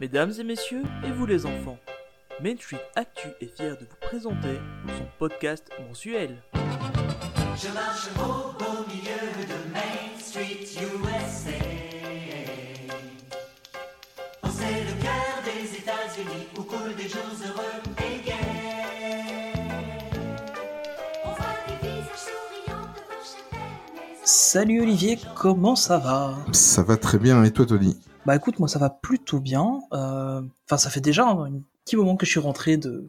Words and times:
Mesdames 0.00 0.32
et 0.40 0.44
messieurs, 0.44 0.82
et 1.04 1.10
vous 1.10 1.26
les 1.26 1.44
enfants, 1.44 1.78
Main 2.42 2.56
Street 2.56 2.80
Actu 2.96 3.28
est 3.42 3.54
fier 3.54 3.76
de 3.76 3.84
vous 3.84 3.96
présenter 4.00 4.58
son 4.86 5.06
podcast 5.18 5.70
mensuel. 5.86 6.42
Je 6.54 7.68
marche 7.68 8.08
au 8.16 8.52
beau 8.58 8.86
milieu 8.88 9.44
de 9.46 9.74
Main 9.74 10.18
Street 10.18 10.64
USA. 10.80 11.50
C'est 14.44 14.84
le 14.84 15.02
cœur 15.02 15.42
des 15.44 15.76
États-Unis 15.76 16.46
où 16.56 16.62
coulent 16.62 16.96
des 16.96 17.06
jours 17.06 17.36
heureux 17.44 17.79
Salut 24.52 24.80
Olivier, 24.80 25.16
comment 25.36 25.76
ça 25.76 25.98
va? 25.98 26.36
Ça 26.50 26.82
va 26.82 26.96
très 26.96 27.18
bien, 27.18 27.44
et 27.44 27.52
toi 27.52 27.66
Tony? 27.66 27.96
Bah 28.26 28.34
écoute, 28.34 28.58
moi 28.58 28.66
ça 28.66 28.80
va 28.80 28.90
plutôt 28.90 29.38
bien. 29.38 29.78
Euh, 29.92 30.42
Enfin, 30.66 30.76
ça 30.76 30.90
fait 30.90 31.00
déjà 31.00 31.24
un, 31.24 31.52
petit 31.84 31.94
moment 31.94 32.16
que 32.16 32.26
je 32.26 32.32
suis 32.32 32.40
rentré 32.40 32.76
de, 32.76 33.06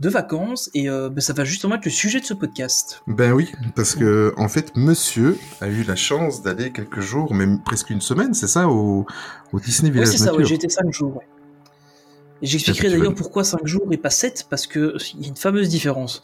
de 0.00 0.08
vacances 0.08 0.70
et 0.72 0.88
euh, 0.88 1.10
bah, 1.10 1.20
ça 1.20 1.34
va 1.34 1.44
justement 1.44 1.74
être 1.74 1.84
le 1.84 1.90
sujet 1.90 2.18
de 2.18 2.24
ce 2.24 2.32
podcast. 2.32 3.02
Ben 3.06 3.32
oui, 3.32 3.52
parce 3.76 3.94
que 3.94 4.32
en 4.38 4.48
fait, 4.48 4.74
monsieur 4.74 5.36
a 5.60 5.68
eu 5.68 5.82
la 5.82 5.96
chance 5.96 6.40
d'aller 6.42 6.72
quelques 6.72 7.00
jours, 7.00 7.34
même 7.34 7.62
presque 7.62 7.90
une 7.90 8.00
semaine, 8.00 8.32
c'est 8.32 8.48
ça, 8.48 8.66
au, 8.66 9.04
au 9.52 9.60
Disney 9.60 9.90
Ouais, 9.90 9.96
Village 9.96 10.08
c'est 10.08 10.24
ça, 10.24 10.34
ouais, 10.34 10.46
j'ai 10.46 10.54
été 10.54 10.70
5 10.70 10.90
jours. 10.94 11.18
ouais. 11.18 11.28
J'expliquerai 12.40 12.88
d'ailleurs 12.88 13.14
pourquoi 13.14 13.44
5 13.44 13.66
jours 13.66 13.86
et 13.90 13.98
pas 13.98 14.08
7, 14.08 14.46
parce 14.48 14.66
que 14.66 14.96
il 15.14 15.20
y 15.20 15.24
a 15.26 15.28
une 15.28 15.36
fameuse 15.36 15.68
différence. 15.68 16.22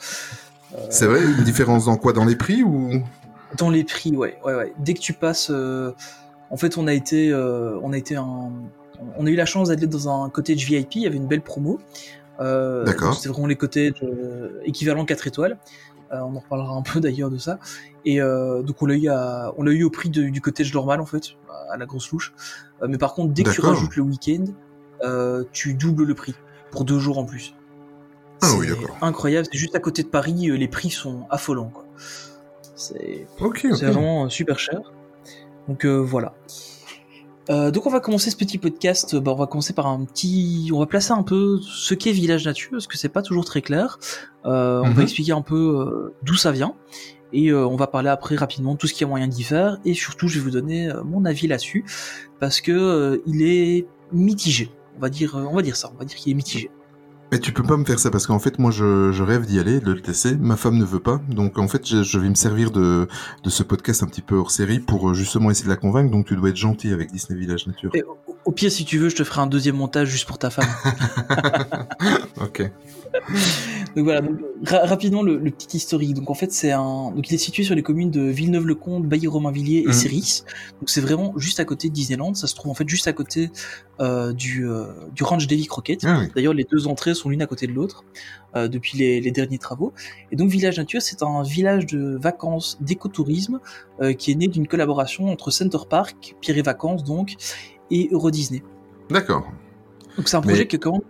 C'est 0.88 1.04
vrai, 1.04 1.22
une 1.22 1.44
différence 1.44 1.84
dans 1.84 1.98
quoi? 1.98 2.14
Dans 2.14 2.24
les 2.24 2.36
prix 2.36 2.62
ou? 2.62 3.02
Dans 3.58 3.70
les 3.70 3.84
prix, 3.84 4.16
ouais, 4.16 4.38
ouais, 4.44 4.54
ouais. 4.54 4.72
Dès 4.78 4.94
que 4.94 5.00
tu 5.00 5.12
passes, 5.12 5.48
euh, 5.50 5.92
en 6.50 6.56
fait, 6.56 6.78
on 6.78 6.86
a 6.86 6.92
été, 6.92 7.30
euh, 7.30 7.78
on 7.82 7.92
a 7.92 7.96
été 7.96 8.16
un, 8.16 8.50
on 9.18 9.26
a 9.26 9.30
eu 9.30 9.36
la 9.36 9.46
chance 9.46 9.68
d'aller 9.68 9.86
dans 9.86 10.08
un 10.24 10.28
cottage 10.30 10.64
VIP. 10.64 10.96
Il 10.96 11.02
y 11.02 11.06
avait 11.06 11.16
une 11.16 11.26
belle 11.28 11.42
promo. 11.42 11.78
Euh, 12.40 12.84
D'accord. 12.84 13.14
C'était 13.14 13.28
vraiment 13.28 13.46
les 13.46 13.56
cottages 13.56 13.92
euh, 14.02 14.60
équivalents 14.64 15.04
4 15.04 15.26
étoiles. 15.26 15.58
Euh, 16.12 16.20
on 16.20 16.36
en 16.36 16.40
reparlera 16.40 16.74
un 16.74 16.82
peu 16.82 17.00
d'ailleurs 17.00 17.30
de 17.30 17.38
ça. 17.38 17.58
Et 18.04 18.20
euh, 18.20 18.62
donc 18.62 18.80
on 18.82 18.86
l'a 18.86 18.94
eu, 18.94 19.08
à, 19.08 19.52
on 19.56 19.62
l'a 19.62 19.72
eu 19.72 19.82
au 19.84 19.90
prix 19.90 20.10
de- 20.10 20.28
du 20.28 20.40
cottage 20.40 20.72
normal 20.72 21.00
en 21.00 21.06
fait, 21.06 21.30
à 21.72 21.76
la 21.76 21.86
grosse 21.86 22.10
louche. 22.12 22.32
Euh, 22.82 22.86
mais 22.88 22.98
par 22.98 23.14
contre, 23.14 23.32
dès 23.32 23.42
que 23.42 23.50
tu 23.50 23.60
rajoutes 23.60 23.96
le 23.96 24.02
week-end, 24.02 24.44
euh, 25.02 25.44
tu 25.52 25.74
doubles 25.74 26.04
le 26.04 26.14
prix 26.14 26.34
pour 26.70 26.84
deux 26.84 26.98
jours 26.98 27.18
en 27.18 27.24
plus. 27.24 27.54
Ah 28.42 28.50
oui, 28.58 28.68
d'accord. 28.68 28.96
incroyable. 29.00 29.48
C'est 29.50 29.58
juste 29.58 29.74
à 29.74 29.80
côté 29.80 30.02
de 30.02 30.08
Paris, 30.08 30.34
les 30.56 30.68
prix 30.68 30.90
sont 30.90 31.26
affolants. 31.30 31.70
Quoi. 31.70 31.86
C'est 32.76 33.26
vraiment 33.86 34.24
euh, 34.24 34.28
super 34.28 34.58
cher. 34.58 34.80
Donc 35.68 35.84
euh, 35.84 35.96
voilà. 35.96 36.34
Euh, 37.48 37.70
donc 37.70 37.86
on 37.86 37.90
va 37.90 38.00
commencer 38.00 38.30
ce 38.30 38.36
petit 38.36 38.58
podcast. 38.58 39.16
Bah, 39.16 39.32
on 39.32 39.36
va 39.36 39.46
commencer 39.46 39.72
par 39.72 39.86
un 39.86 40.04
petit. 40.04 40.70
On 40.74 40.78
va 40.80 40.86
placer 40.86 41.12
un 41.12 41.22
peu 41.22 41.58
ce 41.62 41.94
qu'est 41.94 42.12
Village 42.12 42.44
Nature, 42.44 42.70
parce 42.72 42.86
que 42.86 42.96
c'est 42.98 43.08
pas 43.08 43.22
toujours 43.22 43.44
très 43.44 43.62
clair. 43.62 43.98
Euh, 44.44 44.80
On 44.82 44.88
Mhm. 44.88 44.92
va 44.94 45.02
expliquer 45.02 45.32
un 45.32 45.42
peu 45.42 46.12
d'où 46.22 46.34
ça 46.34 46.52
vient. 46.52 46.74
Et 47.32 47.48
euh, 47.50 47.66
on 47.66 47.76
va 47.76 47.86
parler 47.88 48.08
après 48.08 48.36
rapidement 48.36 48.74
de 48.74 48.78
tout 48.78 48.86
ce 48.86 48.92
qu'il 48.94 49.02
y 49.02 49.04
a 49.04 49.08
moyen 49.08 49.26
d'y 49.28 49.42
faire. 49.42 49.78
Et 49.84 49.94
surtout, 49.94 50.28
je 50.28 50.38
vais 50.38 50.44
vous 50.44 50.50
donner 50.52 50.90
mon 51.04 51.24
avis 51.24 51.46
là-dessus, 51.48 51.84
parce 52.40 52.60
que 52.60 52.72
euh, 52.72 53.22
il 53.26 53.42
est 53.42 53.86
mitigé. 54.12 54.70
On 54.96 55.00
va 55.00 55.08
dire, 55.08 55.36
euh, 55.36 55.44
on 55.50 55.54
va 55.54 55.62
dire 55.62 55.76
ça. 55.76 55.90
On 55.94 55.98
va 55.98 56.04
dire 56.04 56.16
qu'il 56.16 56.32
est 56.32 56.36
mitigé. 56.36 56.70
Mais 57.32 57.40
tu 57.40 57.52
peux 57.52 57.64
pas 57.64 57.76
me 57.76 57.84
faire 57.84 57.98
ça 57.98 58.10
parce 58.10 58.26
qu'en 58.26 58.38
fait, 58.38 58.58
moi, 58.58 58.70
je, 58.70 59.22
rêve 59.22 59.46
d'y 59.46 59.58
aller, 59.58 59.80
de 59.80 59.92
le 59.92 60.00
tester. 60.00 60.36
Ma 60.36 60.56
femme 60.56 60.76
ne 60.76 60.84
veut 60.84 61.00
pas, 61.00 61.20
donc 61.28 61.58
en 61.58 61.66
fait, 61.66 61.86
je, 61.86 62.02
je 62.02 62.18
vais 62.18 62.28
me 62.28 62.34
servir 62.34 62.70
de, 62.70 63.08
de 63.42 63.50
ce 63.50 63.62
podcast 63.62 64.02
un 64.02 64.06
petit 64.06 64.22
peu 64.22 64.36
hors 64.36 64.50
série 64.50 64.78
pour 64.78 65.10
euh, 65.10 65.14
justement 65.14 65.50
essayer 65.50 65.64
de 65.64 65.70
la 65.70 65.76
convaincre. 65.76 66.10
Donc, 66.10 66.26
tu 66.26 66.36
dois 66.36 66.50
être 66.50 66.56
gentil 66.56 66.92
avec 66.92 67.10
Disney 67.10 67.38
Village 67.38 67.66
Nature. 67.66 67.90
Au, 68.46 68.52
pire, 68.52 68.70
si 68.70 68.84
tu 68.84 68.98
veux, 68.98 69.08
je 69.08 69.16
te 69.16 69.24
ferai 69.24 69.40
un 69.42 69.46
deuxième 69.46 69.76
montage 69.76 70.08
juste 70.08 70.26
pour 70.26 70.38
ta 70.38 70.50
femme. 70.50 70.68
Ok. 72.40 72.70
Donc 73.96 74.04
voilà, 74.04 74.20
donc, 74.20 74.38
ra- 74.64 74.84
rapidement 74.84 75.22
le, 75.22 75.38
le 75.38 75.50
petit 75.50 75.78
historique. 75.78 76.12
Donc 76.12 76.28
en 76.28 76.34
fait, 76.34 76.52
c'est 76.52 76.70
un, 76.70 77.10
donc 77.12 77.30
il 77.30 77.34
est 77.34 77.38
situé 77.38 77.62
sur 77.62 77.74
les 77.74 77.82
communes 77.82 78.10
de 78.10 78.20
Villeneuve-le-Comte, 78.20 79.06
Bailly-Romainvilliers 79.06 79.84
et. 79.88 79.92
Céris. 79.92 80.42
Donc 80.80 80.90
c'est 80.90 81.00
vraiment 81.00 81.32
juste 81.38 81.58
à 81.60 81.64
côté 81.64 81.88
de 81.88 81.94
Disneyland. 81.94 82.34
Ça 82.34 82.46
se 82.46 82.54
trouve 82.54 82.70
en 82.70 82.74
fait 82.74 82.86
juste 82.88 83.08
à 83.08 83.14
côté 83.14 83.50
euh, 84.00 84.34
du 84.34 84.68
euh, 84.68 84.86
du 85.14 85.22
ranch 85.22 85.46
Davy 85.46 85.66
Crockett. 85.66 86.00
Ah 86.04 86.18
oui. 86.20 86.28
D'ailleurs, 86.34 86.52
les 86.52 86.64
deux 86.70 86.86
entrées 86.88 87.14
sont 87.14 87.30
l'une 87.30 87.40
à 87.40 87.46
côté 87.46 87.66
de 87.66 87.72
l'autre 87.72 88.04
euh, 88.54 88.68
depuis 88.68 88.98
les, 88.98 89.20
les 89.22 89.30
derniers 89.30 89.58
travaux. 89.58 89.94
Et 90.30 90.36
donc 90.36 90.50
Village 90.50 90.76
Nature, 90.76 91.00
c'est 91.00 91.22
un 91.22 91.42
village 91.42 91.86
de 91.86 92.18
vacances 92.20 92.76
d'écotourisme 92.82 93.60
euh, 94.02 94.12
qui 94.12 94.30
est 94.30 94.34
né 94.34 94.46
d'une 94.46 94.68
collaboration 94.68 95.30
entre 95.30 95.50
Center 95.50 95.78
Park, 95.88 96.36
Pierre 96.42 96.58
et 96.58 96.62
Vacances 96.62 97.02
donc, 97.02 97.36
et 97.90 98.08
Euro 98.12 98.30
Disney. 98.30 98.62
D'accord. 99.10 99.50
Donc 100.16 100.28
c'est 100.28 100.36
un 100.36 100.40
projet 100.40 100.60
Mais- 100.60 100.66
que 100.66 100.76
quand 100.76 101.00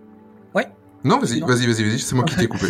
Non, 1.05 1.21
vas-y, 1.21 1.39
Non. 1.41 1.47
vas-y, 1.47 1.67
vas-y, 1.67 1.85
vas-y, 1.85 1.99
c'est 2.01 2.17
moi 2.17 2.25
qui 2.25 2.35
t'ai 2.35 2.49
coupé. 2.49 2.67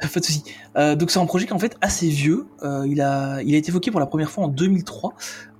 Pas 0.00 0.20
de 0.20 0.24
souci. 0.24 0.42
Euh, 0.76 0.96
donc 0.96 1.10
c'est 1.10 1.18
un 1.18 1.24
projet 1.24 1.46
qui 1.46 1.50
est 1.52 1.54
en 1.54 1.58
fait 1.58 1.76
assez 1.80 2.08
vieux. 2.08 2.46
Euh, 2.62 2.84
il 2.86 3.00
a 3.00 3.40
il 3.42 3.54
a 3.54 3.58
été 3.58 3.68
évoqué 3.70 3.90
pour 3.90 4.00
la 4.00 4.06
première 4.06 4.30
fois 4.30 4.44
en 4.44 4.48
2003, 4.48 5.14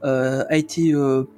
euh, 0.05 0.45
a 0.51 0.57
été 0.57 0.93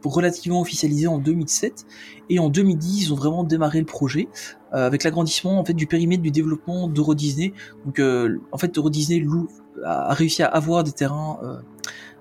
relativement 0.05 0.61
officialisé 0.61 1.07
en 1.07 1.19
2007 1.19 1.85
et 2.31 2.39
en 2.41 2.49
2010 2.49 3.03
ils 3.07 3.13
ont 3.13 3.17
vraiment 3.17 3.45
démarré 3.45 3.79
le 3.81 3.85
projet 3.87 4.29
avec 4.73 5.05
l'agrandissement 5.05 5.59
en 5.61 5.65
fait 5.65 5.75
du 5.75 5.87
périmètre 5.87 6.23
du 6.23 6.31
développement 6.33 6.89
d'Euro 6.89 7.15
Disney. 7.15 7.53
Donc 7.85 8.01
en 8.01 8.59
fait 8.59 8.77
Euro 8.79 8.89
Disney 8.91 9.21
loue- 9.21 9.49
a 9.85 10.15
réussi 10.15 10.43
à 10.43 10.47
avoir 10.47 10.83
des 10.85 10.93
terrains 10.93 11.39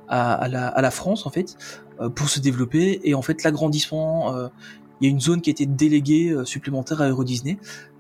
à, 0.08 0.34
à 0.34 0.48
la, 0.50 0.68
à 0.68 0.82
la 0.82 0.92
France 0.92 1.26
en 1.26 1.30
fait 1.30 1.56
pour 2.10 2.30
se 2.30 2.40
développer 2.40 3.02
et 3.04 3.14
en 3.14 3.22
fait 3.22 3.44
l'agrandissement 3.44 4.36
euh, 4.36 4.48
il 5.00 5.06
y 5.06 5.08
a 5.08 5.12
une 5.12 5.20
zone 5.20 5.42
qui 5.42 5.50
a 5.50 5.52
été 5.52 5.66
déléguée 5.66 6.30
euh, 6.30 6.46
supplémentaire 6.46 7.02
à 7.02 7.10
Euro 7.10 7.24
Disney 7.24 7.58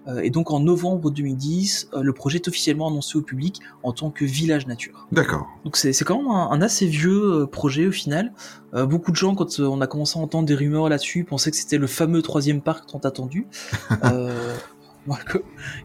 euh, 0.07 0.21
et 0.21 0.29
donc 0.29 0.51
en 0.51 0.59
novembre 0.59 1.11
2010, 1.11 1.89
euh, 1.93 2.01
le 2.01 2.13
projet 2.13 2.37
est 2.37 2.47
officiellement 2.47 2.87
annoncé 2.87 3.17
au 3.17 3.21
public 3.21 3.59
en 3.83 3.91
tant 3.91 4.09
que 4.09 4.25
village 4.25 4.65
nature. 4.67 5.07
D'accord. 5.11 5.47
Donc 5.63 5.77
c'est 5.77 5.93
quand 6.03 6.17
même 6.17 6.31
un, 6.31 6.49
un 6.49 6.61
assez 6.61 6.87
vieux 6.87 7.41
euh, 7.41 7.45
projet 7.45 7.87
au 7.87 7.91
final. 7.91 8.33
Euh, 8.73 8.85
beaucoup 8.85 9.11
de 9.11 9.15
gens, 9.15 9.35
quand 9.35 9.59
euh, 9.59 9.65
on 9.65 9.79
a 9.81 9.87
commencé 9.87 10.17
à 10.17 10.21
entendre 10.21 10.47
des 10.47 10.55
rumeurs 10.55 10.89
là-dessus, 10.89 11.23
pensaient 11.23 11.51
que 11.51 11.57
c'était 11.57 11.77
le 11.77 11.87
fameux 11.87 12.21
troisième 12.21 12.61
parc 12.61 12.87
tant 12.87 12.99
attendu. 12.99 13.47
euh, 14.05 14.55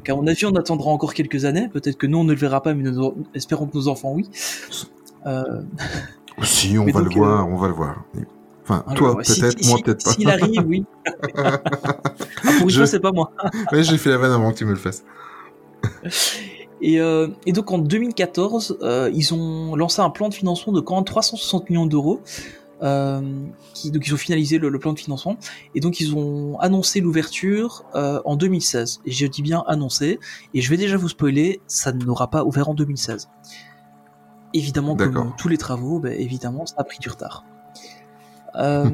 qu'à 0.05 0.15
mon 0.15 0.27
avis, 0.27 0.47
on 0.47 0.55
attendra 0.55 0.91
encore 0.91 1.15
quelques 1.15 1.45
années. 1.45 1.69
Peut-être 1.69 1.97
que 1.97 2.07
nous, 2.07 2.19
on 2.19 2.25
ne 2.25 2.33
le 2.33 2.39
verra 2.39 2.63
pas, 2.63 2.75
mais 2.75 2.91
nous, 2.91 3.15
espérons 3.35 3.67
que 3.67 3.77
nos 3.77 3.89
enfants, 3.89 4.13
oui. 4.13 4.29
Euh, 5.27 5.63
Si, 6.43 6.79
on 6.79 6.85
Mais 6.85 6.93
va 6.93 7.01
donc, 7.01 7.15
le 7.15 7.19
voir, 7.21 7.41
euh, 7.41 7.51
on 7.53 7.57
va 7.57 7.69
le 7.69 7.75
voir. 7.75 8.05
Enfin, 8.63 8.83
alors, 8.87 8.95
toi, 9.15 9.25
si- 9.25 9.41
peut-être, 9.41 9.63
si- 9.63 9.69
moi, 9.71 9.79
peut-être 9.85 10.05
pas. 10.05 10.13
S'il 10.13 10.29
arrive, 10.31 10.65
oui. 10.67 10.85
ah, 11.45 11.61
pour 12.59 12.69
Je- 12.69 12.85
c'est 12.85 13.01
pas 13.01 13.13
moi. 13.13 13.33
Ouais, 13.73 13.83
j'ai 13.83 13.97
fait 13.99 14.11
la 14.11 14.19
vanne 14.19 14.33
avant 14.33 14.53
que 14.53 14.59
tu 14.59 14.65
me 14.65 14.71
le 14.71 14.77
fasses. 14.77 15.05
Et, 16.83 17.01
euh, 17.01 17.29
et 17.47 17.53
donc 17.53 17.71
en 17.71 17.79
2014, 17.79 18.79
euh, 18.83 19.11
ils 19.15 19.33
ont 19.33 19.77
lancé 19.77 20.03
un 20.03 20.11
plan 20.11 20.29
de 20.29 20.35
financement 20.35 20.73
de 20.73 20.81
quand 20.81 20.97
même 20.97 21.05
360 21.05 21.71
millions 21.71 21.87
d'euros. 21.87 22.21
Euh, 22.83 23.23
donc 23.87 24.07
ils 24.07 24.13
ont 24.13 24.19
finalisé 24.19 24.59
le, 24.59 24.69
le 24.69 24.79
plan 24.79 24.93
de 24.93 24.99
financement 24.99 25.39
et 25.75 25.81
donc 25.81 25.99
ils 25.99 26.15
ont 26.15 26.59
annoncé 26.61 27.01
l'ouverture 27.01 27.87
en 27.95 28.37
2016 28.37 29.01
et 29.07 29.13
je 29.13 29.27
dis 29.27 29.41
bien 29.41 29.65
annoncé 29.67 30.19
et 30.53 30.61
je 30.61 30.69
vais 30.69 30.77
déjà 30.77 30.99
vous 30.99 31.09
spoiler 31.09 31.63
ça 31.69 31.93
n'aura 31.95 32.29
pas 32.29 32.45
ouvert 32.45 32.69
en 32.69 32.75
2016 32.75 33.31
évidemment 34.57 34.97
comme 34.97 35.33
tous 35.39 35.49
les 35.49 35.59
travaux 35.59 35.99
ben, 35.99 36.13
évidemment 36.13 36.67
ça 36.67 36.75
a 36.79 36.85
pris 36.85 36.99
du 36.99 37.09
retard. 37.09 37.45
Euh, 38.55 38.89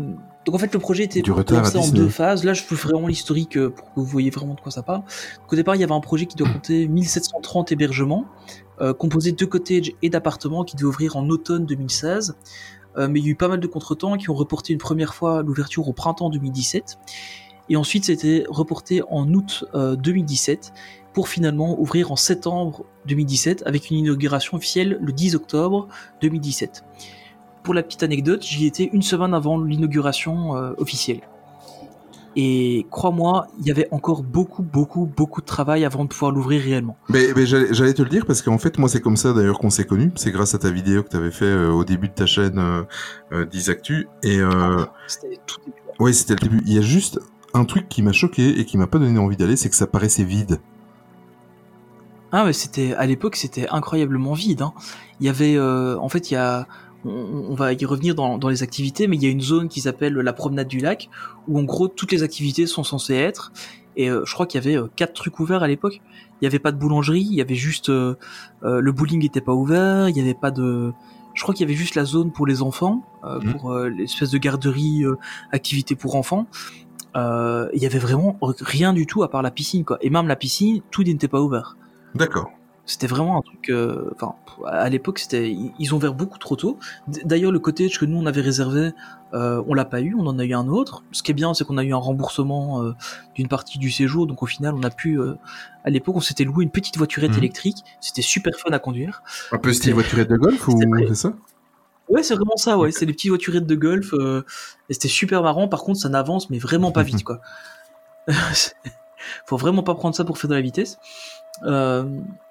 donc 0.44 0.56
en 0.56 0.58
fait 0.58 0.74
le 0.74 0.80
projet 0.80 1.04
était 1.04 1.22
lancé 1.22 1.78
en 1.78 1.86
deux 1.86 2.08
phases. 2.08 2.42
Là 2.42 2.52
je 2.52 2.64
vous 2.68 2.74
ferai 2.74 2.94
vraiment 2.94 3.06
l'historique 3.06 3.56
euh, 3.56 3.70
pour 3.70 3.84
que 3.84 4.00
vous 4.00 4.04
voyez 4.04 4.30
vraiment 4.30 4.54
de 4.54 4.60
quoi 4.60 4.72
ça 4.72 4.82
parle. 4.82 5.02
Donc, 5.02 5.52
au 5.52 5.54
départ, 5.54 5.76
il 5.76 5.80
y 5.80 5.84
avait 5.84 5.92
un 5.92 6.00
projet 6.00 6.26
qui 6.26 6.34
doit 6.34 6.48
compter 6.48 6.88
1730 6.88 7.70
hébergements, 7.70 8.24
euh, 8.80 8.92
composé 8.92 9.30
de 9.30 9.44
cottages 9.44 9.92
et 10.02 10.10
d'appartements 10.10 10.64
qui 10.64 10.74
devait 10.74 10.86
ouvrir 10.88 11.16
en 11.16 11.28
automne 11.28 11.64
2016. 11.64 12.34
Euh, 12.96 13.08
mais 13.08 13.20
il 13.20 13.24
y 13.24 13.28
a 13.28 13.30
eu 13.30 13.36
pas 13.36 13.48
mal 13.48 13.60
de 13.60 13.66
contretemps 13.66 14.16
qui 14.16 14.30
ont 14.30 14.34
reporté 14.34 14.72
une 14.72 14.78
première 14.78 15.14
fois 15.14 15.42
l'ouverture 15.42 15.88
au 15.88 15.92
printemps 15.92 16.30
2017. 16.30 16.98
Et 17.69 17.76
ensuite, 17.76 18.06
c'était 18.06 18.44
reporté 18.48 19.02
en 19.08 19.32
août 19.32 19.64
euh, 19.75 19.96
2017 19.96 20.72
pour 21.12 21.29
finalement 21.29 21.79
ouvrir 21.81 22.12
en 22.12 22.17
septembre 22.17 22.85
2017 23.06 23.62
avec 23.67 23.91
une 23.91 23.99
inauguration 23.99 24.56
officielle 24.56 24.99
le 25.00 25.12
10 25.12 25.35
octobre 25.35 25.88
2017. 26.20 26.85
Pour 27.62 27.75
la 27.75 27.82
petite 27.82 28.03
anecdote, 28.03 28.43
j'y 28.43 28.67
étais 28.67 28.91
une 28.93 29.03
semaine 29.03 29.35
avant 29.35 29.59
l'inauguration 29.62 30.56
euh, 30.56 30.73
officielle. 30.79 31.20
Et 32.35 32.87
crois-moi, 32.91 33.47
il 33.61 33.67
y 33.67 33.70
avait 33.70 33.88
encore 33.91 34.23
beaucoup, 34.23 34.62
beaucoup, 34.62 35.05
beaucoup 35.05 35.43
de 35.43 35.47
travail 35.47 35.85
avant 35.85 36.05
de 36.05 36.09
pouvoir 36.09 36.32
l'ouvrir 36.32 36.62
réellement. 36.62 36.97
Mais, 37.11 37.29
mais 37.37 37.44
j'allais 37.44 37.93
te 37.93 38.03
le 38.03 38.09
dire 38.09 38.25
parce 38.25 38.41
qu'en 38.41 38.56
fait, 38.59 38.79
moi, 38.79 38.88
c'est 38.88 39.00
comme 39.00 39.19
ça 39.19 39.32
d'ailleurs 39.35 39.59
qu'on 39.59 39.70
s'est 39.70 39.85
connus. 39.85 40.12
C'est 40.17 40.31
grâce 40.31 40.55
à 40.55 40.59
ta 40.59 40.70
vidéo 40.70 41.03
que 41.03 41.11
tu 41.11 41.17
avais 41.17 41.31
fait 41.31 41.44
euh, 41.44 41.70
au 41.70 41.85
début 41.85 42.09
de 42.09 42.14
ta 42.14 42.26
chaîne 42.26 42.59
euh, 42.59 42.82
euh, 43.32 43.44
Disactu. 43.44 44.09
Et 44.23 44.38
euh, 44.41 44.85
C'était 45.06 45.38
tout 45.47 45.61
début. 45.61 45.76
ouais, 46.00 46.12
c'était 46.14 46.35
le 46.35 46.41
début. 46.41 46.62
Il 46.67 46.73
y 46.73 46.79
a 46.79 46.82
juste 46.82 47.20
un 47.53 47.67
truc 47.67 47.88
qui 47.91 48.00
m'a 48.00 48.12
choqué 48.12 48.59
et 48.59 48.64
qui 48.64 48.79
m'a 48.79 48.87
pas 48.87 48.99
donné 48.99 49.19
envie 49.19 49.37
d'aller, 49.37 49.56
c'est 49.56 49.69
que 49.69 49.76
ça 49.76 49.87
paraissait 49.87 50.25
vide. 50.25 50.59
Ah 52.32 52.44
mais 52.44 52.52
c'était 52.52 52.94
à 52.94 53.06
l'époque 53.06 53.37
c'était 53.37 53.69
incroyablement 53.69 54.32
vide. 54.32 54.62
hein. 54.62 54.73
Il 55.20 55.26
y 55.26 55.29
avait 55.29 55.55
euh, 55.56 55.96
en 55.99 56.08
fait 56.08 56.31
il 56.31 56.34
y 56.34 56.37
a 56.37 56.67
on, 57.05 57.11
on 57.50 57.55
va 57.55 57.73
y 57.73 57.84
revenir 57.84 58.14
dans, 58.14 58.38
dans 58.38 58.49
les 58.49 58.62
activités, 58.62 59.06
mais 59.08 59.17
il 59.17 59.23
y 59.23 59.26
a 59.26 59.31
une 59.31 59.40
zone 59.40 59.69
qui 59.69 59.81
s'appelle 59.81 60.14
la 60.14 60.32
promenade 60.32 60.69
du 60.69 60.79
lac, 60.79 61.11
où 61.49 61.58
en 61.58 61.64
gros 61.64 61.88
toutes 61.88 62.12
les 62.12 62.23
activités 62.23 62.67
sont 62.67 62.84
censées 62.84 63.14
être. 63.17 63.52
Et 63.96 64.08
euh, 64.08 64.23
je 64.25 64.32
crois 64.32 64.46
qu'il 64.46 64.61
y 64.64 64.67
avait 64.67 64.76
euh, 64.79 64.87
quatre 64.94 65.12
trucs 65.12 65.38
ouverts 65.40 65.62
à 65.64 65.69
l'époque. 65.69 66.00
Il 66.40 66.44
y 66.44 66.46
avait 66.46 66.61
pas 66.61 66.70
de 66.73 66.79
boulangerie, 66.79 67.20
il 67.29 67.34
y 67.34 67.40
avait 67.40 67.56
juste 67.56 67.88
euh, 67.90 68.14
le 68.62 68.93
bowling 68.93 69.20
n'était 69.20 69.40
pas 69.40 69.52
ouvert, 69.52 70.08
il 70.08 70.17
y 70.17 70.20
avait 70.20 70.32
pas 70.35 70.50
de. 70.52 70.93
Je 71.35 71.43
crois 71.43 71.55
qu'il 71.55 71.67
y 71.67 71.69
avait 71.70 71.76
juste 71.78 71.94
la 71.96 72.05
zone 72.05 72.31
pour 72.31 72.46
les 72.46 72.62
enfants, 72.62 73.02
euh, 73.25 73.40
Mhm. 73.40 73.55
pour 73.55 73.75
l'espèce 73.81 74.31
de 74.31 74.38
garderie, 74.38 75.02
euh, 75.05 75.17
activité 75.50 75.96
pour 75.96 76.14
enfants. 76.14 76.46
Euh, 77.17 77.69
il 77.75 77.82
y 77.82 77.87
avait 77.87 77.99
vraiment 77.99 78.38
rien 78.61 78.93
du 78.93 79.06
tout 79.06 79.23
à 79.23 79.31
part 79.31 79.43
la 79.43 79.50
piscine, 79.50 79.85
quoi. 79.85 79.99
Et 80.00 80.08
même 80.11 80.28
la 80.28 80.37
piscine, 80.37 80.81
tout 80.90 81.02
n'était 81.02 81.28
pas 81.28 81.40
ouvert. 81.43 81.76
D'accord. 82.14 82.50
C'était 82.85 83.06
vraiment 83.06 83.38
un 83.38 83.43
truc. 83.43 83.70
euh, 83.70 84.11
Enfin, 84.14 84.35
à 84.67 84.88
l'époque, 84.88 85.20
c'était 85.20 85.50
ils- 85.79 85.94
ont 85.94 85.97
ouvert 85.99 86.14
beaucoup 86.14 86.38
trop 86.38 86.56
tôt. 86.56 86.79
D'ailleurs, 87.25 87.53
le 87.53 87.61
cottage 87.61 87.99
que 87.99 88.05
nous 88.05 88.19
on 88.19 88.26
avait 88.26 88.41
réservé, 88.41 88.91
euh, 89.35 89.62
on 89.69 89.75
l'a 89.75 89.85
pas 89.85 90.00
eu. 90.00 90.14
On 90.19 90.26
en 90.26 90.37
a 90.41 90.44
eu 90.44 90.53
un 90.53 90.67
autre. 90.67 91.05
Ce 91.12 91.23
qui 91.23 91.31
est 91.31 91.35
bien, 91.35 91.55
c'est 91.55 91.64
qu'on 91.64 91.79
a 91.79 91.85
eu 91.85 91.94
un 91.94 91.99
remboursement 91.99 92.82
euh, 92.82 92.93
d'une 93.37 93.47
partie 93.49 93.79
du 93.79 93.91
séjour. 93.93 94.26
Donc 94.26 94.43
au 94.43 94.47
final, 94.47 94.75
on 94.75 94.82
a 94.82 94.91
pu. 94.91 95.19
euh, 95.20 95.35
à 95.85 95.91
l'époque, 95.91 96.17
on 96.17 96.20
s'était 96.20 96.43
loué 96.44 96.64
une 96.64 96.70
petite 96.70 96.99
voiturette 96.99 97.31
Mhm. 97.32 97.38
électrique. 97.38 97.79
C'était 98.00 98.20
super 98.20 98.53
fun 98.59 98.70
à 98.73 98.79
conduire. 98.81 99.23
Un 99.53 99.59
peu 99.59 99.73
style 99.73 99.94
voiturette 99.94 100.29
de 100.29 100.37
golf 100.37 100.67
ou 100.69 100.79
c'est 101.09 101.14
ça 101.14 101.32
Ouais, 102.09 102.25
c'est 102.25 102.35
vraiment 102.35 102.56
ça. 102.56 102.76
Ouais, 102.79 102.91
c'est 102.91 103.06
les 103.06 103.12
petites 103.12 103.31
voiturettes 103.31 103.67
de 103.67 103.76
golf. 103.76 104.12
et 104.88 104.93
c'était 104.93 105.06
super 105.09 105.43
marrant. 105.44 105.69
Par 105.69 105.82
contre, 105.85 106.00
ça 106.00 106.09
n'avance, 106.09 106.50
mais 106.50 106.59
vraiment 106.59 106.91
pas 106.91 107.03
vite, 107.20 107.23
quoi. 107.23 107.41
Faut 109.47 109.56
vraiment 109.56 109.82
pas 109.85 109.94
prendre 109.94 110.14
ça 110.17 110.25
pour 110.25 110.37
faire 110.37 110.50
de 110.50 110.55
la 110.56 110.61
vitesse. 110.61 110.99
Euh, 111.64 112.04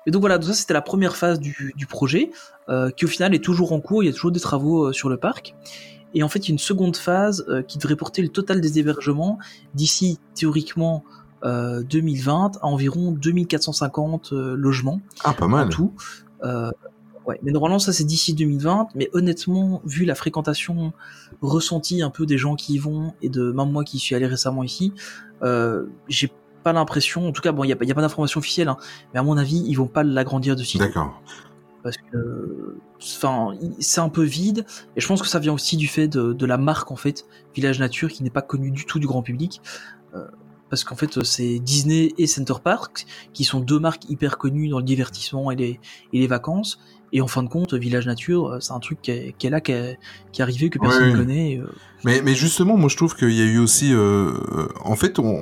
et 0.05 0.11
donc 0.11 0.21
voilà, 0.21 0.37
donc 0.37 0.47
ça 0.47 0.53
c'était 0.53 0.73
la 0.73 0.81
première 0.81 1.15
phase 1.15 1.39
du, 1.39 1.73
du 1.75 1.85
projet, 1.85 2.31
euh, 2.69 2.89
qui 2.91 3.05
au 3.05 3.07
final 3.07 3.33
est 3.35 3.43
toujours 3.43 3.73
en 3.73 3.79
cours. 3.81 4.03
Il 4.03 4.07
y 4.07 4.09
a 4.09 4.13
toujours 4.13 4.31
des 4.31 4.39
travaux 4.39 4.87
euh, 4.87 4.93
sur 4.93 5.09
le 5.09 5.17
parc. 5.17 5.55
Et 6.13 6.23
en 6.23 6.27
fait, 6.29 6.39
il 6.39 6.49
y 6.49 6.51
a 6.51 6.53
une 6.53 6.59
seconde 6.59 6.97
phase 6.97 7.45
euh, 7.47 7.61
qui 7.61 7.77
devrait 7.77 7.95
porter 7.95 8.21
le 8.21 8.29
total 8.29 8.59
des 8.61 8.79
hébergements 8.79 9.37
d'ici 9.75 10.19
théoriquement 10.35 11.03
euh, 11.43 11.83
2020 11.83 12.57
à 12.61 12.65
environ 12.65 13.11
2450 13.11 14.33
euh, 14.33 14.55
logements 14.55 15.01
Ah, 15.23 15.33
pas 15.33 15.45
en 15.45 15.49
mal. 15.49 15.69
tout. 15.69 15.93
Euh, 16.43 16.69
ouais, 17.25 17.39
mais 17.43 17.51
normalement 17.51 17.79
ça 17.79 17.93
c'est 17.93 18.03
d'ici 18.03 18.33
2020. 18.33 18.89
Mais 18.95 19.09
honnêtement, 19.13 19.81
vu 19.85 20.05
la 20.05 20.15
fréquentation 20.15 20.93
ressentie 21.41 22.01
un 22.01 22.09
peu 22.09 22.25
des 22.25 22.37
gens 22.37 22.55
qui 22.55 22.73
y 22.73 22.77
vont 22.77 23.13
et 23.21 23.29
de 23.29 23.51
même 23.51 23.71
moi 23.71 23.83
qui 23.83 23.97
suis 23.97 24.13
allé 24.15 24.27
récemment 24.27 24.63
ici, 24.63 24.93
euh, 25.43 25.85
j'ai 26.07 26.31
pas 26.63 26.73
l'impression. 26.73 27.27
En 27.27 27.31
tout 27.31 27.41
cas, 27.41 27.51
bon, 27.51 27.63
il 27.63 27.69
y 27.69 27.73
a, 27.73 27.75
pas- 27.75 27.85
y 27.85 27.91
a 27.91 27.95
pas 27.95 28.01
d'information 28.01 28.39
officielle, 28.39 28.67
hein, 28.69 28.77
mais 29.13 29.19
à 29.19 29.23
mon 29.23 29.37
avis, 29.37 29.63
ils 29.67 29.75
vont 29.75 29.87
pas 29.87 30.03
l'agrandir 30.03 30.55
de 30.55 30.63
sitôt 30.63 30.85
D'accord. 30.85 31.21
parce 31.83 31.97
que 31.97 32.77
enfin 33.01 33.55
c'est 33.79 34.01
un 34.01 34.09
peu 34.09 34.21
vide 34.23 34.65
et 34.95 35.01
je 35.01 35.07
pense 35.07 35.21
que 35.21 35.27
ça 35.27 35.39
vient 35.39 35.53
aussi 35.53 35.75
du 35.77 35.87
fait 35.87 36.07
de, 36.07 36.33
de 36.33 36.45
la 36.45 36.57
marque 36.57 36.91
en 36.91 36.95
fait 36.95 37.25
Village 37.55 37.79
Nature 37.79 38.09
qui 38.09 38.21
n'est 38.21 38.29
pas 38.29 38.43
connue 38.43 38.69
du 38.69 38.85
tout 38.85 38.99
du 38.99 39.07
grand 39.07 39.23
public 39.23 39.61
Euh, 40.13 40.27
parce 40.69 40.83
qu'en 40.83 40.95
fait 40.95 41.23
c'est 41.23 41.57
Disney 41.59 42.13
et 42.19 42.27
Center 42.27 42.53
Park 42.63 43.05
qui 43.33 43.43
sont 43.43 43.59
deux 43.59 43.79
marques 43.79 44.07
hyper 44.09 44.37
connues 44.37 44.69
dans 44.69 44.77
le 44.77 44.83
divertissement 44.83 45.49
et 45.51 45.55
les, 45.55 45.79
et 46.13 46.19
les 46.19 46.27
vacances 46.27 46.79
et 47.13 47.21
en 47.21 47.27
fin 47.27 47.43
de 47.43 47.49
compte 47.49 47.73
Village 47.73 48.07
Nature 48.07 48.47
euh, 48.47 48.59
c'est 48.59 48.73
un 48.73 48.79
truc 48.79 49.01
qui 49.01 49.11
est, 49.11 49.35
qui 49.37 49.47
est 49.47 49.49
là 49.49 49.61
qui 49.61 49.71
est, 49.71 49.97
qui 50.31 50.41
est 50.41 50.43
arrivé 50.43 50.69
que 50.69 50.79
personne 50.79 51.11
ne 51.11 51.17
connaît 51.17 51.57
euh, 51.57 51.67
Mais, 52.03 52.21
mais 52.21 52.35
justement, 52.35 52.77
moi 52.77 52.89
je 52.89 52.97
trouve 52.97 53.15
qu'il 53.15 53.31
y 53.31 53.41
a 53.41 53.45
eu 53.45 53.59
aussi, 53.59 53.93
euh, 53.93 54.31
en 54.83 54.95
fait, 54.95 55.19
on, 55.19 55.41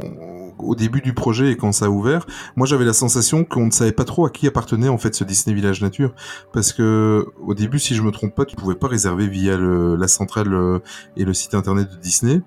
au 0.57 0.75
début 0.75 1.01
du 1.01 1.13
projet 1.13 1.51
et 1.51 1.57
quand 1.57 1.71
ça 1.71 1.85
a 1.85 1.89
ouvert, 1.89 2.25
moi 2.55 2.67
j'avais 2.67 2.85
la 2.85 2.93
sensation 2.93 3.43
qu'on 3.43 3.67
ne 3.67 3.71
savait 3.71 3.91
pas 3.91 4.03
trop 4.03 4.25
à 4.25 4.29
qui 4.29 4.47
appartenait 4.47 4.89
en 4.89 4.97
fait 4.97 5.15
ce 5.15 5.23
Disney 5.23 5.55
Village 5.55 5.81
Nature, 5.81 6.13
parce 6.51 6.73
que 6.73 7.25
au 7.45 7.53
début, 7.53 7.79
si 7.79 7.95
je 7.95 8.01
me 8.01 8.11
trompe 8.11 8.35
pas, 8.35 8.45
tu 8.45 8.55
pouvais 8.55 8.75
pas 8.75 8.87
réserver 8.87 9.27
via 9.27 9.57
le, 9.57 9.95
la 9.95 10.07
centrale 10.07 10.81
et 11.15 11.23
le 11.23 11.33
site 11.33 11.53
internet 11.53 11.89
de 11.91 11.97
Disney. 11.97 12.41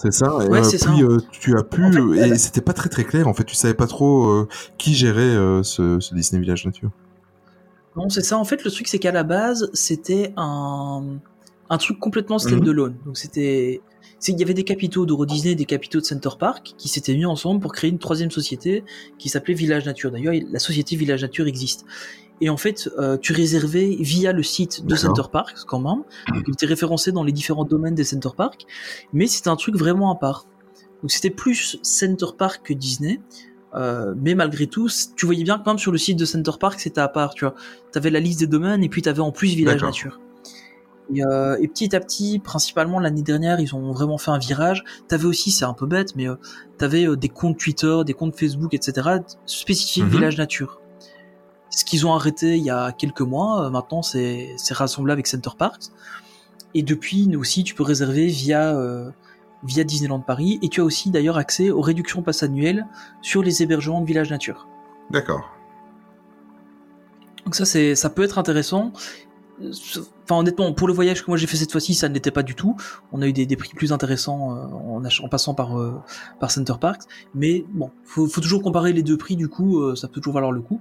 C'est 0.00 0.12
ça. 0.12 0.38
Et, 0.42 0.48
Ouais, 0.48 0.60
euh, 0.60 0.62
ça. 0.62 0.90
puis 0.90 1.02
euh, 1.02 1.18
tu 1.30 1.58
as 1.58 1.62
pu, 1.62 1.84
En 1.84 1.92
fait, 1.92 2.28
et 2.28 2.38
c'était 2.38 2.62
pas 2.62 2.72
très 2.72 2.88
très 2.88 3.04
clair. 3.04 3.28
En 3.28 3.34
fait, 3.34 3.44
tu 3.44 3.54
savais 3.54 3.74
pas 3.74 3.86
trop 3.86 4.30
euh, 4.30 4.48
qui 4.78 4.94
gérait 4.94 5.36
ce, 5.62 6.00
ce 6.00 6.14
Disney 6.14 6.40
Village 6.40 6.64
Nature. 6.64 6.90
Non, 7.96 8.08
c'est 8.08 8.22
ça. 8.22 8.38
En 8.38 8.44
fait, 8.44 8.64
le 8.64 8.70
truc, 8.70 8.88
c'est 8.88 8.98
qu'à 8.98 9.12
la 9.12 9.24
base, 9.24 9.70
c'était 9.72 10.32
un, 10.36 11.18
un 11.68 11.78
truc 11.78 11.98
complètement 11.98 12.38
stand-alone. 12.38 12.96
Donc, 13.04 13.18
c'était, 13.18 13.80
c'est, 14.18 14.32
il 14.32 14.38
y 14.38 14.42
avait 14.42 14.54
des 14.54 14.64
capitaux 14.64 15.06
d'Euro 15.06 15.26
Disney, 15.26 15.52
et 15.52 15.56
des 15.56 15.64
capitaux 15.64 16.00
de 16.00 16.04
Center 16.04 16.30
Park, 16.38 16.74
qui 16.78 16.88
s'étaient 16.88 17.14
mis 17.14 17.26
ensemble 17.26 17.60
pour 17.60 17.72
créer 17.72 17.90
une 17.90 17.98
troisième 17.98 18.30
société 18.30 18.84
qui 19.18 19.28
s'appelait 19.28 19.54
Village 19.54 19.86
Nature. 19.86 20.12
D'ailleurs, 20.12 20.34
la 20.50 20.58
société 20.58 20.94
Village 20.96 21.22
Nature 21.22 21.46
existe. 21.46 21.84
Et 22.40 22.48
en 22.48 22.56
fait, 22.56 22.88
euh, 22.98 23.18
tu 23.18 23.32
réservais 23.32 23.96
via 24.00 24.32
le 24.32 24.42
site 24.42 24.86
de. 24.86 24.94
Center 24.94 25.28
Park, 25.30 25.56
quand 25.66 25.80
même. 25.80 26.04
Donc, 26.32 26.44
il 26.46 26.52
était 26.52 26.66
référencé 26.66 27.12
dans 27.12 27.24
les 27.24 27.32
différents 27.32 27.64
domaines 27.64 27.94
des 27.94 28.04
Center 28.04 28.30
Park. 28.36 28.66
Mais 29.12 29.26
c'était 29.26 29.50
un 29.50 29.56
truc 29.56 29.76
vraiment 29.76 30.10
à 30.10 30.16
part. 30.16 30.46
Donc, 31.02 31.10
c'était 31.10 31.30
plus 31.30 31.78
Center 31.82 32.26
Park 32.38 32.62
que 32.64 32.72
Disney. 32.72 33.20
Euh, 33.74 34.14
mais 34.16 34.34
malgré 34.34 34.66
tout, 34.66 34.88
tu 35.16 35.26
voyais 35.26 35.44
bien 35.44 35.58
que 35.58 35.68
même 35.68 35.78
sur 35.78 35.92
le 35.92 35.98
site 35.98 36.18
de 36.18 36.24
Center 36.24 36.52
Park, 36.58 36.80
c'était 36.80 37.00
à 37.00 37.08
part, 37.08 37.34
tu 37.34 37.44
vois. 37.44 37.54
T'avais 37.92 38.10
la 38.10 38.20
liste 38.20 38.40
des 38.40 38.46
domaines 38.46 38.82
et 38.82 38.88
puis 38.88 39.02
t'avais 39.02 39.20
en 39.20 39.32
plus 39.32 39.54
Village. 39.54 39.82
Nature. 39.82 40.20
Et, 41.14 41.24
euh, 41.24 41.56
et 41.60 41.66
petit 41.68 41.94
à 41.96 42.00
petit, 42.00 42.38
principalement 42.38 43.00
l'année 43.00 43.22
dernière, 43.22 43.58
ils 43.60 43.74
ont 43.74 43.92
vraiment 43.92 44.18
fait 44.18 44.30
un 44.30 44.38
virage. 44.38 44.84
T'avais 45.08 45.24
aussi, 45.24 45.50
c'est 45.50 45.64
un 45.64 45.74
peu 45.74 45.86
bête, 45.86 46.14
mais 46.14 46.28
euh, 46.28 46.36
t'avais 46.78 47.06
euh, 47.06 47.16
des 47.16 47.28
comptes 47.28 47.58
Twitter, 47.58 47.98
des 48.06 48.14
comptes 48.14 48.38
Facebook, 48.38 48.74
etc. 48.74 49.18
spécifiques 49.46 50.04
Mhm. 50.04 50.10
Village 50.10 50.38
Nature. 50.38 50.80
Ce 51.70 51.84
qu'ils 51.84 52.06
ont 52.06 52.12
arrêté 52.12 52.56
il 52.56 52.64
y 52.64 52.70
a 52.70 52.92
quelques 52.92 53.20
mois, 53.20 53.66
euh, 53.66 53.70
maintenant 53.70 54.02
c'est 54.02 54.56
rassemblé 54.70 55.12
avec 55.12 55.26
Center 55.26 55.50
Parks. 55.56 55.84
Et 56.74 56.82
depuis, 56.82 57.26
nous 57.26 57.40
aussi, 57.40 57.64
tu 57.64 57.74
peux 57.74 57.82
réserver 57.82 58.26
via 58.26 58.76
euh, 58.76 59.10
via 59.62 59.84
Disneyland 59.84 60.20
Paris. 60.20 60.58
Et 60.62 60.68
tu 60.68 60.80
as 60.80 60.84
aussi 60.84 61.10
d'ailleurs 61.10 61.36
accès 61.36 61.70
aux 61.70 61.80
réductions 61.80 62.22
pass 62.22 62.42
annuelles 62.42 62.86
sur 63.22 63.42
les 63.42 63.62
hébergements 63.62 64.00
de 64.00 64.06
Village 64.06 64.30
Nature. 64.30 64.68
D'accord. 65.10 65.50
Donc 67.44 67.54
ça, 67.54 67.64
c'est, 67.64 67.94
ça 67.94 68.10
peut 68.10 68.22
être 68.22 68.38
intéressant. 68.38 68.92
Enfin, 70.22 70.38
honnêtement, 70.38 70.72
pour 70.72 70.88
le 70.88 70.94
voyage 70.94 71.22
que 71.22 71.30
moi 71.30 71.36
j'ai 71.36 71.46
fait 71.46 71.58
cette 71.58 71.72
fois-ci, 71.72 71.94
ça 71.94 72.08
ne 72.08 72.14
l'était 72.14 72.30
pas 72.30 72.42
du 72.42 72.54
tout. 72.54 72.76
On 73.12 73.20
a 73.20 73.26
eu 73.26 73.32
des, 73.34 73.44
des 73.44 73.56
prix 73.56 73.74
plus 73.74 73.92
intéressants 73.92 74.56
euh, 74.56 74.64
en, 74.64 75.04
en 75.04 75.28
passant 75.28 75.52
par 75.52 75.78
euh, 75.78 76.00
par 76.38 76.50
Center 76.50 76.74
Parks. 76.80 77.02
Mais 77.34 77.66
bon, 77.68 77.90
faut, 78.04 78.26
faut 78.26 78.40
toujours 78.40 78.62
comparer 78.62 78.94
les 78.94 79.02
deux 79.02 79.18
prix. 79.18 79.36
Du 79.36 79.48
coup, 79.48 79.80
euh, 79.80 79.96
ça 79.96 80.08
peut 80.08 80.20
toujours 80.20 80.32
valoir 80.32 80.52
le 80.52 80.62
coup. 80.62 80.80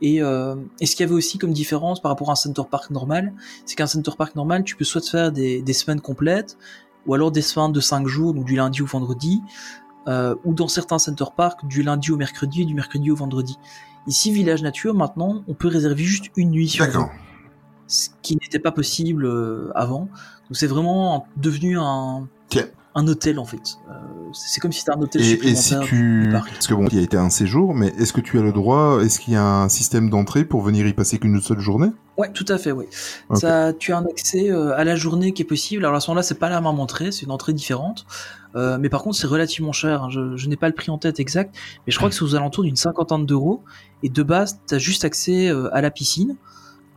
Et, 0.00 0.22
euh, 0.22 0.56
et 0.80 0.86
ce 0.86 0.96
qu'il 0.96 1.04
y 1.04 1.06
avait 1.06 1.14
aussi 1.14 1.36
comme 1.36 1.52
différence 1.52 2.00
par 2.00 2.10
rapport 2.10 2.30
à 2.30 2.32
un 2.32 2.36
Center 2.36 2.62
Park 2.70 2.90
normal, 2.90 3.34
c'est 3.66 3.74
qu'un 3.74 3.86
Center 3.86 4.12
Park 4.16 4.36
normal, 4.36 4.64
tu 4.64 4.74
peux 4.76 4.84
soit 4.84 5.00
te 5.00 5.08
faire 5.08 5.30
des, 5.30 5.60
des 5.60 5.72
semaines 5.72 6.00
complètes, 6.00 6.56
ou 7.06 7.14
alors 7.14 7.30
des 7.30 7.42
semaines 7.42 7.72
de 7.72 7.80
5 7.80 8.06
jours, 8.06 8.34
donc 8.34 8.44
du 8.44 8.56
lundi 8.56 8.82
au 8.82 8.86
vendredi, 8.86 9.42
euh, 10.08 10.34
ou 10.44 10.54
dans 10.54 10.68
certains 10.68 10.98
Center 10.98 11.24
Park, 11.36 11.66
du 11.66 11.82
lundi 11.82 12.10
au 12.10 12.16
mercredi 12.16 12.62
et 12.62 12.64
du 12.64 12.74
mercredi 12.74 13.10
au 13.10 13.16
vendredi. 13.16 13.58
Ici, 14.06 14.32
Village 14.32 14.62
Nature, 14.62 14.94
maintenant, 14.94 15.42
on 15.48 15.54
peut 15.54 15.68
réserver 15.68 16.04
juste 16.04 16.30
une 16.36 16.50
nuit 16.50 16.68
sur 16.68 16.84
D'accord. 16.84 17.10
ce 17.86 18.10
qui 18.22 18.36
n'était 18.36 18.58
pas 18.58 18.72
possible 18.72 19.24
euh, 19.24 19.70
avant. 19.74 20.08
Donc 20.48 20.56
c'est 20.56 20.66
vraiment 20.66 21.26
devenu 21.36 21.78
un, 21.78 22.28
Tiens. 22.48 22.66
Un 22.94 23.06
hôtel 23.08 23.38
en 23.38 23.44
fait. 23.44 23.78
Euh, 23.90 23.92
c'est 24.32 24.60
comme 24.60 24.72
si 24.72 24.80
c'était 24.80 24.92
un 24.92 25.00
hôtel 25.00 25.20
Et, 25.22 25.24
et 25.24 25.30
supplémentaire 25.54 25.82
si 25.82 25.94
du- 25.94 26.22
tu, 26.24 26.28
parce 26.32 26.66
que 26.66 26.74
bon, 26.74 26.86
il 26.90 26.96
y 26.96 27.00
a 27.00 27.02
été 27.02 27.16
un 27.16 27.30
séjour, 27.30 27.74
mais 27.74 27.88
est-ce 27.98 28.12
que 28.12 28.20
tu 28.20 28.38
as 28.38 28.42
le 28.42 28.52
droit, 28.52 29.00
est-ce 29.02 29.18
qu'il 29.20 29.34
y 29.34 29.36
a 29.36 29.44
un 29.44 29.68
système 29.68 30.10
d'entrée 30.10 30.44
pour 30.44 30.62
venir 30.62 30.86
y 30.86 30.92
passer 30.92 31.18
qu'une 31.18 31.40
seule 31.40 31.60
journée? 31.60 31.88
Ouais, 32.16 32.30
tout 32.32 32.44
à 32.48 32.58
fait, 32.58 32.70
oui. 32.72 32.84
Ça, 33.34 33.72
tu 33.72 33.92
as 33.92 33.98
un 33.98 34.04
accès 34.04 34.50
euh, 34.50 34.76
à 34.76 34.84
la 34.84 34.94
journée 34.96 35.32
qui 35.32 35.42
est 35.42 35.46
possible. 35.46 35.84
Alors 35.84 35.96
à 35.96 36.00
ce 36.00 36.10
moment-là, 36.10 36.22
c'est 36.22 36.38
pas 36.38 36.48
la 36.48 36.60
même 36.60 36.78
entrée, 36.80 37.10
c'est 37.12 37.22
une 37.22 37.32
entrée 37.32 37.52
différente. 37.52 38.06
Euh, 38.56 38.78
mais 38.78 38.88
par 38.88 39.02
contre, 39.02 39.16
c'est 39.16 39.26
relativement 39.26 39.72
cher. 39.72 40.04
hein. 40.04 40.10
Je, 40.10 40.36
je 40.36 40.48
n'ai 40.48 40.56
pas 40.56 40.68
le 40.68 40.74
prix 40.74 40.90
en 40.92 40.98
tête 40.98 41.18
exact, 41.18 41.54
mais 41.86 41.92
je 41.92 41.96
crois 41.96 42.08
que 42.08 42.14
c'est 42.14 42.22
aux 42.22 42.36
alentours 42.36 42.62
d'une 42.62 42.76
cinquantaine 42.76 43.26
d'euros. 43.26 43.64
Et 44.04 44.08
de 44.08 44.22
base, 44.22 44.60
tu 44.68 44.74
as 44.76 44.78
juste 44.78 45.04
accès 45.04 45.48
euh, 45.48 45.74
à 45.74 45.80
la 45.80 45.90
piscine. 45.90 46.36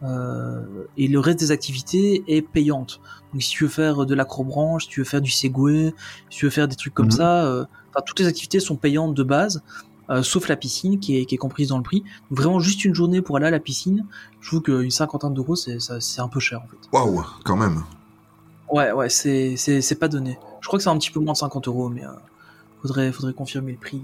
Euh, 0.04 0.62
et 0.96 1.08
le 1.08 1.20
reste 1.20 1.40
des 1.40 1.52
activités 1.52 2.24
est 2.28 2.42
payante. 2.44 3.02
Donc 3.34 3.42
si 3.42 3.50
tu 3.50 3.64
veux 3.64 3.70
faire 3.70 4.06
de 4.06 4.14
l'acrobranche, 4.16 4.84
si 4.84 4.90
tu 4.90 5.00
veux 5.02 5.06
faire 5.06 5.22
du 5.22 5.32
segway, 5.32 5.94
si 6.30 6.40
tu 6.40 6.46
veux 6.46 6.52
faire 6.52 6.68
des 6.68 6.76
trucs 6.76 6.94
comme 6.94 7.08
Mhm. 7.08 7.12
ça, 7.12 7.46
euh, 7.46 7.66
enfin 7.90 8.04
toutes 8.06 8.20
les 8.20 8.28
activités 8.28 8.60
sont 8.60 8.76
payantes 8.76 9.16
de 9.16 9.24
base, 9.24 9.64
euh, 10.12 10.22
sauf 10.22 10.48
la 10.50 10.56
piscine 10.56 11.00
qui 11.00 11.18
est, 11.18 11.26
qui 11.26 11.34
est 11.36 11.40
comprise 11.40 11.70
dans 11.70 11.78
le 11.78 11.84
prix. 11.84 12.04
Donc 12.30 12.40
vraiment 12.40 12.60
juste 12.60 12.86
une 12.86 12.94
journée 12.94 13.22
pour 13.24 13.38
aller 13.38 13.48
à 13.48 13.52
la 13.52 13.60
piscine, 13.60 14.06
je 14.40 14.48
trouve 14.50 14.62
qu'une 14.62 14.92
cinquantaine 14.92 15.34
d'euros 15.34 15.56
c'est 15.56 15.80
un 16.20 16.28
peu 16.30 16.40
cher 16.40 16.62
en 16.64 16.68
fait. 16.68 16.78
Waouh, 16.94 17.26
quand 17.44 17.58
même. 17.58 17.84
Ouais 18.72 18.92
ouais 18.92 19.10
c'est 19.10 19.56
c'est 19.58 19.82
c'est 19.82 19.96
pas 19.96 20.10
donné. 20.10 20.38
Je 20.62 20.68
crois 20.68 20.78
que 20.78 20.84
c'est 20.84 20.90
un 20.90 20.98
petit 20.98 21.12
peu 21.12 21.20
moins 21.20 21.34
de 21.34 21.38
50 21.38 21.68
euros, 21.68 21.90
mais 21.90 22.06
euh, 22.06 22.10
faudrait 22.82 23.12
faudrait 23.12 23.34
confirmer 23.34 23.72
le 23.72 23.78
prix. 23.80 24.02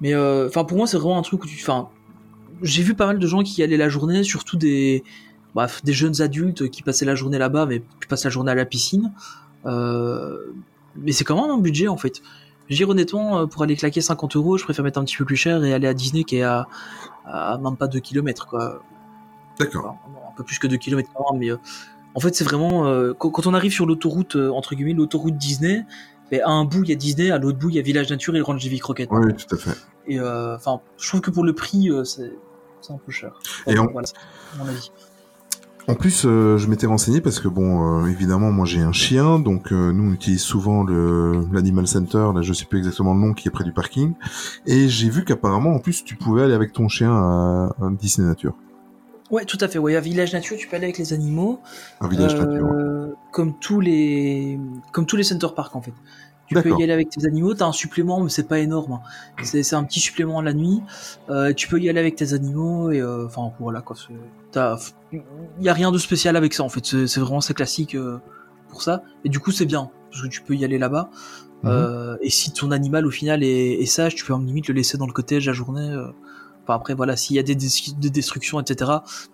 Mais 0.00 0.14
euh, 0.14 0.48
enfin 0.48 0.64
pour 0.64 0.76
moi 0.76 0.86
c'est 0.88 0.96
vraiment 0.96 1.18
un 1.18 1.22
truc 1.22 1.44
où 1.44 1.46
tu, 1.46 1.56
enfin 1.62 1.88
j'ai 2.62 2.82
vu 2.82 2.94
pas 2.94 3.06
mal 3.06 3.18
de 3.18 3.26
gens 3.26 3.42
qui 3.42 3.60
y 3.60 3.64
allaient 3.64 3.76
la 3.76 3.88
journée, 3.88 4.22
surtout 4.22 4.56
des 4.56 5.04
bref 5.54 5.82
des 5.82 5.92
jeunes 5.92 6.20
adultes 6.20 6.68
qui 6.70 6.82
passaient 6.82 7.06
la 7.06 7.14
journée 7.14 7.38
là-bas, 7.38 7.66
mais 7.66 7.80
qui 7.80 8.08
passent 8.08 8.24
la 8.24 8.30
journée 8.30 8.52
à 8.52 8.54
la 8.54 8.64
piscine. 8.64 9.12
Euh, 9.66 10.38
mais 10.96 11.12
c'est 11.12 11.24
quand 11.24 11.40
même 11.40 11.50
un 11.50 11.58
budget 11.58 11.88
en 11.88 11.96
fait. 11.96 12.22
Je 12.68 12.76
dis 12.76 12.84
honnêtement, 12.84 13.38
euh, 13.38 13.46
pour 13.46 13.62
aller 13.62 13.76
claquer 13.76 14.00
50 14.00 14.36
euros, 14.36 14.58
je 14.58 14.64
préfère 14.64 14.84
mettre 14.84 14.98
un 14.98 15.04
petit 15.04 15.16
peu 15.16 15.24
plus 15.24 15.36
cher 15.36 15.64
et 15.64 15.72
aller 15.72 15.88
à 15.88 15.94
Disney 15.94 16.24
qui 16.24 16.36
est 16.36 16.42
à, 16.42 16.66
à 17.24 17.58
même 17.58 17.76
pas 17.76 17.86
2 17.86 18.00
km 18.00 18.46
quoi. 18.46 18.82
D'accord. 19.58 19.96
Enfin, 20.06 20.18
un 20.30 20.36
peu 20.36 20.44
plus 20.44 20.58
que 20.58 20.66
2 20.66 20.76
km 20.76 21.10
mais 21.34 21.50
euh, 21.50 21.56
En 22.14 22.20
fait, 22.20 22.34
c'est 22.34 22.44
vraiment 22.44 22.86
euh, 22.86 23.12
quand, 23.12 23.30
quand 23.30 23.46
on 23.46 23.54
arrive 23.54 23.72
sur 23.72 23.86
l'autoroute 23.86 24.36
euh, 24.36 24.50
entre 24.50 24.74
guillemets, 24.74 24.94
l'autoroute 24.94 25.36
Disney. 25.36 25.84
ben, 26.30 26.42
à 26.44 26.50
un 26.50 26.64
bout 26.64 26.84
il 26.84 26.90
y 26.90 26.92
a 26.92 26.96
Disney, 26.96 27.30
à 27.30 27.38
l'autre 27.38 27.58
bout 27.58 27.70
il 27.70 27.76
y 27.76 27.78
a 27.78 27.82
Village 27.82 28.10
Nature 28.10 28.34
et 28.34 28.38
le 28.38 28.44
Ranch 28.44 28.68
Croquette. 28.80 29.08
Oui, 29.10 29.34
tout 29.34 29.54
à 29.54 29.58
fait. 29.58 29.76
Et 30.06 30.18
euh, 30.18 30.56
enfin, 30.56 30.80
je 30.98 31.08
trouve 31.08 31.20
que 31.20 31.30
pour 31.30 31.44
le 31.44 31.52
prix, 31.54 31.90
c'est 32.04 32.32
c'est 32.80 32.92
un 32.92 32.98
peu 33.04 33.12
cher. 33.12 33.32
Et 33.66 33.74
voilà, 33.74 34.06
c'est 34.06 34.58
mon 34.58 34.66
avis. 34.66 34.90
En 35.88 35.94
plus, 35.94 36.26
euh, 36.26 36.58
je 36.58 36.68
m'étais 36.68 36.86
renseigné 36.86 37.22
parce 37.22 37.40
que 37.40 37.48
bon, 37.48 38.02
euh, 38.02 38.08
évidemment, 38.08 38.52
moi 38.52 38.66
j'ai 38.66 38.82
un 38.82 38.92
chien, 38.92 39.38
donc 39.38 39.72
euh, 39.72 39.90
nous 39.90 40.10
on 40.10 40.12
utilise 40.12 40.42
souvent 40.42 40.84
le 40.84 41.46
l'animal 41.50 41.86
center, 41.88 42.30
là 42.34 42.42
je 42.42 42.52
sais 42.52 42.66
plus 42.66 42.78
exactement 42.78 43.14
le 43.14 43.20
nom, 43.20 43.32
qui 43.32 43.48
est 43.48 43.50
près 43.50 43.64
du 43.64 43.72
parking, 43.72 44.12
et 44.66 44.86
j'ai 44.88 45.08
vu 45.08 45.24
qu'apparemment 45.24 45.70
en 45.70 45.78
plus 45.78 46.04
tu 46.04 46.14
pouvais 46.14 46.42
aller 46.42 46.52
avec 46.52 46.74
ton 46.74 46.88
chien 46.88 47.10
à 47.10 47.70
Disney 47.98 48.28
Nature, 48.28 48.54
Ouais, 49.30 49.44
tout 49.44 49.58
à 49.60 49.68
fait. 49.68 49.78
Ouais, 49.78 49.94
à 49.94 50.00
Village 50.00 50.32
Nature, 50.32 50.56
tu 50.58 50.68
peux 50.68 50.76
aller 50.76 50.86
avec 50.86 50.98
les 50.98 51.12
animaux. 51.12 51.60
un 52.00 52.08
village 52.08 52.34
nature. 52.34 52.64
ouais. 52.64 53.12
comme 53.32 53.58
tous 53.58 53.80
les 53.80 54.58
comme 54.92 55.06
tous 55.06 55.16
les 55.16 55.22
center 55.22 55.48
parks 55.56 55.74
en 55.74 55.82
fait. 55.82 55.92
Tu 56.48 56.54
peux 56.54 56.70
y 56.78 56.82
aller 56.82 56.92
avec 56.92 57.10
tes 57.10 57.26
animaux, 57.26 57.54
t'as 57.54 57.66
un 57.66 57.72
supplément, 57.72 58.20
mais 58.22 58.30
c'est 58.30 58.48
pas 58.48 58.58
énorme. 58.58 58.92
hein. 58.92 59.00
C'est 59.42 59.74
un 59.74 59.84
petit 59.84 60.00
supplément 60.00 60.40
la 60.40 60.54
nuit. 60.54 60.80
Euh, 61.28 61.52
tu 61.52 61.68
peux 61.68 61.78
y 61.80 61.88
aller 61.88 62.00
avec 62.00 62.16
tes 62.16 62.32
animaux 62.32 62.90
et 62.90 63.00
euh, 63.00 63.26
enfin 63.26 63.52
voilà 63.60 63.82
quoi. 63.82 63.96
Il 65.12 65.20
y 65.60 65.68
a 65.68 65.72
rien 65.72 65.92
de 65.92 65.98
spécial 65.98 66.36
avec 66.36 66.54
ça 66.54 66.62
en 66.64 66.68
fait. 66.68 66.84
C'est 66.84 67.06
c'est 67.06 67.20
vraiment 67.20 67.40
c'est 67.40 67.54
classique 67.54 67.94
euh, 67.94 68.18
pour 68.68 68.82
ça. 68.82 69.02
Et 69.24 69.28
du 69.28 69.38
coup 69.40 69.50
c'est 69.50 69.66
bien 69.66 69.90
parce 70.10 70.22
que 70.22 70.28
tu 70.28 70.42
peux 70.42 70.54
y 70.54 70.64
aller 70.64 70.78
là-bas. 70.78 71.10
Mhm. 71.62 71.70
Euh, 71.70 72.16
et 72.20 72.30
si 72.30 72.52
ton 72.52 72.70
animal 72.70 73.06
au 73.06 73.10
final 73.10 73.42
est, 73.42 73.72
est 73.82 73.86
sage, 73.86 74.14
tu 74.14 74.24
peux 74.24 74.32
en 74.32 74.38
limite 74.38 74.68
le 74.68 74.74
laisser 74.74 74.96
dans 74.96 75.06
le 75.06 75.12
cottage 75.12 75.46
la 75.46 75.52
journée. 75.52 75.94
Enfin 76.68 76.76
après 76.76 76.92
voilà, 76.94 77.16
s'il 77.16 77.34
y 77.34 77.38
a 77.38 77.42
des, 77.42 77.54
des, 77.54 77.68
des 77.96 78.10
destructions 78.10 78.60
etc. 78.60 78.90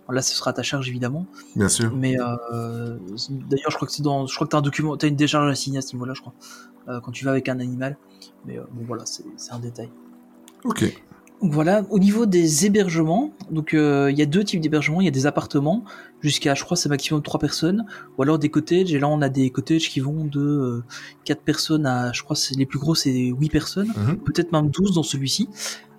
Là 0.09 0.23
ce 0.23 0.37
sera 0.37 0.51
à 0.51 0.53
ta 0.53 0.63
charge 0.63 0.89
évidemment. 0.89 1.27
Bien 1.57 1.69
sûr. 1.69 1.93
Mais 1.97 2.17
euh, 2.21 2.97
d'ailleurs, 3.31 3.71
je 3.71 3.75
crois 3.77 3.89
que 3.89 3.93
c'est 3.93 4.03
dans, 4.03 4.27
je 4.29 4.35
crois 4.37 4.47
que 4.47 4.53
t'as 4.53 4.59
un 4.59 4.63
document, 4.63 4.97
t'as 4.97 5.09
une 5.09 5.17
décharge 5.17 5.51
à 5.51 5.55
signer 5.57 5.79
à 5.79 5.83
ce 5.83 5.93
niveau-là, 5.95 6.15
je 6.15 6.21
crois, 6.21 6.35
euh, 6.89 7.01
quand 7.01 7.11
tu 7.11 7.25
vas 7.25 7.33
avec 7.33 7.49
un 7.49 7.59
animal. 7.59 7.97
Mais 8.47 8.57
euh, 8.57 8.63
bon, 8.73 8.85
voilà, 8.87 9.05
c'est 9.07 9.25
un 9.53 9.59
détail. 9.59 9.91
Ok. 10.65 10.85
Donc 11.43 11.53
voilà, 11.53 11.85
au 11.91 11.99
niveau 11.99 12.25
des 12.27 12.65
hébergements, 12.65 13.33
donc 13.51 13.75
euh, 13.75 14.09
il 14.11 14.17
y 14.17 14.23
a 14.23 14.27
deux 14.27 14.45
types 14.45 14.61
d'hébergements. 14.61 15.01
Il 15.01 15.05
y 15.05 15.09
a 15.09 15.11
des 15.11 15.27
appartements 15.27 15.85
jusqu'à, 16.21 16.55
je 16.55 16.63
crois, 16.65 16.77
c'est 16.77 16.89
maximum 16.89 17.21
trois 17.23 17.41
personnes, 17.41 17.85
ou 18.17 18.23
alors 18.23 18.39
des 18.39 18.49
cottages. 18.49 18.95
Et 18.95 18.99
là, 19.01 19.09
on 19.09 19.21
a 19.21 19.29
des 19.29 19.51
cottages 19.51 19.91
qui 19.91 19.99
vont 20.01 20.25
de 20.25 20.41
euh, 20.41 20.85
quatre 21.25 21.43
personnes 21.43 21.87
à, 21.87 22.13
je 22.13 22.23
crois, 22.23 22.37
c'est 22.37 22.55
les 22.55 22.65
plus 22.67 22.79
gros, 22.79 22.95
c'est 22.95 23.11
huit 23.13 23.51
personnes, 23.51 23.93
Mhm. 23.97 24.19
peut-être 24.19 24.53
même 24.53 24.71
12 24.71 24.95
dans 24.95 25.03
celui-ci. 25.03 25.49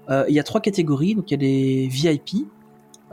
Euh, 0.09 0.25
il 0.29 0.35
y 0.35 0.39
a 0.39 0.43
trois 0.43 0.61
catégories, 0.61 1.15
donc 1.15 1.31
il 1.31 1.33
y 1.33 1.37
a 1.37 1.39
les 1.47 1.87
VIP. 1.87 2.47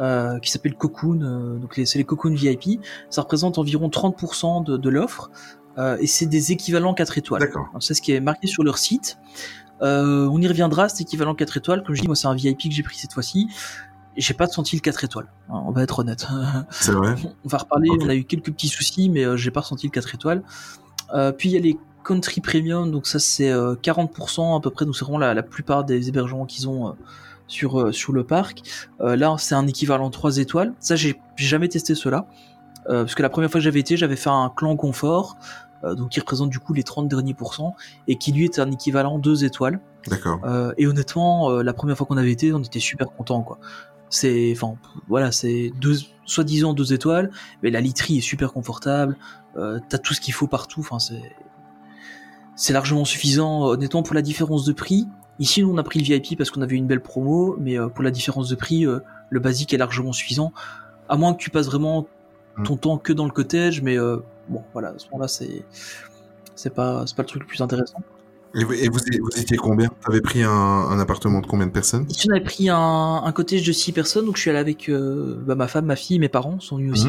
euh, 0.00 0.38
qui 0.40 0.50
s'appellent 0.50 0.74
Cocoon, 0.74 1.20
euh, 1.22 1.58
donc 1.58 1.74
c'est 1.84 1.98
les 1.98 2.04
Cocoon 2.04 2.34
VIP. 2.34 2.80
Ça 3.10 3.22
représente 3.22 3.58
environ 3.58 3.88
30% 3.88 4.64
de, 4.64 4.76
de 4.78 4.88
l'offre 4.88 5.30
euh, 5.78 5.98
et 6.00 6.06
c'est 6.06 6.24
des 6.26 6.50
équivalents 6.50 6.94
4 6.94 7.18
étoiles. 7.18 7.42
C'est 7.78 7.92
ce 7.94 8.00
qui 8.02 8.12
est 8.12 8.20
marqué 8.20 8.46
sur 8.46 8.64
leur 8.64 8.78
site. 8.78 9.18
On 9.82 10.40
y 10.40 10.48
reviendra, 10.48 10.88
cet 10.88 11.02
équivalent 11.02 11.34
4 11.34 11.56
étoiles. 11.58 11.82
Comme 11.84 11.94
je 11.94 12.00
dis, 12.00 12.06
moi 12.06 12.16
c'est 12.16 12.26
un 12.26 12.34
VIP 12.34 12.62
que 12.62 12.70
j'ai 12.70 12.82
pris 12.82 12.96
cette 12.96 13.12
fois-ci. 13.12 13.48
J'ai 14.16 14.34
pas 14.34 14.46
senti 14.46 14.76
le 14.76 14.80
4 14.80 15.04
étoiles. 15.04 15.26
hein, 15.50 15.62
On 15.66 15.72
va 15.72 15.82
être 15.82 15.98
honnête. 15.98 16.26
C'est 16.70 16.92
vrai. 16.92 17.14
on 17.44 17.48
va 17.48 17.58
reparler. 17.58 17.88
On 18.00 18.08
a 18.08 18.14
eu 18.14 18.24
quelques 18.24 18.50
petits 18.52 18.68
soucis, 18.68 19.08
mais 19.10 19.24
j'ai 19.36 19.50
pas 19.50 19.60
ressenti 19.60 19.86
le 19.86 19.92
4 19.92 20.14
étoiles. 20.14 20.42
Puis 21.38 21.50
il 21.50 21.52
y 21.52 21.56
a 21.56 21.60
les 21.60 21.76
Country 22.04 22.40
Premium, 22.40 22.90
donc 22.90 23.06
ça 23.06 23.18
c'est 23.18 23.50
euh, 23.50 23.74
40% 23.74 24.56
à 24.56 24.60
peu 24.60 24.70
près. 24.70 24.84
Donc 24.84 24.96
c'est 24.96 25.04
vraiment 25.04 25.18
la, 25.18 25.34
la 25.34 25.42
plupart 25.42 25.84
des 25.84 26.08
hébergements 26.08 26.46
qu'ils 26.46 26.68
ont 26.68 26.88
euh, 26.88 26.92
sur 27.46 27.80
euh, 27.80 27.92
sur 27.92 28.12
le 28.12 28.24
parc. 28.24 28.62
Euh, 29.00 29.16
là 29.16 29.34
c'est 29.38 29.54
un 29.54 29.66
équivalent 29.66 30.10
3 30.10 30.38
étoiles. 30.38 30.72
Ça 30.78 30.96
j'ai 30.96 31.20
jamais 31.36 31.68
testé 31.68 31.94
cela. 31.94 32.26
Euh, 32.88 33.04
parce 33.04 33.14
que 33.14 33.22
la 33.22 33.28
première 33.30 33.50
fois 33.50 33.60
que 33.60 33.64
j'avais 33.64 33.80
été, 33.80 33.96
j'avais 33.96 34.16
fait 34.16 34.30
un 34.30 34.52
clan 34.54 34.76
confort, 34.76 35.36
euh, 35.84 35.94
donc 35.94 36.10
qui 36.10 36.20
représente 36.20 36.50
du 36.50 36.58
coup 36.58 36.72
les 36.72 36.82
30 36.82 37.08
derniers 37.08 37.34
pourcents, 37.34 37.76
et 38.08 38.16
qui 38.16 38.32
lui 38.32 38.44
est 38.44 38.58
un 38.58 38.70
équivalent 38.70 39.18
2 39.18 39.44
étoiles. 39.44 39.80
D'accord. 40.08 40.40
Euh, 40.44 40.72
et 40.78 40.86
honnêtement, 40.86 41.50
euh, 41.50 41.62
la 41.62 41.72
première 41.72 41.96
fois 41.96 42.06
qu'on 42.06 42.16
avait 42.16 42.32
été, 42.32 42.52
on 42.52 42.58
était 42.60 42.80
super 42.80 43.08
content 43.12 43.42
quoi. 43.42 43.58
C'est, 44.08 44.52
enfin, 44.54 44.74
voilà, 45.08 45.32
c'est 45.32 45.72
deux, 45.80 45.96
soi-disant 46.26 46.74
deux 46.74 46.92
étoiles, 46.92 47.30
mais 47.62 47.70
la 47.70 47.80
literie 47.80 48.18
est 48.18 48.22
super 48.22 48.52
confortable. 48.52 49.16
Euh, 49.56 49.78
T'as 49.88 49.96
tout 49.96 50.12
ce 50.12 50.20
qu'il 50.20 50.34
faut 50.34 50.46
partout. 50.46 50.80
Enfin, 50.80 50.98
c'est, 50.98 51.22
c'est 52.56 52.72
largement 52.72 53.04
suffisant. 53.04 53.64
Honnêtement, 53.66 54.02
pour 54.02 54.14
la 54.14 54.22
différence 54.22 54.64
de 54.64 54.72
prix, 54.72 55.06
ici 55.38 55.62
nous 55.62 55.70
on 55.72 55.78
a 55.78 55.82
pris 55.82 55.98
le 55.98 56.04
VIP 56.04 56.36
parce 56.36 56.50
qu'on 56.50 56.62
avait 56.62 56.76
une 56.76 56.86
belle 56.86 57.02
promo, 57.02 57.56
mais 57.58 57.78
euh, 57.78 57.88
pour 57.88 58.04
la 58.04 58.10
différence 58.10 58.48
de 58.48 58.54
prix, 58.54 58.86
euh, 58.86 59.00
le 59.30 59.40
basique 59.40 59.72
est 59.72 59.78
largement 59.78 60.12
suffisant. 60.12 60.52
À 61.08 61.16
moins 61.16 61.34
que 61.34 61.38
tu 61.38 61.50
passes 61.50 61.66
vraiment 61.66 62.06
ton 62.64 62.76
temps 62.76 62.98
que 62.98 63.12
dans 63.12 63.24
le 63.24 63.30
cottage, 63.30 63.82
mais 63.82 63.98
euh, 63.98 64.18
bon, 64.48 64.62
voilà, 64.72 64.88
à 64.88 64.98
ce 64.98 65.06
moment-là, 65.06 65.28
c'est, 65.28 65.64
c'est 66.54 66.74
pas, 66.74 67.04
c'est 67.06 67.16
pas 67.16 67.22
le 67.22 67.28
truc 67.28 67.42
le 67.42 67.46
plus 67.46 67.60
intéressant. 67.60 67.98
Et 68.54 68.64
vous, 68.64 68.74
et 68.74 68.88
vous, 68.88 68.98
vous 68.98 69.40
étiez 69.40 69.56
combien? 69.56 69.88
T'avais 70.04 70.20
pris 70.20 70.42
un, 70.42 70.50
un 70.50 70.98
appartement 70.98 71.40
de 71.40 71.46
combien 71.46 71.66
de 71.66 71.72
personnes? 71.72 72.06
Ici, 72.10 72.28
on 72.30 72.34
avait 72.34 72.44
pris 72.44 72.68
un, 72.68 73.22
un 73.24 73.32
cottage 73.32 73.66
de 73.66 73.72
6 73.72 73.92
personnes, 73.92 74.26
donc 74.26 74.36
je 74.36 74.42
suis 74.42 74.50
allé 74.50 74.58
avec 74.58 74.88
euh, 74.90 75.42
bah, 75.46 75.54
ma 75.54 75.68
femme, 75.68 75.86
ma 75.86 75.96
fille, 75.96 76.18
mes 76.18 76.28
parents 76.28 76.60
sont 76.60 76.76
venus 76.76 76.92
aussi. 76.92 77.08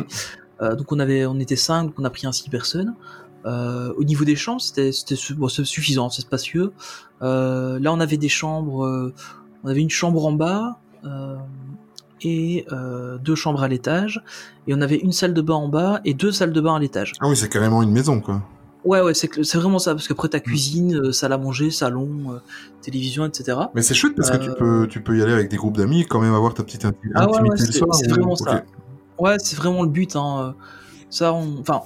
Euh, 0.62 0.76
donc 0.76 0.92
on 0.92 1.00
avait, 1.00 1.26
on 1.26 1.40
était 1.40 1.58
5, 1.58 1.86
donc 1.86 1.96
on 1.98 2.06
a 2.06 2.10
pris 2.10 2.28
un 2.28 2.32
6 2.32 2.50
personnes. 2.50 2.96
Euh, 3.46 3.94
au 3.98 4.04
niveau 4.04 4.24
des 4.26 4.36
chambres, 4.36 4.62
c'était 4.62 4.92
bon, 5.36 5.48
suffisant, 5.50 6.10
c'est 6.10 6.22
spacieux. 6.22 6.72
Euh, 7.22 7.80
là, 7.80 7.92
on 7.94 8.00
avait 8.00 8.18
des 8.18 8.30
chambres, 8.30 8.86
euh, 8.86 9.14
on 9.64 9.68
avait 9.70 9.82
une 9.82 9.90
chambre 9.90 10.26
en 10.26 10.32
bas 10.34 10.80
et 12.22 12.66
deux 13.24 13.36
chambres 13.36 13.64
à 13.64 13.68
l'étage, 13.68 14.24
et 14.68 14.74
on 14.74 14.82
avait 14.82 14.96
une 14.98 15.12
salle 15.12 15.34
de 15.34 15.42
bain 15.42 15.56
en 15.56 15.68
bas 15.68 16.00
et 16.06 16.14
deux 16.14 16.32
salles 16.32 16.54
de 16.54 16.62
bain 16.62 16.76
à 16.76 16.80
l'étage. 16.80 17.12
Ah 17.20 17.28
oui, 17.28 17.36
c'est 17.36 17.50
carrément 17.50 17.82
une 17.84 17.92
maison, 17.92 18.22
quoi. 18.22 18.42
Ouais, 18.86 19.00
ouais, 19.02 19.14
c'est 19.14 19.28
que- 19.30 19.42
vraiment 19.58 19.80
ça, 19.80 19.94
parce 19.94 20.08
qu'après 20.10 20.28
ta 20.30 20.40
cuisine, 20.42 20.96
euh, 20.98 21.12
salle 21.14 21.32
à 21.34 21.38
manger, 21.38 21.72
salon, 21.72 22.34
euh, 22.34 22.40
télévision, 22.82 23.26
etc. 23.26 23.58
Mais 23.76 23.82
c'est 23.82 23.94
chouette 23.94 24.14
parce 24.16 24.30
que 24.30 24.38
tu 24.38 24.52
peux, 24.58 24.88
tu 24.90 25.02
peux 25.02 25.18
y 25.18 25.22
aller 25.22 25.32
avec 25.32 25.50
des 25.50 25.56
groupes 25.56 25.78
d'amis, 25.78 26.06
quand 26.06 26.20
même 26.20 26.34
avoir 26.34 26.54
ta 26.54 26.64
petite 26.64 26.84
inti- 26.84 26.96
Ah 27.16 27.26
ouais, 27.30 27.38
intimité 27.38 27.62
ouais, 27.62 27.68
le 27.68 27.72
c'est- 27.74 27.80
soir. 27.80 27.96
c'est 27.96 28.08
ou- 28.12 28.16
vraiment 28.16 28.36
ça. 28.36 28.64
Ouais, 29.18 29.38
c'est 29.40 29.56
vraiment 29.56 29.84
le 29.84 29.90
but. 29.90 30.16
Hein. 30.18 30.56
Ça, 31.10 31.32
on... 31.34 31.60
enfin, 31.62 31.82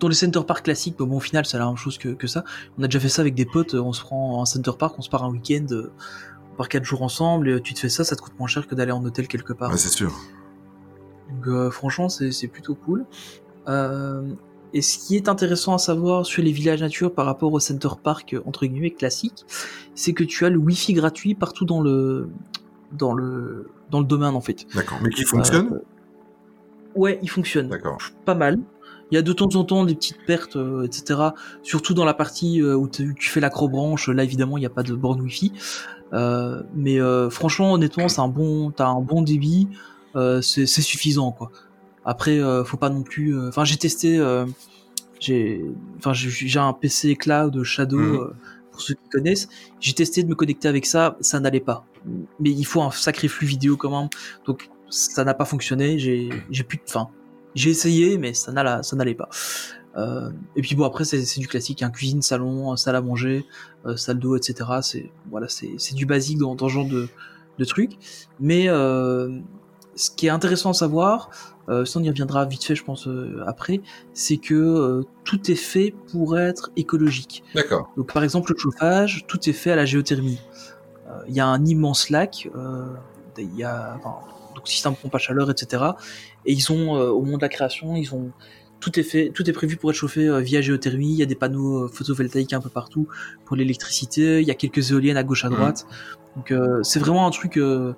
dans 0.00 0.08
les 0.08 0.14
center 0.14 0.40
park 0.46 0.64
classiques, 0.64 0.96
bon, 0.98 1.16
au 1.16 1.20
final, 1.20 1.46
c'est 1.46 1.58
la 1.58 1.66
même 1.66 1.76
chose 1.76 1.98
que, 1.98 2.08
que 2.08 2.26
ça. 2.26 2.44
On 2.78 2.82
a 2.82 2.86
déjà 2.86 2.98
fait 3.00 3.08
ça 3.08 3.22
avec 3.22 3.34
des 3.34 3.44
potes. 3.46 3.74
On 3.74 3.92
se 3.92 4.00
prend 4.00 4.42
un 4.42 4.46
center 4.46 4.72
park, 4.78 4.96
on 4.98 5.02
se 5.02 5.10
part 5.10 5.22
un 5.24 5.30
week-end, 5.30 5.66
euh, 5.70 5.92
on 6.52 6.56
part 6.56 6.68
quatre 6.68 6.84
jours 6.84 7.02
ensemble. 7.02 7.48
Et 7.48 7.60
tu 7.60 7.74
te 7.74 7.78
fais 7.80 7.88
ça, 7.88 8.02
ça 8.02 8.16
te 8.16 8.22
coûte 8.22 8.32
moins 8.38 8.48
cher 8.48 8.66
que 8.66 8.74
d'aller 8.74 8.92
en 8.92 9.04
hôtel 9.04 9.28
quelque 9.28 9.52
part. 9.52 9.70
Ouais, 9.70 9.78
c'est 9.78 9.88
sûr. 9.90 10.12
Donc, 11.30 11.46
euh, 11.46 11.70
franchement, 11.70 12.08
c'est 12.08 12.48
plutôt 12.48 12.74
cool. 12.74 13.04
Euh, 13.68 14.22
et 14.72 14.82
ce 14.82 14.98
qui 14.98 15.16
est 15.16 15.28
intéressant 15.28 15.74
à 15.74 15.78
savoir 15.78 16.24
sur 16.24 16.42
les 16.42 16.52
villages 16.52 16.80
nature 16.80 17.12
par 17.12 17.26
rapport 17.26 17.52
au 17.52 17.60
center 17.60 17.88
park 18.02 18.34
euh, 18.34 18.40
entre 18.46 18.66
guillemets 18.66 18.92
classique, 18.92 19.44
c'est 19.94 20.12
que 20.12 20.24
tu 20.24 20.44
as 20.46 20.48
le 20.48 20.58
wifi 20.58 20.92
gratuit 20.92 21.34
partout 21.34 21.64
dans 21.64 21.82
le 21.82 22.28
dans 22.92 23.12
le 23.12 23.68
dans 23.90 24.00
le 24.00 24.06
domaine 24.06 24.34
en 24.34 24.40
fait. 24.40 24.66
D'accord. 24.74 24.98
Mais 25.02 25.10
qui 25.10 25.24
fonctionne? 25.24 25.74
Euh, 25.74 25.78
Ouais, 26.96 27.20
il 27.22 27.30
fonctionne 27.30 27.68
D'accord. 27.68 27.98
pas 28.24 28.34
mal. 28.34 28.58
Il 29.10 29.14
y 29.14 29.18
a 29.18 29.22
de 29.22 29.32
temps 29.32 29.54
en 29.56 29.64
temps 29.64 29.84
des 29.84 29.94
petites 29.94 30.24
pertes, 30.26 30.56
euh, 30.56 30.84
etc. 30.84 31.20
Surtout 31.62 31.94
dans 31.94 32.04
la 32.04 32.14
partie 32.14 32.60
euh, 32.62 32.76
où 32.76 32.88
tu 32.88 33.14
fais 33.28 33.40
l'acrobranche. 33.40 34.08
Là, 34.08 34.24
évidemment, 34.24 34.56
il 34.56 34.60
n'y 34.60 34.66
a 34.66 34.70
pas 34.70 34.82
de 34.82 34.94
borne 34.94 35.20
Wi-Fi. 35.20 35.52
Euh, 36.12 36.62
mais 36.74 37.00
euh, 37.00 37.30
franchement, 37.30 37.72
honnêtement, 37.72 38.08
c'est 38.08 38.20
un 38.20 38.28
bon, 38.28 38.70
t'as 38.70 38.86
un 38.88 39.00
bon 39.00 39.22
débit. 39.22 39.68
Euh, 40.16 40.40
c'est 40.42 40.66
suffisant, 40.66 41.32
quoi. 41.32 41.50
Après, 42.04 42.38
euh, 42.38 42.64
faut 42.64 42.76
pas 42.76 42.90
non 42.90 43.02
plus. 43.02 43.36
euh, 43.36 43.48
Enfin, 43.48 43.64
j'ai 43.64 43.76
testé. 43.76 44.18
j'ai, 45.20 45.64
enfin, 45.98 46.12
j'ai 46.12 46.30
j'ai 46.30 46.58
un 46.58 46.72
PC 46.72 47.16
cloud 47.16 47.62
Shadow. 47.62 47.98
Euh, 47.98 48.34
pour 48.72 48.80
ceux 48.82 48.94
qui 48.94 49.08
connaissent, 49.10 49.48
j'ai 49.80 49.92
testé 49.92 50.22
de 50.22 50.28
me 50.28 50.34
connecter 50.34 50.68
avec 50.68 50.86
ça, 50.86 51.16
ça 51.20 51.38
n'allait 51.40 51.60
pas. 51.60 51.84
Mais 52.38 52.50
il 52.50 52.64
faut 52.64 52.80
un 52.82 52.90
sacré 52.90 53.28
flux 53.28 53.46
vidéo 53.46 53.76
quand 53.76 53.90
même. 53.90 54.08
Donc 54.46 54.70
ça 54.88 55.24
n'a 55.24 55.34
pas 55.34 55.44
fonctionné. 55.44 55.98
J'ai, 55.98 56.30
j'ai 56.50 56.62
plus 56.64 56.78
de, 56.78 56.84
enfin, 56.88 57.08
j'ai 57.54 57.70
essayé, 57.70 58.18
mais 58.18 58.34
ça 58.34 58.52
n'alla- 58.52 58.82
ça 58.82 58.96
n'allait 58.96 59.14
pas. 59.14 59.28
Euh, 59.96 60.30
et 60.54 60.62
puis 60.62 60.76
bon, 60.76 60.84
après 60.84 61.04
c'est 61.04 61.38
du 61.40 61.48
classique, 61.48 61.82
un 61.82 61.90
cuisine, 61.90 62.22
salon, 62.22 62.76
salle 62.76 62.94
à 62.96 63.00
manger, 63.02 63.44
euh, 63.86 63.96
salle 63.96 64.18
d'eau, 64.20 64.36
etc. 64.36 64.54
C'est 64.82 65.10
voilà, 65.30 65.48
c'est 65.48 65.70
c'est 65.78 65.94
du 65.94 66.06
basique 66.06 66.38
dans, 66.38 66.54
dans 66.54 66.68
ce 66.68 66.74
genre 66.74 66.86
de, 66.88 67.08
de 67.58 67.64
trucs. 67.64 67.92
Mais 68.38 68.68
euh, 68.68 69.40
ce 69.96 70.10
qui 70.12 70.26
est 70.26 70.30
intéressant 70.30 70.70
à 70.70 70.74
savoir, 70.74 71.30
euh, 71.68 71.84
ça 71.84 71.98
on 71.98 72.02
y 72.04 72.08
reviendra 72.08 72.44
vite 72.44 72.64
fait, 72.64 72.76
je 72.76 72.84
pense 72.84 73.08
euh, 73.08 73.42
après, 73.48 73.80
c'est 74.14 74.36
que 74.36 74.54
euh, 74.54 75.02
tout 75.24 75.50
est 75.50 75.56
fait 75.56 75.92
pour 76.12 76.38
être 76.38 76.70
écologique. 76.76 77.42
D'accord. 77.56 77.90
Donc 77.96 78.12
par 78.12 78.22
exemple 78.22 78.52
le 78.52 78.58
chauffage, 78.58 79.24
tout 79.26 79.40
est 79.48 79.52
fait 79.52 79.72
à 79.72 79.76
la 79.76 79.86
géothermie. 79.86 80.38
Euh, 81.08 81.12
Il 81.26 81.34
y 81.34 81.40
a 81.40 81.46
un 81.48 81.64
immense 81.66 82.10
lac, 82.10 82.48
euh, 82.54 82.86
il 83.38 83.56
y 83.56 83.64
a 83.64 83.96
enfin, 83.98 84.14
donc 84.54 84.68
système 84.68 84.94
pompe 84.94 85.14
à 85.16 85.18
chaleur, 85.18 85.50
etc. 85.50 85.82
Et 86.46 86.52
ils 86.52 86.72
ont 86.72 86.96
euh, 86.96 87.08
au 87.10 87.22
moment 87.22 87.36
de 87.36 87.42
la 87.42 87.48
création, 87.48 87.96
ils 87.96 88.14
ont 88.14 88.30
tout 88.80 88.98
est 88.98 89.02
fait, 89.02 89.30
tout 89.34 89.48
est 89.48 89.52
prévu 89.52 89.76
pour 89.76 89.90
être 89.90 89.96
chauffé 89.96 90.26
euh, 90.26 90.40
via 90.40 90.60
géothermie. 90.62 91.12
Il 91.12 91.18
y 91.18 91.22
a 91.22 91.26
des 91.26 91.34
panneaux 91.34 91.84
euh, 91.84 91.88
photovoltaïques 91.88 92.52
un 92.54 92.60
peu 92.60 92.70
partout 92.70 93.08
pour 93.44 93.56
l'électricité. 93.56 94.40
Il 94.40 94.48
y 94.48 94.50
a 94.50 94.54
quelques 94.54 94.90
éoliennes 94.92 95.18
à 95.18 95.22
gauche 95.22 95.44
à 95.44 95.50
Mhm. 95.50 95.56
droite. 95.56 95.86
Donc 96.36 96.50
euh, 96.50 96.82
c'est 96.82 96.98
vraiment 97.00 97.26
un 97.26 97.30
truc. 97.30 97.56
euh, 97.58 97.92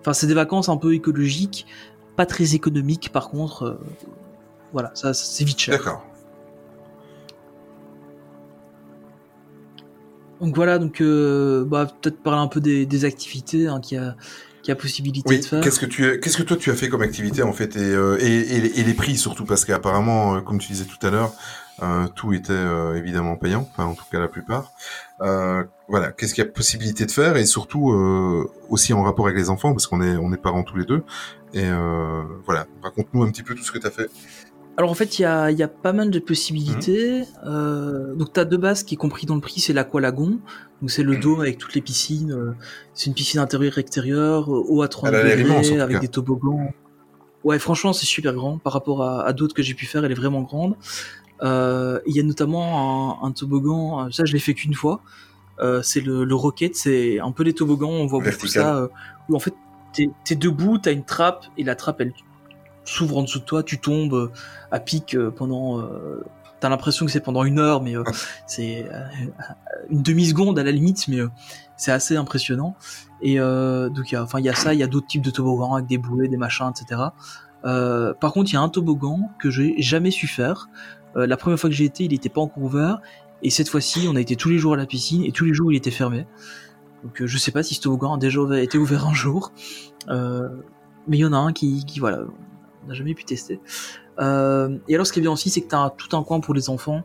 Enfin 0.00 0.12
c'est 0.14 0.26
des 0.26 0.34
vacances 0.34 0.68
un 0.70 0.76
peu 0.78 0.94
écologiques, 0.94 1.66
pas 2.16 2.26
très 2.26 2.54
économiques 2.54 3.10
par 3.12 3.28
contre. 3.28 3.62
euh, 3.64 3.74
voilà, 4.72 4.92
ça, 4.94 5.12
ça, 5.12 5.24
c'est 5.24 5.44
vite 5.44 5.58
cher. 5.58 5.76
D'accord. 5.76 6.06
Donc 10.40 10.54
voilà, 10.56 10.78
donc 10.78 11.00
euh, 11.02 11.64
bah, 11.64 11.86
peut-être 12.00 12.22
parler 12.22 12.40
un 12.40 12.46
peu 12.46 12.60
des, 12.60 12.86
des 12.86 13.04
activités 13.04 13.66
hein, 13.66 13.80
qu'il 13.80 13.98
y 13.98 14.00
a, 14.00 14.16
y 14.70 14.72
a 14.72 14.76
possibilité 14.76 15.28
Oui, 15.28 15.40
de 15.40 15.44
faire. 15.44 15.60
qu'est-ce 15.62 15.78
que 15.80 15.86
tu 15.86 16.18
qu'est-ce 16.20 16.36
que 16.38 16.42
toi 16.42 16.56
tu 16.56 16.70
as 16.70 16.74
fait 16.74 16.88
comme 16.88 17.02
activité 17.02 17.42
en 17.42 17.52
fait 17.52 17.76
et, 17.76 17.80
euh, 17.80 18.16
et, 18.20 18.56
et, 18.56 18.60
les- 18.60 18.80
et 18.80 18.84
les 18.84 18.94
prix 18.94 19.16
surtout 19.16 19.44
parce 19.44 19.64
qu'apparemment 19.64 20.36
euh, 20.36 20.40
comme 20.40 20.58
tu 20.58 20.68
disais 20.72 20.84
tout 20.86 21.04
à 21.06 21.10
l'heure 21.10 21.32
euh, 21.82 22.06
tout 22.14 22.32
était 22.32 22.52
euh, 22.52 22.94
évidemment 22.96 23.36
payant 23.36 23.68
enfin 23.72 23.84
en 23.84 23.94
tout 23.94 24.04
cas 24.10 24.18
la 24.20 24.28
plupart. 24.28 24.72
Voilà 25.88 26.12
qu'est-ce 26.12 26.34
qu'il 26.34 26.44
y 26.44 26.46
a 26.46 26.50
possibilité 26.50 27.04
de 27.06 27.10
faire 27.10 27.36
et 27.36 27.46
surtout 27.46 27.88
aussi 28.68 28.92
en 28.94 29.02
rapport 29.02 29.26
avec 29.26 29.36
les 29.38 29.50
enfants 29.50 29.72
parce 29.72 29.86
qu'on 29.86 30.00
est 30.02 30.16
on 30.16 30.32
est 30.32 30.36
parents 30.36 30.62
tous 30.62 30.76
les 30.76 30.84
deux. 30.84 31.02
Et 31.52 31.68
voilà 32.46 32.66
raconte-nous 32.82 33.22
un 33.24 33.30
petit 33.30 33.42
peu 33.42 33.54
tout 33.54 33.62
ce 33.64 33.72
que 33.72 33.78
tu 33.78 33.86
as 33.86 33.90
fait 33.90 34.08
Alors 34.76 34.90
en 34.90 34.94
fait, 34.94 35.18
il 35.18 35.22
y 35.22 35.24
a, 35.26 35.50
il 35.50 35.58
y 35.58 35.62
a 35.62 35.68
pas 35.68 35.92
mal 35.92 36.10
de 36.10 36.18
possibilités. 36.18 37.24
Euh, 37.46 38.14
donc 38.14 38.32
tu 38.32 38.40
as 38.40 38.44
deux 38.46 38.56
bases 38.56 38.82
qui 38.82 38.94
est 38.94 38.96
compris 38.96 39.26
dans 39.26 39.34
le 39.34 39.40
prix, 39.40 39.60
c'est 39.60 39.72
l'Aqualagon. 39.74 40.38
Donc 40.80 40.90
c'est 40.90 41.02
le 41.02 41.16
dôme 41.16 41.40
avec 41.40 41.58
toutes 41.58 41.74
les 41.74 41.82
piscines. 41.82 42.32
euh, 42.32 42.52
C'est 42.94 43.06
une 43.06 43.14
piscine 43.14 43.40
intérieure 43.40 43.76
et 43.76 43.80
extérieure, 43.82 44.50
euh, 44.50 44.64
eau 44.68 44.80
à 44.82 44.88
30 44.88 45.08
Elle 45.08 45.14
a 45.16 45.22
l'air 45.24 45.36
degrés, 45.36 45.52
immense, 45.52 45.70
avec 45.72 46.00
des 46.00 46.08
toboggans. 46.08 46.70
Ouais, 47.44 47.58
franchement, 47.58 47.92
c'est 47.92 48.06
super 48.06 48.32
grand 48.34 48.58
par 48.58 48.72
rapport 48.72 49.02
à, 49.02 49.24
à 49.26 49.32
d'autres 49.34 49.54
que 49.54 49.62
j'ai 49.62 49.74
pu 49.74 49.84
faire. 49.86 50.04
Elle 50.04 50.12
est 50.12 50.14
vraiment 50.14 50.42
grande. 50.42 50.76
Euh, 51.42 52.00
Il 52.06 52.16
y 52.16 52.20
a 52.20 52.22
notamment 52.22 53.22
un, 53.22 53.26
un 53.28 53.32
toboggan. 53.32 54.10
Ça, 54.12 54.24
je 54.24 54.32
l'ai 54.32 54.38
fait 54.38 54.54
qu'une 54.54 54.74
fois. 54.74 55.02
Euh, 55.58 55.82
c'est 55.82 56.00
le, 56.00 56.24
le 56.24 56.34
Rocket. 56.34 56.74
C'est 56.74 57.18
un 57.20 57.32
peu 57.32 57.42
les 57.42 57.52
toboggans. 57.52 57.90
On 57.90 58.06
voit 58.06 58.22
beaucoup 58.22 58.46
ça. 58.46 58.88
où 59.28 59.36
en 59.36 59.38
fait, 59.40 59.52
t'es 59.92 60.10
es 60.30 60.34
debout, 60.36 60.78
t'as 60.78 60.92
une 60.92 61.04
trappe 61.04 61.44
et 61.58 61.64
la 61.64 61.74
trappe, 61.74 62.00
elle 62.00 62.12
s'ouvre 62.84 63.18
en 63.18 63.22
dessous 63.22 63.38
de 63.40 63.44
toi. 63.44 63.62
Tu 63.62 63.78
tombes 63.80 64.14
euh, 64.14 64.30
à 64.70 64.80
pic 64.80 65.14
euh, 65.14 65.30
pendant. 65.30 65.80
euh, 65.80 66.22
T'as 66.60 66.68
l'impression 66.68 67.06
que 67.06 67.12
c'est 67.12 67.20
pendant 67.22 67.44
une 67.44 67.58
heure, 67.58 67.82
mais 67.82 67.96
euh, 67.96 68.04
c'est 68.46 68.84
une 69.88 70.02
demi 70.02 70.26
seconde 70.26 70.58
à 70.58 70.62
la 70.62 70.70
limite, 70.72 71.08
mais 71.08 71.18
euh, 71.20 71.28
c'est 71.78 71.90
assez 71.90 72.16
impressionnant. 72.18 72.76
Et 73.22 73.40
euh, 73.40 73.88
donc, 73.88 74.10
il 74.12 74.14
y 74.14 74.18
a- 74.18 74.22
enfin, 74.22 74.40
il 74.40 74.44
y 74.44 74.50
a 74.50 74.54
ça, 74.54 74.74
il 74.74 74.80
y 74.80 74.82
a 74.82 74.86
d'autres 74.86 75.06
types 75.06 75.22
de 75.22 75.30
toboggans 75.30 75.72
avec 75.72 75.86
des 75.86 75.96
bouées, 75.96 76.28
des 76.28 76.36
machins, 76.36 76.70
etc. 76.70 77.00
Euh, 77.64 78.12
par 78.12 78.34
contre, 78.34 78.50
il 78.50 78.54
y 78.54 78.56
a 78.58 78.60
un 78.60 78.68
toboggan 78.68 79.30
que 79.38 79.48
j'ai 79.50 79.74
jamais 79.80 80.10
su 80.10 80.26
faire. 80.26 80.68
Euh, 81.16 81.26
la 81.26 81.38
première 81.38 81.58
fois 81.58 81.70
que 81.70 81.76
j'ai 81.76 81.86
été, 81.86 82.04
il 82.04 82.10
n'était 82.10 82.28
pas 82.28 82.42
encore 82.42 82.62
ouvert, 82.62 83.00
et 83.42 83.48
cette 83.48 83.70
fois-ci, 83.70 84.06
on 84.10 84.14
a 84.16 84.20
été 84.20 84.36
tous 84.36 84.50
les 84.50 84.58
jours 84.58 84.74
à 84.74 84.76
la 84.76 84.84
piscine, 84.84 85.24
et 85.24 85.32
tous 85.32 85.46
les 85.46 85.54
jours, 85.54 85.72
il 85.72 85.76
était 85.76 85.90
fermé. 85.90 86.26
Donc, 87.04 87.22
euh, 87.22 87.26
je 87.26 87.38
sais 87.38 87.52
pas 87.52 87.62
si 87.62 87.74
ce 87.74 87.80
toboggan 87.80 88.16
a 88.16 88.18
déjà 88.18 88.40
été 88.60 88.76
ouvert 88.76 89.06
un 89.06 89.14
jour, 89.14 89.50
euh, 90.10 90.46
mais 91.08 91.16
il 91.16 91.20
y 91.20 91.24
en 91.24 91.32
a 91.32 91.38
un 91.38 91.54
qui, 91.54 91.86
qui 91.86 92.00
voilà, 92.00 92.18
n'a 92.90 92.94
jamais 92.94 93.14
pu 93.14 93.24
tester. 93.24 93.60
Euh, 94.18 94.76
et 94.88 94.94
alors, 94.94 95.06
ce 95.06 95.12
qui 95.12 95.18
est 95.20 95.22
bien 95.22 95.32
aussi, 95.32 95.48
c'est 95.50 95.62
que 95.62 95.68
tu 95.68 95.74
as 95.74 95.92
tout 95.96 96.14
un 96.16 96.22
coin 96.22 96.40
pour 96.40 96.52
les 96.54 96.68
enfants 96.68 97.02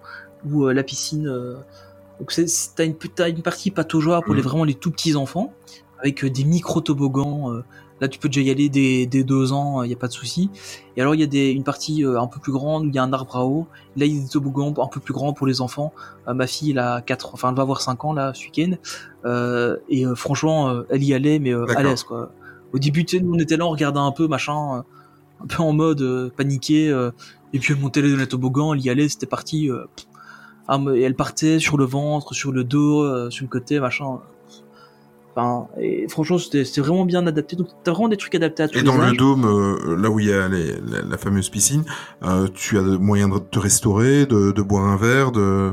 où 0.49 0.65
euh, 0.65 0.73
la 0.73 0.83
piscine. 0.83 1.27
euh, 1.27 1.55
donc, 2.19 2.31
c'est- 2.31 2.75
t'as 2.75 2.85
une, 2.85 2.95
une 3.35 3.41
partie 3.41 3.71
pataugeoire 3.71 4.23
pour 4.23 4.33
les, 4.33 4.41
Mhm. 4.41 4.47
vraiment 4.47 4.63
les 4.63 4.73
tout 4.75 4.91
petits 4.91 5.15
enfants 5.15 5.53
avec 5.99 6.23
des 6.25 6.43
micro 6.43 6.81
toboggans. 6.81 7.51
euh, 7.53 7.63
là, 8.01 8.07
tu 8.09 8.19
peux 8.19 8.27
déjà 8.27 8.41
y 8.41 8.51
aller 8.51 8.67
dès, 8.69 9.05
dès 9.05 9.23
deux 9.23 9.53
ans, 9.53 9.81
il 9.83 9.87
n'y 9.87 9.93
a 9.93 9.97
pas 9.97 10.07
de 10.07 10.13
souci. 10.13 10.49
Et 10.97 11.01
alors, 11.01 11.15
il 11.15 11.21
y 11.21 11.23
a 11.23 11.27
des, 11.27 11.49
une 11.51 11.63
partie 11.63 12.03
un 12.03 12.27
peu 12.27 12.39
plus 12.41 12.51
grande 12.51 12.85
où 12.85 12.89
il 12.89 12.95
y 12.95 12.99
a 12.99 13.03
un 13.03 13.13
arbre 13.13 13.35
à 13.37 13.45
eau. 13.45 13.67
Là, 13.95 14.05
il 14.05 14.15
y 14.15 14.19
a 14.19 14.21
des 14.23 14.27
toboggans 14.29 14.73
un 14.77 14.87
peu 14.87 14.99
plus 14.99 15.13
grands 15.13 15.31
pour 15.33 15.47
les 15.47 15.61
enfants. 15.61 15.93
Ma 16.27 16.45
fille, 16.47 16.71
elle 16.71 16.79
a 16.79 17.01
4, 17.01 17.33
enfin, 17.33 17.49
elle 17.49 17.55
va 17.55 17.61
avoir 17.63 17.79
5 17.81 18.03
ans 18.03 18.11
là, 18.13 18.33
ce 18.33 18.43
week-end. 18.45 18.75
Et 19.89 20.05
franchement, 20.15 20.83
elle 20.89 21.03
y 21.03 21.13
allait, 21.13 21.39
mais 21.39 21.53
à 21.53 21.83
l'aise 21.83 22.03
quoi. 22.03 22.31
Au 22.73 22.79
début, 22.79 23.05
tu 23.05 23.23
on 23.25 23.39
était 23.39 23.55
là, 23.55 23.65
on 23.65 23.69
regardait 23.69 23.99
un 23.99 24.11
peu, 24.11 24.27
machin, 24.27 24.83
un 25.45 25.47
peu 25.47 25.63
en 25.63 25.73
mode 25.73 26.01
euh, 26.01 26.29
paniqué. 26.35 26.89
euh, 26.89 27.11
et 27.53 27.59
puis 27.59 27.73
elle 27.73 27.79
montait 27.79 28.01
les 28.01 28.11
dans 28.11 28.17
les 28.17 28.27
toboggans, 28.27 28.73
elle 28.73 28.81
y 28.85 28.89
allait, 28.89 29.07
c'était 29.09 29.25
parti. 29.27 29.69
euh, 29.71 29.85
mais 30.79 31.01
elle 31.01 31.15
partait 31.15 31.59
sur 31.59 31.77
le 31.77 31.85
ventre, 31.85 32.33
sur 32.33 32.51
le 32.51 32.63
dos, 32.63 33.29
sur 33.29 33.43
le 33.45 33.49
côté, 33.49 33.79
machin. 33.79 34.19
Enfin, 35.37 35.67
et 35.79 36.07
franchement, 36.07 36.37
c'était 36.37 36.63
vraiment 36.81 37.05
bien 37.05 37.27
adapté. 37.27 37.55
Donc, 37.57 37.67
t'as 37.83 37.91
vraiment 37.91 38.07
des 38.07 38.15
trucs 38.17 38.35
adaptés 38.35 38.63
à 38.63 38.67
tous 38.69 38.77
et 38.77 38.81
les 38.81 38.87
dans 38.87 38.97
le 38.97 39.11
dôme 39.13 39.45
euh, 39.45 39.97
là 39.97 40.09
où 40.09 40.19
il 40.19 40.27
y 40.27 40.33
a 40.33 40.47
les- 40.47 40.79
la, 40.81 41.01
la 41.01 41.17
fameuse 41.17 41.49
piscine 41.49 41.83
euh, 42.23 42.47
tu 42.53 42.77
as 42.77 42.81
moyen 42.81 43.27
de 43.27 43.37
te 43.39 43.59
restaurer 43.59 44.25
de, 44.25 44.51
de 44.51 44.61
boire 44.61 44.85
un 44.85 44.95
verre 44.95 45.31
de 45.33 45.71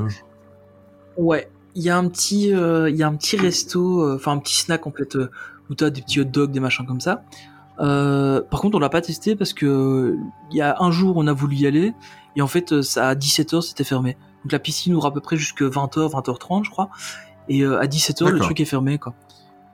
Ouais, 1.17 1.49
il 1.75 1.83
y 1.83 1.91
a 1.91 1.97
un 1.97 2.09
petit, 2.09 2.53
euh, 2.55 2.91
y 2.91 3.03
a 3.03 3.09
un 3.09 3.15
petit 3.17 3.37
resto, 3.37 4.15
enfin 4.15 4.33
un 4.33 4.39
petit 4.39 4.57
snack 4.57 4.87
en 4.87 4.91
fait, 4.93 5.17
où 5.71 5.75
t'as 5.75 5.91
des 5.91 6.03
petits 6.03 6.21
hot 6.21 6.25
dogs, 6.25 6.51
des 6.51 6.61
machins 6.61 6.87
comme 6.87 7.01
ça. 7.01 7.23
Euh, 7.83 8.41
par 8.43 8.61
contre, 8.61 8.77
on 8.77 8.81
l'a 8.81 8.89
pas 8.89 9.01
testé 9.01 9.35
parce 9.35 9.53
que 9.53 10.17
il 10.51 10.57
y 10.57 10.61
a 10.61 10.77
un 10.81 10.91
jour, 10.91 11.17
on 11.17 11.27
a 11.27 11.33
voulu 11.33 11.57
y 11.57 11.67
aller 11.67 11.95
et 12.37 12.43
en 12.43 12.47
fait, 12.47 12.73
euh, 12.73 12.83
ça 12.83 13.09
à 13.09 13.15
17h, 13.15 13.61
c'était 13.63 13.85
fermé. 13.85 14.17
Donc 14.45 14.53
la 14.53 14.59
piscine 14.59 14.95
ouvre 14.95 15.07
à 15.07 15.13
peu 15.13 15.21
près 15.21 15.37
jusque 15.37 15.63
20h, 15.63 16.11
20h30, 16.13 16.65
je 16.65 16.71
crois. 16.71 16.91
Et 17.49 17.63
euh, 17.63 17.81
à 17.81 17.87
17h, 17.87 18.29
le 18.29 18.39
truc 18.39 18.61
est 18.61 18.65
fermé, 18.65 18.99
quoi. 18.99 19.15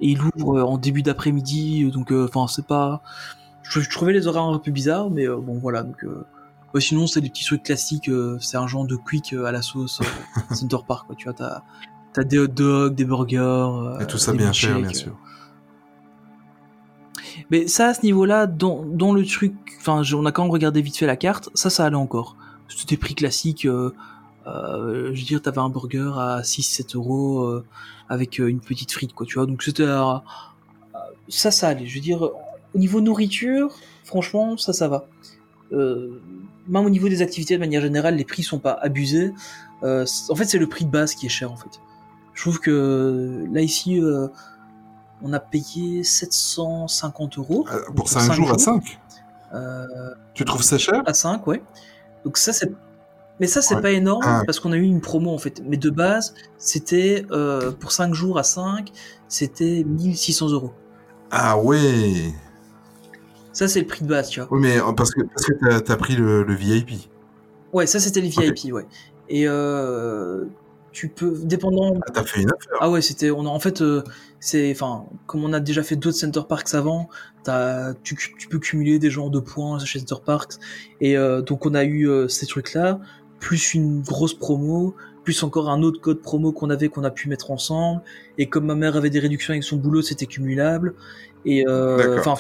Et 0.01 0.09
il 0.09 0.23
ouvre 0.23 0.59
euh, 0.59 0.63
en 0.63 0.79
début 0.79 1.03
d'après-midi, 1.03 1.91
donc 1.91 2.13
enfin 2.13 2.47
c'est 2.47 2.67
pas. 2.67 3.03
Je, 3.63 3.81
je 3.81 3.91
trouvais 3.91 4.13
les 4.13 4.27
horaires 4.27 4.45
un 4.45 4.59
peu 4.59 4.71
bizarres, 4.71 5.11
mais 5.11 5.27
bon 5.27 5.59
voilà. 5.59 5.83
Donc 5.83 6.03
euh, 6.05 6.25
ouais, 6.73 6.81
sinon 6.81 7.07
c'est 7.07 7.21
des 7.21 7.29
petits 7.29 7.45
trucs 7.45 7.63
classiques. 7.65 8.09
euh, 8.09 8.39
c'est 8.41 8.57
un 8.57 8.67
genre 8.67 8.87
de 8.87 8.97
quick 8.97 9.33
à 9.35 9.53
la 9.53 9.61
sauce 9.61 10.01
Center 10.53 10.79
Park, 10.87 11.07
quoi. 11.09 11.17
Tu 11.17 11.25
vois, 11.25 11.35
t'as 11.35 11.63
t'as 12.15 12.25
des 12.25 12.39
hot 12.39 12.47
dogs, 12.47 12.95
des 12.95 13.05
burgers. 13.05 13.99
et 14.01 14.07
tout 14.07 14.19
ça 14.19 14.33
bien 14.33 14.53
cher 14.53 14.79
bien 14.81 14.95
sûr 14.95 15.15
mais 17.51 17.67
ça, 17.67 17.89
à 17.89 17.95
ce 17.95 18.03
niveau-là, 18.03 18.47
dans, 18.47 18.85
dans 18.85 19.13
le 19.13 19.25
truc, 19.25 19.55
enfin, 19.81 20.03
on 20.15 20.27
a 20.27 20.33
quand 20.33 20.43
même 20.43 20.53
regardé 20.53 20.83
vite 20.83 20.97
fait 20.97 21.07
la 21.07 21.17
carte, 21.17 21.51
ça, 21.55 21.71
ça 21.71 21.85
allait 21.85 21.97
encore. 21.97 22.37
C'était 22.69 22.95
des 22.95 22.97
prix 22.97 23.15
classiques. 23.15 23.65
Euh, 23.67 23.95
euh, 24.47 25.11
je 25.13 25.21
veux 25.21 25.27
dire, 25.27 25.43
t'avais 25.43 25.59
un 25.59 25.69
burger 25.69 26.13
à 26.17 26.41
6-7 26.43 26.97
euros 26.97 27.43
euh, 27.43 27.65
avec 28.09 28.41
euh, 28.41 28.49
une 28.49 28.61
petite 28.61 28.93
frite, 28.93 29.13
quoi, 29.13 29.27
tu 29.27 29.35
vois. 29.35 29.47
Donc 29.47 29.63
c'était. 29.63 29.83
euh, 29.83 30.15
ça, 31.29 31.51
ça 31.51 31.69
allait. 31.69 31.87
Je 31.87 31.95
veux 31.95 32.01
dire, 32.01 32.23
au 32.23 32.79
niveau 32.79 33.01
nourriture, 33.01 33.75
franchement, 34.05 34.57
ça, 34.57 34.73
ça 34.73 34.89
va. 34.89 35.07
Même 35.71 36.85
au 36.85 36.91
niveau 36.91 37.09
des 37.09 37.21
activités, 37.23 37.55
de 37.55 37.61
manière 37.61 37.83
générale, 37.83 38.17
les 38.17 38.25
prix 38.25 38.43
sont 38.43 38.59
pas 38.59 38.73
abusés. 38.73 39.33
En 39.83 40.35
fait, 40.35 40.45
c'est 40.45 40.59
le 40.59 40.67
prix 40.67 40.85
de 40.85 40.91
base 40.91 41.15
qui 41.15 41.27
est 41.27 41.31
cher, 41.31 41.53
en 41.53 41.57
fait. 41.57 41.81
Je 42.35 42.43
trouve 42.43 42.61
que 42.61 43.45
là, 43.53 43.61
ici, 43.61 44.01
on 45.23 45.33
a 45.33 45.41
payé 45.41 46.05
750 46.05 47.39
euros. 47.39 47.67
Euh, 47.73 47.81
pour 47.95 48.09
5 48.09 48.21
cinq 48.21 48.33
jours 48.35 48.51
à 48.53 48.59
5 48.59 48.99
Euh, 49.55 49.85
tu 50.35 50.45
trouves 50.45 50.63
ça 50.63 50.77
cher 50.79 51.03
à 51.07 51.15
5, 51.15 51.47
ouais. 51.47 51.63
Donc 52.25 52.37
ça, 52.39 52.53
c'est... 52.53 52.71
Mais 53.41 53.47
ça, 53.47 53.63
c'est 53.63 53.77
Ouais. 53.77 53.81
pas 53.83 53.91
énorme 53.93 54.23
Ah. 54.27 54.43
parce 54.45 54.59
qu'on 54.61 54.73
a 54.73 54.77
eu 54.77 54.83
une 54.83 55.01
promo, 55.01 55.31
en 55.33 55.39
fait. 55.39 55.63
Mais 55.65 55.77
de 55.77 55.91
base, 55.91 56.35
c'était, 56.59 57.25
euh, 57.31 57.71
pour 57.73 57.93
5 57.93 58.13
jours 58.13 58.39
à 58.39 58.43
5, 58.43 58.91
c'était 59.29 59.85
1600 59.87 60.49
euros. 60.51 60.73
ah 61.31 61.57
ouais 61.59 62.33
Ça, 63.53 63.69
c'est 63.69 63.81
le 63.81 63.87
prix 63.87 64.03
de 64.05 64.09
base, 64.09 64.29
tu 64.29 64.41
vois. 64.41 64.49
oui 64.53 64.61
mais 64.61 64.79
parce 64.97 65.11
que 65.13 65.23
parce 65.23 65.47
que 65.47 65.53
t'as 65.55 65.81
t'as 65.81 65.97
pris 65.97 66.15
le, 66.17 66.43
le 66.43 66.55
VIP 66.55 67.09
Ouais, 67.73 67.87
ça, 67.87 68.01
c'était 68.01 68.21
les 68.21 68.29
VIP, 68.31 68.73
ouais. 68.73 68.87
Et 69.29 69.47
euh, 69.47 70.45
tu 70.99 71.09
peux, 71.09 71.33
dépendant... 71.45 71.95
ah, 72.09 72.11
t'as 72.13 72.25
fait 72.25 72.43
une 72.43 72.51
affaire 72.51 72.77
Ah 72.81 72.91
ouais, 72.91 73.01
c'était... 73.01 73.31
On 73.31 73.47
a, 73.47 73.49
en 73.49 73.61
fait, 73.61 73.83
euh, 73.83 74.03
c'est... 74.41 74.73
Enfin, 74.73 75.05
comme 75.27 75.45
on 75.45 75.53
a 75.53 75.61
déjà 75.61 75.85
fait 75.85 75.95
d'autres 75.95 76.17
Center 76.17 76.41
Parks 76.49 76.75
avant, 76.75 77.09
t'as, 77.45 77.95
tu, 78.03 78.17
tu 78.17 78.49
peux 78.49 78.59
cumuler 78.59 78.99
des 78.99 79.09
genres 79.09 79.31
de 79.31 79.39
points 79.39 79.79
chez 79.79 80.01
Center 80.01 80.21
Parks. 80.27 80.55
Et 81.01 81.17
euh, 81.17 81.41
donc, 81.41 81.67
on 81.67 81.75
a 81.75 81.85
eu 81.85 82.09
euh, 82.09 82.27
ces 82.27 82.47
trucs-là, 82.47 82.99
plus 83.39 83.75
une 83.75 84.03
grosse 84.03 84.35
promo, 84.35 84.97
plus 85.23 85.41
encore 85.45 85.71
un 85.71 85.85
autre 85.85 86.01
code 86.01 86.21
promo 86.21 86.51
qu'on 86.51 86.69
avait 86.69 86.89
qu'on 86.89 87.05
a 87.05 87.13
pu 87.13 87.29
mettre 87.29 87.53
ensemble. 87.53 88.03
Et 88.37 88.49
comme 88.49 88.67
ma 88.67 88.75
mère 88.75 88.97
avait 88.97 89.11
des 89.11 89.21
réductions 89.21 89.53
avec 89.53 89.63
son 89.63 89.77
boulot, 89.77 90.03
c'était 90.03 90.27
cumulable. 90.27 90.97
Et 91.45 91.65
enfin, 91.69 92.35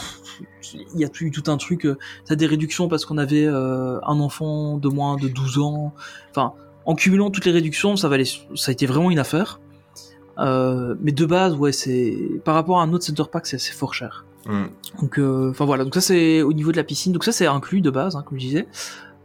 il 0.74 0.98
y 0.98 1.04
a 1.04 1.08
tout, 1.08 1.30
tout 1.30 1.48
un 1.48 1.58
truc. 1.58 1.86
T'as 2.24 2.34
des 2.34 2.46
réductions 2.46 2.88
parce 2.88 3.04
qu'on 3.04 3.18
avait 3.18 3.46
un 3.46 4.20
enfant 4.20 4.78
de 4.78 4.88
moins 4.88 5.16
de 5.16 5.28
12 5.28 5.58
ans. 5.58 5.94
Enfin, 6.30 6.54
en 6.88 6.94
cumulant 6.94 7.30
toutes 7.30 7.44
les 7.44 7.52
réductions, 7.52 7.96
ça 7.96 8.08
valait, 8.08 8.24
ça 8.24 8.70
a 8.70 8.72
été 8.72 8.86
vraiment 8.86 9.10
une 9.10 9.18
affaire. 9.18 9.60
Euh, 10.38 10.94
mais 11.02 11.12
de 11.12 11.26
base, 11.26 11.54
ouais, 11.54 11.70
c'est 11.70 12.16
par 12.44 12.54
rapport 12.54 12.80
à 12.80 12.82
un 12.82 12.94
autre 12.94 13.04
center 13.04 13.24
park, 13.30 13.46
c'est 13.46 13.58
c'est 13.58 13.74
fort 13.74 13.92
cher. 13.92 14.24
Hmm. 14.46 14.68
Donc, 14.98 15.18
euh, 15.18 15.50
enfin 15.50 15.66
voilà. 15.66 15.84
Donc 15.84 15.94
ça, 15.94 16.00
c'est 16.00 16.40
au 16.40 16.54
niveau 16.54 16.72
de 16.72 16.78
la 16.78 16.84
piscine. 16.84 17.12
Donc 17.12 17.24
ça, 17.24 17.32
c'est 17.32 17.46
inclus 17.46 17.82
de 17.82 17.90
base, 17.90 18.16
hein, 18.16 18.24
comme 18.26 18.40
je 18.40 18.46
disais. 18.46 18.68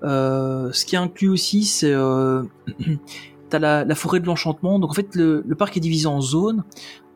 Euh, 0.03 0.73
ce 0.73 0.85
qui 0.85 0.95
est 0.95 0.97
inclus 0.97 1.29
aussi, 1.29 1.63
c'est 1.63 1.93
t'as 3.49 3.59
la, 3.59 3.85
la 3.85 3.95
forêt 3.95 4.19
de 4.19 4.25
l'enchantement. 4.25 4.77
Donc 4.77 4.89
en 4.89 4.93
fait, 4.93 5.15
le, 5.15 5.41
le 5.47 5.55
parc 5.55 5.77
est 5.77 5.79
divisé 5.79 6.07
en 6.07 6.19
zones, 6.19 6.65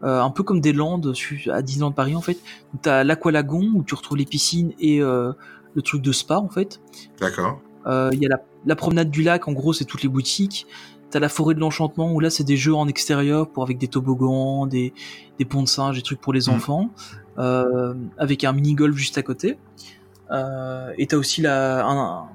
un 0.01 0.29
peu 0.29 0.43
comme 0.43 0.61
des 0.61 0.71
landes 0.71 1.13
à 1.51 1.61
Disneyland 1.61 1.91
Paris 1.91 2.15
en 2.15 2.21
fait. 2.21 2.37
T'as 2.81 3.03
l'aqualagon 3.03 3.69
où 3.75 3.83
tu 3.83 3.95
retrouves 3.95 4.17
les 4.17 4.25
piscines 4.25 4.71
et 4.79 4.99
le 4.99 5.81
truc 5.83 6.01
de 6.01 6.13
spa 6.13 6.37
en 6.37 6.47
fait. 6.47 6.79
d'accord 7.19 7.59
Il 7.87 8.19
y 8.21 8.25
a 8.25 8.29
la, 8.29 8.41
la 8.65 8.75
promenade 8.75 9.09
du 9.09 9.23
lac, 9.23 9.47
en 9.47 9.53
gros, 9.53 9.73
c'est 9.73 9.85
toutes 9.85 10.03
les 10.03 10.09
boutiques. 10.09 10.67
T'as 11.09 11.19
la 11.19 11.29
forêt 11.29 11.55
de 11.55 11.59
l'enchantement 11.61 12.11
où 12.13 12.19
là, 12.19 12.29
c'est 12.29 12.43
des 12.43 12.57
jeux 12.57 12.75
en 12.75 12.87
extérieur 12.89 13.49
pour 13.49 13.63
avec 13.63 13.77
des 13.77 13.87
toboggans, 13.87 14.67
des, 14.67 14.93
des 15.39 15.45
ponts 15.45 15.63
de 15.63 15.67
singes, 15.67 15.95
des 15.95 16.01
trucs 16.01 16.19
pour 16.19 16.33
les 16.33 16.47
Mm. 16.47 16.53
enfants, 16.53 16.89
euh, 17.37 17.93
avec 18.17 18.43
un 18.43 18.51
mini 18.51 18.73
golf 18.73 18.95
juste 18.97 19.17
à 19.17 19.23
côté. 19.23 19.57
Euh, 20.31 20.91
et 20.97 21.07
t'as 21.07 21.15
aussi 21.15 21.41
la, 21.41 21.87
un, 21.87 22.25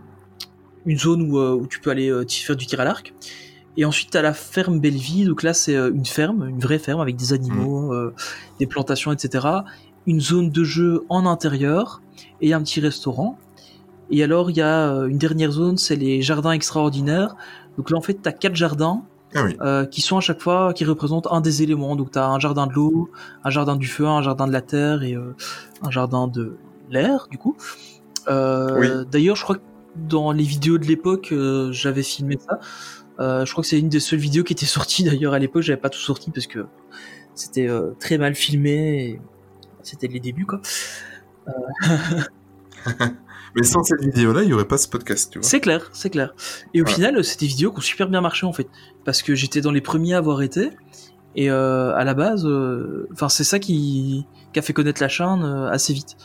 une 0.87 0.99
zone 0.99 1.31
où, 1.31 1.38
euh, 1.38 1.53
où 1.53 1.67
tu 1.67 1.81
peux 1.81 1.91
aller 1.91 2.09
euh, 2.09 2.25
faire 2.27 2.57
du 2.57 2.67
tir 2.67 2.81
à 2.81 2.85
l'arc. 2.85 3.12
Et 3.77 3.85
ensuite, 3.85 4.11
tu 4.11 4.17
as 4.19 4.23
la 4.23 4.33
ferme 4.35 4.81
Belleville, 4.81 5.29
donc 5.29 5.43
là, 5.43 5.53
c'est 5.53 5.77
euh, 5.77 5.91
une 5.93 6.07
ferme, 6.07 6.49
une 6.49 6.59
vraie 6.59 6.79
ferme 6.79 7.01
avec 7.03 7.17
des 7.17 7.35
animaux, 7.35 7.93
euh, 7.93 8.15
des 8.59 8.67
plantations, 8.67 9.12
etc. 9.12 9.47
Une 10.07 10.21
zone 10.21 10.51
de 10.51 10.65
jeu 10.65 11.05
en 11.11 11.27
intérieur 11.27 12.01
et 12.41 12.55
un 12.55 12.62
petit 12.62 12.81
restaurant. 12.81 13.38
Et 14.12 14.22
alors, 14.22 14.51
il 14.51 14.57
y 14.57 14.61
a 14.61 14.90
euh, 14.92 15.07
une 15.09 15.18
dernière 15.18 15.51
zone, 15.51 15.79
c'est 15.79 15.96
les 15.96 16.22
jardins 16.22 16.53
extraordinaires. 16.53 17.35
Donc 17.79 17.90
là, 17.90 17.96
en 17.96 18.03
fait, 18.03 18.20
tu 18.22 18.29
as 18.29 18.33
quatre 18.33 18.55
jardins 18.55 19.03
Ah 19.35 19.44
oui. 19.44 19.57
euh, 19.62 19.87
qui 19.87 20.01
sont 20.03 20.18
à 20.18 20.20
chaque 20.20 20.40
fois, 20.40 20.72
qui 20.75 20.85
représentent 20.85 21.27
un 21.31 21.40
des 21.40 21.62
éléments. 21.62 21.96
Donc 21.96 22.11
tu 22.12 22.18
as 22.18 22.27
un 22.29 22.38
jardin 22.38 22.66
de 22.66 22.72
l'eau, 22.75 23.11
un 23.42 23.51
jardin 23.51 23.75
du 23.77 23.87
feu, 23.88 24.07
un 24.07 24.20
jardin 24.22 24.46
de 24.46 24.53
la 24.53 24.61
terre 24.61 25.03
et 25.03 25.14
euh, 25.14 25.35
un 25.83 25.90
jardin 25.90 26.29
de 26.29 26.57
l'air, 26.90 27.27
du 27.31 27.38
coup. 27.38 27.57
Euh, 28.29 28.79
Oui. 28.79 28.88
D'ailleurs, 29.11 29.37
je 29.37 29.42
crois 29.44 29.57
que 29.57 29.62
dans 29.96 30.31
les 30.33 30.44
vidéos 30.44 30.77
de 30.79 30.85
l'époque, 30.85 31.35
j'avais 31.70 32.03
filmé 32.03 32.38
ça. 32.38 32.61
Je 33.18 33.51
crois 33.51 33.62
que 33.62 33.68
c'est 33.68 33.79
une 33.79 33.88
des 33.88 34.01
seules 34.01 34.18
vidéos 34.18 34.44
qui 34.44 34.53
était 34.53 34.66
sortie 34.66 35.05
d'ailleurs 35.09 35.33
à 35.35 35.38
l'époque. 35.38 35.62
J'avais 35.62 35.81
pas 35.81 35.90
tout 35.90 35.98
sorti 36.01 36.31
parce 36.31 36.46
que 36.46 36.66
c'était 37.35 37.68
très 37.98 38.18
mal 38.18 38.35
filmé. 38.35 39.05
et 39.05 39.20
C'était 39.83 40.09
les 40.09 40.20
débuts, 40.20 40.46
quoi. 40.46 40.61
Mais 43.55 43.65
sans 43.65 43.83
cette 43.83 44.01
vidéo-là, 44.01 44.43
il 44.43 44.49
n'y 44.49 44.53
aurait 44.55 44.69
pas 44.69 44.79
ce 44.79 44.88
podcast, 44.88 45.31
tu 45.33 45.38
vois. 45.38 45.49
C'est 45.49 45.61
clair, 45.61 45.91
c'est 45.93 46.11
clair. 46.11 46.35
Et 46.75 46.83
au 46.83 46.87
final, 46.87 47.23
c'est 47.23 47.41
des 47.41 47.47
vidéos 47.47 47.71
qui 47.71 47.79
ont 47.79 47.83
super 47.83 48.09
bien 48.09 48.21
marché 48.21 48.47
en 48.47 48.53
fait, 48.53 48.69
parce 49.05 49.23
que 49.23 49.35
j'étais 49.35 49.61
dans 49.61 49.73
les 49.73 49.81
premiers 49.81 50.15
à 50.15 50.19
avoir 50.19 50.43
été. 50.43 50.71
Et 51.35 51.51
euh, 51.51 51.95
à 51.95 52.05
la 52.05 52.15
base, 52.15 52.47
euh, 52.47 53.09
enfin 53.12 53.31
c'est 53.31 53.45
ça 53.45 53.59
qui, 53.59 54.27
qui 54.53 54.59
a 54.59 54.62
fait 54.62 54.75
connaître 54.75 55.01
la 55.01 55.09
chaîne 55.09 55.43
euh, 55.43 55.71
assez 55.71 55.95
vite. 55.95 56.17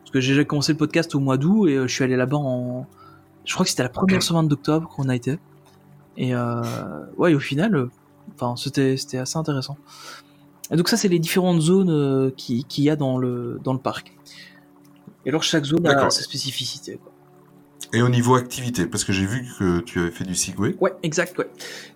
Parce 0.00 0.10
que 0.12 0.20
j'ai 0.20 0.32
déjà 0.32 0.44
commencé 0.44 0.72
le 0.72 0.78
podcast 0.78 1.14
au 1.14 1.20
mois 1.20 1.36
d'août 1.36 1.68
et 1.68 1.76
euh, 1.76 1.86
je 1.86 1.92
suis 1.92 2.04
allé 2.04 2.16
là-bas 2.16 2.38
en, 2.38 2.86
je 3.46 3.54
crois 3.54 3.64
que 3.64 3.70
c'était 3.70 3.82
la 3.82 3.88
première 3.88 4.22
semaine 4.22 4.48
d'octobre 4.48 4.88
qu'on 4.88 5.08
a 5.08 5.14
été. 5.14 5.38
Et 6.16 6.34
euh, 6.34 6.62
ouais, 7.16 7.32
et 7.32 7.34
au 7.34 7.40
final, 7.40 7.74
euh, 7.74 7.90
enfin 8.34 8.56
c'était 8.56 8.96
c'était 8.96 9.18
assez 9.18 9.38
intéressant. 9.38 9.76
Et 10.70 10.76
donc 10.76 10.88
ça, 10.88 10.96
c'est 10.96 11.08
les 11.08 11.18
différentes 11.18 11.60
zones 11.60 11.90
euh, 11.90 12.30
qui 12.36 12.64
qu'il 12.64 12.84
y 12.84 12.90
a 12.90 12.96
dans 12.96 13.18
le 13.18 13.60
dans 13.62 13.72
le 13.72 13.78
parc. 13.78 14.12
Et 15.26 15.28
alors 15.28 15.42
chaque 15.42 15.64
zone 15.64 15.86
a 15.86 16.08
sa 16.08 16.22
spécificité. 16.22 16.98
Quoi. 17.02 17.12
Et 17.92 18.00
au 18.00 18.08
niveau 18.08 18.36
activité, 18.36 18.86
parce 18.86 19.04
que 19.04 19.12
j'ai 19.12 19.26
vu 19.26 19.44
que 19.58 19.80
tu 19.80 20.00
avais 20.00 20.10
fait 20.10 20.24
du 20.24 20.34
Segway. 20.34 20.76
Ouais, 20.80 20.92
exact, 21.02 21.36
ouais. 21.38 21.48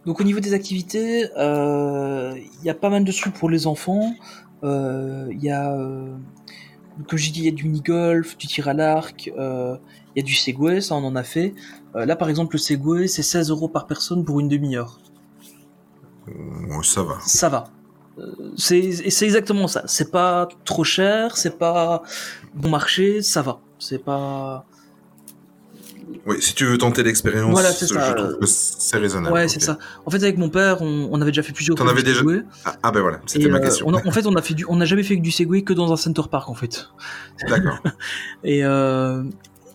Donc 0.04 0.20
au 0.20 0.24
niveau 0.24 0.40
des 0.40 0.52
activités, 0.52 1.28
euh, 1.38 2.34
il 2.36 2.64
y 2.64 2.70
a 2.70 2.74
pas 2.74 2.90
mal 2.90 3.04
de 3.04 3.12
trucs 3.12 3.34
pour 3.34 3.48
les 3.48 3.66
enfants. 3.66 4.14
Euh, 4.62 5.28
Il 5.30 5.42
y 5.42 5.50
a, 5.50 5.72
euh, 5.72 6.12
comme 7.08 7.18
j'ai 7.18 7.30
dit, 7.30 7.40
il 7.40 7.44
y 7.46 7.48
a 7.48 7.52
du 7.52 7.64
mini-golf, 7.64 8.36
du 8.36 8.46
tir 8.46 8.68
à 8.68 8.74
l'arc, 8.74 9.26
il 9.26 9.32
y 10.16 10.20
a 10.20 10.22
du 10.22 10.34
Segway, 10.34 10.80
ça 10.80 10.96
on 10.96 11.04
en 11.04 11.16
a 11.16 11.22
fait. 11.22 11.54
Là 11.94 12.16
par 12.16 12.28
exemple, 12.28 12.56
le 12.56 12.58
Segway, 12.58 13.06
c'est 13.06 13.22
16 13.22 13.50
euros 13.50 13.68
par 13.68 13.86
personne 13.86 14.24
pour 14.24 14.40
une 14.40 14.48
demi-heure. 14.48 15.00
Ça 16.82 17.02
va. 17.02 17.18
Ça 17.24 17.48
va. 17.48 17.64
Euh, 18.18 18.24
C'est 18.56 19.22
exactement 19.24 19.68
ça. 19.68 19.82
C'est 19.86 20.10
pas 20.10 20.48
trop 20.64 20.84
cher, 20.84 21.36
c'est 21.36 21.58
pas 21.58 22.02
bon 22.54 22.68
marché, 22.70 23.22
ça 23.22 23.42
va. 23.42 23.60
C'est 23.78 24.02
pas. 24.04 24.64
Oui, 26.26 26.36
si 26.40 26.54
tu 26.54 26.66
veux 26.66 26.76
tenter 26.76 27.02
l'expérience, 27.02 27.50
Voilà, 27.52 27.70
je 27.70 27.86
ça. 27.86 28.12
trouve 28.14 28.38
que 28.40 28.46
c'est 28.46 28.96
raisonnable. 28.98 29.32
Ouais, 29.32 29.48
c'est 29.48 29.60
ça. 29.62 29.78
En 30.04 30.10
fait, 30.10 30.18
avec 30.22 30.36
mon 30.38 30.50
père, 30.50 30.82
on, 30.82 31.08
on 31.10 31.20
avait 31.22 31.30
déjà 31.30 31.42
fait 31.42 31.52
plusieurs 31.52 31.76
T'en 31.78 31.86
avais 31.86 32.02
déjà- 32.02 32.18
Segway. 32.18 32.42
Ah, 32.64 32.74
ah 32.82 32.90
ben 32.90 33.00
voilà, 33.00 33.20
c'était 33.26 33.48
ma 33.48 33.58
euh, 33.58 33.60
question. 33.60 33.86
on 33.88 33.94
a- 33.94 34.06
en 34.06 34.10
fait, 34.10 34.26
on 34.26 34.34
a 34.34 34.42
fait 34.42 34.54
du, 34.54 34.66
on 34.68 34.76
n'a 34.76 34.84
jamais 34.84 35.04
fait 35.04 35.16
que 35.16 35.22
du 35.22 35.30
Segway 35.30 35.62
que 35.62 35.72
dans 35.72 35.92
un 35.92 35.96
center 35.96 36.22
park 36.30 36.48
en 36.50 36.54
fait. 36.54 36.88
D'accord. 37.48 37.78
Et, 38.44 38.64
euh, 38.64 39.22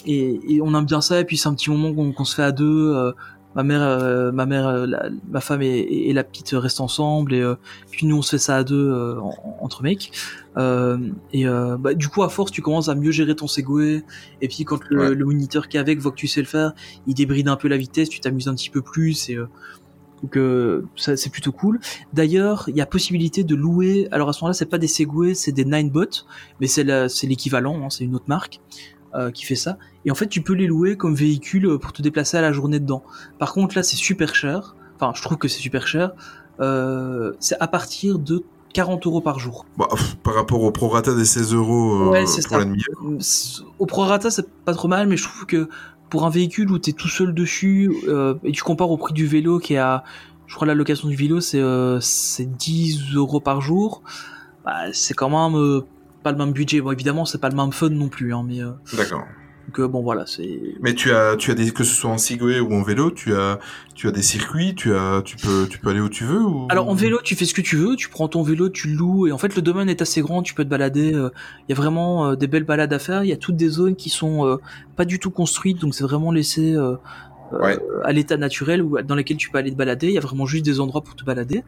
et, 0.06 0.56
et 0.56 0.62
on 0.62 0.78
aime 0.78 0.86
bien 0.86 1.02
ça. 1.02 1.20
Et 1.22 1.26
puis 1.26 1.38
c'est 1.38 1.48
un 1.48 1.56
petit 1.56 1.72
moment 1.72 2.12
qu'on 2.12 2.26
se 2.26 2.36
fait 2.36 2.44
à 2.44 2.52
deux. 2.52 2.94
euh, 2.94 3.12
ma 3.56 3.64
mère, 3.64 3.82
euh, 3.82 4.32
ma 4.32 4.46
mère, 4.46 4.68
euh, 4.68 4.86
la- 4.86 5.10
ma 5.30 5.40
femme 5.42 5.62
et, 5.62 5.80
et 5.80 6.14
la 6.14 6.24
petite 6.24 6.50
restent 6.54 6.82
ensemble. 6.82 7.34
Et 7.34 7.42
euh, 7.42 7.56
puis 7.90 8.06
nous, 8.06 8.18
on 8.18 8.22
se 8.22 8.32
fait 8.32 8.38
ça 8.38 8.58
à 8.58 8.64
deux 8.64 8.90
euh, 8.92 9.20
en- 9.20 9.58
entre 9.62 9.82
mecs. 9.82 10.12
Euh, 10.58 10.98
et 11.34 11.48
euh, 11.48 11.78
bah, 11.78 11.94
du 11.94 12.08
coup, 12.10 12.24
à 12.24 12.30
force, 12.30 12.52
tu 12.52 12.62
commences 12.62 12.90
à 12.90 12.96
mieux 12.96 13.12
gérer 13.12 13.36
ton 13.36 13.48
Segway. 13.48 14.04
Et 14.42 14.48
puis 14.48 14.64
quand 14.66 14.80
le, 14.90 15.00
Ouais. 15.00 15.16
le 15.16 15.26
moniteur 15.26 15.68
qui 15.68 15.78
est 15.78 15.80
avec 15.80 16.00
voit 16.00 16.12
que 16.12 16.18
tu 16.18 16.28
sais 16.28 16.42
le 16.42 16.48
faire, 16.48 16.74
il 17.08 17.14
débride 17.16 17.48
un 17.48 17.56
peu 17.56 17.68
la 17.68 17.78
vitesse. 17.78 18.10
Tu 18.10 18.20
t'amuses 18.20 18.48
un 18.48 18.56
petit 18.56 18.70
peu 18.70 18.82
plus. 18.82 19.30
Et 19.30 19.36
euh, 19.36 19.48
donc 20.24 20.38
euh, 20.38 20.86
ça 20.96 21.16
c'est 21.18 21.30
plutôt 21.30 21.52
cool. 21.52 21.80
D'ailleurs, 22.14 22.64
il 22.68 22.76
y 22.76 22.82
a 22.82 22.86
possibilité 22.86 23.44
de 23.44 23.54
louer. 23.54 24.08
Alors 24.12 24.30
à 24.30 24.34
ce 24.34 24.40
moment-là, 24.42 24.54
c'est 24.54 24.66
pas 24.66 24.78
des 24.78 24.88
Segway, 24.88 25.34
c'est 25.34 25.52
des 25.52 25.66
Ninebot, 25.66 26.06
mais 26.62 26.68
c'est 26.68 26.84
l'équivalent. 27.24 27.84
hein, 27.84 27.90
c'est 27.90 28.06
une 28.06 28.16
autre 28.16 28.26
marque 28.28 28.60
euh, 29.16 29.32
qui 29.32 29.46
fait 29.46 29.56
ça. 29.56 29.78
Et 30.06 30.12
en 30.12 30.16
fait, 30.16 30.28
tu 30.28 30.42
peux 30.42 30.54
les 30.54 30.68
louer 30.68 30.98
comme 30.98 31.16
véhicule 31.16 31.66
euh, 31.66 31.78
pour 31.78 31.94
te 31.94 32.02
déplacer 32.02 32.38
à 32.38 32.42
la 32.42 32.52
journée 32.52 32.80
dedans. 32.80 33.04
Par 33.40 33.54
contre, 33.54 33.76
là, 33.76 33.84
c'est 33.84 33.96
super 33.96 34.36
cher. 34.36 34.76
Enfin, 34.96 35.12
je 35.16 35.22
trouve 35.22 35.38
que 35.38 35.48
c'est 35.48 35.60
super 35.60 35.88
cher. 35.88 36.12
Euh, 36.60 37.34
c'est 37.40 37.60
à 37.60 37.68
partir 37.68 38.20
de 38.20 38.44
40 38.74 39.06
euros 39.08 39.22
par 39.22 39.40
jour. 39.40 39.66
Pff, 39.78 40.16
par 40.18 40.36
rapport 40.36 40.62
au 40.62 40.72
prorata 40.72 41.14
des 41.16 41.26
16 41.26 41.54
euros 41.54 42.10
Ouais, 42.10 42.26
c'est 42.26 42.48
pour 42.48 42.58
la 42.58 42.66
demi-heure. 42.66 43.20
Au 43.80 43.86
prorata, 43.86 44.30
c'est 44.30 44.48
pas 44.66 44.74
trop 44.74 44.88
mal, 44.88 45.08
mais 45.08 45.18
je 45.18 45.24
trouve 45.24 45.46
que 45.46 45.70
pour 46.10 46.26
un 46.26 46.30
véhicule 46.30 46.72
où 46.72 46.80
t'es 46.80 46.94
tout 46.94 47.08
seul 47.08 47.34
dessus, 47.34 47.92
euh, 48.08 48.36
et 48.44 48.52
tu 48.52 48.64
compares 48.64 48.92
au 48.92 48.98
prix 48.98 49.14
du 49.14 49.26
vélo 49.26 49.60
qui 49.60 49.74
est 49.74 49.80
à, 49.80 50.04
je 50.48 50.56
crois 50.56 50.68
la 50.68 50.76
location 50.76 51.08
du 51.08 51.16
vélo 51.16 51.40
c'est 51.42 51.60
euh, 51.60 52.00
c'est 52.00 52.46
10 52.46 53.16
euros 53.16 53.40
par 53.40 53.62
jour, 53.62 54.02
bah, 54.64 54.94
c'est 54.94 55.14
quand 55.14 55.30
même 55.30 55.60
euh, 55.60 55.86
pas 56.26 56.32
le 56.32 56.38
même 56.40 56.52
budget. 56.54 56.82
Bon, 56.82 56.92
évidemment, 56.92 57.24
c'est 57.26 57.40
pas 57.40 57.50
le 57.50 57.56
même 57.56 57.72
fun 57.72 57.90
non 57.90 58.10
plus, 58.10 58.34
hein, 58.34 58.44
mais 58.46 58.60
euh, 58.62 58.72
D'accord. 58.98 59.24
donc, 59.68 59.80
euh, 59.80 59.88
bon 59.88 60.02
voilà, 60.02 60.26
c'est 60.26 60.60
Mais 60.82 60.96
tu 60.96 61.12
as, 61.12 61.36
tu 61.38 61.52
as 61.52 61.54
des, 61.54 61.70
que 61.72 61.84
ce 61.84 61.94
soit 61.94 62.10
en 62.10 62.18
Segway 62.18 62.60
ou 62.60 62.74
en 62.74 62.82
vélo, 62.82 63.12
tu 63.12 63.36
as, 63.36 63.60
tu 63.94 64.08
as 64.08 64.12
des 64.12 64.24
circuits, 64.24 64.74
tu 64.74 64.96
as, 64.96 65.22
tu 65.24 65.38
peux, 65.38 65.68
tu 65.70 65.78
peux 65.78 65.92
aller 65.92 66.00
où 66.02 66.10
tu 66.10 66.24
veux 66.24 66.42
ou... 66.42 66.68
Alors 66.70 66.90
en 66.90 66.96
vélo, 66.96 67.20
tu 67.24 67.36
fais 67.36 67.46
ce 67.46 67.54
que 67.54 67.62
tu 67.62 67.76
veux, 67.78 67.96
tu 67.96 68.10
prends 68.10 68.28
ton 68.28 68.42
vélo, 68.42 68.70
tu 68.70 68.88
le 68.90 68.96
loues, 68.96 69.28
et 69.28 69.32
en 69.32 69.38
fait 69.38 69.56
le 69.56 69.62
domaine 69.62 69.88
est 69.88 70.02
assez 70.02 70.22
grand, 70.22 70.42
tu 70.42 70.56
peux 70.56 70.64
te 70.64 70.70
balader, 70.70 71.14
euh, 71.14 71.30
il 71.70 71.72
y 71.72 71.74
a 71.74 71.76
vraiment 71.76 72.32
euh, 72.32 72.36
des 72.36 72.48
belles 72.48 72.64
balades 72.66 72.92
à 72.92 73.00
faire, 73.00 73.24
il 73.24 73.30
y 73.30 73.34
a 73.34 73.38
toutes 73.38 73.56
des 73.58 73.70
zones 73.70 73.96
qui 73.96 74.10
sont 74.10 74.48
euh, 74.48 74.58
pas 74.96 75.06
du 75.06 75.20
tout 75.20 75.30
construites, 75.32 75.80
donc 75.80 75.94
c'est 75.94 76.04
vraiment 76.04 76.32
laissé 76.32 76.76
euh, 76.76 76.96
euh, 77.54 77.60
Ouais. 77.62 77.78
à 78.04 78.12
l'état 78.12 78.38
naturel 78.38 78.82
ou 78.82 79.00
dans 79.04 79.14
lesquels 79.14 79.38
tu 79.38 79.52
peux 79.52 79.60
aller 79.60 79.72
te 79.72 79.78
balader, 79.78 80.08
il 80.08 80.14
y 80.14 80.18
a 80.18 80.22
vraiment 80.22 80.48
juste 80.48 80.66
des 80.66 80.80
endroits 80.80 81.02
pour 81.04 81.16
te 81.16 81.24
balader. 81.24 81.64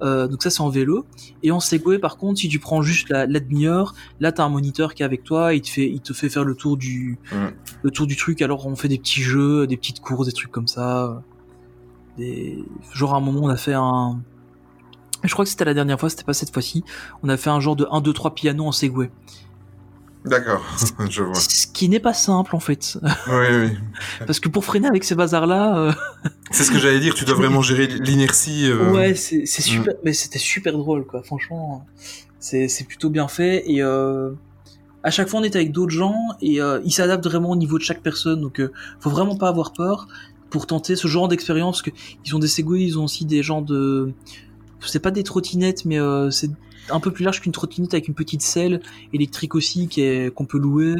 Euh, 0.00 0.26
donc 0.26 0.42
ça 0.42 0.50
c'est 0.50 0.62
en 0.62 0.68
vélo. 0.68 1.04
Et 1.42 1.50
en 1.50 1.60
Segway 1.60 1.98
par 1.98 2.16
contre, 2.16 2.40
si 2.40 2.48
tu 2.48 2.58
prends 2.58 2.82
juste 2.82 3.08
la, 3.08 3.26
la 3.26 3.40
demi-heure, 3.40 3.94
là 4.20 4.32
t'as 4.32 4.44
un 4.44 4.48
moniteur 4.48 4.94
qui 4.94 5.02
est 5.02 5.06
avec 5.06 5.22
toi, 5.22 5.54
il 5.54 5.62
te 5.62 5.68
fait, 5.68 5.88
il 5.88 6.00
te 6.00 6.12
fait 6.12 6.28
faire 6.28 6.44
le 6.44 6.54
tour 6.54 6.76
du, 6.76 7.18
Mm. 7.32 7.48
le 7.82 7.90
tour 7.90 8.06
du 8.06 8.16
truc. 8.16 8.42
Alors 8.42 8.66
on 8.66 8.74
fait 8.76 8.88
des 8.88 8.98
petits 8.98 9.22
jeux, 9.22 9.66
des 9.66 9.76
petites 9.76 10.00
courses, 10.00 10.26
des 10.26 10.32
trucs 10.32 10.50
comme 10.50 10.68
ça. 10.68 11.22
Des... 12.18 12.64
Genre 12.92 13.14
à 13.14 13.18
un 13.18 13.20
moment 13.20 13.40
on 13.44 13.48
a 13.48 13.56
fait 13.56 13.74
un, 13.74 14.20
je 15.24 15.32
crois 15.32 15.44
que 15.44 15.50
c'était 15.50 15.64
la 15.64 15.74
dernière 15.74 16.00
fois, 16.00 16.10
c'était 16.10 16.24
pas 16.24 16.34
cette 16.34 16.52
fois-ci. 16.52 16.82
On 17.22 17.28
a 17.28 17.36
fait 17.36 17.50
un 17.50 17.60
genre 17.60 17.76
de 17.76 17.86
1, 17.90 18.00
2, 18.00 18.12
3 18.12 18.34
piano 18.34 18.66
en 18.66 18.72
Segway. 18.72 19.10
D'accord, 20.24 20.64
je 21.10 21.22
vois. 21.22 21.34
Ce 21.34 21.66
qui 21.66 21.88
n'est 21.88 21.98
pas 22.00 22.14
simple 22.14 22.54
en 22.54 22.60
fait. 22.60 22.98
Oui, 23.28 23.46
oui. 23.50 23.70
Parce 24.26 24.38
que 24.40 24.48
pour 24.48 24.64
freiner 24.64 24.86
avec 24.86 25.02
ces 25.04 25.14
bazars-là, 25.16 25.76
euh, 25.78 25.92
C'est 26.52 26.62
ce 26.64 26.70
que 26.70 26.78
j'allais 26.78 27.00
dire, 27.00 27.14
tu 27.14 27.24
dois 27.24 27.34
vraiment 27.34 27.60
gérer 27.62 27.86
l'inertie. 27.88 28.66
euh, 28.70 28.92
ouais, 28.92 29.14
c'est 29.14 29.46
c'est 29.46 29.62
super, 29.62 29.94
mais 30.04 30.12
c'était 30.12 30.38
super 30.38 30.74
drôle 30.78 31.04
quoi. 31.06 31.22
Franchement, 31.22 31.84
c'est 32.38 32.68
c'est 32.68 32.84
plutôt 32.84 33.10
bien 33.10 33.26
fait 33.26 33.64
et 33.68 33.82
euh, 33.82 34.30
à 35.02 35.10
chaque 35.10 35.28
fois 35.28 35.40
on 35.40 35.44
était 35.44 35.58
avec 35.58 35.72
d'autres 35.72 35.90
gens 35.92 36.14
et 36.40 36.60
euh, 36.62 36.80
ils 36.84 36.92
s'adaptent 36.92 37.26
vraiment 37.26 37.50
au 37.50 37.56
niveau 37.56 37.76
de 37.78 37.82
chaque 37.82 38.02
personne. 38.02 38.40
Donc 38.40 38.60
euh, 38.60 38.72
faut 39.00 39.10
vraiment 39.10 39.36
pas 39.36 39.48
avoir 39.48 39.72
peur 39.72 40.06
pour 40.50 40.66
tenter 40.66 40.94
ce 40.94 41.08
genre 41.08 41.26
d'expérience. 41.26 41.82
parce 41.82 41.90
que 41.90 42.00
ils 42.24 42.36
ont 42.36 42.38
des 42.38 42.46
Segway, 42.46 42.82
ils 42.82 42.96
ont 42.98 43.04
aussi 43.04 43.24
des 43.24 43.42
gens 43.42 43.62
de, 43.62 44.12
c'est 44.86 45.00
pas 45.00 45.10
des 45.10 45.24
trottinettes, 45.24 45.84
mais 45.84 45.98
euh, 45.98 46.30
c'est 46.30 46.50
un 46.90 47.00
peu 47.00 47.10
plus 47.10 47.24
large 47.24 47.40
qu'une 47.40 47.52
trottinette 47.52 47.94
avec 47.94 48.08
une 48.08 48.14
petite 48.14 48.42
selle 48.42 48.80
électrique 49.12 49.54
aussi 49.54 49.88
qu'on 50.34 50.44
peut 50.44 50.58
louer. 50.58 50.96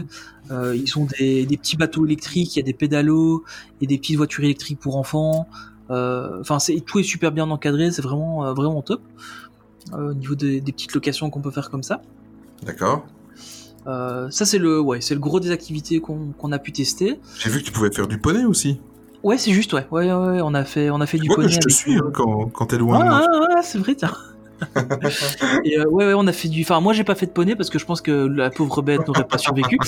Euh, 0.50 0.76
ils 0.76 0.98
ont 0.98 1.06
des, 1.18 1.46
des 1.46 1.56
petits 1.56 1.76
bateaux 1.76 2.06
électriques, 2.06 2.56
il 2.56 2.58
y 2.58 2.62
a 2.62 2.64
des 2.64 2.72
pédalos, 2.72 3.44
et 3.80 3.86
des 3.86 3.98
petites 3.98 4.16
voitures 4.16 4.44
électriques 4.44 4.78
pour 4.78 4.96
enfants. 4.96 5.48
Euh, 5.90 6.40
Enfin, 6.40 6.58
tout 6.86 6.98
est 7.00 7.02
super 7.02 7.32
bien 7.32 7.50
encadré, 7.50 7.90
c'est 7.90 8.02
vraiment 8.02 8.46
euh, 8.46 8.52
vraiment 8.54 8.82
top 8.82 9.02
au 9.92 10.14
niveau 10.14 10.36
des, 10.36 10.60
des 10.60 10.72
petites 10.72 10.94
locations 10.94 11.28
qu'on 11.30 11.40
peut 11.40 11.50
faire 11.50 11.68
comme 11.68 11.82
ça. 11.82 12.00
D'accord. 12.64 13.04
Ça 13.84 14.30
c'est 14.46 14.58
le 14.58 14.80
ouais, 14.80 15.00
c'est 15.00 15.14
le 15.14 15.20
gros 15.20 15.40
des 15.40 15.50
activités 15.50 16.00
qu'on 16.00 16.52
a 16.52 16.58
pu 16.60 16.70
tester. 16.70 17.18
J'ai 17.40 17.50
vu 17.50 17.58
que 17.58 17.64
tu 17.64 17.72
pouvais 17.72 17.90
faire 17.90 18.06
du 18.06 18.18
poney 18.18 18.44
aussi. 18.44 18.80
Ouais, 19.24 19.38
c'est 19.38 19.52
juste 19.52 19.72
ouais. 19.72 19.86
ouais, 19.90 20.06
ouais, 20.06 20.14
ouais, 20.14 20.40
on 20.40 20.54
a 20.54 20.64
fait 20.64 20.90
on 20.90 21.00
a 21.00 21.06
fait 21.06 21.18
Tu 21.18 21.22
du 21.22 21.28
vois 21.28 21.36
que 21.36 21.42
poney 21.42 21.54
je 21.54 21.58
te 21.58 21.68
suis 21.68 21.96
hein, 21.96 22.10
quand, 22.12 22.48
quand 22.50 22.66
t'es 22.66 22.78
loin. 22.78 23.00
Ah, 23.02 23.26
ah, 23.28 23.46
ah, 23.56 23.62
c'est 23.62 23.78
vrai, 23.78 23.96
tiens. 23.96 24.12
Et 25.64 25.78
euh, 25.78 25.84
ouais, 25.86 26.06
ouais, 26.06 26.14
on 26.14 26.26
a 26.26 26.32
fait 26.32 26.48
du. 26.48 26.62
Enfin, 26.62 26.80
moi, 26.80 26.92
j'ai 26.92 27.04
pas 27.04 27.14
fait 27.14 27.26
de 27.26 27.32
poney 27.32 27.56
parce 27.56 27.70
que 27.70 27.78
je 27.78 27.84
pense 27.84 28.00
que 28.00 28.10
la 28.10 28.50
pauvre 28.50 28.82
bête 28.82 29.06
n'aurait 29.06 29.26
pas 29.26 29.38
survécu. 29.38 29.78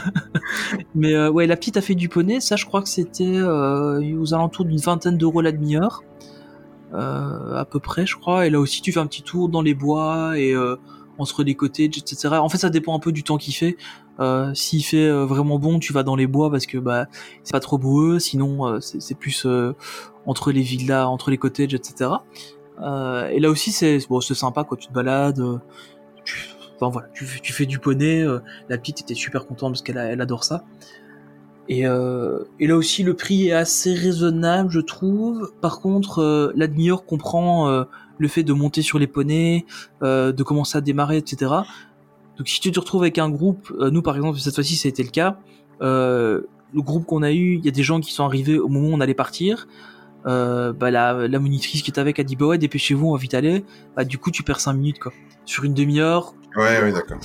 Mais 0.94 1.14
euh, 1.14 1.30
ouais, 1.30 1.46
la 1.46 1.56
petite 1.56 1.76
a 1.76 1.80
fait 1.80 1.94
du 1.94 2.08
poney. 2.08 2.40
Ça, 2.40 2.56
je 2.56 2.64
crois 2.64 2.82
que 2.82 2.88
c'était 2.88 3.36
euh, 3.36 4.00
aux 4.18 4.34
alentours 4.34 4.64
d'une 4.64 4.78
vingtaine 4.78 5.16
d'euros 5.16 5.40
la 5.40 5.52
demi-heure, 5.52 6.02
euh, 6.94 7.54
à 7.54 7.64
peu 7.64 7.80
près, 7.80 8.06
je 8.06 8.16
crois. 8.16 8.46
Et 8.46 8.50
là 8.50 8.60
aussi, 8.60 8.82
tu 8.82 8.92
fais 8.92 9.00
un 9.00 9.06
petit 9.06 9.22
tour 9.22 9.48
dans 9.48 9.62
les 9.62 9.74
bois 9.74 10.38
et 10.38 10.54
entre 11.18 11.42
les 11.42 11.54
cottages, 11.54 11.98
etc. 11.98 12.28
En 12.34 12.48
fait, 12.48 12.58
ça 12.58 12.70
dépend 12.70 12.94
un 12.94 12.98
peu 12.98 13.12
du 13.12 13.22
temps 13.22 13.38
qu'il 13.38 13.54
fait. 13.54 13.76
Euh, 14.20 14.52
S'il 14.54 14.84
fait 14.84 15.08
euh, 15.08 15.24
vraiment 15.24 15.58
bon, 15.58 15.78
tu 15.78 15.92
vas 15.92 16.02
dans 16.02 16.16
les 16.16 16.26
bois 16.26 16.50
parce 16.50 16.66
que 16.66 16.78
bah 16.78 17.06
c'est 17.42 17.52
pas 17.52 17.60
trop 17.60 17.78
boueux. 17.78 18.18
Sinon, 18.18 18.66
euh, 18.66 18.80
c'est 18.80 19.16
plus 19.16 19.46
entre 20.26 20.52
les 20.52 20.62
villas, 20.62 21.08
entre 21.08 21.30
les 21.30 21.38
cottages, 21.38 21.74
etc. 21.74 22.10
Euh, 22.82 23.28
et 23.28 23.40
là 23.40 23.50
aussi, 23.50 23.72
c'est 23.72 23.98
bon, 24.08 24.20
c'est 24.20 24.34
sympa 24.34 24.64
quoi. 24.64 24.76
Tu 24.76 24.88
te 24.88 24.92
balades. 24.92 25.40
euh, 25.40 25.58
tu, 26.24 26.48
enfin 26.76 26.90
voilà, 26.90 27.08
tu, 27.14 27.24
fais- 27.26 27.66
du 27.66 27.78
poney. 27.78 28.22
euh, 28.22 28.40
la 28.68 28.78
petite 28.78 29.00
était 29.02 29.14
super 29.14 29.46
contente 29.46 29.72
parce 29.72 29.82
qu'elle 29.82 29.98
elle 29.98 30.20
adore 30.20 30.44
ça. 30.44 30.64
Et, 31.68 31.86
euh, 31.86 32.40
et 32.58 32.66
là 32.66 32.76
aussi, 32.76 33.02
le 33.04 33.14
prix 33.14 33.48
est 33.48 33.52
assez 33.52 33.94
raisonnable, 33.94 34.70
je 34.70 34.80
trouve. 34.80 35.52
Par 35.60 35.80
contre, 35.80 36.18
euh, 36.18 36.52
l'admire 36.56 37.04
comprend 37.04 37.68
euh, 37.68 37.84
le 38.18 38.28
fait 38.28 38.42
de 38.42 38.52
monter 38.52 38.82
sur 38.82 38.98
les 38.98 39.06
poneys, 39.06 39.64
de 40.02 40.42
commencer 40.42 40.76
à 40.78 40.80
démarrer, 40.80 41.16
etc. 41.18 41.52
Donc 42.36 42.48
si 42.48 42.60
tu 42.60 42.70
te 42.72 42.80
retrouves 42.80 43.02
avec 43.02 43.18
un 43.18 43.28
groupe, 43.30 43.72
nous 43.78 44.00
par 44.02 44.16
exemple 44.16 44.38
cette 44.38 44.54
fois-ci 44.54 44.76
ça 44.76 44.86
a 44.86 44.90
été 44.90 45.02
le 45.02 45.10
cas, 45.10 45.38
le 45.80 46.46
groupe 46.76 47.04
qu'on 47.04 47.22
a 47.22 47.32
eu, 47.32 47.56
il 47.58 47.64
y 47.64 47.68
a 47.68 47.72
des 47.72 47.82
gens 47.82 48.00
qui 48.00 48.12
sont 48.12 48.24
arrivés 48.24 48.58
au 48.58 48.68
moment 48.68 48.88
où 48.88 48.92
on 48.92 49.00
allait 49.00 49.14
partir. 49.14 49.66
Euh, 50.26 50.72
bah 50.72 50.90
la, 50.92 51.26
la 51.26 51.38
monitrice 51.40 51.82
qui 51.82 51.90
est 51.90 51.98
avec 51.98 52.20
a 52.20 52.22
dit 52.22 52.36
bah 52.36 52.46
ouais 52.46 52.58
dépêchez-vous 52.58 53.08
on 53.08 53.12
va 53.12 53.18
vite 53.18 53.34
aller. 53.34 53.64
Bah 53.96 54.04
du 54.04 54.18
coup 54.18 54.30
tu 54.30 54.42
perds 54.44 54.60
5 54.60 54.74
minutes 54.74 54.98
quoi. 55.00 55.12
Sur 55.44 55.64
une 55.64 55.74
demi-heure, 55.74 56.34
Ouais, 56.56 56.80
ouais, 56.80 56.92
d'accord. 56.92 57.18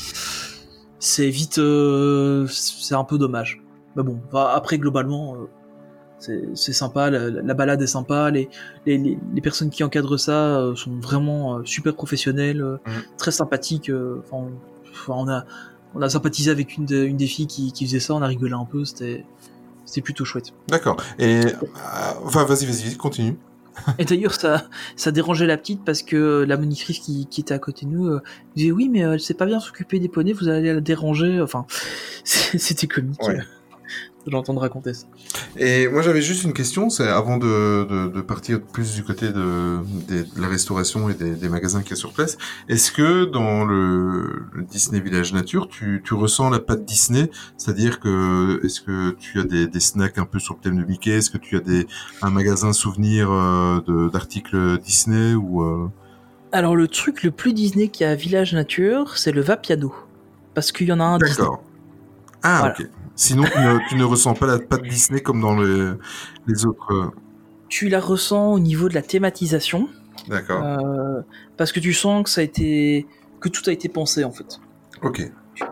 c'est 1.00 1.30
vite, 1.30 1.60
euh, 1.60 2.48
c'est 2.48 2.96
un 2.96 3.04
peu 3.04 3.18
dommage. 3.18 3.62
Mais 3.96 4.04
bon, 4.04 4.20
enfin, 4.28 4.52
après 4.54 4.78
globalement, 4.78 5.36
euh, 5.36 5.46
c'est 6.20 6.44
c'est 6.56 6.74
sympa, 6.74 7.10
la, 7.12 7.30
la 7.30 7.54
balade 7.54 7.82
est 7.82 7.88
sympa, 7.88 8.32
les, 8.32 8.50
les, 8.86 8.98
les, 8.98 9.18
les 9.34 9.42
personnes 9.42 9.70
qui 9.70 9.84
encadrent 9.84 10.18
ça 10.18 10.58
euh, 10.60 10.76
sont 10.76 11.00
vraiment 11.00 11.58
euh, 11.60 11.62
super 11.66 11.94
professionnelles, 11.96 12.62
euh, 12.62 12.78
Mhm. 12.88 13.02
très 13.18 13.32
sympathiques. 13.32 13.90
euh, 13.90 14.22
Enfin, 14.32 14.48
enfin, 14.92 15.14
on 15.16 15.28
a 15.30 15.46
on 15.96 16.02
a 16.02 16.10
sympathisé 16.10 16.52
avec 16.52 16.78
une, 16.78 16.86
de- 16.86 17.04
une 17.06 17.18
des 17.18 17.28
filles 17.28 17.48
qui, 17.48 17.72
qui 17.72 17.86
faisait 17.86 18.00
ça, 18.00 18.14
on 18.16 18.22
a 18.22 18.28
rigolé 18.28 18.54
un 18.54 18.66
peu, 18.66 18.84
c'était 18.86 19.26
c'était 19.88 20.02
plutôt 20.02 20.26
chouette. 20.26 20.54
D'accord. 20.68 20.98
Et 21.18 21.46
euh, 21.46 21.52
enfin, 22.24 22.44
vas-y, 22.44 22.66
vas-y, 22.66 22.98
continue. 22.98 23.38
Et 24.00 24.06
d'ailleurs, 24.06 24.34
ça, 24.34 24.66
ça 24.96 25.12
dérangeait 25.12 25.46
la 25.46 25.58
petite 25.58 25.84
parce 25.86 26.04
que 26.04 26.44
la 26.48 26.58
monitrice 26.58 27.00
qui, 27.00 27.28
qui 27.28 27.42
était 27.42 27.54
à 27.54 27.60
côté 27.60 27.86
de 27.86 27.92
nous 27.92 28.08
euh, 28.08 28.22
disait 28.56 28.72
oui, 28.72 28.90
mais 28.90 29.04
euh, 29.04 29.14
elle 29.14 29.20
sait 29.20 29.34
pas 29.34 29.46
bien 29.46 29.60
s'occuper 29.60 30.00
des 30.00 30.10
poneys, 30.10 30.34
vous 30.34 30.50
allez 30.50 30.74
la 30.74 30.82
déranger. 30.82 31.42
Enfin, 31.42 31.66
c'était 32.24 32.88
comique. 32.88 33.22
Ouais. 33.24 33.40
De 34.30 34.36
l'entendre 34.36 34.62
raconter 34.62 34.94
ça. 34.94 35.06
Et 35.58 35.88
moi 35.88 36.02
j'avais 36.02 36.22
juste 36.22 36.44
une 36.44 36.54
question, 36.54 36.90
c'est 36.90 37.08
avant 37.08 37.38
de, 37.38 37.86
de, 37.90 38.08
de 38.10 38.22
partir 38.22 38.62
plus 38.62 38.94
du 38.96 39.04
côté 39.04 39.30
de, 39.32 39.80
la 40.38 40.48
restauration 40.48 41.10
et 41.10 41.14
des, 41.14 41.32
des 41.32 41.50
magasins 41.50 41.82
qu'il 41.82 41.92
y 41.92 41.94
a 41.94 41.98
sur 41.98 42.14
place, 42.14 42.38
est-ce 42.70 42.92
que 42.92 43.26
dans 43.26 43.66
le, 43.66 44.44
le 44.54 44.64
Disney 44.64 45.00
Village 45.00 45.34
Nature, 45.34 45.68
tu, 45.68 46.02
tu 46.04 46.14
ressens 46.14 46.50
la 46.50 46.60
patte 46.60 46.86
Disney? 46.86 47.30
C'est-à-dire 47.58 48.00
que 48.00 48.60
est-ce 48.64 48.82
que 48.82 49.12
tu 49.20 49.40
as 49.40 49.44
des, 49.44 49.68
des 49.68 49.80
snacks 49.80 50.18
un 50.18 50.26
peu 50.26 50.40
sur 50.40 50.56
le 50.56 50.60
thème 50.62 50.78
de 50.78 50.84
Mickey? 50.86 51.12
Est-ce 51.12 51.30
que 51.30 51.38
tu 51.38 51.56
as 51.58 51.62
des, 51.62 51.88
un 52.22 52.30
magasin 52.30 52.74
souvenir 52.74 53.30
euh, 53.32 54.10
d'articles 54.12 54.78
Disney 54.80 55.34
ou 55.34 55.62
euh, 55.64 55.90
Alors, 56.52 56.76
le 56.76 56.88
truc 56.88 57.24
le 57.24 57.32
plus 57.32 57.54
Disney 57.54 57.88
qu'il 57.88 58.06
y 58.06 58.08
a 58.08 58.12
à 58.12 58.16
Village 58.16 58.54
Nature, 58.54 59.18
c'est 59.18 59.32
le 59.32 59.42
Vapiano. 59.42 59.94
Parce 60.54 60.72
qu'il 60.72 60.88
y 60.88 60.92
en 60.92 61.00
a 61.00 61.04
un 61.04 61.18
Disney. 61.18 61.38
D'accord. 61.38 61.64
Ah 62.44 62.60
Voilà. 62.60 62.76
ok. 62.80 62.88
Sinon 63.18 63.44
tu 63.44 63.60
ne, 63.60 63.90
tu 63.90 63.96
ne 63.96 64.04
ressens 64.06 64.34
pas 64.36 64.46
la 64.48 64.60
patte 64.60 64.84
Disney 64.84 65.20
comme 65.22 65.42
dans 65.42 65.60
les, 65.60 65.92
les 66.48 66.66
autres. 66.66 66.94
euh, 66.94 67.08
Tu 67.68 67.90
la 67.90 68.00
ressens 68.00 68.54
au 68.54 68.60
niveau 68.60 68.88
de 68.88 68.94
la 68.94 69.02
thématisation. 69.02 69.90
D'accord. 70.30 70.64
euh, 70.64 71.22
parce 71.58 71.72
que 71.72 71.80
tu 71.80 71.94
sens 71.94 72.24
que 72.24 72.30
ça 72.30 72.42
a 72.42 72.44
été. 72.44 73.06
que 73.42 73.50
tout 73.50 73.68
a 73.70 73.72
été 73.74 73.90
pensé 73.90 74.24
en 74.24 74.32
fait. 74.32 74.60
Ok. 75.04 75.30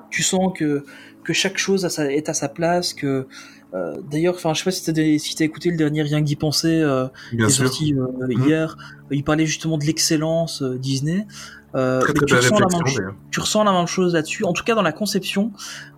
tu 0.09 0.23
sens 0.23 0.51
que, 0.57 0.83
que 1.23 1.33
chaque 1.33 1.57
chose 1.57 1.85
a 1.85 1.89
sa- 1.89 2.11
est 2.11 2.27
à 2.29 2.33
sa 2.33 2.49
place, 2.49 2.93
que 2.93 3.27
euh, 3.73 3.95
d'ailleurs, 4.09 4.35
enfin, 4.35 4.53
je 4.53 4.59
sais 4.59 4.63
pas 4.65 4.71
si 4.71 4.83
t'as 4.85 5.17
si 5.17 5.43
écouté 5.43 5.69
le 5.69 5.77
dernier 5.77 6.01
Rien 6.03 6.21
que 6.21 6.25
d'y 6.25 6.35
penser, 6.35 6.79
euh, 6.81 7.07
qui 7.31 7.41
est 7.41 7.49
sorti 7.49 7.93
euh, 7.93 8.05
Mhm. 8.27 8.47
hier, 8.47 8.77
il 9.11 9.23
parlait 9.23 9.45
justement 9.45 9.77
de 9.77 9.83
l'excellence 9.85 10.63
Disney. 10.63 11.25
Euh, 11.75 12.01
mais 12.07 12.13
tu, 12.25 12.35
ressens 12.35 12.55
la 12.59 12.59
même, 12.59 12.67
réflexion 12.67 12.85
cho- 12.87 12.99
d'ailleurs. 13.01 13.15
tu 13.31 13.39
ressens 13.41 13.63
la 13.65 13.71
même 13.73 13.87
chose 13.87 14.13
là-dessus, 14.13 14.43
en 14.45 14.53
tout 14.53 14.63
cas 14.63 14.75
dans 14.75 14.81
la 14.81 14.93
conception, 14.93 15.51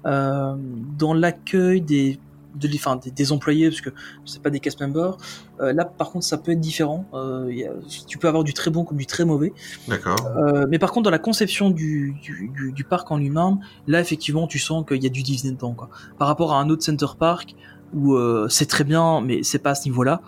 euh, 0.05 0.55
dans 0.97 1.13
l'accueil 1.13 1.81
des, 1.81 2.19
de, 2.55 2.67
enfin, 2.73 2.95
des, 2.95 3.11
des 3.11 3.31
employés, 3.31 3.69
parce 3.69 3.81
que 3.81 3.91
c'est 4.25 4.41
pas 4.41 4.49
des 4.49 4.59
cast 4.59 4.81
members. 4.81 5.17
Euh, 5.59 5.73
là, 5.73 5.85
par 5.85 6.09
contre, 6.09 6.25
ça 6.25 6.39
peut 6.39 6.51
être 6.53 6.59
différent. 6.59 7.05
Euh, 7.13 7.47
y 7.51 7.63
a- 7.63 7.73
tu 8.07 8.17
peux 8.17 8.27
avoir 8.27 8.43
du 8.43 8.53
très 8.53 8.71
bon 8.71 8.85
comme 8.85 8.97
du 8.97 9.05
très 9.05 9.23
mauvais. 9.23 9.53
D'accord. 9.87 10.15
Euh, 10.25 10.65
mais 10.67 10.79
par 10.79 10.91
contre, 10.91 11.03
dans 11.03 11.11
la 11.11 11.19
conception 11.19 11.69
du, 11.69 12.15
du, 12.23 12.49
du, 12.55 12.71
du 12.71 12.83
parc 12.83 13.11
en 13.11 13.17
lui-même, 13.17 13.59
là, 13.85 13.99
effectivement, 13.99 14.47
tu 14.47 14.57
sens 14.57 14.83
qu'il 14.87 15.03
y 15.03 15.05
a 15.05 15.09
du 15.09 15.21
Disney 15.21 15.53
dedans. 15.53 15.73
Quoi. 15.73 15.89
Par 16.17 16.27
rapport 16.27 16.53
à 16.53 16.59
un 16.59 16.69
autre 16.71 16.83
Center 16.83 17.13
Park, 17.19 17.55
où 17.93 18.15
euh, 18.15 18.47
c'est 18.49 18.65
très 18.65 18.83
bien, 18.83 19.21
mais 19.21 19.43
c'est 19.43 19.59
pas 19.59 19.71
à 19.71 19.75
ce 19.75 19.85
niveau-là. 19.87 20.21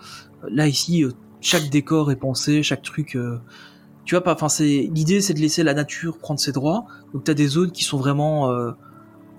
Là, 0.48 0.68
ici, 0.68 1.04
chaque 1.40 1.68
décor 1.70 2.12
est 2.12 2.16
pensé, 2.16 2.62
chaque 2.62 2.82
truc... 2.82 3.18
tu 4.10 4.16
vois, 4.16 4.24
pas, 4.24 4.34
enfin, 4.34 4.48
c'est 4.48 4.90
l'idée, 4.92 5.20
c'est 5.20 5.34
de 5.34 5.38
laisser 5.38 5.62
la 5.62 5.72
nature 5.72 6.18
prendre 6.18 6.40
ses 6.40 6.50
droits. 6.50 6.84
Donc, 7.14 7.22
t'as 7.22 7.32
des 7.32 7.46
zones 7.46 7.70
qui 7.70 7.84
sont 7.84 7.96
vraiment 7.96 8.50
euh, 8.50 8.72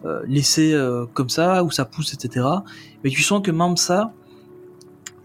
euh, 0.06 0.22
laissées 0.30 0.74
euh, 0.74 1.06
comme 1.14 1.28
ça, 1.28 1.66
où 1.66 1.72
ça 1.72 1.84
pousse, 1.84 2.14
etc. 2.14 2.46
Mais 3.04 3.10
tu 3.10 3.22
sens 3.22 3.42
que 3.44 3.52
même 3.52 3.76
ça, 3.76 4.14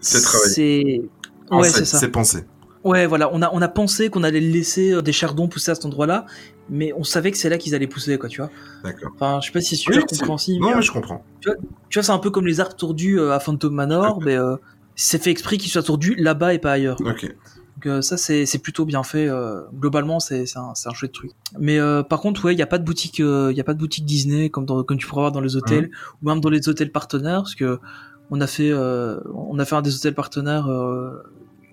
C'est 0.01 0.19
c'est... 0.19 1.01
En 1.49 1.61
Ouais, 1.61 1.69
fait, 1.69 1.79
c'est 1.79 1.85
ça. 1.85 1.97
C'est 1.97 2.09
pensé. 2.09 2.43
Ouais, 2.83 3.07
voilà, 3.07 3.29
on 3.31 3.41
a, 3.41 3.49
on 3.53 3.61
a 3.61 3.69
pensé 3.69 4.09
qu'on 4.09 4.23
allait 4.23 4.41
laisser 4.41 5.01
des 5.01 5.13
chardons 5.13 5.47
pousser 5.47 5.71
à 5.71 5.75
cet 5.75 5.85
endroit-là, 5.85 6.25
mais 6.69 6.91
on 6.97 7.05
savait 7.05 7.31
que 7.31 7.37
c'est 7.37 7.47
là 7.47 7.57
qu'ils 7.57 7.73
allaient 7.73 7.87
pousser, 7.87 8.17
quoi, 8.17 8.27
tu 8.27 8.41
vois. 8.41 8.49
D'accord. 8.83 9.11
Enfin, 9.15 9.39
je 9.39 9.45
sais 9.45 9.53
pas 9.53 9.61
si 9.61 9.77
c'est 9.77 9.81
super 9.81 9.99
Oui, 9.99 10.05
compréhensible. 10.09 10.61
Non, 10.61 10.71
mais, 10.71 10.75
mais 10.75 10.81
je 10.81 10.91
comprends. 10.91 11.23
Tu 11.39 11.49
vois, 11.93 12.03
c'est 12.03 12.11
un 12.11 12.19
peu 12.19 12.31
comme 12.31 12.47
les 12.47 12.59
arbres 12.59 12.75
tordus 12.75 13.21
à 13.21 13.39
Phantom 13.39 13.73
Manor, 13.73 14.19
mais 14.25 14.35
c'est 14.97 15.23
fait 15.23 15.31
exprès 15.31 15.57
qu'ils 15.57 15.71
soient 15.71 15.83
tordus 15.83 16.15
là-bas 16.15 16.53
et 16.53 16.59
pas 16.59 16.73
ailleurs. 16.73 16.97
Ok. 16.99 17.33
Donc 17.77 17.85
euh, 17.85 18.01
ça, 18.01 18.17
c'est 18.17 18.57
plutôt 18.57 18.85
bien 18.85 19.03
fait. 19.03 19.29
euh, 19.29 19.61
globalement, 19.73 20.19
c'est 20.19 20.45
un, 20.57 20.73
un 20.83 20.93
chouette 20.93 21.11
truc. 21.11 21.31
Mais 21.59 21.77
euh, 21.79 22.01
par 22.01 22.19
contre, 22.19 22.45
ouais, 22.45 22.53
il 22.53 22.57
y 22.57 22.63
a 22.63 22.67
pas 22.67 22.79
de 22.79 22.83
boutique, 22.83 23.19
il 23.19 23.59
a 23.59 23.63
pas 23.63 23.75
de 23.75 23.79
boutique 23.79 24.05
Disney 24.05 24.49
comme 24.49 24.65
dans, 24.65 24.83
comme 24.83 24.97
tu 24.97 25.05
pourras 25.05 25.21
voir 25.21 25.31
dans 25.31 25.41
les 25.41 25.55
hôtels 25.55 25.91
ou 26.21 26.27
même 26.27 26.39
dans 26.39 26.49
les 26.49 26.67
hôtels 26.67 26.91
partenaires, 26.91 27.43
parce 27.43 27.55
que 27.55 27.79
on 28.31 28.41
a 28.41 28.47
fait 28.47 28.73
on 28.73 29.59
a 29.59 29.65
fait 29.65 29.75
un 29.75 29.81
des 29.83 29.95
hôtels 29.95 30.15
partenaires 30.15 30.67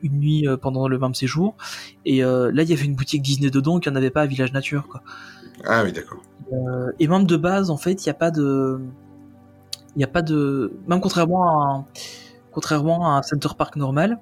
une 0.03 0.19
nuit 0.19 0.47
pendant 0.61 0.87
le 0.87 0.99
même 0.99 1.14
séjour, 1.14 1.57
et 2.05 2.23
euh, 2.23 2.53
là 2.53 2.62
il 2.62 2.69
y 2.69 2.73
avait 2.75 2.85
une 2.85 2.95
boutique 2.95 3.23
Disney 3.23 3.51
dedans 3.51 3.81
qu'il 3.81 3.90
n'y 3.90 3.97
en 3.97 3.99
avait 3.99 4.11
pas 4.11 4.23
à 4.23 4.27
Village 4.27 4.53
Nature, 4.53 4.87
quoi. 4.87 5.03
Ah 5.64 5.83
oui, 5.83 5.93
d'accord. 5.93 6.21
Euh, 6.53 6.93
et 7.01 7.09
même 7.09 7.25
de 7.25 7.37
base, 7.37 7.71
en 7.71 7.79
fait, 7.79 8.05
il 8.05 8.09
n'y 8.09 8.11
a 8.11 8.14
pas 8.14 8.31
de, 8.31 8.79
il 9.97 10.01
y 10.03 10.05
a 10.05 10.09
pas 10.09 10.21
de, 10.21 10.75
même 10.87 11.01
contrairement 11.01 11.62
à 11.62 11.73
un, 11.73 11.87
contrairement 12.53 13.14
à 13.14 13.19
un 13.19 13.23
Center 13.23 13.49
Park 13.57 13.77
normal, 13.77 14.19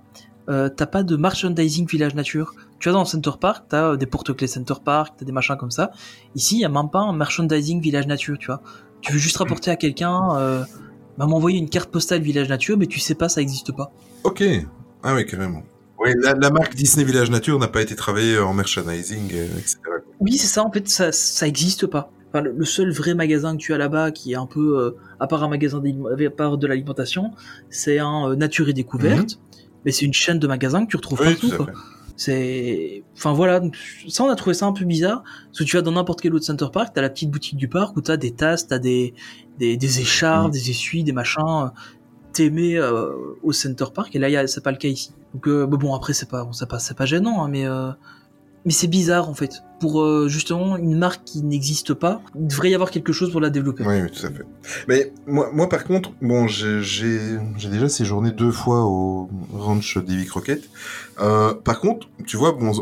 euh, 0.49 0.69
t'as 0.69 0.87
pas 0.87 1.03
de 1.03 1.17
merchandising 1.17 1.87
village 1.87 2.15
nature. 2.15 2.55
Tu 2.79 2.89
vois, 2.89 2.95
dans 2.95 3.05
le 3.05 3.09
Center 3.09 3.33
Park, 3.41 3.67
t'as 3.69 3.93
euh, 3.93 3.97
des 3.97 4.07
porte-clés 4.07 4.47
Center 4.47 4.75
Park, 4.85 5.15
t'as 5.19 5.25
des 5.25 5.33
machins 5.33 5.57
comme 5.57 5.71
ça. 5.71 5.93
Ici, 6.35 6.57
il 6.57 6.61
y 6.61 6.65
a 6.65 6.69
même 6.69 6.91
pas 6.91 7.01
un 7.01 7.13
merchandising 7.13 7.81
village 7.81 8.07
nature, 8.07 8.39
tu 8.39 8.47
vois. 8.47 8.63
Tu 9.01 9.13
veux 9.13 9.19
juste 9.19 9.37
rapporter 9.37 9.71
à 9.71 9.77
quelqu'un, 9.77 10.37
euh, 10.37 10.65
bah, 11.19 11.27
m'envoyer 11.27 11.59
une 11.59 11.69
carte 11.69 11.91
postale 11.91 12.23
village 12.23 12.49
nature, 12.49 12.77
mais 12.77 12.87
tu 12.87 13.01
sais 13.01 13.15
pas, 13.15 13.29
ça 13.29 13.41
existe 13.41 13.73
pas. 13.73 13.93
Ok. 14.25 14.45
Ah 15.03 15.15
oui, 15.15 15.27
carrément. 15.27 15.63
Oui, 15.99 16.11
la, 16.21 16.35
la 16.35 16.51
marque 16.51 16.75
Disney 16.75 17.05
Village 17.05 17.31
Nature 17.31 17.59
n'a 17.61 17.69
pas 17.69 17.81
été 17.81 17.95
travaillée 17.95 18.39
en 18.39 18.53
merchandising, 18.55 19.31
euh, 19.35 19.47
etc. 19.57 19.79
Oui, 20.19 20.37
c'est 20.37 20.49
ça, 20.49 20.65
en 20.65 20.71
fait, 20.71 20.89
ça, 20.89 21.13
ça 21.13 21.47
existe 21.47 21.87
pas. 21.87 22.11
Enfin, 22.29 22.41
le, 22.43 22.65
seul 22.65 22.91
vrai 22.91 23.15
magasin 23.15 23.57
que 23.57 23.63
tu 23.63 23.73
as 23.73 23.79
là-bas, 23.79 24.11
qui 24.11 24.33
est 24.33 24.37
un 24.37 24.47
peu, 24.47 24.81
euh, 24.81 24.97
à 25.21 25.27
part 25.27 25.45
un 25.45 25.49
magasin 25.49 25.81
à 25.81 26.31
part 26.31 26.59
de 26.59 26.67
l'alimentation, 26.67 27.31
c'est 27.71 27.99
un 27.99 28.31
euh, 28.31 28.37
Nature 28.37 28.69
et 28.69 28.73
Découverte. 28.73 29.39
Mais 29.85 29.93
c'est 29.93 30.05
une 30.07 30.13
chaîne 30.13 30.39
de 30.39 30.47
magasins 30.47 30.85
que 30.85 30.91
tu 30.91 30.97
retrouves. 30.97 31.21
Oui, 31.21 31.35
partout, 31.35 31.57
quoi. 31.57 31.67
C'est, 32.15 33.03
enfin 33.17 33.33
voilà, 33.33 33.63
ça 34.09 34.23
on 34.23 34.29
a 34.29 34.37
trouvé 34.37 34.55
ça 34.55 34.67
un 34.67 34.73
peu 34.73 34.85
bizarre, 34.85 35.23
parce 35.47 35.61
que 35.61 35.65
tu 35.65 35.77
vas 35.77 35.83
dans 35.83 35.93
n'importe 35.93 36.21
quel 36.21 36.35
autre 36.35 36.45
center 36.45 36.67
park, 36.73 36.93
t'as 36.95 37.01
la 37.01 37.09
petite 37.11 37.31
boutique 37.31 37.57
du 37.57 37.69
parc 37.69 37.97
où 37.97 38.03
t'as 38.03 38.19
des 38.19 38.33
tasses, 38.33 38.67
t'as 38.69 38.79
des, 38.79 39.15
des, 39.59 39.77
des 39.79 40.01
écharpes, 40.01 40.49
Mhm. 40.49 40.53
des 40.53 40.71
essuies, 40.71 41.05
des 41.05 41.13
machins, 41.13 41.43
euh, 41.47 41.69
t'aimais 42.33 42.77
euh, 42.77 43.13
au 43.43 43.53
center 43.53 43.87
park, 43.95 44.15
et 44.15 44.19
là 44.19 44.29
y 44.29 44.37
a- 44.37 44.47
c'est 44.47 44.63
pas 44.63 44.71
le 44.73 44.77
cas 44.77 44.89
ici. 44.89 45.13
Donc 45.33 45.49
euh, 45.49 45.67
bah 45.67 45.79
bon 45.79 45.95
après 45.95 46.13
c'est 46.13 46.29
pas, 46.29 46.45
bon, 46.45 46.53
c'est 46.53 46.69
pas, 46.69 46.79
c'est 46.79 46.97
pas 46.97 47.07
gênant, 47.07 47.43
hein, 47.43 47.49
mais 47.49 47.67
euh, 47.67 47.91
mais 48.65 48.73
c'est 48.73 48.87
bizarre 48.87 49.29
en 49.29 49.35
fait. 49.35 49.63
Pour 49.81 50.03
euh, 50.03 50.29
justement 50.29 50.77
une 50.77 50.97
marque 50.97 51.25
qui 51.25 51.43
n'existe 51.43 51.95
pas, 51.95 52.23
il 52.37 52.47
devrait 52.47 52.71
y 52.71 52.75
avoir 52.75 52.91
quelque 52.91 53.13
chose 53.13 53.33
pour 53.33 53.41
la 53.41 53.51
développer. 53.51 53.85
Oui, 53.85 54.01
oui, 54.03 54.11
tout 54.11 54.27
à 54.27 54.31
fait. 54.31 54.45
Mais 54.87 55.13
moi, 55.27 55.69
par 55.69 55.85
contre, 55.85 56.13
bon, 56.23 56.47
j'ai 56.47 56.81
déjà 57.59 57.89
séjourné 57.89 58.31
deux 58.31 58.53
fois 58.53 58.85
au 58.85 59.29
ranch 59.53 59.99
Davy 59.99 60.27
Crockett. 60.27 60.63
Euh, 61.21 61.55
par 61.55 61.81
contre, 61.81 62.09
tu 62.27 62.37
vois, 62.37 62.53
bon, 62.53 62.73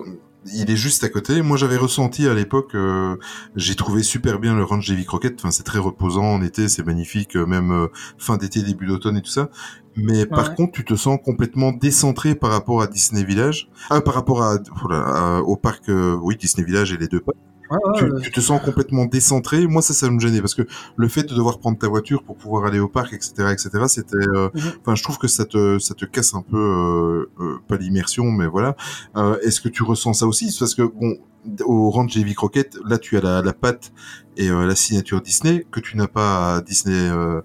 il 0.46 0.70
est 0.70 0.76
juste 0.76 1.04
à 1.04 1.08
côté. 1.08 1.42
Moi, 1.42 1.56
j'avais 1.56 1.76
ressenti 1.76 2.26
à 2.26 2.34
l'époque, 2.34 2.74
euh, 2.74 3.16
j'ai 3.56 3.74
trouvé 3.76 4.02
super 4.02 4.38
bien 4.38 4.54
le 4.56 4.64
ranch 4.64 4.88
Davy 4.88 5.04
Crockett. 5.04 5.34
Enfin, 5.38 5.50
c'est 5.50 5.62
très 5.62 5.78
reposant 5.78 6.24
en 6.24 6.42
été, 6.42 6.68
c'est 6.68 6.84
magnifique, 6.84 7.36
euh, 7.36 7.46
même 7.46 7.72
euh, 7.72 7.86
fin 8.18 8.36
d'été, 8.36 8.62
début 8.62 8.86
d'automne 8.86 9.16
et 9.16 9.22
tout 9.22 9.30
ça. 9.30 9.50
Mais 9.96 10.24
par 10.26 10.48
Ouais. 10.50 10.54
contre, 10.54 10.72
tu 10.72 10.84
te 10.84 10.94
sens 10.94 11.18
complètement 11.24 11.72
décentré 11.72 12.34
par 12.34 12.50
rapport 12.52 12.80
à 12.80 12.86
Disney 12.86 13.24
Village, 13.24 13.68
ah, 13.90 14.00
par 14.00 14.14
rapport 14.14 14.42
à, 14.42 14.56
voilà, 14.82 15.02
à- 15.38 15.40
au 15.40 15.56
parc, 15.56 15.88
euh, 15.88 16.16
oui, 16.22 16.36
Disney 16.36 16.64
Village 16.66 16.92
et 16.92 16.96
les 16.96 17.08
deux 17.08 17.20
parcs. 17.20 17.36
Ouais, 17.70 17.78
tu, 17.98 18.04
ouais. 18.04 18.20
tu 18.22 18.30
te 18.32 18.40
sens 18.40 18.60
complètement 18.62 19.04
décentré. 19.06 19.66
Moi, 19.66 19.80
ça, 19.82 19.94
ça 19.94 20.10
me 20.10 20.18
gênait 20.18 20.40
parce 20.40 20.54
que 20.54 20.62
le 20.96 21.08
fait 21.08 21.22
de 21.22 21.34
devoir 21.34 21.58
prendre 21.60 21.78
ta 21.78 21.88
voiture 21.88 22.22
pour 22.24 22.36
pouvoir 22.36 22.64
aller 22.66 22.80
au 22.80 22.88
parc, 22.88 23.12
etc., 23.12 23.32
etc., 23.52 23.70
c'était, 23.86 24.16
euh, 24.16 24.48
Mhm. 24.54 24.62
enfin, 24.80 24.94
je 24.96 25.02
trouve 25.02 25.18
que 25.18 25.28
ça 25.28 25.44
te, 25.44 25.78
ça 25.78 25.94
te 25.94 26.04
casse 26.04 26.34
un 26.34 26.42
peu, 26.42 26.56
euh, 26.58 27.30
euh, 27.40 27.58
pas 27.68 27.76
l'immersion, 27.76 28.24
mais 28.24 28.46
voilà. 28.46 28.76
Euh, 29.16 29.38
Est-ce 29.42 29.60
que 29.60 29.68
tu 29.68 29.82
ressens 29.84 30.14
ça 30.14 30.26
aussi? 30.26 30.54
Parce 30.58 30.74
que 30.74 30.82
bon, 30.82 31.16
au 31.64 31.90
Ranch 31.90 32.14
Davy 32.16 32.34
Crockett, 32.34 32.76
là, 32.84 32.98
tu 32.98 33.16
as 33.16 33.20
la, 33.20 33.40
la 33.42 33.52
patte 33.52 33.92
et 34.36 34.48
euh, 34.50 34.66
la 34.66 34.74
signature 34.74 35.20
Disney 35.20 35.64
que 35.70 35.80
tu 35.80 35.96
n'as 35.96 36.06
pas 36.08 36.56
à 36.56 36.60
Disney 36.60 37.08
euh, 37.10 37.40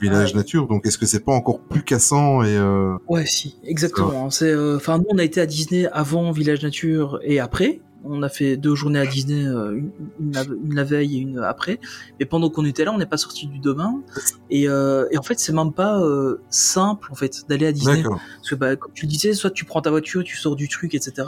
Village 0.00 0.30
Ouais. 0.32 0.38
Nature. 0.38 0.66
Donc, 0.66 0.86
est-ce 0.86 0.98
que 0.98 1.06
c'est 1.06 1.20
pas 1.24 1.32
encore 1.32 1.60
plus 1.60 1.82
cassant 1.82 2.42
et 2.42 2.56
euh... 2.56 2.96
Ouais, 3.08 3.26
si, 3.26 3.58
exactement. 3.64 4.30
C'est, 4.30 4.50
euh, 4.50 4.76
enfin, 4.76 4.98
nous, 4.98 5.04
on 5.10 5.18
a 5.18 5.24
été 5.24 5.40
à 5.40 5.46
Disney 5.46 5.86
avant 5.92 6.30
Village 6.32 6.62
Nature 6.62 7.18
et 7.22 7.38
après. 7.40 7.80
On 8.04 8.22
a 8.22 8.28
fait 8.28 8.56
deux 8.56 8.74
journées 8.74 8.98
à 9.00 9.06
Disney, 9.06 9.46
euh, 9.46 9.72
une, 9.72 9.90
une 10.20 10.74
la, 10.74 10.84
veille 10.84 11.16
et 11.16 11.20
une 11.20 11.38
après. 11.38 11.80
Mais 12.20 12.26
pendant 12.26 12.50
qu'on 12.50 12.64
était 12.64 12.84
là, 12.84 12.92
on 12.92 12.98
n'est 12.98 13.06
pas 13.06 13.16
sorti 13.16 13.46
du 13.46 13.58
domaine. 13.58 14.02
Et, 14.50 14.68
euh, 14.68 15.06
et 15.10 15.18
en 15.18 15.22
fait, 15.22 15.38
c'est 15.40 15.52
même 15.52 15.72
pas 15.72 16.00
euh, 16.00 16.40
simple 16.50 17.08
en 17.10 17.14
fait 17.14 17.44
d'aller 17.48 17.66
à 17.66 17.72
Disney. 17.72 18.02
Parce 18.02 18.50
que 18.50 18.54
bah, 18.54 18.76
comme 18.76 18.92
tu 18.92 19.06
le 19.06 19.10
disais, 19.10 19.32
soit 19.32 19.50
tu 19.50 19.64
prends 19.64 19.80
ta 19.80 19.90
voiture, 19.90 20.22
tu 20.22 20.36
sors 20.36 20.54
du 20.56 20.68
truc, 20.68 20.94
etc. 20.94 21.26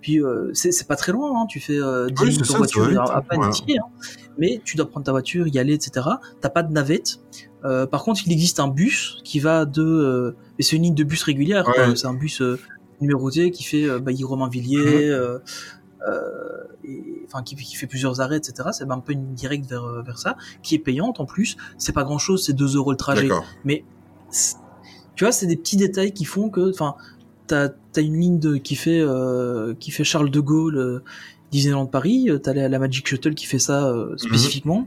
Puis 0.00 0.20
euh, 0.22 0.50
c'est 0.54 0.86
pas 0.88 0.96
très 0.96 1.12
loin, 1.12 1.42
hein. 1.42 1.46
tu 1.48 1.60
fais 1.60 1.78
euh, 1.78 2.06
10 2.08 2.22
Oui, 2.22 2.28
minutes 2.30 2.44
c'est 2.46 2.54
en 2.54 2.58
voiture, 2.58 2.84
va 2.90 3.02
à, 3.04 3.20
peine 3.20 3.42
hein. 3.42 3.50
mais 4.38 4.60
tu 4.64 4.76
dois 4.76 4.88
prendre 4.88 5.04
ta 5.04 5.12
voiture, 5.12 5.46
y 5.46 5.58
aller, 5.58 5.74
etc. 5.74 6.06
T'as 6.40 6.48
pas 6.48 6.62
de 6.62 6.72
navette. 6.72 7.20
Euh, 7.66 7.86
par 7.86 8.02
contre, 8.02 8.22
il 8.26 8.32
existe 8.32 8.58
un 8.60 8.68
bus 8.68 9.18
qui 9.24 9.38
va 9.40 9.66
de, 9.66 9.82
euh, 9.82 10.36
mais 10.58 10.64
c'est 10.64 10.76
une 10.76 10.84
ligne 10.84 10.94
de 10.94 11.04
bus 11.04 11.22
régulière, 11.22 11.68
Ouais. 11.68 11.94
c'est 11.94 12.06
un 12.06 12.14
bus 12.14 12.40
euh, 12.40 12.58
numéroté 13.02 13.50
qui 13.50 13.62
fait 13.64 13.84
euh, 13.84 13.98
Bailly-Romainvilliers, 13.98 14.78
Mhm. 15.08 15.12
euh, 15.12 15.38
euh, 16.08 16.64
et- 16.84 17.22
enfin 17.26 17.42
qui, 17.42 17.54
qui 17.56 17.76
fait 17.76 17.86
plusieurs 17.86 18.20
arrêts, 18.20 18.36
etc. 18.38 18.68
C'est 18.72 18.90
un 18.90 18.98
peu 19.00 19.12
une 19.12 19.34
directe 19.34 19.66
vers 19.68 19.84
euh, 19.84 20.02
vers 20.02 20.18
ça, 20.18 20.36
qui 20.62 20.74
est 20.74 20.78
payante 20.78 21.20
en 21.20 21.26
plus. 21.26 21.56
C'est 21.78 21.92
pas 21.92 22.04
grand 22.04 22.18
chose, 22.18 22.44
c'est 22.44 22.52
2 22.54 22.76
euros 22.76 22.90
le 22.92 22.96
trajet. 22.96 23.28
Mais 23.64 23.84
tu 25.16 25.24
vois, 25.24 25.32
c'est 25.32 25.46
des 25.46 25.56
petits 25.56 25.76
détails 25.76 26.12
qui 26.12 26.24
font 26.24 26.48
que, 26.50 26.70
enfin, 26.70 26.94
t'as 27.46 27.68
as 27.96 28.00
une 28.00 28.18
ligne 28.20 28.38
de, 28.38 28.56
qui 28.56 28.76
fait 28.76 29.00
euh, 29.00 29.74
qui 29.78 29.90
fait 29.90 30.04
Charles 30.04 30.30
de 30.30 30.40
Gaulle, 30.40 30.76
euh, 30.78 31.02
Disneyland 31.50 31.86
Paris. 31.86 32.30
euh, 32.30 32.38
T'as 32.38 32.54
la, 32.54 32.68
la 32.68 32.78
Magic 32.78 33.06
Shuttle 33.08 33.34
qui 33.34 33.46
fait 33.46 33.58
ça 33.58 33.92
Mhm. 33.92 34.18
spécifiquement. 34.18 34.86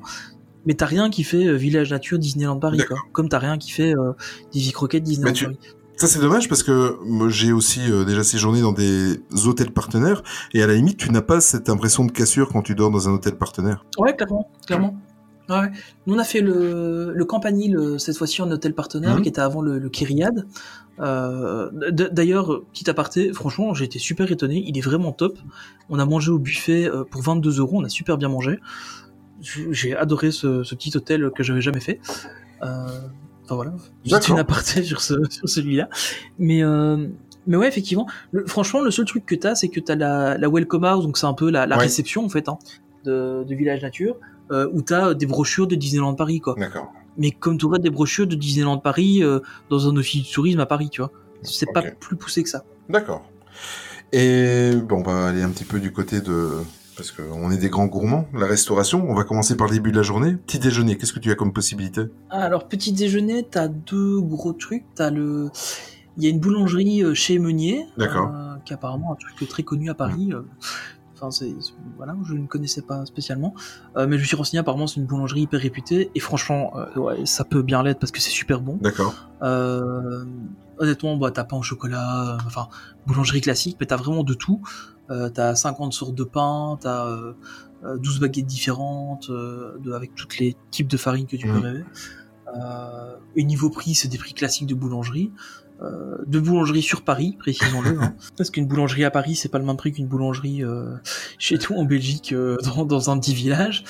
Mais 0.65 0.76
t'as 0.76 0.86
rien 0.86 1.10
qui 1.10 1.23
fait 1.26 1.54
Village 1.58 1.91
Nature 1.91 2.17
Disneyland 2.17 2.58
Paris, 2.58 2.82
quoi. 2.88 2.97
Comme 3.12 3.28
t'as 3.28 3.39
rien 3.39 3.58
qui 3.58 3.69
fait 3.71 3.93
euh, 3.95 4.13
Davy 4.54 4.71
Crockett 4.71 5.04
Disneyland 5.04 5.34
tu- 5.34 5.43
Paris. 5.45 5.60
Ça 5.97 6.08
c'est 6.08 6.19
dommage 6.19 6.49
parce 6.49 6.63
que 6.63 6.97
j'ai 7.29 7.51
aussi 7.53 7.79
euh, 7.89 8.03
déjà 8.03 8.23
séjourné 8.23 8.62
dans 8.62 8.71
des 8.73 9.19
hôtels 9.45 9.71
partenaires 9.71 10.23
et 10.53 10.62
à 10.63 10.67
la 10.67 10.73
limite 10.73 10.97
tu 10.97 11.10
n'as 11.12 11.21
pas 11.21 11.39
cette 11.39 11.69
impression 11.69 12.03
de 12.06 12.12
cassure 12.12 12.49
quand 12.49 12.62
tu 12.62 12.75
dors 12.75 12.89
dans 12.91 13.08
un 13.08 13.13
hôtel 13.13 13.36
partenaire. 13.38 13.86
Ouais, 13.97 14.15
clairement, 14.15 14.49
clairement. 14.65 14.95
Ouais. 15.49 15.69
Nous, 16.08 16.15
on 16.15 16.19
a 16.19 16.23
fait 16.23 16.39
le, 16.39 17.12
le 17.13 17.25
Campanile, 17.25 17.95
cette 17.99 18.17
fois-ci 18.17 18.41
en 18.41 18.49
hôtel 18.49 18.73
partenaire, 18.73 19.15
Mhm. 19.17 19.21
qui 19.23 19.29
était 19.29 19.41
avant 19.41 19.62
le, 19.62 19.77
le 19.77 19.89
Kyriade. 19.89 20.47
Euh, 20.99 21.69
D'ailleurs, 21.91 22.62
petit 22.73 22.89
aparté, 22.89 23.34
franchement, 23.34 23.73
j'ai 23.73 23.84
été 23.86 23.99
super 23.99 24.32
étonné. 24.32 24.63
Il 24.65 24.77
est 24.77 24.82
vraiment 24.82 25.12
top. 25.12 25.38
On 25.89 25.99
a 25.99 26.06
mangé 26.06 26.32
au 26.32 26.39
buffet 26.39 26.86
euh, 26.89 27.03
pour 27.03 27.21
22 27.23 27.60
euros. 27.60 27.77
On 27.82 27.84
a 27.84 27.89
super 27.89 28.17
bien 28.17 28.29
mangé. 28.29 28.60
J'ai 29.41 29.95
adoré 29.95 30.32
ce, 30.32 30.63
ce 30.63 30.75
petit 30.75 30.95
hôtel 30.95 31.29
que 31.36 31.43
j'avais 31.43 31.62
jamais 31.62 31.82
fait. 31.82 31.99
Euh, 32.63 32.88
Enfin 33.43 33.56
voilà, 33.56 33.73
juste 34.06 34.27
une 34.29 34.39
aparté 34.39 34.84
sur, 34.84 35.01
ce, 35.01 35.15
sur 35.29 35.47
celui-là. 35.49 35.89
Mais, 36.39 36.63
euh, 36.63 37.08
mais 37.47 37.58
ouais, 37.58 37.67
effectivement, 37.67 38.08
le- 38.32 38.45
franchement, 38.45 38.82
le 38.82 38.89
seul 38.91 39.06
truc 39.06 39.25
que 39.25 39.36
t'as, 39.36 39.56
c'est 39.56 39.67
que 39.67 39.79
t'as 39.79 39.95
la, 39.95 40.38
la 40.38 40.49
Welcome 40.49 40.86
House, 40.86 41.03
donc 41.06 41.17
c'est 41.17 41.25
un 41.25 41.34
peu 41.34 41.49
la, 41.51 41.65
la 41.65 41.75
Ouais. 41.77 41.84
réception 41.84 42.23
en 42.25 42.29
fait 42.29 42.47
hein, 42.47 42.58
de, 43.03 43.43
de 43.47 43.56
Village 43.56 43.82
Nature, 43.82 44.15
euh, 44.51 44.69
où 44.73 44.82
t'as 44.82 45.13
des 45.13 45.25
brochures 45.25 45.67
de 45.67 45.75
Disneyland 45.75 46.13
Paris, 46.15 46.39
quoi. 46.39 46.56
D'accord. 46.58 46.91
Mais 47.17 47.32
comme 47.32 47.58
tu 47.58 47.65
aurais 47.65 47.79
des 47.79 47.89
brochures 47.89 48.27
de 48.27 48.36
Disneyland 48.36 48.77
Paris 48.79 49.21
euh, 49.23 49.39
dans 49.69 49.88
un 49.89 49.95
office 49.97 50.27
de 50.27 50.34
tourisme 50.34 50.60
à 50.62 50.65
Paris, 50.65 50.89
tu 50.89 51.01
vois. 51.01 51.12
C'est 51.43 51.67
pas 51.73 51.82
plus 51.82 52.15
poussé 52.15 52.41
que 52.43 52.49
ça. 52.49 52.63
D'accord. 52.89 53.29
Et 54.12 54.71
bon, 54.88 54.99
on 54.99 55.03
va 55.03 55.27
aller 55.27 55.41
un 55.41 55.49
petit 55.49 55.65
peu 55.65 55.79
du 55.79 55.91
côté 55.91 56.21
de 56.21 56.49
parce 56.95 57.12
qu'on 57.12 57.51
est 57.51 57.58
des 57.58 57.69
grands 57.69 57.86
gourmands, 57.88 58.27
la 58.34 58.45
restauration. 58.45 59.06
On 59.10 59.13
va 59.15 59.23
commencer 59.23 59.56
par 59.58 59.67
le 59.67 59.73
début 59.73 59.91
de 59.91 59.97
la 59.97 60.03
journée. 60.03 60.34
Petit 60.36 60.60
déjeuner, 60.60 60.97
qu'est-ce 60.97 61.13
que 61.13 61.19
tu 61.19 61.32
as 61.32 61.36
comme 61.36 61.53
possibilité 61.53 62.01
Alors, 62.29 62.67
petit 62.67 62.91
déjeuner, 62.93 63.43
t'as 63.49 63.67
deux 63.67 64.19
gros 64.21 64.53
trucs. 64.53 64.84
T'as 64.95 65.10
le. 65.10 65.49
Il 66.17 66.23
y 66.23 66.27
a 66.27 66.29
une 66.29 66.39
boulangerie 66.39 67.03
euh, 67.03 67.15
chez 67.15 67.39
Meunier, 67.39 67.88
D'accord. 67.97 68.29
euh, 68.32 68.56
qui 68.65 68.73
est 68.73 68.75
apparemment 68.75 69.13
un 69.13 69.15
truc 69.15 69.49
très 69.49 69.63
connu 69.63 69.89
à 69.89 69.95
Paris. 69.95 70.29
euh. 70.32 70.43
Enfin, 71.23 71.31
c'est 71.31 71.55
voilà, 71.95 72.15
je 72.25 72.33
ne 72.33 72.47
connaissais 72.47 72.81
pas 72.81 73.05
spécialement, 73.05 73.53
Euh, 73.95 74.07
mais 74.07 74.17
je 74.17 74.21
me 74.23 74.27
suis 74.27 74.36
renseigné. 74.36 74.59
Apparemment, 74.59 74.88
c'est 74.88 74.99
une 74.99 75.05
boulangerie 75.05 75.41
hyper 75.41 75.62
réputée 75.62 76.12
et 76.13 76.19
franchement, 76.19 76.73
euh, 76.77 76.99
ouais, 76.99 77.25
ça 77.25 77.45
peut 77.45 77.62
bien 77.62 77.81
l'être 77.81 77.99
parce 77.99 78.12
que 78.12 78.19
c'est 78.19 78.29
super 78.29 78.59
bon. 78.59 78.77
D'accord. 78.81 79.13
Euh, 79.41 80.25
honnêtement, 80.79 81.15
bah, 81.15 81.31
t'as 81.31 81.45
pain 81.45 81.55
au 81.57 81.62
chocolat, 81.62 82.33
euh, 82.33 82.38
enfin, 82.45 82.67
boulangerie 83.07 83.39
classique, 83.41 83.77
mais 83.79 83.86
t'as 83.86 83.95
vraiment 83.97 84.23
de 84.23 84.33
tout. 84.33 84.62
T'as 85.36 85.53
50 85.53 85.93
sortes 85.93 86.15
de 86.15 86.23
pain, 86.23 86.75
t'as 86.81 87.05
euh, 87.05 87.33
euh, 87.86 87.97
12 87.99 88.19
baguettes 88.19 88.47
différentes, 88.47 89.29
de, 89.29 89.91
avec 89.93 90.15
tous 90.15 90.27
les 90.39 90.57
types 90.71 90.88
de 90.88 90.97
farine 90.97 91.27
que 91.27 91.36
tu 91.38 91.45
peux 91.47 91.53
Mhm. 91.53 91.62
rêver. 91.63 91.83
Et 93.36 93.43
niveau 93.43 93.69
prix, 93.69 93.93
c'est 93.95 94.07
des 94.07 94.17
prix 94.17 94.33
classiques 94.33 94.67
de 94.67 94.75
boulangerie. 94.75 95.31
Euh, 95.81 96.17
de 96.27 96.39
boulangerie 96.39 96.81
sur 96.83 97.01
Paris, 97.01 97.36
précisons-le. 97.39 97.99
hein. 97.99 98.15
Parce 98.38 98.49
qu'une 98.51 98.67
boulangerie 98.67 99.03
à 99.03 99.12
Paris, 99.12 99.36
c'est 99.36 99.49
pas 99.49 99.57
le 99.59 99.65
même 99.65 99.75
prix 99.75 99.91
qu'une 99.91 100.07
boulangerie 100.07 100.63
euh, 100.63 100.95
chez 101.39 101.57
nous 101.57 101.75
en 101.77 101.83
Belgique, 101.83 102.31
euh, 102.31 102.57
dans, 102.75 102.86
dans 102.86 103.09
un 103.09 103.19
petit 103.19 103.33
village. 103.33 103.83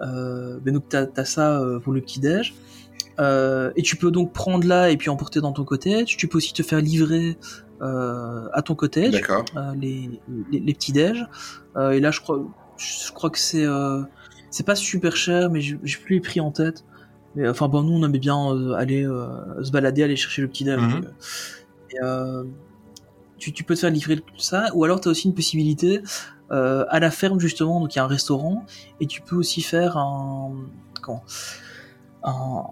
Euh, 0.00 0.58
mais 0.64 0.72
donc 0.72 0.84
t'as 0.88 1.06
as 1.16 1.24
ça 1.24 1.60
euh, 1.60 1.80
pour 1.80 1.92
le 1.92 2.00
petit-déj. 2.00 2.54
Euh, 3.20 3.72
et 3.76 3.82
tu 3.82 3.96
peux 3.96 4.10
donc 4.10 4.32
prendre 4.32 4.66
là 4.66 4.90
et 4.90 4.96
puis 4.96 5.08
emporter 5.10 5.40
dans 5.40 5.52
ton 5.52 5.64
cottage. 5.64 6.16
Tu 6.16 6.28
peux 6.28 6.38
aussi 6.38 6.52
te 6.52 6.62
faire 6.62 6.80
livrer 6.80 7.36
euh, 7.82 8.48
à 8.52 8.62
ton 8.62 8.74
cottage 8.74 9.12
les, 9.78 10.20
les, 10.50 10.60
les 10.60 10.74
petits 10.74 10.92
déj. 10.92 11.26
Euh, 11.76 11.90
et 11.90 12.00
là, 12.00 12.10
je 12.10 12.20
crois, 12.20 12.42
je 12.76 13.12
crois 13.12 13.30
que 13.30 13.38
c'est 13.38 13.64
euh, 13.64 14.02
c'est 14.50 14.64
pas 14.66 14.74
super 14.76 15.16
cher, 15.16 15.50
mais 15.50 15.60
j'ai 15.60 15.78
j'ai 15.82 15.98
plus 15.98 16.14
les 16.14 16.20
prix 16.20 16.40
en 16.40 16.50
tête. 16.52 16.84
Mais 17.36 17.48
enfin, 17.48 17.68
bon, 17.68 17.82
nous, 17.82 17.92
on 17.92 18.04
aimait 18.04 18.18
bien 18.18 18.50
euh, 18.50 18.74
aller 18.74 19.04
euh, 19.04 19.62
se 19.62 19.70
balader, 19.70 20.02
aller 20.02 20.16
chercher 20.16 20.42
le 20.42 20.48
petit 20.48 20.64
déj. 20.64 20.76
Donc, 20.76 21.04
euh, 22.02 22.44
et, 22.44 22.46
tu, 23.38 23.52
tu 23.52 23.64
peux 23.64 23.74
te 23.74 23.80
faire 23.80 23.90
livrer 23.90 24.20
ça, 24.38 24.70
ou 24.74 24.84
alors 24.84 25.00
tu 25.00 25.08
as 25.08 25.10
aussi 25.10 25.28
une 25.28 25.34
possibilité 25.34 26.02
à 26.50 27.00
la 27.00 27.10
ferme 27.10 27.40
justement, 27.40 27.80
donc 27.80 27.94
il 27.94 27.98
y 27.98 28.00
a 28.00 28.04
un 28.04 28.08
restaurant, 28.08 28.64
et 29.00 29.06
tu 29.06 29.20
peux 29.20 29.34
aussi 29.34 29.60
faire 29.60 29.96
un 29.96 30.52
comment 31.02 31.24
un, 32.22 32.62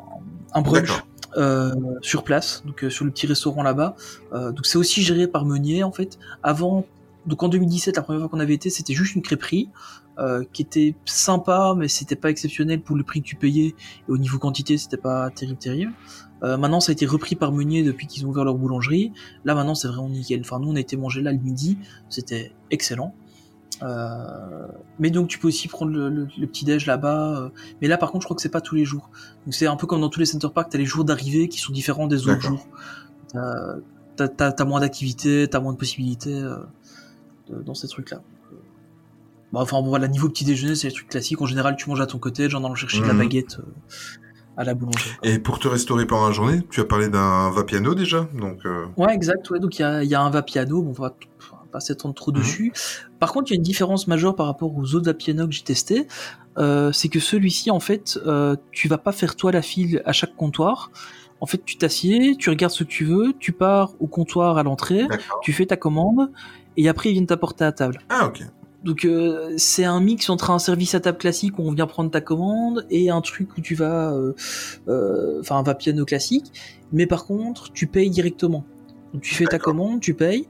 un 0.55 0.63
brunch 0.63 1.03
euh, 1.39 1.75
sur 2.03 2.25
place, 2.25 2.63
donc 2.67 2.85
euh, 2.85 2.91
sur 2.91 3.07
le 3.07 3.11
petit 3.11 3.27
restaurant 3.27 3.63
là-bas. 3.63 3.97
Euh, 4.35 4.53
donc 4.53 4.67
c'est 4.67 4.77
aussi 4.77 5.03
géré 5.03 5.27
par 5.27 5.47
Meunier 5.47 5.83
en 5.83 5.93
fait. 5.93 6.19
Avant, 6.43 6.85
donc 7.25 7.43
en 7.43 7.49
2017, 7.49 7.97
la 7.97 8.03
première 8.03 8.21
fois 8.21 8.29
qu'on 8.29 8.41
avait 8.41 8.53
été, 8.53 8.69
c'était 8.69 8.93
juste 8.93 9.15
une 9.15 9.23
crêperie 9.23 9.71
euh, 10.19 10.45
qui 10.53 10.63
était 10.63 10.95
sympa, 11.05 11.75
mais 11.77 11.89
c'était 11.89 12.17
pas 12.17 12.31
exceptionnel 12.31 12.81
pour 12.83 12.97
le 12.97 13.03
prix 13.03 13.23
que 13.23 13.27
tu 13.27 13.37
payais 13.37 13.69
et 13.69 14.11
au 14.11 14.19
niveau 14.19 14.39
quantité, 14.39 14.77
c'était 14.79 14.97
pas 14.99 15.31
terrible 15.31 15.59
terrible. 15.59 15.93
Euh, 16.43 16.57
maintenant, 16.57 16.81
ça 16.81 16.91
a 16.91 16.93
été 16.95 17.07
repris 17.07 17.37
par 17.37 17.53
Meunier 17.53 17.83
depuis 17.85 18.07
qu'ils 18.07 18.27
ont 18.27 18.31
ouvert 18.31 18.45
leur 18.45 18.57
boulangerie. 18.57 19.13
Là, 19.45 19.55
maintenant, 19.55 19.75
c'est 19.77 19.89
vraiment 19.89 20.09
nickel. 20.09 20.41
Enfin, 20.41 20.59
nous, 20.59 20.69
on 20.71 20.77
a 20.77 20.81
été 20.81 20.97
manger 20.97 21.23
là 21.23 21.33
le 21.33 21.39
midi, 21.39 21.79
c'était 22.09 22.53
excellent. 22.71 23.15
Euh, 23.83 24.67
mais 24.99 25.11
donc, 25.11 25.29
tu 25.29 25.39
peux 25.39 25.49
aussi 25.49 25.67
prendre 25.69 25.93
le, 25.93 26.09
le- 26.11 26.29
le 26.39 26.47
petit 26.47 26.65
déj 26.65 26.87
là-bas. 26.87 27.51
mais 27.81 27.89
là, 27.89 27.97
par 27.97 28.11
contre, 28.13 28.23
je 28.23 28.27
crois 28.27 28.35
que 28.37 28.43
c'est 28.43 28.49
pas 28.49 28.61
tous 28.61 28.75
les 28.75 28.85
jours. 28.85 29.09
Donc, 29.47 29.55
c'est 29.55 29.67
un 29.67 29.77
peu 29.77 29.87
comme 29.87 30.01
dans 30.01 30.09
tous 30.09 30.21
les 30.21 30.27
center 30.27 30.49
parks, 30.55 30.71
t'as 30.71 30.79
les 30.79 30.85
jours 30.85 31.05
d'arrivée 31.05 31.49
qui 31.49 31.59
sont 31.59 31.73
différents 31.73 32.07
des 32.07 32.29
autres 32.29 32.41
jours. 32.43 32.67
T'as- 34.17 34.65
moins 34.65 34.81
d'activités, 34.81 35.49
t'as 35.49 35.61
moins 35.61 35.73
de 35.73 35.79
possibilités 35.79 36.35
euh, 36.35 36.57
de- 37.49 37.63
dans 37.63 37.75
ces 37.75 37.89
trucs-là. 37.89 38.21
Bon, 39.53 39.61
enfin, 39.61 39.81
bon, 39.83 39.89
voilà, 39.89 40.09
niveau 40.09 40.29
petit 40.29 40.45
déjeuner, 40.45 40.75
c'est 40.75 40.89
les 40.89 40.95
trucs 40.95 41.09
classiques. 41.09 41.41
En 41.43 41.47
général, 41.47 41.77
tu 41.77 41.89
manges 41.91 42.01
à 42.01 42.07
ton 42.07 42.19
côté, 42.19 42.47
en 42.55 42.65
allant 42.65 42.75
chercher 42.75 43.01
de 43.03 43.07
la 43.07 43.13
Mhm. 43.13 43.19
baguette 43.19 43.59
euh, 43.59 43.75
à 44.57 44.65
la 44.65 44.75
boulangerie. 44.75 45.11
Et 45.23 45.39
pour 45.39 45.59
te 45.59 45.69
restaurer 45.69 46.07
pendant 46.07 46.27
la 46.27 46.33
journée, 46.33 46.61
tu 46.71 46.81
as 46.81 46.85
parlé 46.85 47.09
d'un 47.09 47.51
va-piano 47.51 47.95
déjà, 47.95 48.29
donc 48.35 48.65
euh, 48.65 48.87
Ouais, 48.97 49.15
exact. 49.15 49.49
Ouais, 49.51 49.61
donc 49.61 49.79
il 49.79 49.83
y 49.83 49.85
a, 49.85 50.03
y 50.05 50.15
a 50.15 50.21
un 50.23 50.31
va-piano, 50.31 50.83
bon, 50.83 50.91
on 50.91 51.03
va 51.03 51.15
pas 51.71 51.81
s'étendre 51.81 52.15
trop 52.15 52.33
Mhm. 52.33 52.39
dessus. 52.39 52.73
Par 53.19 53.33
contre, 53.33 53.51
il 53.51 53.55
y 53.55 53.57
a 53.57 53.59
une 53.59 53.63
différence 53.63 54.07
majeure 54.07 54.35
par 54.35 54.47
rapport 54.47 54.75
aux 54.77 54.95
autres 54.95 55.07
va-piano 55.07 55.47
que 55.47 55.53
j'ai 55.53 55.63
testés. 55.63 56.07
Euh, 56.59 56.93
c'est 56.93 57.09
que 57.09 57.21
celui-ci, 57.21 57.71
en 57.71 57.81
fait, 57.81 58.19
euh, 58.27 58.57
tu 58.73 58.89
vas 58.89 58.99
pas 58.99 59.13
faire 59.13 59.37
toi 59.37 59.53
la 59.53 59.63
file 59.63 60.03
à 60.05 60.13
chaque 60.13 60.35
comptoir. 60.37 60.91
En 61.41 61.47
fait, 61.47 61.63
tu 61.65 61.77
t'assieds, 61.77 62.37
tu 62.39 62.51
regardes 62.51 62.73
ce 62.73 62.85
que 62.85 62.89
tu 62.89 63.05
veux, 63.05 63.33
tu 63.39 63.53
pars 63.53 63.95
au 64.01 64.07
comptoir 64.07 64.59
à 64.59 64.63
l'entrée, 64.63 65.05
tu 65.43 65.53
fais 65.53 65.67
ta 65.67 65.77
commande, 65.77 66.31
et 66.77 66.89
après 66.89 67.09
ils 67.09 67.13
viennent 67.15 67.27
t'apporter 67.27 67.65
à 67.65 67.73
table. 67.73 67.99
Ah 68.11 68.27
ok. 68.27 68.43
Donc 68.85 69.05
euh, 69.05 69.55
c'est 69.59 69.85
un 69.85 70.01
mix 70.01 70.29
entre 70.29 70.51
un 70.51 70.59
service 70.59 70.95
à 70.95 71.01
table 71.01 71.19
classique 71.19 71.59
où 71.59 71.63
on 71.63 71.73
vient 71.73 71.87
prendre 71.87 72.11
ta 72.11 72.21
commande 72.21 72.85
et 72.91 73.11
un 73.11 73.21
truc 73.21 73.57
où 73.57 73.61
tu 73.61 73.75
vas, 73.77 74.13
euh, 74.13 74.33
euh, 74.89 75.39
enfin 75.41 75.57
un 75.57 75.63
va 75.63 75.75
piano 75.75 76.05
classique, 76.05 76.53
mais 76.93 77.07
par 77.07 77.25
contre 77.27 77.73
tu 77.73 77.87
payes 77.87 78.11
directement. 78.11 78.65
Donc 79.13 79.23
tu 79.23 79.35
fais 79.35 79.45
ta 79.45 79.59
commande, 79.59 80.01
tu 80.01 80.15
payes. 80.15 80.49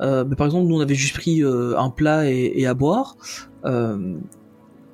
Euh, 0.00 0.24
mais 0.26 0.36
par 0.36 0.46
exemple 0.46 0.66
nous 0.66 0.76
on 0.76 0.80
avait 0.80 0.94
juste 0.94 1.14
pris 1.16 1.42
euh, 1.42 1.76
un 1.78 1.90
plat 1.90 2.30
et, 2.30 2.52
et 2.56 2.66
à 2.66 2.74
boire. 2.74 3.16
Euh, 3.64 4.16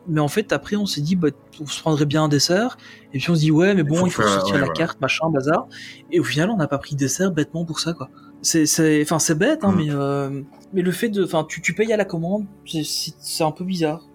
mais 0.07 0.21
en 0.21 0.29
fait, 0.29 0.53
après, 0.53 0.77
on 0.77 0.85
s'est 0.85 1.01
dit, 1.01 1.17
bah, 1.17 1.29
on 1.63 1.65
se 1.65 1.81
prendrait 1.81 2.05
bien 2.05 2.25
un 2.25 2.29
dessert. 2.29 2.77
Et 3.15 3.19
puis 3.19 3.31
on 3.31 3.35
se 3.35 3.41
dit, 3.41 3.51
ouais, 3.51 3.75
mais 3.75 3.83
bon, 3.85 3.97
faut 4.01 4.07
il 4.07 4.11
faut, 4.11 4.21
faire- 4.21 4.33
sortir 4.33 4.57
ouais, 4.57 4.61
la 4.61 4.69
carte, 4.69 5.01
machin, 5.01 5.31
bazar. 5.31 5.67
Et 6.13 6.21
au 6.21 6.25
final, 6.25 6.51
on 6.51 6.59
n'a 6.59 6.67
pas 6.69 6.77
pris 6.77 6.95
de 6.95 7.01
dessert 7.01 7.33
bêtement 7.33 7.65
pour 7.65 7.81
ça, 7.81 7.95
quoi. 7.95 8.11
C'est, 8.45 9.03
enfin, 9.03 9.19
c'est 9.19 9.35
bête, 9.35 9.65
hein, 9.65 9.73
Mm. 9.73 9.77
mais, 9.77 9.91
euh, 9.91 10.43
mais 10.73 10.83
le 10.83 10.93
fait 10.93 11.09
de, 11.09 11.25
enfin, 11.25 11.45
tu, 11.49 11.61
tu 11.61 11.75
payes 11.75 11.93
à 11.93 11.97
la 11.97 12.05
commande, 12.05 12.47
c'est, 12.67 13.45
un 13.45 13.51
peu 13.51 13.65
bizarre. 13.65 14.07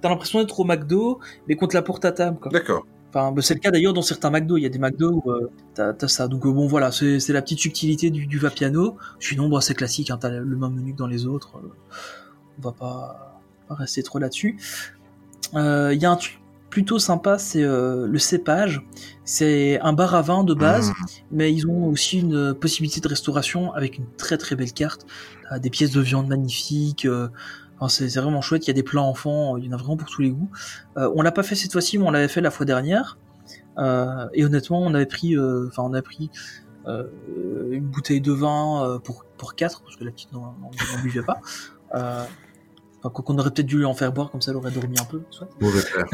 T'as 0.00 0.08
l'impression 0.08 0.40
d'être 0.40 0.58
au 0.58 0.64
McDo, 0.64 1.20
mais 1.46 1.56
qu'on 1.56 1.66
te 1.66 1.74
la 1.74 1.82
porte 1.82 2.04
à 2.06 2.12
table, 2.12 2.38
quoi. 2.40 2.50
D'accord. 2.50 2.86
Enfin, 3.10 3.30
bah, 3.30 3.42
c'est 3.42 3.54
le 3.54 3.60
cas 3.60 3.70
d'ailleurs 3.70 3.92
dans 3.92 4.02
certains 4.02 4.30
McDo. 4.30 4.56
Il 4.56 4.62
y 4.62 4.66
a 4.66 4.70
des 4.70 4.78
McDo 4.78 5.22
où 5.24 5.30
euh, 5.30 5.50
t'as, 5.74 6.08
ça. 6.08 6.26
Donc 6.26 6.46
euh, 6.46 6.50
bon, 6.50 6.66
voilà, 6.66 6.90
c'est, 6.90 7.20
c'est 7.20 7.32
la 7.32 7.42
petite 7.42 7.60
subtilité 7.60 8.10
du, 8.10 8.26
du 8.26 8.38
Vapiano. 8.38 8.96
Sinon, 9.20 9.48
bah, 9.48 9.60
c'est 9.60 9.74
classique. 9.74 10.10
Hein, 10.10 10.18
t'as 10.18 10.30
le 10.30 10.56
même 10.56 10.72
menu 10.72 10.94
que 10.94 10.98
dans 10.98 11.06
les 11.06 11.26
autres. 11.26 11.58
Euh, 11.58 11.68
on 12.58 12.62
va 12.62 12.72
pas, 12.72 13.40
pas 13.68 13.74
rester 13.74 14.02
trop 14.02 14.18
là-dessus. 14.18 14.58
Il 15.52 15.98
y 16.00 16.06
a 16.06 16.10
un 16.10 16.16
truc 16.16 16.40
plutôt 16.74 16.98
sympa, 16.98 17.38
c'est 17.38 17.62
euh, 17.62 18.08
le 18.08 18.18
cépage. 18.18 18.82
C'est 19.24 19.78
un 19.80 19.92
bar 19.92 20.12
à 20.16 20.22
vin 20.22 20.42
de 20.42 20.54
base, 20.54 20.88
Mmh. 20.90 20.94
mais 21.30 21.52
ils 21.54 21.68
ont 21.68 21.86
aussi 21.86 22.18
une 22.18 22.52
possibilité 22.52 23.00
de 23.00 23.06
restauration 23.06 23.72
avec 23.72 23.96
une 23.98 24.06
très 24.16 24.38
très 24.38 24.56
belle 24.56 24.72
carte. 24.72 25.06
T'as 25.48 25.60
des 25.60 25.70
pièces 25.70 25.92
de 25.92 26.00
viande 26.00 26.26
magnifiques. 26.26 27.04
euh, 27.06 27.28
enfin, 27.78 27.88
c'est 27.88 28.20
vraiment 28.20 28.40
chouette. 28.42 28.64
Il 28.66 28.70
y 28.70 28.72
a 28.72 28.74
des 28.74 28.82
plats 28.82 29.02
enfants. 29.02 29.56
Il 29.56 29.66
y 29.66 29.68
en 29.68 29.72
a 29.72 29.76
vraiment 29.76 29.96
pour 29.96 30.08
tous 30.08 30.20
les 30.22 30.30
goûts. 30.30 30.50
Euh, 30.96 31.08
on 31.14 31.22
l'a 31.22 31.30
pas 31.30 31.44
fait 31.44 31.54
cette 31.54 31.70
fois-ci, 31.72 31.96
mais 31.96 32.04
on 32.06 32.10
l'avait 32.10 32.26
fait 32.28 32.40
la 32.40 32.50
fois 32.50 32.66
dernière. 32.66 33.18
Euh, 33.78 34.26
et 34.32 34.44
honnêtement, 34.44 34.80
on 34.82 34.94
avait 34.94 35.06
pris, 35.06 35.36
euh, 35.36 35.68
enfin, 35.68 35.84
on 35.84 35.94
a 35.94 36.02
pris 36.02 36.28
euh, 36.88 37.04
une 37.70 37.86
bouteille 37.86 38.20
de 38.20 38.32
vin 38.32 38.82
euh, 38.84 38.98
pour 38.98 39.24
pour 39.38 39.54
quatre 39.54 39.80
parce 39.82 39.94
que 39.96 40.02
la 40.04 40.10
petite 40.10 40.32
n'en 40.32 40.54
buvait 41.04 41.22
pas. 41.22 41.38
Euh, 41.94 42.24
enfin, 43.04 43.10
qu'on 43.12 43.22
qu'on 43.22 43.38
aurait 43.38 43.50
peut-être 43.50 43.66
dû 43.66 43.76
lui 43.78 43.84
en 43.84 43.94
faire 43.94 44.12
boire, 44.12 44.30
comme 44.30 44.40
ça 44.40 44.50
elle 44.50 44.56
aurait 44.56 44.70
dormi 44.70 44.96
un 45.00 45.04
peu. 45.04 45.20
soit. 45.30 45.48
Mauvais 45.60 45.82
père. 45.94 46.06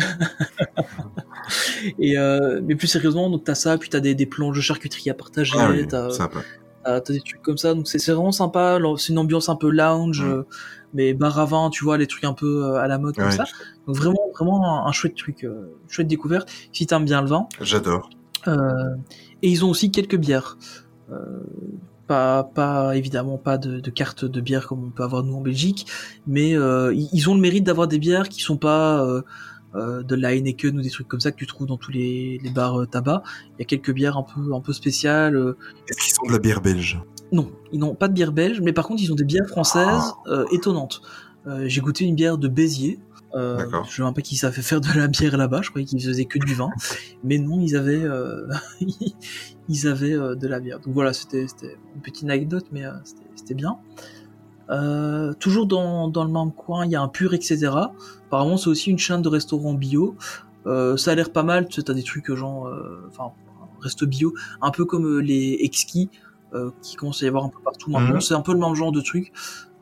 Et 1.99 2.19
euh, 2.19 2.61
mais 2.65 2.75
plus 2.77 2.87
sérieusement, 2.89 3.31
donc 3.31 3.45
t'as 3.45 3.55
ça, 3.55 3.79
puis 3.79 3.89
t'as 3.89 4.01
des, 4.01 4.15
des 4.15 4.27
planches 4.27 4.57
de 4.57 4.61
charcuterie 4.61 5.11
à 5.11 5.15
partager, 5.15 5.57
Ah 5.59 5.69
oui, 5.71 5.87
t'as 5.89 6.11
sympa. 6.11 6.41
t'as 6.85 7.01
t'as 7.01 7.13
des 7.13 7.21
trucs 7.21 7.43
comme 7.43 7.59
ça, 7.59 7.75
donc 7.75 7.89
c'est 7.89 7.99
c'est 7.99 8.13
vraiment 8.13 8.33
sympa. 8.33 8.79
C'est 8.99 9.13
une 9.13 9.19
ambiance 9.19 9.49
un 9.49 9.57
peu 9.57 9.71
lounge, 9.71 10.23
Mm. 10.23 10.29
euh, 10.29 10.43
mais 10.93 11.15
bar 11.15 11.39
à 11.39 11.45
vin, 11.45 11.71
tu 11.71 11.85
vois, 11.85 11.97
les 11.99 12.07
trucs 12.07 12.25
un 12.25 12.33
peu 12.35 12.65
euh, 12.65 12.75
à 12.75 12.87
la 12.89 12.99
mode 12.99 13.15
comme 13.17 13.31
ça. 13.31 13.45
Donc 13.87 13.97
vraiment, 13.97 14.29
vraiment 14.35 14.85
un, 14.85 14.89
un 14.89 14.93
chouette 14.93 15.15
truc, 15.17 15.45
euh, 15.45 15.73
chouette 15.89 16.09
découverte. 16.09 16.51
Si 16.73 16.87
t'aimes 16.87 17.05
bien 17.05 17.23
le 17.23 17.29
vin. 17.29 17.47
J'adore. 17.61 18.11
Euh, 18.49 18.95
et 19.43 19.49
ils 19.49 19.65
ont 19.65 19.71
aussi 19.71 19.91
quelques 19.91 20.17
bières. 20.17 20.57
Euh, 21.13 21.17
pas, 22.11 22.43
pas 22.43 22.97
évidemment 22.97 23.39
pas 23.39 23.57
de, 23.57 23.79
de 23.79 23.91
carte 23.91 24.25
de 24.25 24.41
bière 24.41 24.67
comme 24.67 24.83
on 24.85 24.91
peut 24.91 25.05
avoir 25.05 25.23
nous 25.23 25.35
en 25.35 25.41
Belgique, 25.41 25.87
mais 26.27 26.57
euh, 26.57 26.93
ils 27.13 27.31
ont 27.31 27.37
le 27.37 27.41
mérite 27.41 27.63
d'avoir 27.63 27.87
des 27.87 28.01
bières 28.01 28.29
qui 28.29 28.41
sont 28.41 28.57
pas 28.57 29.05
euh, 29.05 29.23
euh, 29.77 30.03
de 30.03 30.17
la 30.17 30.35
Heineken 30.35 30.77
ou 30.77 30.83
des 30.83 30.91
trucs 30.91 31.07
comme 31.07 31.21
ça 31.21 31.31
que 31.31 31.37
tu 31.37 31.47
trouves 31.47 31.69
dans 31.69 31.77
tous 31.77 31.93
les, 31.93 32.41
les 32.43 32.51
bars 32.51 32.85
tabac. 32.91 33.23
Il 33.51 33.61
y 33.61 33.63
a 33.63 33.65
quelques 33.65 33.93
bières 33.93 34.17
un 34.17 34.25
peu 34.25 34.53
un 34.53 34.61
peu 34.61 34.73
spéciales. 34.73 35.37
Est-ce 35.89 35.99
qu'ils 36.05 36.17
ont 36.25 36.27
de 36.27 36.33
la 36.33 36.41
bière 36.41 36.61
belge? 36.61 37.01
Non, 37.31 37.53
ils 37.71 37.79
n'ont 37.79 37.95
pas 37.95 38.09
de 38.09 38.13
bière 38.13 38.33
belge, 38.33 38.61
mais 38.61 38.73
par 38.73 38.89
contre 38.89 39.01
ils 39.05 39.13
ont 39.13 39.17
des 39.17 39.23
bières 39.25 39.47
françaises 39.47 40.13
euh, 40.27 40.45
étonnantes. 40.51 41.03
J'ai 41.65 41.81
goûté 41.81 42.05
une 42.05 42.17
bière 42.17 42.39
de 42.39 42.49
Béziers. 42.49 42.99
Euh, 43.35 43.65
je 43.89 43.95
sais 43.97 44.03
même 44.03 44.13
pas 44.13 44.23
qui 44.23 44.37
savait 44.37 44.61
faire 44.63 44.81
de 44.81 44.89
la 44.97 45.07
bière 45.07 45.37
là-bas. 45.37 45.61
Je 45.63 45.71
croyais 45.71 45.87
qu'ils 45.87 46.03
faisaient 46.03 46.25
que 46.25 46.39
du 46.39 46.55
vin, 46.55 46.71
mais 47.23 47.39
non, 47.39 47.61
ils 47.61 47.77
avaient, 47.77 48.03
euh, 48.03 48.49
ils 49.69 49.87
avaient 49.87 50.15
euh, 50.15 50.35
de 50.35 50.49
la 50.49 50.59
bière. 50.61 50.81
Donc 50.81 50.95
voilà, 50.95 51.13
c'était 51.13 51.47
c'était 51.47 51.77
une 51.95 52.01
petite 52.01 52.25
anecdote, 52.25 52.67
mais 52.73 52.85
euh, 52.85 52.93
c'était- 53.05 53.55
bien. 53.55 53.79
Euh, 54.71 55.33
toujours 55.33 55.67
dans, 55.67 56.07
dans 56.07 56.23
le 56.25 56.31
même 56.31 56.53
coin, 56.53 56.85
il 56.87 56.93
y 56.93 56.95
a 56.97 57.03
un 57.03 57.09
pur, 57.09 57.35
etc. 57.35 57.69
Apparemment, 58.27 58.57
c'est 58.57 58.69
aussi 58.69 58.91
une 58.91 58.99
chaîne 58.99 59.23
de 59.23 59.29
restaurants 59.29 59.75
bio. 59.75 60.15
Euh, 60.67 60.97
ça 60.97 61.11
a 61.11 61.15
l'air 61.17 61.33
pas 61.33 61.43
mal. 61.43 61.67
Tu 61.67 61.75
sais, 61.77 61.83
t'as 61.83 61.95
des 61.95 62.05
trucs 62.05 62.33
genre, 62.33 62.69
euh, 62.69 63.09
enfin, 63.09 63.33
reste 63.81 64.05
bio, 64.05 64.35
un 64.63 64.71
peu 64.71 64.85
comme 64.85 65.19
les 65.19 65.59
exquis 65.63 66.11
euh, 66.55 66.71
qui 66.83 66.95
commence 66.95 67.23
à 67.23 67.25
y 67.25 67.29
avoir 67.29 67.45
un 67.45 67.49
peu 67.49 67.59
partout 67.65 67.91
maintenant. 67.91 68.15
Mhm. 68.15 68.21
C'est 68.21 68.35
un 68.35 68.43
peu 68.43 68.53
le 68.53 68.61
même 68.61 68.75
genre 68.75 68.93
de 68.93 69.01
truc, 69.01 69.33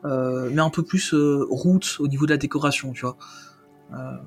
mais 0.03 0.61
un 0.61 0.69
peu 0.69 0.83
plus 0.83 1.13
euh, 1.13 1.45
route 1.49 1.97
au 1.99 2.07
niveau 2.07 2.25
de 2.25 2.31
la 2.31 2.37
décoration, 2.37 2.91
tu 2.93 3.01
vois. 3.01 3.17
Euh, 3.93 4.17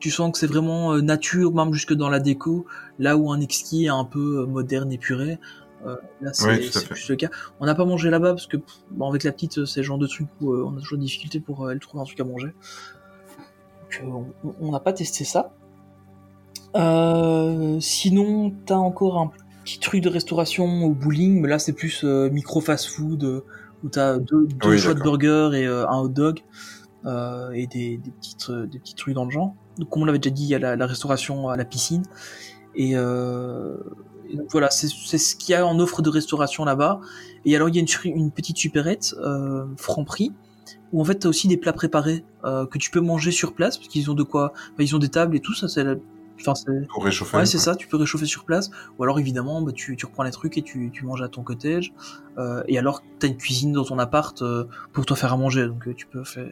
tu- 0.00 0.10
sens 0.10 0.32
que 0.32 0.38
c'est 0.38 0.46
vraiment 0.46 0.92
euh, 0.94 1.00
nature, 1.00 1.52
même 1.54 1.72
jusque 1.72 1.92
dans 1.94 2.08
la 2.08 2.18
déco, 2.20 2.66
là 2.98 3.16
où 3.16 3.30
un 3.32 3.40
exquis 3.40 3.84
est 3.84 3.88
un 3.88 4.04
peu 4.04 4.40
euh, 4.40 4.46
moderne 4.46 4.90
et 4.92 4.98
puré. 4.98 5.38
Euh, 5.86 5.96
là, 6.20 6.32
c'est 6.32 6.48
Oui, 6.48 6.70
plus 6.90 7.08
le 7.08 7.16
cas. 7.16 7.28
On 7.60 7.66
n'a 7.66 7.74
pas 7.74 7.84
mangé 7.84 8.08
là-bas 8.10 8.30
parce 8.30 8.46
que, 8.46 8.56
bon, 8.90 9.08
avec 9.08 9.24
la 9.24 9.32
petite, 9.32 9.58
euh, 9.58 9.66
c'est 9.66 9.80
le 9.80 9.84
genre 9.84 9.98
de 9.98 10.06
truc 10.06 10.28
où 10.40 10.52
euh, 10.52 10.64
on 10.66 10.76
a 10.76 10.80
toujours 10.80 10.98
des 10.98 11.04
difficultés 11.04 11.40
pour 11.40 11.66
euh, 11.66 11.70
elle 11.70 11.80
trouver 11.80 12.02
un 12.02 12.04
truc 12.06 12.20
à 12.20 12.24
manger. 12.24 12.48
Donc, 14.02 14.24
euh, 14.44 14.52
on- 14.60 14.70
n'a 14.72 14.80
pas 14.80 14.92
testé 14.92 15.24
ça. 15.24 15.52
Euh, 16.76 17.78
sinon, 17.80 18.52
t'as 18.64 18.76
encore 18.76 19.18
un 19.18 19.30
petit 19.64 19.78
truc 19.78 20.02
de 20.02 20.08
restauration 20.08 20.84
au 20.84 20.90
bowling, 20.94 21.40
mais 21.40 21.48
là 21.48 21.58
c'est 21.58 21.72
plus 21.74 22.02
euh, 22.04 22.30
micro 22.30 22.60
fast-food 22.60 23.42
où 23.84 23.88
t'as 23.88 24.18
deux, 24.18 24.46
deux 24.46 24.68
Oui, 24.68 24.78
choix 24.78 24.94
de 24.94 25.00
burgers 25.02 25.50
et 25.54 25.66
euh, 25.66 25.88
un 25.88 25.98
hot 25.98 26.08
dog 26.08 26.40
euh, 27.04 27.50
et 27.52 27.66
des, 27.66 27.98
des 27.98 28.10
petites 28.10 28.50
euh, 28.50 28.66
des 28.66 28.78
petits 28.78 28.94
trucs 28.94 29.14
dans 29.14 29.24
le 29.24 29.30
genre. 29.30 29.54
Donc, 29.78 29.88
comme 29.90 30.02
on 30.02 30.04
l'avait 30.04 30.18
déjà 30.18 30.34
dit, 30.34 30.44
il 30.44 30.48
y 30.48 30.54
a 30.54 30.58
la, 30.58 30.76
la 30.76 30.86
restauration 30.86 31.48
à 31.48 31.56
la 31.56 31.64
piscine 31.64 32.02
et, 32.74 32.92
euh, 32.94 33.76
et 34.30 34.36
donc 34.36 34.46
voilà, 34.50 34.70
c'est 34.70 34.88
c'est 34.88 35.18
ce 35.18 35.36
qu'il 35.36 35.52
y 35.52 35.56
a 35.56 35.66
en 35.66 35.78
offre 35.78 36.02
de 36.02 36.10
restauration 36.10 36.64
là-bas. 36.64 37.00
Et 37.44 37.56
alors 37.56 37.68
il 37.68 37.76
y 37.76 37.78
a 37.78 37.82
une, 37.82 38.16
une 38.16 38.30
petite 38.30 38.56
supérette 38.56 39.14
euh, 39.18 39.64
Franprix 39.76 40.32
où 40.92 41.00
en 41.00 41.04
fait 41.04 41.16
t'as 41.16 41.28
aussi 41.28 41.48
des 41.48 41.56
plats 41.56 41.72
préparés 41.72 42.24
euh, 42.44 42.66
que 42.66 42.78
tu 42.78 42.90
peux 42.90 43.00
manger 43.00 43.30
sur 43.30 43.54
place 43.54 43.76
parce 43.78 43.88
qu'ils 43.88 44.10
ont 44.10 44.14
de 44.14 44.22
quoi, 44.22 44.52
enfin, 44.54 44.74
ils 44.80 44.94
ont 44.94 44.98
des 44.98 45.08
tables 45.08 45.36
et 45.36 45.40
tout 45.40 45.54
ça. 45.54 45.68
C'est 45.68 45.84
Enfin, 46.40 46.54
Pour 46.88 47.04
réchauffer. 47.04 47.36
Ouais, 47.36 47.46
c'est 47.46 47.58
ça, 47.58 47.76
tu 47.76 47.86
peux 47.86 47.96
réchauffer 47.96 48.26
sur 48.26 48.44
place, 48.44 48.70
ou 48.98 49.02
alors 49.04 49.18
évidemment, 49.18 49.62
bah, 49.62 49.72
tu, 49.72 49.96
tu 49.96 50.06
reprends 50.06 50.24
les 50.24 50.30
trucs 50.30 50.58
et 50.58 50.62
tu, 50.62 50.90
tu 50.92 51.04
manges 51.04 51.22
à 51.22 51.28
ton 51.28 51.42
cottage, 51.42 51.92
euh, 52.38 52.62
et 52.66 52.78
alors 52.78 53.02
t'as 53.18 53.28
une 53.28 53.36
cuisine 53.36 53.72
dans 53.72 53.84
ton 53.84 53.98
appart 53.98 54.40
euh, 54.42 54.64
pour 54.92 55.06
toi 55.06 55.16
faire 55.16 55.32
à 55.32 55.36
manger, 55.36 55.66
donc 55.66 55.86
euh, 55.86 55.94
tu 55.94 56.06
peux 56.06 56.24
faire... 56.24 56.48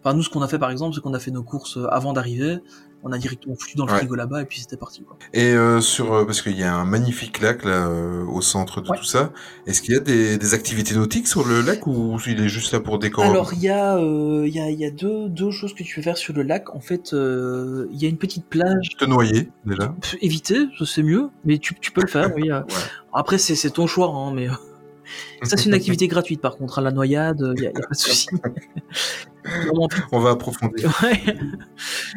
Enfin, 0.00 0.14
nous, 0.14 0.22
ce 0.22 0.28
qu'on 0.28 0.42
a 0.42 0.48
fait 0.48 0.58
par 0.58 0.70
exemple, 0.70 0.94
c'est 0.94 1.00
qu'on 1.00 1.14
a 1.14 1.18
fait 1.18 1.30
nos 1.30 1.42
courses 1.42 1.78
avant 1.90 2.12
d'arriver, 2.12 2.58
on 3.04 3.12
a 3.12 3.18
directement 3.18 3.54
foutu 3.54 3.76
dans 3.76 3.84
le 3.86 3.92
Ouais. 3.92 3.98
frigo 3.98 4.14
là-bas, 4.14 4.42
et 4.42 4.44
puis 4.46 4.60
c'était 4.60 4.76
parti. 4.78 5.02
Quoi. 5.04 5.16
Et 5.32 5.52
euh, 5.52 5.80
sur 5.80 6.12
euh, 6.14 6.24
parce 6.24 6.40
qu'il 6.42 6.58
y 6.58 6.62
a 6.62 6.74
un 6.74 6.84
magnifique 6.84 7.40
lac 7.40 7.64
là 7.64 7.86
euh, 7.88 8.24
au 8.24 8.40
centre 8.40 8.80
de 8.80 8.88
Ouais. 8.88 8.96
tout 8.98 9.04
ça. 9.04 9.30
Est-ce 9.66 9.82
qu'il 9.82 9.94
y 9.94 9.96
a 9.96 10.00
des, 10.00 10.38
des 10.38 10.54
activités 10.54 10.94
nautiques 10.94 11.28
sur 11.28 11.46
le 11.46 11.60
lac 11.60 11.86
ou 11.86 12.18
il 12.26 12.40
est 12.40 12.48
juste 12.48 12.72
là 12.72 12.80
pour 12.80 12.98
décorer? 12.98 13.28
Alors, 13.28 13.52
il 13.52 13.60
y 13.60 13.68
a, 13.68 13.96
euh, 13.98 14.44
il 14.46 14.54
y 14.54 14.60
a, 14.60 14.70
y 14.70 14.84
a 14.84 14.90
deux, 14.90 15.28
deux 15.28 15.50
choses 15.50 15.74
que 15.74 15.82
tu 15.82 15.94
peux 15.96 16.02
faire 16.02 16.16
sur 16.16 16.32
le 16.34 16.42
lac. 16.42 16.74
En 16.74 16.80
fait, 16.80 17.12
euh, 17.12 17.86
il 17.92 18.02
y 18.02 18.06
a 18.06 18.08
une 18.08 18.16
petite 18.18 18.46
plage. 18.46 18.88
te 18.98 19.04
noyer 19.04 19.50
déjà 19.66 19.94
Éviter, 20.22 20.66
ça, 20.78 20.84
c'est 20.86 21.02
mieux, 21.02 21.28
mais 21.44 21.58
tu, 21.58 21.74
tu 21.80 21.92
peux 21.92 22.00
le 22.02 22.08
faire, 22.08 22.30
oui. 22.34 22.50
euh. 22.50 22.60
Ouais. 22.68 22.74
Après, 23.12 23.38
c'est 23.38 23.54
c'est 23.54 23.70
ton 23.70 23.86
choix, 23.86 24.08
hein, 24.08 24.32
mais... 24.34 24.48
euh, 25.42 25.46
Ça, 25.46 25.56
c'est 25.56 25.66
une 25.66 25.74
activité 25.74 26.08
gratuite, 26.08 26.40
par 26.40 26.56
contre, 26.56 26.78
à 26.78 26.82
la 26.82 26.90
noyade, 26.90 27.54
il 27.56 27.60
n'y 27.60 27.66
a, 27.66 27.70
pas 27.70 27.80
de 27.90 27.96
souci. 27.96 28.28
On 30.12 30.20
va 30.20 30.30
approfondir. 30.30 30.92
ouais. 31.02 31.22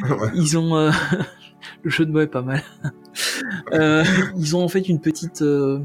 Ouais. 0.10 0.30
Ils 0.36 0.58
ont 0.58 0.78
euh, 0.78 0.92
le 1.84 1.90
jeu 1.90 2.06
de 2.06 2.12
mots 2.12 2.22
est 2.22 2.28
pas 2.28 2.42
mal. 2.42 2.64
Euh, 3.74 4.04
ils 4.38 4.56
ont 4.56 4.64
en 4.64 4.68
fait 4.68 4.88
une 4.88 5.02
petite, 5.02 5.42
euh, 5.42 5.80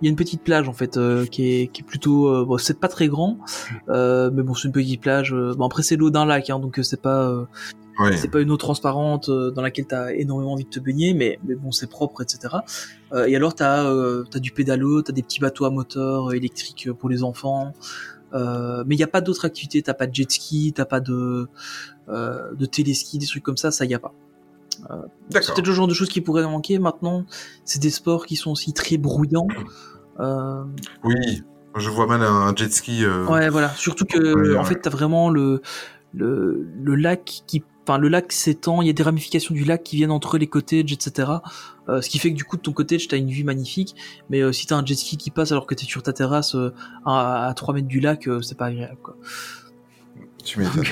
il 0.00 0.04
y 0.06 0.08
a 0.08 0.10
une 0.10 0.16
petite 0.16 0.42
plage 0.42 0.68
en 0.68 0.72
fait 0.72 0.96
euh, 0.96 1.26
qui 1.26 1.42
est 1.62 1.66
qui 1.72 1.82
est 1.82 1.84
plutôt, 1.84 2.28
euh, 2.28 2.44
bon 2.44 2.58
c'est 2.58 2.78
pas 2.78 2.88
très 2.88 3.08
grand, 3.08 3.38
euh, 3.88 4.30
mais 4.32 4.42
bon 4.42 4.54
c'est 4.54 4.68
une 4.68 4.72
petite 4.72 5.00
plage. 5.00 5.32
euh, 5.34 5.54
bon 5.54 5.66
après 5.66 5.82
c'est 5.82 5.96
l'eau 5.96 6.10
d'un 6.10 6.24
lac, 6.24 6.50
hein, 6.50 6.58
donc 6.58 6.78
euh, 6.78 6.82
c'est 6.82 7.00
pas 7.02 7.28
euh, 7.28 7.44
Ouais. 8.00 8.16
c'est 8.16 8.28
pas 8.28 8.40
une 8.40 8.52
eau 8.52 8.56
transparente 8.56 9.28
euh, 9.28 9.50
dans 9.50 9.60
laquelle 9.60 9.86
t'as 9.86 10.12
énormément 10.14 10.52
envie 10.52 10.62
de 10.62 10.68
te 10.68 10.78
baigner, 10.78 11.14
mais 11.14 11.40
mais 11.44 11.56
bon 11.56 11.72
c'est 11.72 11.88
propre 11.90 12.22
etc. 12.22 12.54
Euh, 13.12 13.26
et 13.26 13.34
alors 13.34 13.56
t'as 13.56 13.86
euh, 13.86 14.22
t'as 14.30 14.38
du 14.38 14.52
pédalo, 14.52 15.02
t'as 15.02 15.12
des 15.12 15.22
petits 15.24 15.40
bateaux 15.40 15.64
à 15.64 15.70
moteur 15.70 16.32
électriques 16.32 16.92
pour 16.92 17.08
les 17.08 17.24
enfants. 17.24 17.72
Euh, 18.34 18.84
mais 18.86 18.94
il 18.94 19.00
y 19.00 19.02
a 19.02 19.08
pas 19.08 19.20
d'autres 19.20 19.46
activités, 19.46 19.82
t'as 19.82 19.94
pas 19.94 20.06
de 20.06 20.14
jet 20.14 20.30
ski, 20.30 20.72
t'as 20.76 20.84
pas 20.84 21.00
de 21.00 21.48
euh, 22.08 22.54
de 22.54 22.66
téléski, 22.66 23.18
des 23.18 23.26
trucs 23.26 23.42
comme 23.42 23.56
ça, 23.56 23.72
ça 23.72 23.84
y 23.84 23.94
a 23.94 23.98
pas. 23.98 24.14
C'est 25.30 25.52
peut-être 25.54 25.66
le 25.66 25.72
genre 25.74 25.88
de 25.88 25.94
choses 25.94 26.08
qui 26.08 26.20
pourraient 26.20 26.44
manquer. 26.44 26.78
Maintenant, 26.78 27.24
c'est 27.64 27.80
des 27.80 27.90
sports 27.90 28.26
qui 28.26 28.36
sont 28.36 28.50
aussi 28.52 28.72
très 28.72 28.96
bruyants. 28.96 29.46
Euh, 30.20 30.64
Oui. 31.04 31.42
Je 31.76 31.90
vois 31.90 32.06
mal 32.06 32.22
un 32.22 32.54
jet 32.56 32.72
ski. 32.72 33.04
euh, 33.04 33.26
ouais, 33.26 33.48
voilà. 33.50 33.68
Surtout 33.76 34.04
que, 34.04 34.56
en 34.56 34.64
fait, 34.64 34.80
t'as 34.80 34.90
vraiment 34.90 35.30
le, 35.30 35.60
le, 36.14 36.66
le 36.82 36.94
lac 36.96 37.42
qui, 37.46 37.62
enfin, 37.86 37.98
le 37.98 38.08
lac 38.08 38.32
s'étend. 38.32 38.82
Il 38.82 38.86
y 38.86 38.90
a 38.90 38.94
des 38.94 39.02
ramifications 39.02 39.54
du 39.54 39.64
lac 39.64 39.84
qui 39.84 39.96
viennent 39.96 40.10
entre 40.10 40.38
les 40.38 40.46
cottages, 40.48 40.92
etc. 40.92 41.30
Euh, 41.88 42.00
ce 42.00 42.08
qui 42.08 42.18
fait 42.18 42.30
que 42.32 42.36
du 42.36 42.44
coup, 42.44 42.56
de 42.56 42.62
ton 42.62 42.72
cottage, 42.72 43.06
t'as 43.06 43.16
une 43.18 43.30
vue 43.30 43.44
magnifique. 43.44 43.94
Mais 44.28 44.40
euh, 44.40 44.50
si 44.50 44.66
t'as 44.66 44.76
un 44.76 44.84
jet 44.84 44.94
ski 44.96 45.18
qui 45.18 45.30
passe 45.30 45.52
alors 45.52 45.66
que 45.66 45.74
t'es 45.74 45.84
sur 45.84 46.02
ta 46.02 46.12
terrasse 46.12 46.54
euh, 46.56 46.72
à, 47.06 47.46
à 47.46 47.54
3 47.54 47.74
mètres 47.74 47.86
du 47.86 48.00
lac, 48.00 48.28
c'est 48.42 48.56
pas 48.58 48.66
agréable, 48.66 48.98
quoi. 49.02 49.16
Tu 50.44 50.58
m'étonnes. 50.60 50.84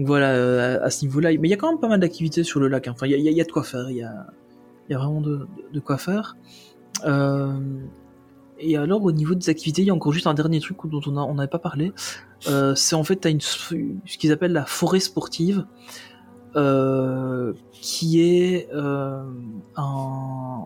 Donc, 0.00 0.06
voilà, 0.06 0.30
euh, 0.30 0.82
à 0.82 0.88
ce 0.88 1.04
niveau-là. 1.04 1.28
Mais 1.38 1.48
il 1.48 1.50
y 1.50 1.52
a 1.52 1.58
quand 1.58 1.68
même 1.68 1.78
pas 1.78 1.88
mal 1.88 2.00
d'activités 2.00 2.42
sur 2.42 2.58
le 2.58 2.68
lac. 2.68 2.88
hein. 2.88 2.92
Enfin, 2.92 3.06
il 3.06 3.12
y 3.20 3.40
a, 3.40 3.44
de 3.44 3.52
quoi 3.52 3.62
faire. 3.62 3.90
Il 3.90 3.96
y 3.96 4.02
a, 4.02 4.98
vraiment 4.98 5.20
de, 5.20 5.46
quoi 5.84 5.98
faire. 5.98 6.38
Euh, 7.04 7.52
et 8.58 8.78
alors, 8.78 9.04
au 9.04 9.12
niveau 9.12 9.34
des 9.34 9.50
activités, 9.50 9.82
il 9.82 9.88
y 9.88 9.90
a 9.90 9.94
encore 9.94 10.14
juste 10.14 10.26
un 10.26 10.32
dernier 10.32 10.58
truc 10.58 10.78
dont 10.84 11.02
on 11.06 11.34
n'avait 11.34 11.48
pas 11.48 11.58
parlé. 11.58 11.92
Euh, 12.48 12.74
c'est 12.74 12.96
en 12.96 13.04
fait, 13.04 13.20
tu 13.20 13.28
as 13.28 13.32
ce 13.40 14.16
qu'ils 14.16 14.32
appellent 14.32 14.54
la 14.54 14.64
forêt 14.64 15.00
sportive. 15.00 15.66
Euh, 16.56 17.52
qui 17.72 18.20
est 18.20 18.68
euh, 18.74 19.22
un 19.76 20.64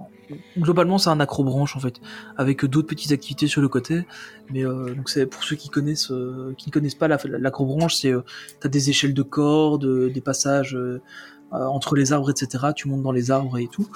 globalement 0.59 0.97
c'est 0.97 1.11
un 1.11 1.21
acrobranche 1.21 1.77
en 1.77 1.81
fait 1.81 2.01
avec 2.39 2.65
d'autres 2.65 2.89
petites 2.89 3.13
activités 3.13 3.47
sur 3.47 3.61
le 3.61 3.69
côté. 3.69 4.07
Mais 4.51 4.65
euh, 4.65 4.95
donc 4.95 5.09
c'est 5.11 5.27
pour 5.27 5.45
ceux 5.45 5.57
qui 5.57 5.69
connaissent 5.69 6.11
euh, 6.11 6.55
qui 6.57 6.69
ne 6.71 6.73
connaissent 6.73 6.95
pas 6.95 7.09
la- 7.09 7.19
l'acrobranche 7.25 7.97
c'est 7.97 8.13
euh, 8.13 8.23
t'as 8.61 8.69
des 8.69 8.89
échelles 8.91 9.15
de 9.15 9.23
cordes 9.23 10.11
des 10.11 10.21
passages 10.21 10.77
entre 11.51 11.95
les 11.95 12.13
arbres 12.13 12.31
etc 12.31 12.67
tu 12.75 12.89
montes 12.89 13.03
dans 13.03 13.13
les 13.13 13.31
arbres 13.31 13.59
et 13.59 13.69
tout. 13.69 13.87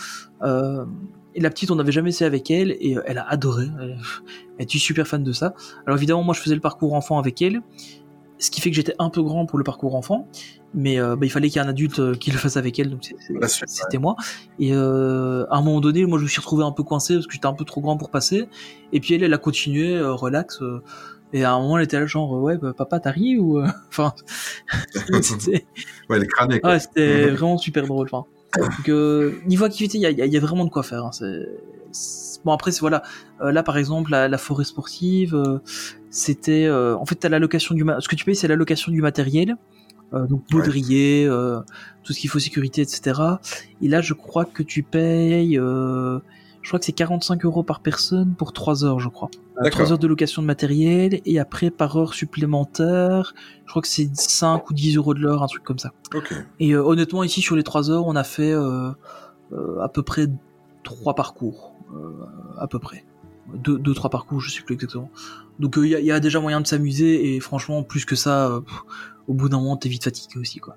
Et 1.34 1.40
la 1.40 1.50
petite 1.50 1.70
on 1.70 1.76
n'avait 1.76 1.92
jamais 1.92 2.08
essayé 2.10 2.26
avec 2.26 2.50
elle 2.50 2.72
et 2.72 2.96
elle 3.06 3.18
a 3.18 3.28
adoré. 3.28 3.66
Elle, 3.80 3.98
elle 4.58 4.66
est 4.66 4.78
super 4.78 5.06
fan 5.06 5.22
de 5.22 5.32
ça. 5.32 5.54
Alors 5.86 5.96
évidemment 5.96 6.22
moi 6.22 6.34
je 6.34 6.40
faisais 6.40 6.54
le 6.54 6.60
parcours 6.60 6.94
enfant 6.94 7.18
avec 7.18 7.40
elle 7.42 7.60
ce 8.38 8.50
qui 8.50 8.60
fait 8.60 8.70
que 8.70 8.76
j'étais 8.76 8.94
un 8.98 9.10
peu 9.10 9.22
grand 9.22 9.46
pour 9.46 9.58
le 9.58 9.64
parcours 9.64 9.94
enfant 9.94 10.26
mais 10.74 11.00
euh, 11.00 11.16
bah, 11.16 11.24
il 11.26 11.30
fallait 11.30 11.48
qu'il 11.48 11.60
y 11.60 11.64
ait 11.64 11.66
un 11.66 11.70
adulte 11.70 11.98
euh, 11.98 12.14
qui 12.14 12.30
le 12.30 12.38
fasse 12.38 12.56
avec 12.56 12.78
elle 12.78 12.90
donc 12.90 13.02
c'était 13.66 13.98
moi 13.98 14.16
et 14.58 14.72
euh, 14.74 15.44
à 15.50 15.56
un 15.56 15.62
moment 15.62 15.80
donné 15.80 16.04
moi 16.06 16.18
je 16.18 16.24
me 16.24 16.28
suis 16.28 16.40
retrouvé 16.40 16.62
un 16.64 16.72
peu 16.72 16.82
coincé 16.82 17.14
parce 17.14 17.26
que 17.26 17.32
j'étais 17.32 17.46
un 17.46 17.54
peu 17.54 17.64
trop 17.64 17.80
grand 17.80 17.96
pour 17.96 18.10
passer 18.10 18.48
et 18.92 19.00
puis 19.00 19.14
elle 19.14 19.22
elle 19.22 19.34
a 19.34 19.38
continué 19.38 19.96
euh, 19.96 20.12
relax 20.12 20.60
euh, 20.62 20.82
et 21.32 21.42
à 21.44 21.52
un 21.52 21.60
moment 21.60 21.78
elle 21.78 21.84
était 21.84 21.98
là 21.98 22.06
genre 22.06 22.34
euh, 22.36 22.40
ouais 22.40 22.58
bah, 22.58 22.72
papa 22.76 23.00
t'as 23.00 23.10
ri 23.10 23.38
ou 23.38 23.60
enfin 23.88 24.12
Ouais, 26.08 26.18
les 26.18 26.26
crânés, 26.26 26.60
quoi. 26.60 26.70
ouais, 26.72 26.78
c'était 26.80 27.26
Mhm. 27.30 27.34
vraiment 27.36 27.58
super 27.58 27.86
drôle 27.86 28.08
enfin 28.12 28.24
donc 28.58 28.88
euh, 28.88 29.34
niveau 29.46 29.64
activité 29.66 29.98
il 29.98 30.02
y 30.02 30.06
a, 30.06 30.10
y 30.10 30.30
y 30.30 30.38
vraiment 30.38 30.64
de 30.64 30.70
quoi 30.70 30.82
faire 30.82 31.04
hein, 31.04 31.12
c'est- 31.12 31.48
bon 32.44 32.52
après 32.52 32.70
c'est 32.72 32.80
voilà. 32.80 33.02
Euh, 33.40 33.50
là 33.52 33.62
par 33.62 33.76
exemple 33.78 34.10
la, 34.10 34.28
la 34.28 34.38
forêt 34.38 34.64
sportive 34.64 35.34
euh, 35.34 35.58
c'était 36.10 36.64
euh, 36.66 36.96
en 36.96 37.04
fait 37.06 37.16
t'as 37.16 37.28
l'allocation 37.28 37.74
du 37.74 37.84
ma- 37.84 38.00
ce 38.00 38.08
que 38.08 38.16
tu 38.16 38.24
payes 38.24 38.36
c'est 38.36 38.48
l'allocation 38.48 38.92
du 38.92 39.00
matériel 39.02 39.56
euh, 40.14 40.26
donc 40.26 40.42
baudrier 40.50 41.26
euh, 41.26 41.60
tout 42.04 42.12
ce 42.12 42.20
qu'il 42.20 42.30
faut 42.30 42.38
sécurité 42.38 42.80
etc 42.82 43.20
et 43.82 43.88
là 43.88 44.00
je 44.00 44.14
crois 44.14 44.44
que 44.44 44.62
tu 44.62 44.82
payes 44.82 45.58
euh, 45.58 46.18
je 46.62 46.68
crois 46.70 46.78
que 46.80 46.84
c'est 46.86 46.92
45 46.92 47.44
euros 47.44 47.62
par 47.62 47.80
personne 47.80 48.34
pour 48.34 48.52
3 48.52 48.84
heures 48.84 49.00
je 49.00 49.08
crois. 49.08 49.30
Euh, 49.58 49.62
D'accord. 49.64 49.80
3 49.82 49.92
heures 49.92 49.98
de 49.98 50.06
location 50.06 50.42
de 50.42 50.46
matériel 50.46 51.20
et 51.24 51.38
après 51.38 51.70
par 51.70 51.96
heure 51.96 52.14
supplémentaire 52.14 53.34
je 53.64 53.70
crois 53.70 53.82
que 53.82 53.88
c'est 53.88 54.08
5 54.14 54.68
ou 54.70 54.74
10 54.74 54.96
euros 54.96 55.14
de 55.14 55.20
l'heure 55.20 55.42
un 55.42 55.46
truc 55.46 55.62
comme 55.62 55.78
ça. 55.78 55.92
Ok. 56.14 56.32
et 56.60 56.72
euh, 56.74 56.82
honnêtement, 56.84 57.22
ici 57.22 57.40
sur 57.40 57.56
les 57.56 57.62
3 57.62 57.90
heures, 57.90 58.06
on 58.06 58.16
a 58.16 58.24
fait 58.24 58.52
euh, 58.52 58.90
euh, 59.52 59.80
à 59.80 59.88
peu 59.88 60.02
près 60.02 60.26
trois 60.84 61.14
parcours, 61.14 61.74
à 62.58 62.66
peu 62.66 62.78
près. 62.78 63.04
Deux, 63.54 63.78
deux, 63.78 63.94
trois 63.94 64.10
parcours, 64.10 64.40
je 64.40 64.50
sais 64.50 64.62
plus 64.62 64.74
exactement. 64.74 65.10
Donc 65.58 65.76
il 65.78 65.86
y, 65.86 65.94
a- 65.94 66.00
y 66.00 66.12
a 66.12 66.20
déjà 66.20 66.38
moyen 66.40 66.60
de 66.60 66.66
s'amuser 66.66 67.34
et 67.34 67.40
franchement, 67.40 67.82
plus 67.82 68.04
que 68.04 68.14
ça, 68.14 68.48
euh, 68.48 68.60
pff, 68.60 68.82
au 69.26 69.34
bout 69.34 69.48
d'un 69.48 69.58
moment, 69.58 69.76
t'es 69.76 69.88
vite 69.88 70.04
fatigué 70.04 70.38
aussi, 70.38 70.58
quoi. 70.58 70.76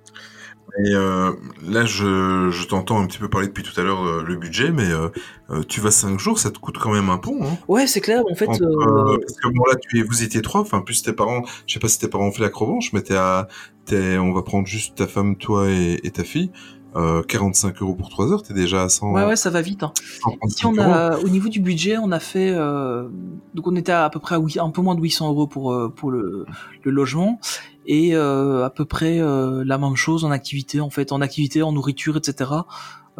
Et 0.86 0.94
euh, 0.94 1.34
là, 1.68 1.84
je, 1.84 2.50
je 2.50 2.66
t'entends 2.66 3.02
un 3.02 3.06
petit 3.06 3.18
peu 3.18 3.30
parler 3.30 3.48
depuis 3.48 3.62
tout 3.64 3.78
à 3.78 3.84
l'heure 3.84 4.06
euh, 4.06 4.24
le 4.24 4.38
budget, 4.38 4.72
mais 4.72 4.90
euh, 4.90 5.10
euh, 5.50 5.64
tu 5.68 5.82
vas 5.82 5.92
cinq 5.92 6.18
jours, 6.18 6.40
ça 6.40 6.50
te 6.50 6.60
coûte 6.60 6.78
quand 6.78 6.94
même 6.94 7.10
un 7.10 7.18
pont. 7.18 7.44
Hein 7.44 7.58
Ouais, 7.68 7.88
c'est 7.88 8.00
clair. 8.00 8.24
En 8.32 8.36
fait, 8.36 8.48
Entre, 8.48 8.64
euh, 8.64 9.14
euh, 9.14 9.18
parce 9.18 9.34
que 9.36 9.48
bon 9.50 9.66
là, 9.70 9.76
tu 9.76 10.00
es, 10.00 10.04
vous 10.04 10.24
étiez 10.24 10.42
trois, 10.42 10.62
enfin 10.62 10.80
plus 10.80 11.04
tes 11.04 11.12
parents. 11.12 11.44
Je 11.68 11.74
sais 11.74 11.80
pas 11.82 11.90
si 11.90 12.00
tes 12.00 12.08
parents 12.08 12.28
ont 12.28 12.32
fait 12.32 12.42
l'acrobranche, 12.44 12.94
mais 12.94 13.02
t'es 13.02 13.18
à, 13.18 13.50
t'es, 13.84 14.18
on 14.18 14.32
va 14.32 14.44
prendre 14.44 14.66
juste 14.66 14.96
ta 14.96 15.08
femme, 15.08 15.36
toi 15.36 15.70
et, 15.70 16.00
et 16.06 16.12
ta 16.12 16.24
fille. 16.24 16.52
Euh, 16.96 17.24
45 17.24 17.82
euros 17.82 17.96
pour 17.96 18.10
trois 18.10 18.32
heures, 18.34 18.44
t'es 18.44 18.54
déjà 18.54 18.84
à 18.84 18.90
100. 18.90 19.14
ouais, 19.14 19.26
ouais, 19.26 19.36
ça 19.38 19.50
va 19.50 19.62
vite. 19.62 19.84
Hein. 19.84 19.94
135 20.24 20.48
Ici, 20.48 20.66
on 20.66 20.74
euros. 20.74 20.82
a, 20.92 21.20
au 21.20 21.30
niveau 21.30 21.48
du 21.48 21.62
budget, 21.62 21.98
on 21.98 22.12
a 22.12 22.20
fait, 22.20 22.52
euh, 22.52 23.08
donc 23.54 23.68
on 23.68 23.76
était 23.78 23.94
à, 23.94 24.04
à 24.06 24.10
peu 24.10 24.20
près 24.20 24.36
à 24.36 24.40
un 24.64 24.70
peu 24.72 24.82
moins 24.82 24.96
de 24.96 25.02
800 25.02 25.30
euros 25.30 25.48
pour 25.48 25.72
euh, 25.72 25.88
pour 25.88 26.12
le, 26.12 26.46
le 26.84 26.92
logement 26.92 27.40
et 27.86 28.14
euh, 28.16 28.66
à 28.66 28.70
peu 28.70 28.84
près 28.86 29.20
euh, 29.20 29.64
la 29.66 29.78
même 29.78 29.96
chose 29.96 30.26
en 30.26 30.32
activité, 30.32 30.82
en 30.82 30.90
fait, 30.90 31.12
en 31.14 31.22
activité, 31.22 31.64
en 31.64 31.72
nourriture, 31.72 32.18
etc. 32.18 32.52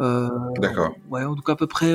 Euh, 0.00 0.28
D'accord. 0.60 0.90
ouais, 1.10 1.22
donc 1.22 1.48
à 1.48 1.56
peu 1.56 1.66
près, 1.66 1.92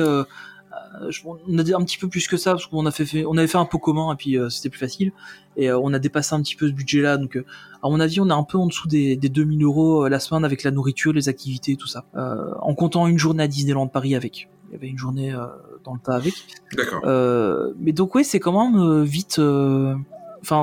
je- 1.10 1.22
on 1.24 1.58
a 1.58 1.62
dit 1.62 1.74
un 1.74 1.80
petit 1.82 1.98
peu 1.98 2.08
plus 2.08 2.26
que 2.28 2.36
ça 2.36 2.52
parce 2.52 2.66
qu'on 2.66 2.86
a 2.86 2.90
fait, 2.90 3.06
fait- 3.06 3.24
on 3.26 3.36
avait 3.36 3.46
fait 3.46 3.58
un 3.58 3.64
pot 3.64 3.78
commun 3.78 4.12
et 4.12 4.16
puis 4.16 4.36
euh, 4.38 4.48
c'était 4.48 4.68
plus 4.68 4.78
facile 4.78 5.12
et 5.56 5.70
euh, 5.70 5.78
on 5.78 5.92
a 5.92 5.98
dépassé 5.98 6.34
un 6.34 6.42
petit 6.42 6.54
peu 6.56 6.68
ce 6.68 6.72
budget-là. 6.72 7.16
Donc, 7.16 7.36
euh, 7.36 7.44
à 7.82 7.88
mon 7.88 8.00
avis, 8.00 8.20
on 8.20 8.28
est 8.28 8.32
un 8.32 8.42
peu 8.44 8.58
en 8.58 8.66
dessous 8.66 8.88
des, 8.88 9.16
des 9.16 9.28
2000 9.28 9.62
euros 9.64 10.04
euh, 10.04 10.08
la 10.08 10.20
semaine 10.20 10.44
avec 10.44 10.62
la 10.62 10.70
nourriture, 10.70 11.12
les 11.12 11.28
activités, 11.28 11.76
tout 11.76 11.86
ça, 11.88 12.04
Euh, 12.16 12.52
en 12.60 12.74
comptant 12.74 13.06
une 13.06 13.18
journée 13.18 13.42
à 13.42 13.48
Disneyland 13.48 13.86
Paris 13.88 14.14
avec. 14.14 14.48
Il 14.70 14.74
y 14.74 14.76
avait 14.76 14.88
une 14.88 14.98
journée 14.98 15.32
euh, 15.32 15.46
dans 15.84 15.94
le 15.94 16.00
tas 16.00 16.14
avec. 16.16 16.34
D'accord. 16.76 17.00
Euh, 17.04 17.72
mais 17.78 17.92
donc 17.92 18.14
ouais, 18.14 18.24
c'est 18.24 18.40
quand 18.40 18.70
même 18.70 18.80
euh, 18.80 19.02
vite. 19.04 19.38
euh, 19.38 19.94
Enfin, 20.40 20.62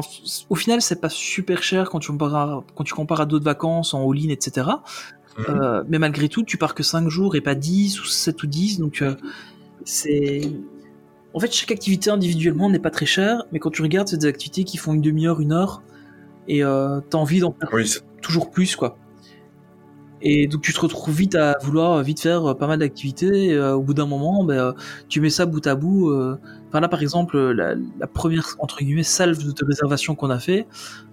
au 0.49 0.55
final, 0.55 0.81
c'est 0.81 1.01
pas 1.01 1.09
super 1.09 1.61
cher 1.61 1.89
quand 1.89 1.99
tu 1.99 2.09
compares 2.09 2.35
à, 2.35 2.63
quand 2.75 2.85
tu 2.85 2.93
compares 2.93 3.19
à 3.19 3.25
d'autres 3.25 3.43
vacances 3.43 3.93
en 3.93 4.09
all-in, 4.09 4.29
etc. 4.29 4.67
Euh, 5.49 5.83
mais 5.89 5.99
malgré 5.99 6.29
tout, 6.29 6.43
tu 6.43 6.57
pars 6.57 6.73
que 6.75 6.81
5 6.81 7.09
jours 7.09 7.35
et 7.35 7.41
pas 7.41 7.55
10 7.55 7.99
ou 8.01 8.05
7 8.05 8.41
ou 8.43 8.47
10. 8.47 8.79
Donc, 8.79 9.01
euh, 9.01 9.15
c'est. 9.85 10.41
En 11.33 11.39
fait, 11.39 11.53
chaque 11.53 11.71
activité 11.71 12.09
individuellement 12.09 12.69
n'est 12.69 12.79
pas 12.79 12.91
très 12.91 13.05
chère, 13.05 13.43
mais 13.51 13.59
quand 13.59 13.71
tu 13.71 13.81
regardes, 13.81 14.07
c'est 14.09 14.17
des 14.17 14.27
activités 14.27 14.63
qui 14.65 14.77
font 14.77 14.93
une 14.93 15.01
demi-heure, 15.01 15.41
une 15.41 15.51
heure, 15.53 15.83
et 16.47 16.63
euh, 16.63 17.01
t'as 17.09 17.17
envie 17.17 17.41
d'en 17.41 17.53
faire 17.53 17.69
Oui, 17.73 17.89
toujours 18.21 18.51
plus, 18.51 18.75
quoi. 18.75 18.97
Et 20.21 20.47
donc 20.47 20.61
tu 20.61 20.73
te 20.73 20.79
retrouves 20.79 21.13
vite 21.15 21.35
à 21.35 21.55
vouloir 21.61 22.01
vite 22.01 22.21
faire 22.21 22.45
euh, 22.51 22.53
pas 22.55 22.67
mal 22.67 22.79
d'activités. 22.79 23.47
et, 23.49 23.53
euh, 23.53 23.75
au 23.75 23.81
bout 23.81 23.93
d'un 23.93 24.05
moment, 24.07 24.43
ben, 24.43 24.57
euh, 24.57 24.73
tu 25.09 25.21
mets 25.21 25.29
ça 25.29 25.45
bout 25.45 25.65
à 25.67 25.75
bout. 25.75 26.09
euh. 26.09 26.39
Enfin 26.69 26.79
là, 26.79 26.87
par 26.87 27.01
exemple, 27.01 27.37
la, 27.51 27.75
la 27.99 28.07
première 28.07 28.55
entre 28.59 28.79
guillemets 28.79 29.03
salve 29.03 29.53
de 29.53 29.65
réservation 29.65 30.15
qu'on 30.15 30.29
a 30.29 30.39
fait 30.39 30.67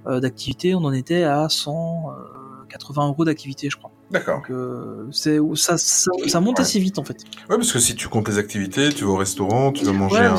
euh, 0.07 0.21
d'activité, 0.21 0.75
on 0.75 0.85
en 0.85 0.93
était 0.93 1.25
à 1.25 1.49
180 1.49 3.09
euros 3.09 3.25
d'activité, 3.25 3.69
je 3.71 3.77
crois. 3.77 3.92
D'accord. 4.13 4.43
Euh, 4.51 5.07
c'est 5.11 5.39
ça, 5.55 5.79
ça, 5.79 6.11
ça 6.27 6.41
monte 6.41 6.59
Ouais. 6.59 6.63
assez 6.63 6.79
vite 6.79 6.99
en 6.99 7.05
fait. 7.05 7.17
Ouais, 7.49 7.57
parce 7.57 7.73
que 7.73 7.79
si 7.79 7.95
tu 7.95 8.09
comptes 8.09 8.29
les 8.29 8.39
activités, 8.39 8.91
tu 8.91 9.05
vas 9.05 9.11
au 9.13 9.17
restaurant, 9.17 9.73
tu 9.73 9.85
vas 9.85 9.93
manger 9.93 10.17
Ouais, 10.17 10.27
un, 10.27 10.37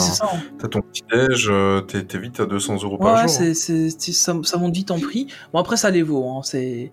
t'as 0.59 0.67
ton 0.67 0.82
petit 0.82 1.01
déj, 1.11 1.51
t'es, 1.88 2.03
t'es 2.03 2.17
vite 2.19 2.39
à 2.39 2.45
200 2.45 2.76
euros 2.84 2.93
Ouais, 2.93 2.99
par 2.99 3.15
ouais, 3.15 3.21
jour. 3.28 3.32
c'est- 3.55 3.89
ça, 4.13 4.36
ça 4.43 4.57
monte 4.57 4.74
vite 4.76 4.91
en 4.91 4.99
prix. 4.99 5.28
Bon 5.51 5.59
après 5.59 5.76
ça 5.78 5.89
les 5.89 6.03
vaut. 6.03 6.30
Hein. 6.30 6.41
C'est, 6.43 6.91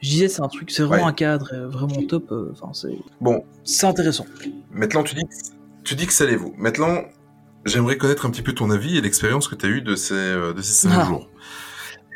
je 0.00 0.08
disais 0.08 0.28
c'est 0.28 0.40
un 0.42 0.48
truc, 0.48 0.70
c'est 0.70 0.82
vraiment 0.84 1.02
Ouais. 1.04 1.08
un 1.10 1.14
cadre 1.14 1.50
euh, 1.52 1.68
vraiment 1.68 2.00
top. 2.08 2.30
euh, 2.32 2.50
Enfin 2.52 2.70
c'est, 2.72 2.96
Bon, 3.20 3.42
c'est 3.64 3.86
intéressant. 3.86 4.24
Maintenant, 4.70 5.02
tu 5.02 5.14
dis, 5.16 5.22
que- 5.24 5.34
tu 5.84 5.94
dis 5.96 6.06
que 6.06 6.12
ça 6.12 6.26
les 6.26 6.36
vaut. 6.36 6.54
Maintenant, 6.56 7.02
j'aimerais 7.64 7.96
connaître 7.98 8.24
un 8.24 8.30
petit 8.30 8.42
peu 8.42 8.52
ton 8.52 8.70
avis 8.70 8.96
et 8.96 9.00
l'expérience 9.00 9.48
que 9.48 9.56
tu 9.56 9.66
as 9.66 9.68
eue 9.68 9.82
de 9.82 9.96
ces, 9.96 10.14
euh, 10.14 10.52
de 10.54 10.62
ces 10.62 10.72
cinq 10.88 10.92
Ah. 10.96 11.04
jours. 11.06 11.28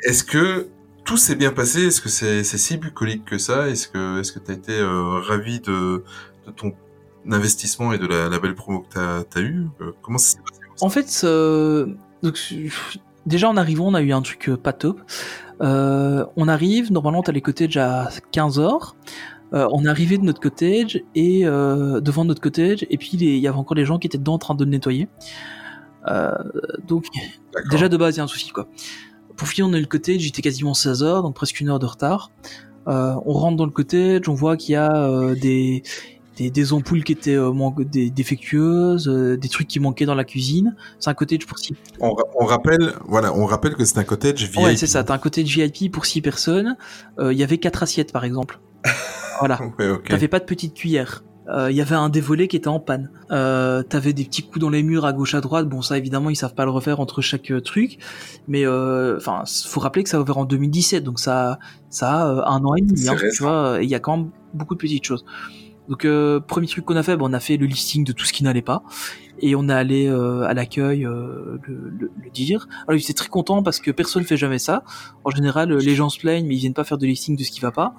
Est-ce 0.04 0.22
que 0.22 0.68
tout 1.04 1.16
s'est 1.16 1.36
bien 1.36 1.50
passé 1.52 1.86
Est-ce 1.86 2.00
que 2.00 2.08
c'est 2.08 2.42
si 2.44 2.76
bucolique 2.76 3.24
que 3.24 3.38
ça? 3.38 3.68
Est-ce 3.68 3.88
que 3.88 4.20
est-ce 4.20 4.32
que 4.32 4.38
tu 4.38 4.50
as 4.50 4.54
été 4.54 4.72
euh, 4.78 5.20
ravi 5.20 5.60
de, 5.60 6.04
de 6.46 6.50
ton 6.54 6.72
investissement 7.30 7.92
et 7.92 7.98
de 7.98 8.06
la, 8.06 8.28
la 8.28 8.38
belle 8.38 8.54
promo 8.54 8.80
que 8.80 9.22
tu 9.24 9.38
as, 9.38 9.40
eue? 9.42 9.66
Euh, 9.80 9.92
Comment 10.02 10.18
ça 10.18 10.32
s'est 10.32 10.38
passé? 10.38 10.60
En 10.80 10.88
fait, 10.90 11.20
euh, 11.24 11.86
donc, 12.22 12.38
déjà 13.26 13.48
en 13.48 13.56
arrivant, 13.56 13.88
on 13.88 13.94
a 13.94 14.02
eu 14.02 14.12
un 14.12 14.22
truc 14.22 14.50
pas 14.62 14.72
top. 14.72 15.00
Euh, 15.60 16.26
on 16.36 16.48
arrive, 16.48 16.90
normalement, 16.92 17.22
t'as 17.22 17.32
les 17.32 17.40
cottages 17.40 17.76
à 17.76 18.08
15h. 18.32 18.92
Euh, 19.52 19.68
on 19.72 19.84
est 19.84 19.88
arrivé 19.88 20.18
de 20.18 20.24
notre 20.24 20.40
cottage 20.40 21.00
et 21.14 21.46
euh, 21.46 22.00
devant 22.00 22.24
notre 22.24 22.40
cottage, 22.40 22.84
et 22.90 22.98
puis 22.98 23.16
les- 23.16 23.36
il 23.36 23.38
y 23.38 23.46
avait 23.46 23.56
encore 23.58 23.76
des 23.76 23.84
gens 23.84 23.98
qui 23.98 24.08
étaient 24.08 24.18
dedans 24.18 24.34
en 24.34 24.38
train 24.38 24.54
de 24.56 24.64
le 24.64 24.70
nettoyer. 24.70 25.08
Euh, 26.08 26.32
donc 26.88 27.06
déjà 27.70 27.88
de 27.88 27.96
base, 27.96 28.16
il 28.16 28.18
y 28.18 28.20
a 28.20 28.24
un 28.24 28.26
souci 28.26 28.50
quoi. 28.50 28.66
Pour 29.36 29.48
finir, 29.48 29.68
on 29.68 29.72
a 29.72 29.78
eu 29.78 29.82
le 29.82 29.86
cottage, 29.86 30.24
il 30.24 30.28
était 30.28 30.42
quasiment 30.42 30.72
16h, 30.72 31.22
donc 31.22 31.34
presque 31.34 31.60
une 31.60 31.68
heure 31.68 31.78
de 31.78 31.86
retard. 31.86 32.30
Euh, 32.86 33.14
on 33.24 33.32
rentre 33.32 33.56
dans 33.56 33.64
le 33.64 33.70
cottage, 33.70 34.28
on 34.28 34.34
voit 34.34 34.56
qu'il 34.56 34.74
y 34.74 34.76
a 34.76 34.94
euh, 34.94 35.34
des, 35.34 35.82
des, 36.36 36.50
des 36.50 36.72
ampoules 36.72 37.02
qui 37.02 37.12
étaient 37.12 37.34
euh, 37.34 37.52
des, 37.78 38.10
défectueuses, 38.10 39.08
euh, 39.08 39.36
des 39.36 39.48
trucs 39.48 39.68
qui 39.68 39.80
manquaient 39.80 40.04
dans 40.06 40.14
la 40.14 40.24
cuisine. 40.24 40.76
C'est 41.00 41.08
un 41.10 41.14
cottage 41.14 41.46
pour 41.46 41.58
six. 41.58 41.74
on, 42.00 42.12
ra- 42.12 42.24
on 42.38 42.44
rappelle, 42.44 42.94
voilà, 43.06 43.32
on 43.34 43.46
rappelle 43.46 43.74
que 43.74 43.84
c'est 43.84 43.98
un 43.98 44.04
cottage 44.04 44.44
VIP. 44.44 44.62
Ouais, 44.62 44.76
c'est 44.76 44.86
ça. 44.86 45.02
T'as 45.02 45.14
un 45.14 45.18
cottage 45.18 45.46
VIP 45.46 45.90
pour 45.90 46.04
six 46.06 46.20
personnes. 46.20 46.76
Il 47.20 47.32
y 47.32 47.42
avait 47.42 47.58
quatre 47.58 47.82
assiettes 47.82 48.12
par 48.12 48.24
exemple. 48.24 48.60
voilà. 49.38 49.58
Ouais, 49.78 49.90
ok. 49.90 50.08
T'avais 50.08 50.28
pas 50.28 50.38
de 50.40 50.44
petite 50.44 50.74
cuillère. 50.74 51.24
Euh, 51.48 51.70
Il 51.70 51.76
y 51.76 51.80
avait 51.80 51.94
un 51.94 52.08
des 52.08 52.20
volets 52.20 52.48
qui 52.48 52.56
était 52.56 52.68
en 52.68 52.80
panne. 52.80 53.10
Euh, 53.30 53.82
T'avais 53.82 54.12
des 54.12 54.24
petits 54.24 54.42
coups 54.42 54.60
dans 54.60 54.70
les 54.70 54.82
murs 54.82 55.04
à 55.04 55.12
gauche 55.12 55.34
à 55.34 55.40
droite. 55.40 55.68
Bon, 55.68 55.82
ça 55.82 55.98
évidemment 55.98 56.30
ils 56.30 56.36
savent 56.36 56.54
pas 56.54 56.64
le 56.64 56.70
refaire 56.70 57.00
entre 57.00 57.20
chaque 57.20 57.50
euh, 57.50 57.60
truc, 57.60 57.98
mais 58.48 58.64
euh, 58.66 59.16
enfin, 59.18 59.44
faut 59.66 59.80
rappeler 59.80 60.02
que 60.04 60.08
ça 60.08 60.16
a 60.16 60.20
ouvert 60.20 60.38
en 60.38 60.44
2017, 60.46 61.04
donc 61.04 61.20
ça, 61.20 61.58
ça 61.90 62.10
a 62.10 62.50
un 62.50 62.64
an 62.64 62.74
et 62.74 62.80
demi, 62.80 63.08
hein, 63.08 63.16
tu 63.32 63.42
vois. 63.42 63.80
Et 63.82 63.84
il 63.84 63.90
y 63.90 63.94
a 63.94 64.00
quand 64.00 64.16
même 64.16 64.30
beaucoup 64.54 64.74
de 64.74 64.80
petites 64.80 65.04
choses. 65.04 65.24
Donc 65.88 66.06
euh, 66.06 66.40
premier 66.40 66.66
truc 66.66 66.86
qu'on 66.86 66.96
a 66.96 67.02
fait, 67.02 67.14
bah, 67.16 67.26
on 67.28 67.32
a 67.34 67.40
fait 67.40 67.58
le 67.58 67.66
listing 67.66 68.04
de 68.04 68.12
tout 68.12 68.24
ce 68.24 68.32
qui 68.32 68.42
n'allait 68.42 68.62
pas 68.62 68.82
et 69.40 69.54
on 69.54 69.68
est 69.68 69.72
allé 69.74 70.06
euh, 70.08 70.44
à 70.44 70.54
l'accueil 70.54 71.04
euh, 71.04 71.58
le, 71.68 71.90
le- 71.90 72.10
le 72.22 72.30
dire. 72.30 72.68
Alors 72.88 72.98
il 72.98 73.02
était 73.02 73.12
très 73.12 73.28
content 73.28 73.62
parce 73.62 73.80
que 73.80 73.90
personne 73.90 74.24
fait 74.24 74.38
jamais 74.38 74.58
ça. 74.58 74.82
En 75.24 75.30
général, 75.30 75.74
les 75.76 75.94
gens 75.94 76.08
se 76.08 76.18
plaignent 76.18 76.46
mais 76.46 76.54
ils 76.54 76.60
viennent 76.60 76.72
pas 76.72 76.84
faire 76.84 76.96
de 76.96 77.04
listing 77.04 77.36
de 77.36 77.42
ce 77.44 77.50
qui 77.50 77.60
va 77.60 77.70
pas. 77.70 77.94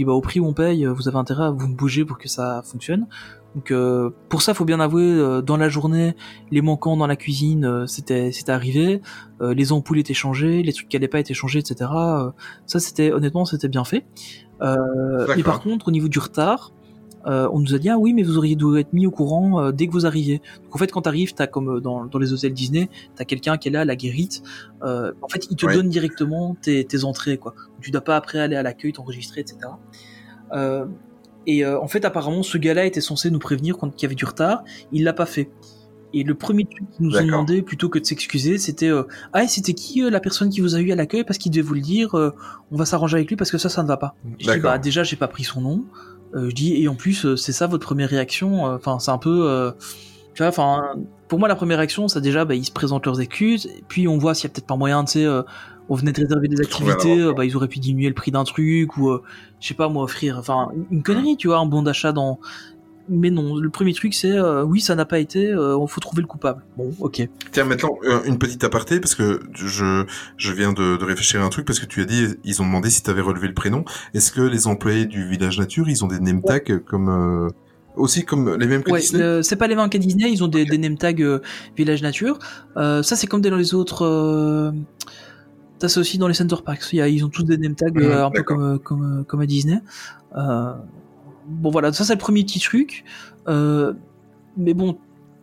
Bah 0.00 0.12
au 0.12 0.20
prix 0.20 0.40
où 0.40 0.46
on 0.46 0.54
paye, 0.54 0.86
euh, 0.86 0.92
vous 0.92 1.08
avez 1.08 1.18
intérêt 1.18 1.44
à 1.44 1.50
vous 1.50 1.68
bouger 1.68 2.04
pour 2.04 2.18
que 2.18 2.28
ça 2.28 2.62
fonctionne. 2.64 3.06
Donc 3.54 3.70
euh, 3.70 4.10
pour 4.28 4.40
ça, 4.40 4.54
faut 4.54 4.64
bien 4.64 4.80
avouer, 4.80 5.02
euh, 5.04 5.42
dans 5.42 5.56
la 5.56 5.68
journée, 5.68 6.14
les 6.50 6.62
manquants 6.62 6.96
dans 6.96 7.06
la 7.06 7.16
cuisine, 7.16 7.64
euh, 7.64 7.86
c'était 7.86 8.32
c'était 8.32 8.52
arrivé. 8.52 9.02
Euh, 9.42 9.52
les 9.52 9.72
ampoules 9.72 9.98
étaient 9.98 10.14
changées, 10.14 10.62
les 10.62 10.72
trucs 10.72 10.88
qui 10.88 10.96
allaient 10.96 11.08
pas 11.08 11.20
étaient 11.20 11.34
changés, 11.34 11.58
etc. 11.58 11.90
Euh, 11.92 12.30
ça 12.66 12.80
c'était 12.80 13.12
honnêtement 13.12 13.44
c'était 13.44 13.68
bien 13.68 13.84
fait. 13.84 14.06
Euh, 14.62 14.76
mais 15.20 15.26
D'accord. 15.26 15.44
par 15.44 15.60
contre, 15.60 15.88
au 15.88 15.90
niveau 15.90 16.08
du 16.08 16.18
retard, 16.18 16.72
euh, 17.26 17.48
on 17.52 17.60
nous 17.60 17.74
a 17.74 17.78
dit 17.78 17.88
ah 17.88 17.98
oui 17.98 18.12
mais 18.12 18.22
vous 18.22 18.36
auriez 18.38 18.56
dû 18.56 18.64
être 18.78 18.92
mis 18.92 19.06
au 19.06 19.10
courant 19.10 19.60
euh, 19.60 19.72
dès 19.72 19.86
que 19.86 19.92
vous 19.92 20.06
arriviez. 20.06 20.40
Donc 20.64 20.74
en 20.74 20.78
fait 20.78 20.90
quand 20.90 21.02
t'arrives, 21.02 21.34
t'as 21.34 21.46
comme 21.46 21.76
euh, 21.76 21.80
dans, 21.80 22.04
dans 22.06 22.18
les 22.18 22.32
hôtels 22.32 22.52
Disney, 22.52 22.88
t'as 23.16 23.24
quelqu'un 23.24 23.56
qui 23.58 23.68
est 23.68 23.70
là, 23.72 23.84
la 23.84 23.96
guérite. 23.96 24.42
Euh, 24.82 25.12
en 25.22 25.28
fait 25.28 25.46
il 25.50 25.56
te 25.56 25.66
Ouais. 25.66 25.74
donne 25.74 25.88
directement 25.88 26.56
tes, 26.60 26.84
tes 26.84 27.04
entrées 27.04 27.38
quoi. 27.38 27.54
Tu 27.80 27.90
dois 27.90 28.00
pas 28.02 28.16
après 28.16 28.38
aller 28.40 28.56
à 28.56 28.62
l'accueil, 28.62 28.92
t'enregistrer, 28.92 29.40
etc. 29.42 29.58
Euh, 30.52 30.84
et 31.46 31.64
euh, 31.64 31.80
en 31.80 31.88
fait 31.88 32.04
apparemment 32.04 32.42
ce 32.42 32.58
gars-là 32.58 32.86
était 32.86 33.00
censé 33.00 33.30
nous 33.30 33.38
prévenir 33.38 33.78
quand 33.78 33.90
qu'il 33.90 34.02
y 34.02 34.06
avait 34.06 34.14
du 34.14 34.24
retard, 34.24 34.62
il 34.92 35.04
l'a 35.04 35.12
pas 35.12 35.26
fait. 35.26 35.50
Et 36.14 36.24
le 36.24 36.34
premier 36.34 36.66
truc 36.66 36.90
qu'ils 36.90 37.06
nous 37.06 37.16
ont 37.16 37.24
demandé, 37.24 37.62
plutôt 37.62 37.88
que 37.88 37.98
de 37.98 38.04
s'excuser, 38.04 38.58
c'était 38.58 38.90
euh, 38.90 39.04
Ah, 39.32 39.44
et 39.44 39.48
c'était 39.48 39.72
qui 39.72 40.02
euh, 40.02 40.10
la 40.10 40.20
personne 40.20 40.50
qui 40.50 40.60
vous 40.60 40.74
a 40.74 40.78
eu 40.80 40.92
à 40.92 40.94
l'accueil 40.94 41.24
Parce 41.24 41.38
qu'il 41.38 41.50
devait 41.50 41.62
vous 41.62 41.72
le 41.72 41.80
dire, 41.80 42.14
euh, 42.18 42.34
on 42.70 42.76
va 42.76 42.84
s'arranger 42.84 43.16
avec 43.16 43.30
lui 43.30 43.36
parce 43.36 43.50
que 43.50 43.56
ça, 43.56 43.70
ça 43.70 43.82
ne 43.82 43.88
va 43.88 43.96
pas. 43.96 44.14
Je 44.38 44.52
dis. 44.52 44.60
Bah, 44.60 44.76
déjà, 44.76 45.04
j'ai 45.04 45.16
pas 45.16 45.26
pris 45.28 45.42
son 45.44 45.62
nom. 45.62 45.86
Euh, 46.34 46.48
je 46.50 46.54
dis 46.54 46.82
Et 46.82 46.88
en 46.88 46.94
plus, 46.94 47.24
euh, 47.26 47.36
c'est 47.36 47.52
ça 47.52 47.66
votre 47.66 47.84
première 47.86 48.08
réaction 48.08 48.66
Euh, 48.66 48.76
Enfin, 48.76 48.98
c'est 48.98 49.10
un 49.10 49.18
peu. 49.18 49.48
euh, 49.50 49.72
tu 50.34 50.42
vois, 50.42 50.48
enfin, 50.48 50.94
pour 51.28 51.38
moi, 51.38 51.48
la 51.48 51.54
première 51.56 51.78
réaction, 51.78 52.08
c'est 52.08 52.20
déjà, 52.22 52.44
bah, 52.46 52.54
ils 52.54 52.64
se 52.64 52.72
présentent 52.72 53.04
leurs 53.06 53.20
excuses, 53.20 53.66
et 53.66 53.84
puis 53.88 54.08
on 54.08 54.18
voit 54.18 54.34
s'il 54.34 54.44
y 54.48 54.50
a 54.50 54.54
peut-être 54.54 54.66
pas 54.66 54.76
moyen, 54.76 55.04
tu 55.04 55.12
sais, 55.12 55.24
euh, 55.26 55.42
on 55.90 55.94
venait 55.94 56.12
de 56.12 56.22
réserver 56.22 56.48
des 56.48 56.60
activités, 56.60 57.32
bah, 57.36 57.44
ils 57.44 57.54
auraient 57.56 57.68
pu 57.68 57.80
diminuer 57.80 58.08
le 58.08 58.14
prix 58.14 58.30
d'un 58.30 58.44
truc, 58.44 58.96
ou, 58.96 59.10
euh, 59.10 59.22
je 59.60 59.68
sais 59.68 59.74
pas, 59.74 59.88
moi, 59.90 60.04
offrir, 60.04 60.38
enfin, 60.38 60.68
une 60.90 61.02
connerie, 61.02 61.36
tu 61.36 61.48
vois, 61.48 61.58
un 61.58 61.66
bon 61.66 61.82
d'achat 61.82 62.12
dans. 62.12 62.40
Mais 63.08 63.30
non, 63.30 63.56
le 63.56 63.68
premier 63.70 63.92
truc, 63.92 64.14
c'est, 64.14 64.32
euh, 64.32 64.62
oui, 64.64 64.80
ça 64.80 64.94
n'a 64.94 65.04
pas 65.04 65.18
été, 65.18 65.48
il 65.50 65.86
faut 65.88 66.00
trouver 66.00 66.22
le 66.22 66.28
coupable. 66.28 66.62
Bon, 66.76 66.90
ok. 67.00 67.28
Tiens, 67.50 67.64
maintenant, 67.64 67.98
euh, 68.04 68.22
une 68.24 68.38
petite 68.38 68.64
aparté, 68.64 69.00
parce 69.00 69.14
que 69.14 69.40
je, 69.54 70.04
je 70.36 70.52
viens 70.52 70.72
de, 70.72 70.96
de 70.96 71.04
réfléchir 71.04 71.40
à 71.42 71.44
un 71.44 71.48
truc, 71.48 71.66
parce 71.66 71.80
que 71.80 71.86
tu 71.86 72.00
as 72.00 72.04
dit, 72.04 72.28
ils 72.44 72.62
ont 72.62 72.64
demandé 72.64 72.90
si 72.90 73.02
tu 73.02 73.10
avais 73.10 73.20
relevé 73.20 73.48
le 73.48 73.54
prénom. 73.54 73.84
Est-ce 74.14 74.32
que 74.32 74.40
les 74.40 74.66
employés 74.66 75.06
du 75.06 75.28
village 75.28 75.58
nature, 75.58 75.88
ils 75.88 76.04
ont 76.04 76.08
des 76.08 76.20
name 76.20 76.42
tags 76.42 76.60
comme, 76.86 77.08
euh, 77.08 77.48
aussi 77.96 78.24
comme 78.24 78.56
les 78.56 78.66
mêmes 78.66 78.82
que 78.82 78.90
Ouais, 78.90 79.00
Disney 79.00 79.22
euh, 79.22 79.42
c'est 79.42 79.56
pas 79.56 79.66
les 79.66 79.74
20 79.74 79.88
qu'à 79.88 79.98
Disney, 79.98 80.30
ils 80.30 80.42
ont 80.42 80.48
des, 80.48 80.64
des 80.64 80.78
name 80.78 80.96
tags 80.96 81.12
euh, 81.20 81.40
Village 81.76 82.02
Nature. 82.02 82.38
Euh, 82.76 83.02
ça, 83.02 83.16
c'est 83.16 83.26
comme 83.26 83.40
dans 83.40 83.56
les 83.56 83.74
autres. 83.74 84.04
Euh... 84.04 84.72
Ça, 85.78 85.88
c'est 85.88 85.98
aussi 86.00 86.16
dans 86.16 86.28
les 86.28 86.34
Center 86.34 86.56
Parks. 86.64 86.92
Il 86.92 86.96
y 86.96 87.00
a, 87.00 87.08
ils 87.08 87.24
ont 87.24 87.28
tous 87.28 87.42
des 87.42 87.58
name 87.58 87.74
tags 87.74 87.90
Mhm, 87.92 88.02
euh, 88.02 88.26
un 88.26 88.30
peu 88.30 88.42
comme, 88.42 88.62
euh, 88.62 88.78
comme, 88.78 89.20
euh, 89.20 89.24
comme 89.24 89.40
à 89.40 89.46
Disney. 89.46 89.80
Euh... 90.36 90.72
Bon, 91.52 91.70
voilà, 91.70 91.92
ça, 91.92 92.04
c'est 92.04 92.14
le 92.14 92.18
premier 92.18 92.42
petit 92.44 92.60
truc. 92.60 93.04
Euh... 93.48 93.92
Mais 94.56 94.74
bon, 94.74 94.98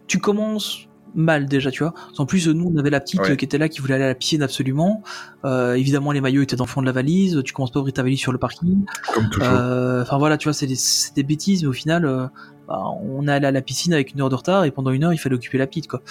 tu 0.07 0.19
commences 0.19 0.87
mal 1.15 1.47
déjà, 1.47 1.71
tu 1.71 1.81
vois. 1.83 1.93
En 2.19 2.25
plus, 2.27 2.47
nous, 2.47 2.71
on 2.71 2.77
avait 2.77 2.91
la 2.91 2.99
petite 2.99 3.19
Ouais. 3.21 3.35
qui 3.35 3.43
était 3.45 3.57
là, 3.57 3.67
qui 3.67 3.81
voulait 3.81 3.95
aller 3.95 4.03
à 4.03 4.09
la 4.09 4.15
piscine 4.15 4.43
absolument. 4.43 5.01
Euh, 5.45 5.73
évidemment, 5.73 6.11
les 6.11 6.21
maillots 6.21 6.43
étaient 6.43 6.55
dans 6.55 6.65
le 6.65 6.69
fond 6.69 6.81
de 6.81 6.85
la 6.85 6.91
valise. 6.91 7.41
Tu 7.43 7.53
commences 7.53 7.71
pas 7.71 7.79
à 7.79 7.81
ouvrir 7.81 7.93
ta 7.93 8.03
valise 8.03 8.19
sur 8.19 8.31
le 8.31 8.37
parking. 8.37 8.85
Comme 9.15 9.29
toujours. 9.31 9.49
Euh, 9.51 10.03
Enfin 10.03 10.19
voilà, 10.19 10.37
tu 10.37 10.47
vois, 10.47 10.53
c'est 10.53 10.67
des, 10.67 10.77
des 11.15 11.23
bêtises, 11.23 11.63
mais 11.63 11.69
au 11.69 11.73
final, 11.73 12.05
euh, 12.05 12.27
bah, 12.67 12.83
on 13.01 13.27
est 13.27 13.31
allé 13.31 13.47
à 13.47 13.51
la 13.51 13.61
piscine 13.63 13.93
avec 13.93 14.13
une 14.13 14.21
heure 14.21 14.29
de 14.29 14.35
retard 14.35 14.65
et 14.65 14.71
pendant 14.71 14.91
une 14.91 15.03
heure, 15.03 15.13
il 15.13 15.17
fallait 15.17 15.35
occuper 15.35 15.57
la 15.57 15.65
petite, 15.67 15.87
quoi. 15.87 16.01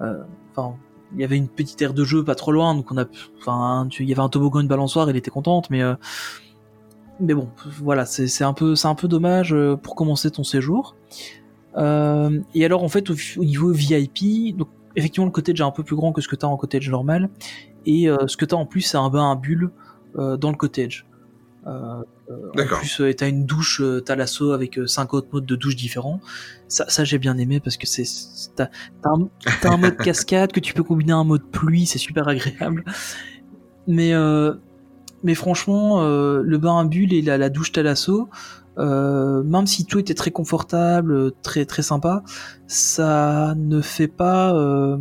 Euh, 0.00 0.22
Enfin, 0.56 0.76
il 1.14 1.20
y 1.20 1.24
avait 1.24 1.36
une 1.36 1.48
petite 1.48 1.80
aire 1.82 1.94
de 1.94 2.04
jeu 2.04 2.22
pas 2.24 2.34
trop 2.36 2.52
loin, 2.52 2.74
donc 2.74 2.92
on 2.92 2.98
a, 2.98 3.04
enfin, 3.40 3.88
il 3.98 4.08
y 4.08 4.12
avait 4.12 4.22
un 4.22 4.28
toboggan, 4.28 4.60
une 4.60 4.68
balançoire, 4.68 5.08
elle 5.10 5.16
était 5.16 5.30
contente, 5.30 5.70
mais 5.70 5.82
euh, 5.82 5.94
mais 7.20 7.34
bon, 7.34 7.48
voilà, 7.80 8.06
c'est 8.06 8.44
un 8.44 8.52
peu, 8.52 8.74
c'est 8.74 8.88
un 8.88 8.94
peu 8.94 9.08
dommage 9.08 9.52
euh, 9.52 9.76
pour 9.76 9.94
commencer 9.94 10.30
ton 10.30 10.44
séjour. 10.44 10.94
Euh, 11.76 12.40
et 12.54 12.64
alors 12.64 12.82
en 12.82 12.88
fait, 12.88 13.10
au, 13.10 13.14
au 13.36 13.44
niveau 13.44 13.72
VIP, 13.72 14.56
donc 14.56 14.68
effectivement 14.96 15.26
le 15.26 15.32
cottage 15.32 15.60
est 15.60 15.64
un 15.64 15.70
peu 15.70 15.82
plus 15.82 15.96
grand 15.96 16.12
que 16.12 16.20
ce 16.20 16.28
que 16.28 16.36
tu 16.36 16.44
as 16.44 16.48
en 16.48 16.56
cottage 16.56 16.88
normal, 16.90 17.28
et 17.86 18.08
euh, 18.08 18.26
ce 18.26 18.36
que 18.36 18.44
tu 18.44 18.54
as 18.54 18.58
en 18.58 18.66
plus, 18.66 18.82
c'est 18.82 18.96
un 18.96 19.10
bain 19.10 19.30
à 19.30 19.36
bulles 19.36 19.70
euh, 20.16 20.36
dans 20.36 20.50
le 20.50 20.56
cottage. 20.56 21.06
Euh, 21.66 22.02
euh, 22.30 22.50
en 22.52 22.56
D'accord. 22.56 22.78
plus, 22.78 23.00
euh, 23.00 23.12
t'as 23.14 23.28
une 23.28 23.44
douche, 23.44 23.82
t'as 24.04 24.16
l'assaut 24.16 24.52
avec 24.52 24.78
cinq 24.86 25.12
autres 25.12 25.28
modes 25.32 25.46
de 25.46 25.56
douche 25.56 25.76
différents. 25.76 26.20
Ça, 26.68 26.88
ça 26.88 27.04
j'ai 27.04 27.18
bien 27.18 27.36
aimé 27.36 27.60
parce 27.60 27.76
que 27.76 27.86
c'est 27.86 28.04
t'as 28.54 28.68
t'as 29.02 29.10
un, 29.10 29.28
t'as 29.60 29.72
un 29.72 29.76
mode 29.76 29.96
cascade 30.04 30.52
que 30.52 30.60
tu 30.60 30.72
peux 30.72 30.82
combiner 30.82 31.12
à 31.12 31.16
un 31.16 31.24
mode 31.24 31.44
pluie, 31.50 31.86
c'est 31.86 31.98
super 31.98 32.28
agréable. 32.28 32.84
Mais 33.86 34.12
euh, 34.12 34.54
mais 35.22 35.34
franchement, 35.34 36.00
euh, 36.02 36.42
le 36.44 36.58
bain 36.58 36.78
à 36.78 36.84
bulles 36.84 37.12
et 37.12 37.22
la, 37.22 37.38
la 37.38 37.48
douche 37.50 37.72
Thalasso, 37.72 38.28
euh, 38.78 39.42
même 39.42 39.66
si 39.66 39.84
tout 39.84 39.98
était 39.98 40.14
très 40.14 40.30
confortable, 40.30 41.32
très 41.42 41.64
très 41.66 41.82
sympa, 41.82 42.22
ça 42.66 43.54
ne 43.56 43.80
fait 43.80 44.08
pas. 44.08 44.54
euh, 44.54 44.96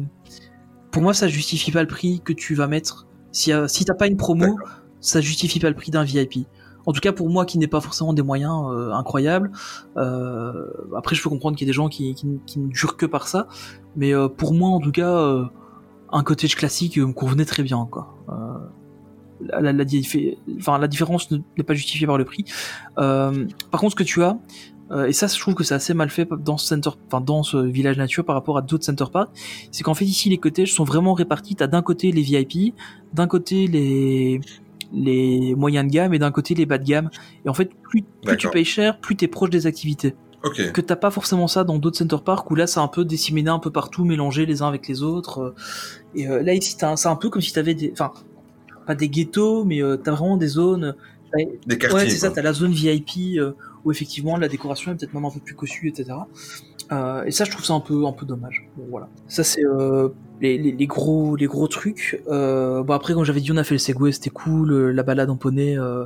pour 0.91 1.01
moi, 1.03 1.13
ça 1.13 1.27
justifie 1.27 1.71
pas 1.71 1.81
le 1.81 1.87
prix 1.87 2.21
que 2.23 2.33
tu 2.33 2.55
vas 2.55 2.67
mettre. 2.67 3.07
Si, 3.31 3.53
euh, 3.53 3.67
si 3.67 3.85
t'as 3.85 3.93
pas 3.93 4.07
une 4.07 4.17
promo, 4.17 4.57
ça 4.99 5.21
justifie 5.21 5.59
pas 5.59 5.69
le 5.69 5.75
prix 5.75 5.91
d'un 5.91 6.03
VIP. 6.03 6.47
En 6.87 6.93
tout 6.93 7.01
cas, 7.01 7.11
pour 7.11 7.29
moi 7.29 7.45
qui 7.45 7.57
n'ai 7.59 7.67
pas 7.67 7.81
forcément 7.81 8.13
des 8.13 8.21
moyens 8.23 8.63
euh, 8.71 8.91
incroyables. 8.93 9.51
Euh, 9.97 10.53
après, 10.95 11.15
je 11.15 11.21
peux 11.21 11.29
comprendre 11.29 11.57
qu'il 11.57 11.67
y 11.67 11.69
a 11.69 11.71
des 11.71 11.75
gens 11.75 11.89
qui, 11.89 12.15
qui, 12.15 12.39
qui 12.47 12.59
ne 12.59 12.73
jurent 12.73 12.95
que 12.97 13.05
par 13.05 13.27
ça, 13.27 13.47
mais 13.95 14.15
euh, 14.15 14.29
pour 14.29 14.53
moi, 14.53 14.69
en 14.69 14.79
tout 14.79 14.91
cas, 14.93 15.11
euh, 15.11 15.45
un 16.11 16.23
cottage 16.23 16.55
classique 16.55 16.97
me 16.97 17.11
convenait 17.13 17.45
très 17.45 17.61
bien, 17.61 17.85
quoi. 17.91 18.15
La, 19.41 19.61
la, 19.61 19.73
la 19.73 19.83
enfin, 20.57 20.77
la 20.79 20.87
différence 20.87 21.29
ne- 21.31 21.39
n'est 21.57 21.63
pas 21.63 21.73
justifiée 21.73 22.07
par 22.07 22.17
le 22.17 22.25
prix. 22.25 22.45
Euh, 22.97 23.45
par 23.71 23.79
contre, 23.81 23.91
ce 23.91 23.95
que 23.95 24.03
tu 24.03 24.23
as, 24.23 24.37
euh, 24.91 25.05
et 25.07 25.13
ça, 25.13 25.27
je 25.27 25.39
trouve 25.39 25.53
que 25.53 25.63
c'est 25.63 25.75
assez 25.75 25.93
mal 25.93 26.09
fait 26.09 26.27
dans 26.43 26.57
ce 26.57 26.65
center, 26.67 26.91
enfin 27.07 27.21
dans 27.21 27.43
ce 27.43 27.57
village 27.57 27.97
nature 27.97 28.23
par 28.25 28.35
rapport 28.35 28.57
à 28.57 28.61
d'autres 28.61 28.85
center 28.85 29.05
parks, 29.11 29.29
c'est 29.71 29.83
qu'en 29.83 29.93
fait 29.93 30.05
ici 30.05 30.29
les 30.29 30.37
cottages 30.37 30.73
sont 30.73 30.85
vraiment 30.85 31.13
répartis. 31.13 31.55
T'as 31.55 31.67
d'un 31.67 31.81
côté 31.81 32.11
les 32.11 32.21
VIP, 32.21 32.73
d'un 33.13 33.27
côté 33.27 33.67
les 33.67 34.39
les 34.93 35.53
moyens 35.55 35.85
de 35.85 35.91
gamme 35.91 36.13
et 36.13 36.19
d'un 36.19 36.31
côté 36.31 36.55
les 36.55 36.65
bas 36.65 36.77
de 36.77 36.85
gamme. 36.85 37.09
Et 37.45 37.49
en 37.49 37.53
fait, 37.53 37.69
plus, 37.89 38.05
plus 38.23 38.37
tu 38.37 38.49
payes 38.49 38.63
cher, 38.63 38.99
plus 39.01 39.17
t'es 39.17 39.27
proche 39.27 39.49
des 39.49 39.67
activités. 39.67 40.15
Ok. 40.43 40.71
Que 40.71 40.79
t'as 40.81 40.95
pas 40.95 41.11
forcément 41.11 41.47
ça 41.47 41.65
dans 41.65 41.77
d'autres 41.77 41.97
center 41.97 42.17
parks 42.23 42.49
où 42.49 42.55
là 42.55 42.67
c'est 42.67 42.79
un 42.79 42.87
peu 42.87 43.03
disséminé 43.03 43.49
un 43.49 43.59
peu 43.59 43.71
partout, 43.71 44.05
mélangé 44.05 44.45
les 44.45 44.61
uns 44.61 44.67
avec 44.69 44.87
les 44.87 45.03
autres. 45.03 45.53
Et 46.15 46.27
euh, 46.29 46.41
là 46.41 46.53
ici 46.53 46.77
c'est 46.79 47.07
un 47.07 47.15
peu 47.17 47.29
comme 47.29 47.41
si 47.41 47.51
t'avais 47.51 47.73
des, 47.73 47.91
enfin 47.91 48.13
pas 48.87 48.95
des 48.95 49.09
ghettos, 49.09 49.65
mais 49.65 49.83
euh, 49.83 49.97
t'as 49.97 50.11
vraiment 50.11 50.37
des 50.37 50.47
zones. 50.47 50.95
Des 51.67 51.77
quartiers. 51.77 51.99
Ouais, 51.99 52.09
c'est 52.09 52.17
ça, 52.17 52.31
t'as 52.31 52.41
la 52.41 52.53
zone 52.53 52.71
VIP 52.71 53.37
euh, 53.37 53.51
où 53.83 53.91
effectivement 53.91 54.37
la 54.37 54.47
décoration 54.47 54.93
est 54.93 54.95
peut-être 54.95 55.13
même 55.13 55.25
un 55.25 55.29
peu 55.29 55.41
plus 55.41 55.55
cossue, 55.55 55.89
etc. 55.89 56.13
Euh, 56.89 57.25
et 57.25 57.31
ça, 57.31 57.43
je 57.43 57.51
trouve 57.51 57.65
ça 57.65 57.73
un 57.73 57.81
peu, 57.81 58.05
un 58.05 58.13
peu 58.13 58.25
dommage. 58.25 58.65
Bon, 58.77 58.85
voilà. 58.89 59.09
Ça, 59.27 59.43
c'est 59.43 59.65
euh, 59.65 60.07
les, 60.39 60.57
les, 60.57 60.71
les 60.71 60.87
gros, 60.87 61.35
les 61.35 61.45
gros 61.45 61.67
trucs. 61.67 62.23
Euh, 62.29 62.81
bon, 62.81 62.93
après, 62.93 63.13
comme 63.13 63.25
j'avais 63.25 63.41
dit, 63.41 63.51
on 63.51 63.57
a 63.57 63.65
fait 63.65 63.75
le 63.75 63.79
Segway, 63.79 64.13
c'était 64.13 64.29
cool. 64.29 64.71
euh, 64.71 64.91
La 64.93 65.03
balade 65.03 65.29
en 65.29 65.35
poney, 65.35 65.77
euh, 65.77 66.05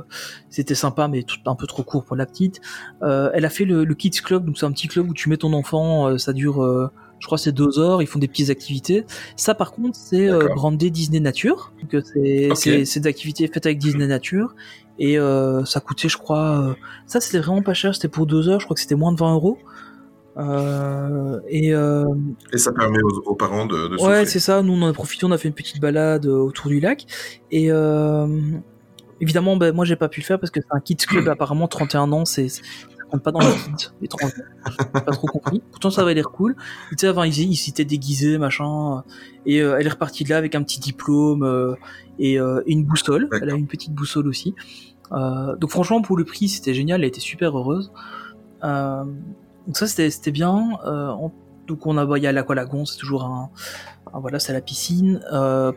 c'était 0.50 0.74
sympa, 0.74 1.06
mais 1.06 1.22
tout, 1.22 1.38
un 1.46 1.54
peu 1.54 1.68
trop 1.68 1.84
court 1.84 2.04
pour 2.04 2.16
la 2.16 2.26
petite. 2.26 2.60
Euh, 3.02 3.30
elle 3.32 3.44
a 3.44 3.50
fait 3.50 3.64
le, 3.64 3.84
le 3.84 3.94
Kids 3.94 4.20
Club, 4.24 4.44
donc 4.44 4.58
c'est 4.58 4.66
un 4.66 4.72
petit 4.72 4.88
club 4.88 5.08
où 5.08 5.14
tu 5.14 5.28
mets 5.28 5.36
ton 5.36 5.52
enfant, 5.52 6.08
euh, 6.08 6.18
ça 6.18 6.32
dure. 6.32 6.90
Je 7.22 7.26
crois 7.26 7.38
que 7.38 7.44
c'est 7.44 7.52
deux 7.52 7.78
heures, 7.78 8.02
ils 8.02 8.06
font 8.08 8.18
des 8.18 8.26
petites 8.26 8.50
activités. 8.50 9.04
Ça, 9.36 9.54
par 9.54 9.70
contre, 9.70 9.96
c'est 9.96 10.28
euh, 10.28 10.48
brandé 10.56 10.90
Disney 10.90 11.20
Nature. 11.20 11.72
Donc, 11.80 11.94
euh, 11.94 12.02
c'est 12.54 13.00
des 13.00 13.06
activités 13.06 13.46
faites 13.46 13.64
avec 13.64 13.78
Disney 13.78 14.08
Nature. 14.08 14.56
Et 14.98 15.20
euh, 15.20 15.64
ça 15.64 15.78
coûtait, 15.78 16.08
je 16.08 16.18
crois, 16.18 16.76
ça 17.06 17.20
c'était 17.20 17.38
vraiment 17.38 17.62
pas 17.62 17.74
cher, 17.74 17.94
c'était 17.94 18.08
pour 18.08 18.26
deux 18.26 18.48
heures, 18.48 18.58
je 18.58 18.66
crois 18.66 18.74
que 18.74 18.80
c'était 18.80 18.96
moins 18.96 19.12
de 19.12 19.18
20 19.18 19.34
euros. 19.34 19.56
Euh, 20.36 21.40
et 21.48 21.72
euh, 21.74 22.06
Et 22.52 22.58
ça 22.58 22.72
permet 22.72 23.02
aux, 23.02 23.22
aux 23.26 23.34
parents 23.34 23.66
de, 23.66 23.88
de 23.88 24.02
ouais, 24.02 24.26
c'est 24.26 24.40
ça, 24.40 24.62
nous 24.62 24.72
on 24.72 24.82
en 24.82 24.88
a 24.88 24.92
profité, 24.92 25.26
on 25.26 25.30
a 25.30 25.38
fait 25.38 25.48
une 25.48 25.54
petite 25.54 25.80
balade 25.80 26.26
autour 26.26 26.68
du 26.68 26.80
lac. 26.80 27.06
Et 27.50 27.70
euh, 27.70 28.26
évidemment, 29.20 29.56
ben, 29.56 29.74
moi 29.74 29.84
j'ai 29.84 29.96
pas 29.96 30.08
pu 30.08 30.20
le 30.20 30.24
faire 30.24 30.40
parce 30.40 30.50
que 30.50 30.60
c'est 30.60 30.74
un 30.76 30.80
kids 30.80 30.96
club, 31.06 31.28
apparemment 31.28 31.68
31 31.68 32.12
ans, 32.12 32.24
c'est 32.24 32.48
pas 33.18 33.32
dans 33.32 33.40
les 33.40 34.08
30 34.08 34.24
ans. 34.24 34.28
J'ai 34.68 34.90
pas 34.92 35.00
trop 35.12 35.26
compris. 35.26 35.60
Pourtant 35.70 35.90
ça 35.90 36.02
avait 36.02 36.14
l'air 36.14 36.30
cool. 36.30 36.56
Tu 36.90 36.96
sais, 36.98 37.06
avant 37.08 37.24
ils, 37.24 37.36
ils 37.38 37.56
s'étaient 37.56 37.84
déguisés, 37.84 38.38
machin. 38.38 39.02
Et 39.46 39.60
euh, 39.60 39.76
elle 39.78 39.86
est 39.86 39.90
repartie 39.90 40.24
de 40.24 40.30
là 40.30 40.36
avec 40.38 40.54
un 40.54 40.62
petit 40.62 40.80
diplôme 40.80 41.42
euh, 41.42 41.74
et, 42.18 42.38
euh, 42.38 42.62
une 42.66 42.84
boussole. 42.84 43.28
Elle 43.40 43.50
a 43.50 43.54
une 43.54 43.66
petite 43.66 43.92
boussole 43.92 44.26
aussi. 44.28 44.54
Donc 45.10 45.70
franchement 45.70 46.00
pour 46.00 46.16
le 46.16 46.24
prix 46.24 46.48
c'était 46.48 46.72
génial, 46.72 47.00
elle 47.02 47.08
était 47.08 47.20
super 47.20 47.56
heureuse. 47.58 47.92
Donc 48.62 49.76
ça 49.76 49.86
c'était 49.86 50.30
bien. 50.30 50.78
On- 50.84 51.30
donc 51.68 51.86
on 51.86 51.96
a 51.96 52.04
bah, 52.04 52.18
y 52.18 52.26
a 52.26 52.32
l'aqualagon, 52.32 52.84
c'est 52.84 52.98
toujours 52.98 53.22
un, 53.24 53.50
un- 54.12 54.20
voilà 54.20 54.38
c'est 54.38 54.52
la 54.52 54.60
piscine. 54.60 55.20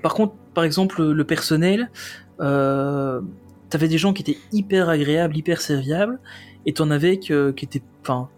Par 0.02 0.14
contre 0.14 0.34
par 0.54 0.64
exemple 0.64 1.04
le 1.04 1.24
personnel, 1.26 1.92
euh, 2.40 3.22
t'avais 3.70 3.88
des 3.88 3.98
gens 3.98 4.14
qui 4.14 4.22
étaient 4.22 4.38
hyper 4.52 4.90
agréables, 4.90 5.36
hyper 5.38 5.62
serviables, 5.62 6.20
et 6.66 6.74
t'en 6.74 6.90
avais 6.92 7.20
que- 7.20 7.52
qui 7.52 7.66
étaient, 7.66 7.84
enfin, 8.02 8.30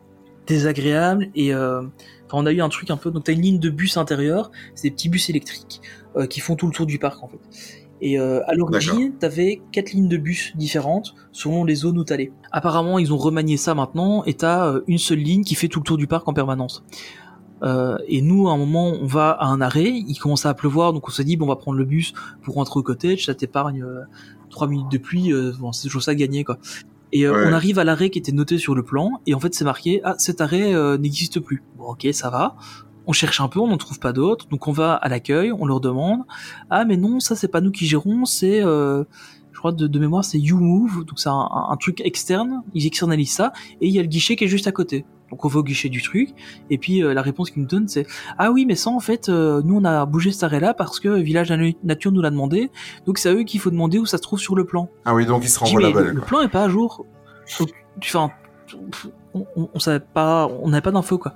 désagréables. 0.45 1.29
Et 1.35 1.53
euh, 1.53 1.81
enfin, 2.25 2.33
on 2.33 2.45
a 2.45 2.51
eu 2.51 2.61
un 2.61 2.69
truc 2.69 2.89
un 2.89 2.97
peu. 2.97 3.11
Donc 3.11 3.25
t'as 3.25 3.33
une 3.33 3.41
ligne 3.41 3.59
de 3.59 3.69
bus 3.69 3.97
intérieur, 3.97 4.51
c'est 4.75 4.89
des 4.89 4.91
petits 4.91 5.09
bus 5.09 5.29
électriques 5.29 5.81
euh, 6.15 6.25
qui 6.25 6.39
font 6.39 6.55
tout 6.55 6.67
le 6.67 6.73
tour 6.73 6.85
du 6.85 6.99
parc 6.99 7.23
en 7.23 7.27
fait. 7.27 7.39
Et 7.99 8.19
euh, 8.19 8.41
à 8.45 8.53
l'origine, 8.53 9.13
t'avais 9.17 9.59
quatre 9.71 9.91
lignes 9.91 10.07
de 10.07 10.17
bus 10.17 10.55
différentes 10.55 11.15
selon 11.31 11.63
les 11.63 11.73
zones 11.73 11.97
où 11.97 12.03
t'allais. 12.03 12.31
Apparemment, 12.51 12.99
ils 12.99 13.11
ont 13.11 13.17
remanié 13.17 13.57
ça 13.57 13.73
maintenant, 13.73 14.23
et 14.25 14.35
t'as 14.35 14.67
euh, 14.67 14.81
une 14.87 14.99
seule 14.99 15.17
ligne 15.17 15.43
qui 15.43 15.55
fait 15.55 15.67
tout 15.67 15.79
le 15.79 15.83
tour 15.83 15.97
du 15.97 16.05
parc 16.05 16.27
en 16.27 16.33
permanence. 16.33 16.83
Euh, 17.63 17.97
et 18.07 18.21
nous, 18.21 18.49
à 18.49 18.51
un 18.51 18.57
moment, 18.57 18.89
on 18.89 19.07
va 19.07 19.31
à 19.31 19.47
un 19.47 19.61
arrêt, 19.61 19.89
il 19.89 20.15
commence 20.19 20.45
à 20.45 20.53
pleuvoir, 20.53 20.93
donc 20.93 21.07
on 21.07 21.11
s'est 21.11 21.23
dit, 21.23 21.37
bon, 21.37 21.45
on 21.45 21.47
va 21.47 21.55
prendre 21.55 21.79
le 21.79 21.85
bus 21.85 22.13
pour 22.43 22.53
rentrer 22.53 22.79
au 22.79 22.83
cottage, 22.83 23.25
ça 23.25 23.33
t'épargne 23.33 23.83
trois 24.51 24.67
minutes 24.67 24.91
de 24.91 24.99
pluie, 24.99 25.33
euh, 25.33 25.53
bon, 25.59 25.71
c'est 25.71 25.87
toujours 25.87 26.03
ça 26.03 26.13
gagné, 26.13 26.43
quoi. 26.43 26.59
Et 27.13 27.25
euh, 27.25 27.31
Ouais. 27.33 27.49
on 27.49 27.53
arrive 27.53 27.79
à 27.79 27.83
l'arrêt 27.83 28.09
qui 28.09 28.19
était 28.19 28.31
noté 28.31 28.57
sur 28.57 28.75
le 28.75 28.83
plan, 28.83 29.11
et 29.25 29.33
en 29.33 29.39
fait, 29.39 29.53
c'est 29.53 29.63
marqué, 29.65 30.01
ah, 30.03 30.15
cet 30.17 30.41
arrêt 30.41 30.73
euh, 30.73 30.97
n'existe 30.97 31.39
plus. 31.39 31.63
Bon, 31.77 31.85
ok, 31.91 32.07
ça 32.11 32.29
va. 32.29 32.55
On 33.09 33.13
cherche 33.13 33.39
un 33.39 33.47
peu, 33.47 33.59
on 33.61 33.67
n'en 33.67 33.77
trouve 33.77 33.99
pas 33.99 34.11
d'autres, 34.11 34.47
donc 34.49 34.67
on 34.67 34.73
va 34.73 34.93
à 34.93 35.07
l'accueil, 35.07 35.51
on 35.53 35.65
leur 35.65 35.79
demande, 35.79 36.21
ah, 36.69 36.83
mais 36.83 36.97
non, 36.97 37.19
ça, 37.21 37.35
c'est 37.37 37.47
pas 37.47 37.61
nous 37.61 37.71
qui 37.71 37.85
gérons, 37.85 38.25
c'est, 38.25 38.61
euh, 38.61 39.05
je 39.57 39.59
crois, 39.59 39.71
de, 39.71 39.87
de 39.87 39.99
mémoire, 39.99 40.23
c'est 40.23 40.37
YouMove, 40.37 41.03
donc 41.05 41.17
c'est 41.17 41.29
un, 41.29 41.33
un- 41.33 41.69
un 41.71 41.77
truc 41.77 41.99
externe, 42.01 42.61
ils 42.75 42.85
externalisent 42.85 43.31
ça, 43.33 43.53
et 43.81 43.87
il 43.87 43.91
y 43.91 43.97
a 43.97 44.03
le 44.03 44.07
guichet 44.07 44.35
qui 44.35 44.43
est 44.43 44.47
juste 44.47 44.67
à 44.67 44.71
côté. 44.71 45.03
Donc 45.31 45.43
on 45.45 45.47
va 45.47 45.61
au 45.61 45.63
guichet 45.63 45.89
du 45.89 46.03
truc, 46.03 46.29
et 46.69 46.77
puis 46.77 47.01
euh, 47.03 47.15
la 47.15 47.23
réponse 47.23 47.49
qu'ils 47.49 47.63
nous 47.63 47.67
donnent 47.67 47.87
c'est 47.87 48.05
ah 48.37 48.51
oui 48.51 48.65
mais 48.67 48.75
ça 48.75 48.91
en 48.91 48.99
fait 48.99 49.29
euh, 49.29 49.61
nous 49.65 49.75
on 49.75 49.83
a 49.83 50.05
bougé 50.05 50.31
cet 50.31 50.43
arrêt 50.43 50.59
là 50.59 50.75
parce 50.75 50.99
que 50.99 51.09
Village 51.09 51.51
Na- 51.51 51.71
Nature 51.83 52.11
nous 52.11 52.21
l'a 52.21 52.29
demandé, 52.29 52.69
donc 53.07 53.17
c'est 53.17 53.29
à 53.29 53.33
eux 53.33 53.43
qu'il 53.43 53.59
faut 53.59 53.71
demander 53.71 53.97
où 53.97 54.05
ça 54.05 54.17
se 54.17 54.21
trouve 54.21 54.39
sur 54.39 54.55
le 54.55 54.63
plan. 54.63 54.89
Ah 55.05 55.15
oui, 55.15 55.25
donc 55.25 55.43
ils 55.43 55.49
se 55.49 55.57
renvoient 55.59 55.81
la 55.81 55.89
balle. 55.91 56.11
le, 56.13 56.21
plan 56.21 56.41
est 56.43 56.47
pas 56.49 56.63
à 56.65 56.69
jour. 56.69 57.03
Enfin, 57.99 58.29
on, 59.33 59.45
on, 59.55 59.69
on 59.73 59.79
savait 59.79 59.99
pas, 59.99 60.47
on 60.61 60.69
n'avait 60.69 60.81
pas 60.81 60.91
d'infos 60.91 61.17
quoi. 61.17 61.33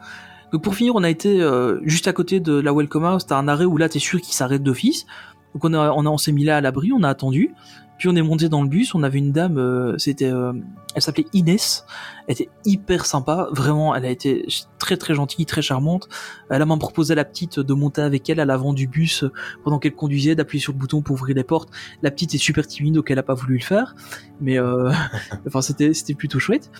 Donc 0.51 0.61
pour 0.63 0.75
finir, 0.75 0.93
on 0.95 1.03
a 1.03 1.09
été 1.09 1.41
euh, 1.41 1.79
juste 1.83 2.07
à 2.07 2.13
côté 2.13 2.39
de 2.39 2.53
la 2.59 2.71
Welcome 2.73 3.05
House. 3.05 3.25
T'as 3.25 3.37
un 3.37 3.47
arrêt 3.47 3.65
où 3.65 3.77
là 3.77 3.89
t'es 3.89 3.99
sûr 3.99 4.21
qu'il 4.21 4.33
s'arrête 4.35 4.63
d'office. 4.63 5.05
Donc 5.53 5.65
on 5.65 5.73
a, 5.73 5.91
on 5.91 6.05
a, 6.05 6.09
on 6.09 6.17
s'est 6.17 6.31
mis 6.31 6.43
là 6.45 6.57
à 6.57 6.61
l'abri, 6.61 6.91
on 6.93 7.03
a 7.03 7.09
attendu. 7.09 7.53
Puis 8.01 8.09
on 8.09 8.15
est 8.15 8.23
monté 8.23 8.49
dans 8.49 8.63
le 8.63 8.67
bus. 8.67 8.95
On 8.95 9.03
avait 9.03 9.19
une 9.19 9.31
dame, 9.31 9.59
euh, 9.59 9.95
c'était, 9.99 10.25
euh, 10.25 10.53
elle 10.95 11.03
s'appelait 11.03 11.27
Inès. 11.33 11.85
Elle 12.25 12.33
était 12.33 12.49
hyper 12.65 13.05
sympa, 13.05 13.47
vraiment. 13.51 13.93
Elle 13.93 14.05
a 14.05 14.09
été 14.09 14.43
très 14.79 14.97
très 14.97 15.13
gentille, 15.13 15.45
très 15.45 15.61
charmante. 15.61 16.09
Elle 16.49 16.63
a 16.63 16.65
même 16.65 16.79
proposé 16.79 17.11
à 17.11 17.15
la 17.15 17.25
petite 17.25 17.59
de 17.59 17.73
monter 17.75 18.01
avec 18.01 18.27
elle 18.27 18.39
à 18.39 18.45
l'avant 18.45 18.73
du 18.73 18.87
bus 18.87 19.23
pendant 19.63 19.77
qu'elle 19.77 19.93
conduisait, 19.93 20.33
d'appuyer 20.33 20.59
sur 20.59 20.73
le 20.73 20.79
bouton 20.79 21.03
pour 21.03 21.13
ouvrir 21.13 21.35
les 21.35 21.43
portes. 21.43 21.69
La 22.01 22.09
petite 22.09 22.33
est 22.33 22.39
super 22.39 22.65
timide, 22.65 22.95
donc 22.95 23.11
elle 23.11 23.19
a 23.19 23.23
pas 23.23 23.35
voulu 23.35 23.59
le 23.59 23.63
faire. 23.63 23.93
Mais 24.39 24.57
euh, 24.57 24.91
enfin, 25.47 25.61
c'était 25.61 25.93
c'était 25.93 26.15
plutôt 26.15 26.39
chouette. 26.39 26.71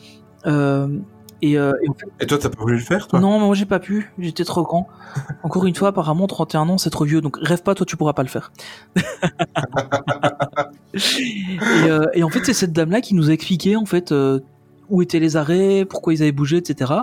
Euh, 0.47 0.87
et, 1.41 1.57
euh, 1.57 1.73
et 1.83 1.89
en 1.89 1.93
fait, 1.93 2.07
Et 2.19 2.27
toi, 2.27 2.37
t'as 2.37 2.49
pas 2.49 2.61
voulu 2.61 2.75
le 2.75 2.81
faire, 2.81 3.07
toi? 3.07 3.19
Non, 3.19 3.39
moi 3.39 3.55
j'ai 3.55 3.65
pas 3.65 3.79
pu, 3.79 4.11
j'étais 4.19 4.43
trop 4.43 4.63
grand. 4.63 4.87
Encore 5.43 5.65
une 5.65 5.75
fois, 5.75 5.89
apparemment 5.89 6.27
31 6.27 6.69
ans 6.69 6.77
c'est 6.77 6.89
trop 6.89 7.05
vieux, 7.05 7.21
donc 7.21 7.37
rêve 7.41 7.63
pas, 7.63 7.75
toi 7.75 7.85
tu 7.85 7.97
pourras 7.97 8.13
pas 8.13 8.23
le 8.23 8.29
faire. 8.29 8.51
et, 10.93 11.59
euh, 11.89 12.05
et 12.13 12.23
en 12.23 12.29
fait, 12.29 12.45
c'est 12.45 12.53
cette 12.53 12.73
dame-là 12.73 13.01
qui 13.01 13.15
nous 13.15 13.29
a 13.29 13.33
expliqué 13.33 13.75
en 13.75 13.85
fait 13.85 14.11
euh, 14.11 14.39
où 14.89 15.01
étaient 15.01 15.19
les 15.19 15.37
arrêts, 15.37 15.85
pourquoi 15.85 16.13
ils 16.13 16.21
avaient 16.21 16.31
bougé, 16.31 16.57
etc. 16.57 16.93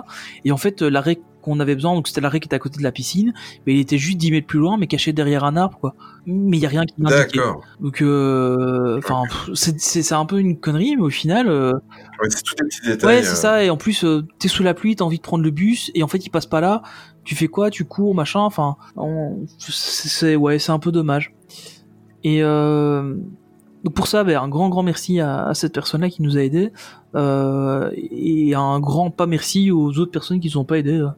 Et 0.45 0.51
en 0.51 0.57
fait, 0.57 0.81
euh, 0.81 0.89
l'arrêt 0.89 1.19
qu'on 1.41 1.59
avait 1.59 1.75
besoin, 1.75 1.93
donc 1.93 2.07
c'était 2.07 2.21
l'arrêt 2.21 2.39
qui 2.39 2.47
était 2.47 2.55
à 2.55 2.59
côté 2.59 2.77
de 2.79 2.83
la 2.83 2.91
piscine, 2.91 3.33
mais 3.65 3.73
il 3.73 3.79
était 3.79 3.97
juste 3.97 4.17
10 4.17 4.31
mètres 4.31 4.47
plus 4.47 4.59
loin, 4.59 4.77
mais 4.77 4.87
caché 4.87 5.13
derrière 5.13 5.43
un 5.43 5.55
arbre, 5.55 5.77
quoi. 5.79 5.95
Mais 6.25 6.57
il 6.57 6.59
y 6.61 6.65
a 6.65 6.69
rien 6.69 6.85
qui 6.85 6.95
m'indiquait. 7.01 7.39
Donc, 7.79 8.01
euh, 8.01 8.97
enfin, 8.99 9.23
pff, 9.29 9.49
c'est- 9.55 10.11
un 10.13 10.25
peu 10.25 10.39
une 10.39 10.59
connerie, 10.59 10.95
mais 10.95 11.01
au 11.03 11.09
final, 11.09 11.47
euh, 11.47 11.71
Ouais, 12.21 12.29
c'est 12.29 12.43
tous 12.43 12.55
des 12.55 12.65
petits 12.65 12.81
détails. 12.87 13.07
Ouais, 13.07 13.21
euh, 13.21 13.23
c'est 13.29 13.35
ça. 13.35 13.63
Et 13.63 13.69
en 13.69 13.77
plus, 13.77 14.03
euh, 14.03 14.23
t'es 14.39 14.47
sous 14.47 14.63
la 14.63 14.73
pluie, 14.73 14.95
t'as 14.95 15.05
envie 15.05 15.17
de 15.17 15.21
prendre 15.23 15.43
le 15.43 15.51
bus, 15.51 15.91
et 15.95 16.03
en 16.03 16.07
fait, 16.07 16.25
il 16.25 16.29
passe 16.29 16.45
pas 16.45 16.61
là. 16.61 16.81
Tu 17.23 17.35
fais 17.35 17.47
quoi? 17.47 17.69
Tu 17.69 17.85
cours, 17.85 18.13
machin. 18.15 18.39
Enfin, 18.41 18.75
on- 18.95 19.45
c'est 19.57 20.07
c'est- 20.09 20.35
ouais, 20.35 20.59
c'est 20.59 20.71
un 20.71 20.79
peu 20.79 20.91
dommage. 20.91 21.33
Et 22.23 22.43
euh, 22.43 23.15
donc 23.83 23.93
pour 23.93 24.07
ça, 24.07 24.23
ben, 24.23 24.37
un 24.41 24.49
grand, 24.49 24.69
grand 24.69 24.83
merci 24.83 25.19
à, 25.19 25.45
à 25.47 25.53
cette 25.53 25.73
personne-là 25.73 26.09
qui 26.09 26.21
nous 26.21 26.37
a 26.37 26.41
aidés, 26.43 26.71
euh, 27.15 27.89
et 27.95 28.53
un 28.55 28.79
grand 28.79 29.11
pas 29.11 29.25
merci 29.27 29.71
aux 29.71 29.97
autres 29.99 30.11
personnes 30.11 30.39
qui 30.39 30.47
nous 30.49 30.57
ont 30.57 30.65
pas 30.65 30.77
aidés. 30.79 30.99
euh. 30.99 31.09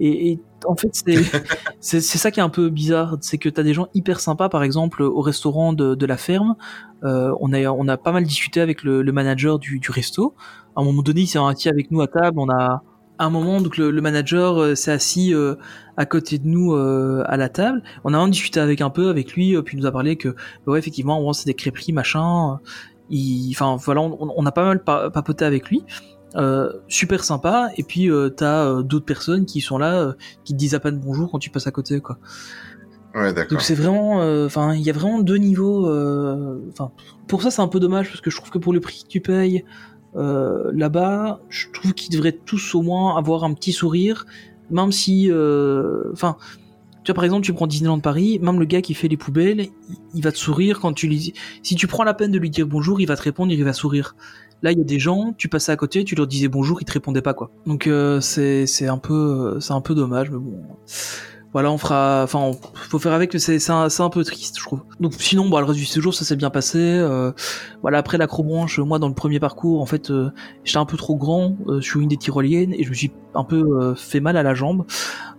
Et, 0.00 0.32
et 0.32 0.40
en 0.66 0.76
fait, 0.76 0.90
c'est 1.80 2.00
ça 2.00 2.30
qui 2.30 2.40
est 2.40 2.42
un 2.42 2.50
peu 2.50 2.68
bizarre, 2.70 3.16
c'est 3.20 3.38
que 3.38 3.48
t'as 3.48 3.62
des 3.62 3.74
gens 3.74 3.88
hyper 3.94 4.20
sympas, 4.20 4.48
par 4.50 4.62
exemple 4.62 5.02
au 5.02 5.20
restaurant 5.22 5.72
de, 5.72 5.94
de 5.94 6.06
la 6.06 6.16
ferme. 6.18 6.56
euh, 7.04 7.34
on 7.40 7.52
a 7.52 7.62
on 7.70 7.88
a 7.88 7.96
pas 7.96 8.12
mal 8.12 8.24
discuté 8.24 8.60
avec 8.60 8.82
le, 8.82 9.02
le 9.02 9.12
manager 9.12 9.58
du, 9.58 9.78
du 9.80 9.90
resto. 9.90 10.34
À 10.76 10.82
un 10.82 10.84
moment 10.84 11.02
donné, 11.02 11.22
il 11.22 11.26
s'est 11.26 11.38
assis 11.38 11.68
avec 11.70 11.90
nous 11.90 12.00
à 12.02 12.08
table. 12.08 12.38
On 12.38 12.50
a 12.50 12.82
à 13.18 13.24
un 13.26 13.30
moment 13.30 13.60
donc 13.60 13.76
le, 13.76 13.90
le 13.90 14.00
manager 14.00 14.60
euh, 14.60 14.74
s'est 14.74 14.92
assis 14.92 15.34
euh, 15.34 15.54
à 15.96 16.06
côté 16.06 16.38
de 16.38 16.46
nous 16.46 16.74
euh, 16.74 17.22
à 17.26 17.36
la 17.36 17.48
table. 17.48 17.82
On 18.04 18.12
a 18.14 18.18
même 18.18 18.30
discuté 18.30 18.60
avec 18.60 18.80
un 18.80 18.90
peu 18.90 19.08
avec 19.08 19.32
lui, 19.32 19.60
puis 19.62 19.76
il 19.76 19.80
nous 19.80 19.86
a 19.86 19.92
parlé 19.92 20.16
que 20.16 20.34
ouais 20.66 20.78
effectivement, 20.78 21.20
bon, 21.20 21.32
c'est 21.32 21.46
des 21.46 21.54
crêperies 21.54 21.92
machin. 21.92 22.60
Il, 23.08 23.50
enfin 23.52 23.76
voilà, 23.76 24.00
on, 24.02 24.32
on 24.36 24.46
a 24.46 24.52
pas 24.52 24.64
mal 24.64 24.82
pa- 24.82 25.10
papoté 25.10 25.44
avec 25.44 25.68
lui. 25.68 25.84
Super 26.88 27.24
sympa 27.24 27.70
et 27.78 27.82
puis 27.82 28.10
t'as 28.36 28.82
d'autres 28.82 29.06
personnes 29.06 29.46
qui 29.46 29.62
sont 29.62 29.78
là 29.78 30.14
qui 30.44 30.52
te 30.52 30.58
disent 30.58 30.74
à 30.74 30.80
peine 30.80 30.98
bonjour 30.98 31.30
quand 31.30 31.38
tu 31.38 31.48
passes 31.48 31.66
à 31.66 31.70
côté 31.70 32.00
quoi 32.00 32.18
Ouais, 33.14 33.32
donc 33.32 33.62
c'est 33.62 33.74
vraiment 33.74 34.16
enfin 34.44 34.74
il 34.74 34.82
y 34.82 34.90
a 34.90 34.92
vraiment 34.92 35.20
deux 35.20 35.38
niveaux 35.38 35.86
enfin 36.68 36.90
pour 37.26 37.40
ça 37.42 37.50
c'est 37.50 37.62
un 37.62 37.68
peu 37.68 37.80
dommage 37.80 38.08
parce 38.08 38.20
que 38.20 38.28
je 38.30 38.36
trouve 38.36 38.50
que 38.50 38.58
pour 38.58 38.74
le 38.74 38.80
prix 38.80 39.04
que 39.04 39.08
tu 39.08 39.22
payes 39.22 39.64
euh, 40.16 40.70
là-bas 40.72 41.40
je 41.48 41.66
trouve 41.72 41.94
qu'ils 41.94 42.12
devraient 42.12 42.38
tous 42.44 42.74
au 42.74 42.82
moins 42.82 43.16
avoir 43.16 43.44
un 43.44 43.54
petit 43.54 43.72
sourire 43.72 44.26
même 44.70 44.92
si 44.92 45.30
euh, 45.30 46.10
enfin 46.12 46.36
tu 47.04 47.12
vois 47.12 47.16
par 47.16 47.24
exemple 47.24 47.44
tu 47.44 47.52
prends 47.52 47.66
Disneyland 47.66 48.00
Paris 48.00 48.38
même 48.40 48.58
le 48.58 48.64
gars 48.64 48.82
qui 48.82 48.94
fait 48.94 49.08
les 49.08 49.16
poubelles 49.16 49.68
il, 50.14 50.22
va 50.22 50.32
te 50.32 50.38
sourire 50.38 50.80
quand 50.80 50.92
tu 50.92 51.06
lui 51.06 51.34
si 51.62 51.74
tu 51.74 51.86
prends 51.86 52.04
la 52.04 52.14
peine 52.14 52.32
de 52.32 52.38
lui 52.38 52.50
dire 52.50 52.66
bonjour 52.66 53.00
il 53.00 53.06
va 53.06 53.16
te 53.16 53.22
répondre 53.22 53.52
il 53.52 53.64
va 53.64 53.72
sourire 53.72 54.16
Là, 54.62 54.72
il 54.72 54.78
y 54.78 54.80
a 54.80 54.84
des 54.84 54.98
gens, 54.98 55.34
tu 55.36 55.48
passais 55.48 55.70
à 55.70 55.76
côté, 55.76 56.02
tu 56.02 56.14
leur 56.14 56.26
disais 56.26 56.48
bonjour, 56.48 56.80
ils 56.80 56.86
te 56.86 56.92
répondaient 56.92 57.20
pas 57.20 57.34
quoi. 57.34 57.50
Donc 57.66 57.86
euh, 57.86 58.20
c'est 58.22 58.88
un 58.88 58.96
peu 58.96 59.60
c'est 59.60 59.74
un 59.74 59.82
peu 59.82 59.94
dommage, 59.94 60.30
mais 60.30 60.38
bon. 60.38 60.62
Voilà, 61.56 61.72
on 61.72 61.78
fera. 61.78 62.20
Enfin, 62.22 62.38
on- 62.40 62.52
faut 62.74 62.98
faire 62.98 63.14
avec. 63.14 63.32
mais 63.32 63.40
C'est 63.40 63.58
c'est 63.58 63.72
un, 63.72 63.88
un 63.98 64.10
peu 64.10 64.22
triste, 64.24 64.56
je 64.58 64.62
trouve. 64.62 64.82
Donc 65.00 65.14
sinon, 65.14 65.48
bon, 65.48 65.58
le 65.58 65.64
reste 65.64 65.78
du 65.78 65.86
séjour, 65.86 66.12
ça 66.12 66.26
s'est 66.26 66.36
bien 66.36 66.50
passé. 66.50 66.76
euh, 66.78 67.32
voilà, 67.80 67.96
après 67.96 68.18
l'acrobranche, 68.18 68.78
moi, 68.78 68.98
dans 68.98 69.08
le 69.08 69.14
premier 69.14 69.40
parcours, 69.40 69.80
en 69.80 69.86
fait, 69.86 70.10
euh, 70.10 70.28
j'étais 70.64 70.76
un 70.78 70.84
peu 70.84 70.98
trop 70.98 71.16
grand 71.16 71.56
euh, 71.68 71.80
sur 71.80 72.00
une 72.02 72.08
des 72.08 72.18
tyroliennes 72.18 72.74
et 72.74 72.84
je 72.84 72.90
me 72.90 72.94
suis 72.94 73.10
un 73.34 73.44
peu 73.44 73.56
euh, 73.80 73.94
fait 73.94 74.20
mal 74.20 74.36
à 74.36 74.42
la 74.42 74.52
jambe. 74.54 74.84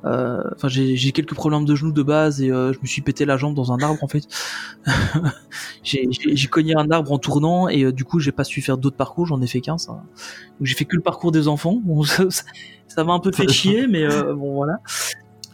Euh, 0.05 0.41
Enfin, 0.55 0.67
j'ai 0.69 0.95
j'ai 0.95 1.11
quelques 1.11 1.35
problèmes 1.35 1.65
de 1.65 1.75
genoux 1.75 1.91
de 1.91 2.01
base 2.01 2.41
et 2.41 2.49
euh, 2.49 2.73
je 2.73 2.79
me 2.81 2.87
suis 2.87 3.03
pété 3.03 3.23
la 3.25 3.37
jambe 3.37 3.53
dans 3.53 3.71
un 3.71 3.77
arbre 3.79 4.03
en 4.03 4.07
fait. 4.07 4.23
j'ai 5.83 6.47
cogné 6.49 6.75
un 6.75 6.89
arbre 6.89 7.11
en 7.11 7.19
tournant 7.19 7.69
et 7.69 7.83
euh, 7.83 7.91
du 7.91 8.05
coup 8.05 8.19
j'ai 8.19 8.31
pas 8.31 8.43
su 8.43 8.61
faire 8.63 8.79
d'autres 8.79 8.97
parcours, 8.97 9.27
j'en 9.27 9.39
ai 9.41 9.47
fait 9.47 9.61
qu'un 9.61 9.77
ça. 9.77 10.01
J'ai 10.61 10.73
fait 10.75 10.85
que 10.85 10.95
le 10.95 11.03
parcours 11.03 11.31
des 11.31 11.47
enfants. 11.47 11.79
Bon, 11.83 12.01
ça 12.87 13.03
m'a 13.03 13.13
un 13.13 13.19
peu 13.19 13.31
fait 13.31 13.47
chier, 13.51 13.85
mais 13.87 14.03
euh, 14.03 14.33
bon 14.33 14.55
voilà. 14.55 14.79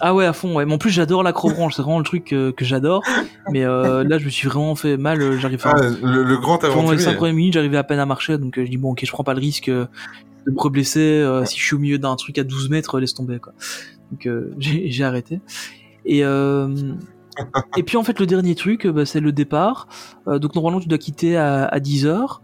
Ah 0.06 0.14
ouais 0.14 0.26
à 0.26 0.34
fond 0.34 0.54
ouais. 0.56 0.66
Mais 0.66 0.74
en 0.74 0.78
plus 0.78 0.90
j'adore 0.90 1.24
l'acrobranche, 1.24 1.76
c'est 1.76 1.82
vraiment 1.82 1.98
le 2.00 2.04
truc 2.04 2.26
que, 2.26 2.52
que 2.52 2.66
j'adore. 2.66 3.02
Mais 3.52 3.64
euh, 3.64 4.04
là 4.08 4.18
je 4.18 4.26
me 4.26 4.30
suis 4.30 4.48
vraiment 4.50 4.76
fait 4.76 4.98
mal. 4.98 5.22
euh, 5.22 5.38
J'arrive 5.38 5.62
Ah, 5.64 5.76
à 5.78 5.82
le, 5.90 6.24
le 6.24 6.38
grand 6.38 6.58
pendant 6.58 6.74
les 6.74 6.80
aventurier. 6.80 7.04
5 7.06 7.16
premières 7.16 7.34
minutes, 7.36 7.54
j'arrivais 7.54 7.78
à 7.78 7.84
peine 7.84 8.00
à 8.00 8.06
marcher, 8.06 8.38
donc 8.38 8.58
euh, 8.58 8.66
je 8.66 8.70
dis 8.70 8.78
bon, 8.78 8.92
ok, 8.92 9.02
je 9.06 9.12
prends 9.12 9.24
pas 9.24 9.34
le 9.34 9.40
risque 9.40 9.70
euh, 9.70 9.86
de 10.46 10.52
me 10.52 10.60
reblesser 10.60 11.00
euh, 11.00 11.46
si 11.46 11.58
je 11.58 11.64
suis 11.64 11.76
au 11.76 11.80
milieu 11.80 11.98
d'un 11.98 12.16
truc 12.18 12.38
à 12.38 12.44
12 12.44 12.70
mètres, 12.70 13.00
laisse 13.00 13.14
tomber 13.14 13.40
quoi. 13.40 13.54
Donc 14.12 14.26
euh, 14.28 14.54
j'ai 14.60 15.04
arrêté. 15.06 15.40
Et 16.06 16.26
euh, 16.26 16.68
et 17.78 17.84
puis 17.84 17.96
en 17.98 18.04
fait 18.04 18.20
le 18.20 18.26
dernier 18.26 18.56
truc, 18.56 18.86
euh, 18.86 18.92
bah, 18.92 19.06
c'est 19.06 19.22
le 19.22 19.32
départ. 19.32 19.88
Euh, 20.28 20.38
donc 20.38 20.54
normalement 20.56 20.80
tu 20.82 20.90
dois 20.90 20.98
quitter 20.98 21.38
à, 21.38 21.64
à 21.66 21.80
10h. 21.80 22.40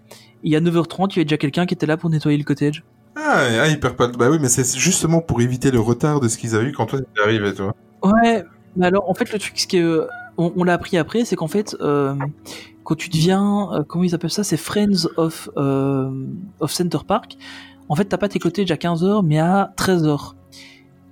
Et 0.45 0.55
à 0.55 0.62
9h30, 0.62 1.07
il 1.10 1.16
y 1.16 1.20
avait 1.20 1.26
déjà 1.26 1.36
quelqu'un 1.38 1.66
qui 1.66 1.74
était 1.74 1.86
là 1.86 1.97
pour 1.97 2.10
nettoyer 2.10 2.38
le 2.38 2.45
cottage. 2.45 2.86
Ah, 3.22 3.43
ah, 3.61 3.67
il 3.67 3.80
perd 3.80 3.95
pas. 3.95 4.07
Bah 4.07 4.30
oui, 4.30 4.38
mais 4.39 4.47
c'est 4.47 4.78
justement 4.78 5.20
pour 5.22 5.41
éviter 5.41 5.72
le 5.72 5.80
retard 5.80 6.20
de 6.20 6.28
ce 6.28 6.38
qu'ils 6.38 6.55
avaient 6.55 6.70
eu 6.70 6.72
quand 6.72 6.86
toi 6.86 6.99
t'es 6.99 7.22
arrivé, 7.22 7.53
toi. 7.53 7.76
Ouais, 8.01 8.45
mais 8.78 8.86
alors 8.86 9.09
en 9.09 9.13
fait 9.13 9.32
le 9.34 9.39
truc, 9.39 9.59
ce 9.59 9.67
que 9.67 10.07
on, 10.38 10.53
on 10.55 10.63
l'a 10.63 10.74
appris 10.74 10.97
après, 10.97 11.26
c'est 11.26 11.36
qu'en 11.36 11.47
fait 11.47 11.76
euh, 11.82 12.15
quand 12.84 12.95
tu 12.95 13.09
deviens, 13.09 13.70
euh, 13.74 13.84
comment 13.86 14.03
ils 14.03 14.15
appellent 14.15 14.32
ça, 14.32 14.43
c'est 14.43 14.57
Friends 14.57 15.07
of 15.17 15.49
euh, 15.57 16.09
of 16.59 16.72
Center 16.72 16.99
Park. 17.05 17.38
En 17.89 17.95
fait, 17.95 18.05
t'as 18.05 18.17
pas 18.17 18.30
tes 18.30 18.39
cottages 18.39 18.72
à 18.72 18.76
15h, 18.76 19.26
mais 19.26 19.39
à 19.39 19.74
13h. 19.78 20.34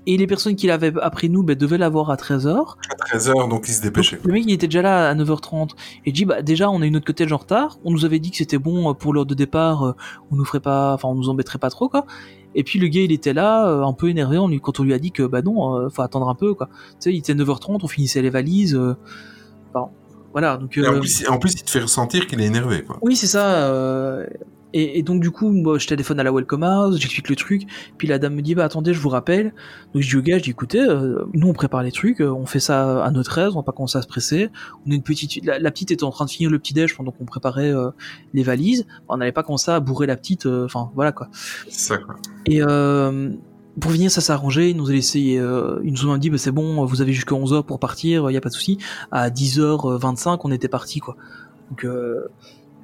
Et 0.10 0.16
les 0.18 0.26
personnes 0.26 0.55
qui 0.55 0.66
l'avaient 0.68 0.93
après 1.01 1.28
nous, 1.28 1.43
ben, 1.43 1.55
devaient 1.55 1.78
l'avoir 1.78 2.10
à 2.10 2.16
13h. 2.16 2.47
À 2.89 3.18
13h, 3.18 3.49
donc 3.49 3.66
ils 3.68 3.74
se 3.74 3.82
dépêchaient. 3.82 4.20
Le 4.24 4.32
mec, 4.34 4.45
il 4.47 4.53
était 4.53 4.68
déjà 4.68 4.82
là 4.82 5.10
à 5.10 5.14
9h30. 5.16 5.72
Et 5.72 5.76
il 6.08 6.14
dit, 6.14 6.24
bah, 6.26 6.41
déjà, 6.41 6.70
on 6.72 6.82
a 6.82 6.86
une 6.86 6.95
autre 6.95 7.05
cottage 7.05 7.32
en 7.34 7.38
retard. 7.38 7.78
On 7.84 7.91
nous 7.91 8.05
avait 8.05 8.20
dit 8.20 8.32
que 8.32 8.38
c'était 8.38 8.58
bon 8.58 8.89
euh, 8.89 8.93
pour 8.93 9.14
l'heure 9.14 9.26
de 9.26 9.36
départ. 9.36 9.84
euh, 9.84 9.93
On 10.32 10.38
nous 10.38 10.45
ferait 10.45 10.62
pas, 10.62 10.93
enfin, 10.93 11.10
on 11.10 11.16
nous 11.16 11.28
embêterait 11.30 11.60
pas 11.60 11.70
trop, 11.70 11.89
quoi. 11.89 12.05
Et 12.55 12.64
puis, 12.64 12.80
le 12.80 12.88
gars, 12.88 13.01
il 13.01 13.12
était 13.12 13.34
là, 13.34 13.68
euh, 13.68 13.84
un 13.84 13.93
peu 13.93 14.08
énervé, 14.10 14.38
on 14.38 14.47
lui, 14.47 14.60
quand 14.62 14.80
on 14.80 14.84
lui 14.84 14.93
a 14.93 14.99
dit 14.99 15.12
que, 15.12 15.24
bah 15.24 15.41
non, 15.41 15.89
faut 15.89 16.01
attendre 16.01 16.30
un 16.30 16.36
peu, 16.36 16.53
quoi. 16.53 16.68
Tu 16.68 16.95
sais, 16.99 17.14
il 17.14 17.18
était 17.18 17.34
9h30, 17.36 17.80
on 17.84 17.88
finissait 17.88 18.22
les 18.22 18.30
valises. 18.32 18.76
euh, 18.76 18.95
Enfin, 19.74 19.91
voilà, 20.32 20.55
donc. 20.58 20.80
En, 20.88 20.99
plus, 20.99 21.28
en 21.30 21.38
plus, 21.38 21.53
il 21.53 21.64
te 21.64 21.70
fait 21.70 21.82
ressentir 21.82 22.28
qu'il 22.28 22.39
est 22.41 22.45
énervé, 22.45 22.82
quoi. 22.84 22.97
Oui, 23.01 23.16
c'est 23.18 23.28
ça. 23.28 23.45
euh, 23.66 24.26
Et, 24.78 24.99
et 24.99 25.03
donc 25.03 25.21
du 25.21 25.32
coup, 25.32 25.49
moi, 25.49 25.78
je 25.78 25.88
téléphone 25.88 26.19
à 26.19 26.23
la 26.23 26.32
Welcome 26.32 26.63
House, 26.63 26.99
j'explique 26.99 27.30
le 27.30 27.36
truc, 27.36 27.63
puis 27.97 28.07
la 28.07 28.19
dame 28.19 28.36
me 28.36 28.41
dit 28.41 28.55
bah 28.55 28.65
attendez, 28.65 28.93
je 28.93 28.99
vous 28.99 29.09
rappelle. 29.09 29.53
Donc 29.93 30.03
je 30.03 30.09
dis 30.09 30.15
au 30.17 30.21
gars, 30.21 30.38
je 30.38 30.43
dis 30.43 30.51
écoutez, 30.51 30.82
euh, 30.82 31.23
nous 31.34 31.47
on 31.47 31.53
prépare 31.53 31.84
les 31.84 31.91
trucs, 31.91 32.21
euh, 32.21 32.32
on 32.32 32.45
fait 32.45 32.59
ça 32.59 33.03
à 33.03 33.11
notre 33.11 33.38
aise, 33.38 33.53
on 33.53 33.57
va 33.57 33.63
pas 33.63 33.71
commencer 33.71 33.97
à 33.97 34.01
se 34.01 34.07
presser. 34.07 34.49
On 34.86 34.91
est 34.91 34.95
une 34.95 35.03
petite, 35.03 35.43
la, 35.45 35.59
la 35.59 35.71
petite 35.71 35.91
était 35.91 36.03
en 36.03 36.11
train 36.11 36.25
de 36.25 36.30
finir 36.30 36.49
le 36.49 36.59
petit 36.59 36.73
déj 36.73 36.95
pendant 36.95 37.11
qu'on 37.11 37.25
préparait 37.25 37.73
euh, 37.73 37.89
les 38.34 38.43
valises. 38.43 38.86
On 39.09 39.17
n'allait 39.17 39.32
pas 39.32 39.43
commencer 39.43 39.71
à 39.71 39.80
bourrer 39.80 40.07
la 40.07 40.15
petite, 40.15 40.45
enfin 40.45 40.91
voilà 40.95 41.11
quoi. 41.11 41.30
C'est 41.69 41.93
ça, 41.93 41.97
quoi. 41.97 42.15
Et 42.45 42.61
euh, 42.61 43.32
pour 43.80 43.91
finir, 43.91 44.09
ça 44.09 44.21
s'est 44.21 44.34
arrangé. 44.34 44.69
Ils 44.69 44.78
nous 44.78 44.89
ont 44.89 44.93
laissé, 44.93 45.38
euh, 45.38 45.80
ils 45.84 45.91
nous 45.91 46.07
ont 46.07 46.17
dit, 46.17 46.30
bah, 46.30 46.38
c'est 46.38 46.51
bon, 46.51 46.84
vous 46.86 47.01
avez 47.01 47.13
jusqu'à 47.13 47.36
11h 47.36 47.63
pour 47.63 47.80
partir, 47.80 48.30
il 48.30 48.34
y 48.34 48.38
a 48.38 48.41
pas 48.41 48.49
de 48.49 48.53
souci. 48.53 48.78
À 49.11 49.30
10h25, 49.30 50.39
on 50.43 50.51
était 50.51 50.67
parti, 50.67 50.99
quoi. 50.99 51.15
Donc, 51.69 51.84
euh, 51.84 52.28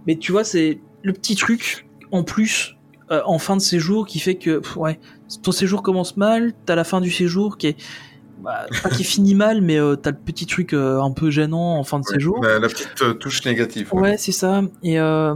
mais 0.08 0.18
tu 0.18 0.32
vois, 0.32 0.44
c'est 0.44 0.80
le 1.04 1.14
petit 1.14 1.36
truc 1.36 1.88
en 2.12 2.24
plus 2.24 2.76
euh, 3.12 3.22
en 3.26 3.38
fin 3.40 3.56
de 3.58 3.62
séjour 3.62 4.06
qui 4.08 4.20
fait 4.20 4.36
que, 4.36 4.60
pff, 4.60 4.78
ouais, 4.78 5.00
ton 5.42 5.52
séjour 5.52 5.84
commence 5.84 6.16
mal, 6.18 6.54
t'as 6.66 6.76
la 6.76 6.84
fin 6.84 7.02
du 7.02 7.12
séjour 7.12 7.58
qui 7.58 7.68
est, 7.68 7.76
bah, 8.42 8.66
pas 8.82 8.90
qui 8.90 9.04
finit 9.06 9.36
mal, 9.36 9.62
mais 9.62 9.78
euh, 9.80 9.96
t'as 9.96 10.12
le 10.12 10.18
petit 10.18 10.46
truc 10.46 10.74
euh, 10.74 11.00
un 11.02 11.12
peu 11.12 11.30
gênant 11.30 11.78
en 11.78 11.84
fin 11.84 12.00
de 12.00 12.06
séjour. 12.06 12.44
La, 12.44 12.60
la 12.60 12.68
petite 12.68 13.02
euh, 13.02 13.14
touche 13.14 13.46
négative. 13.46 13.94
Ouais, 13.94 14.18
c'est 14.18 14.32
ça. 14.34 14.62
Et, 14.84 15.00
euh, 15.00 15.34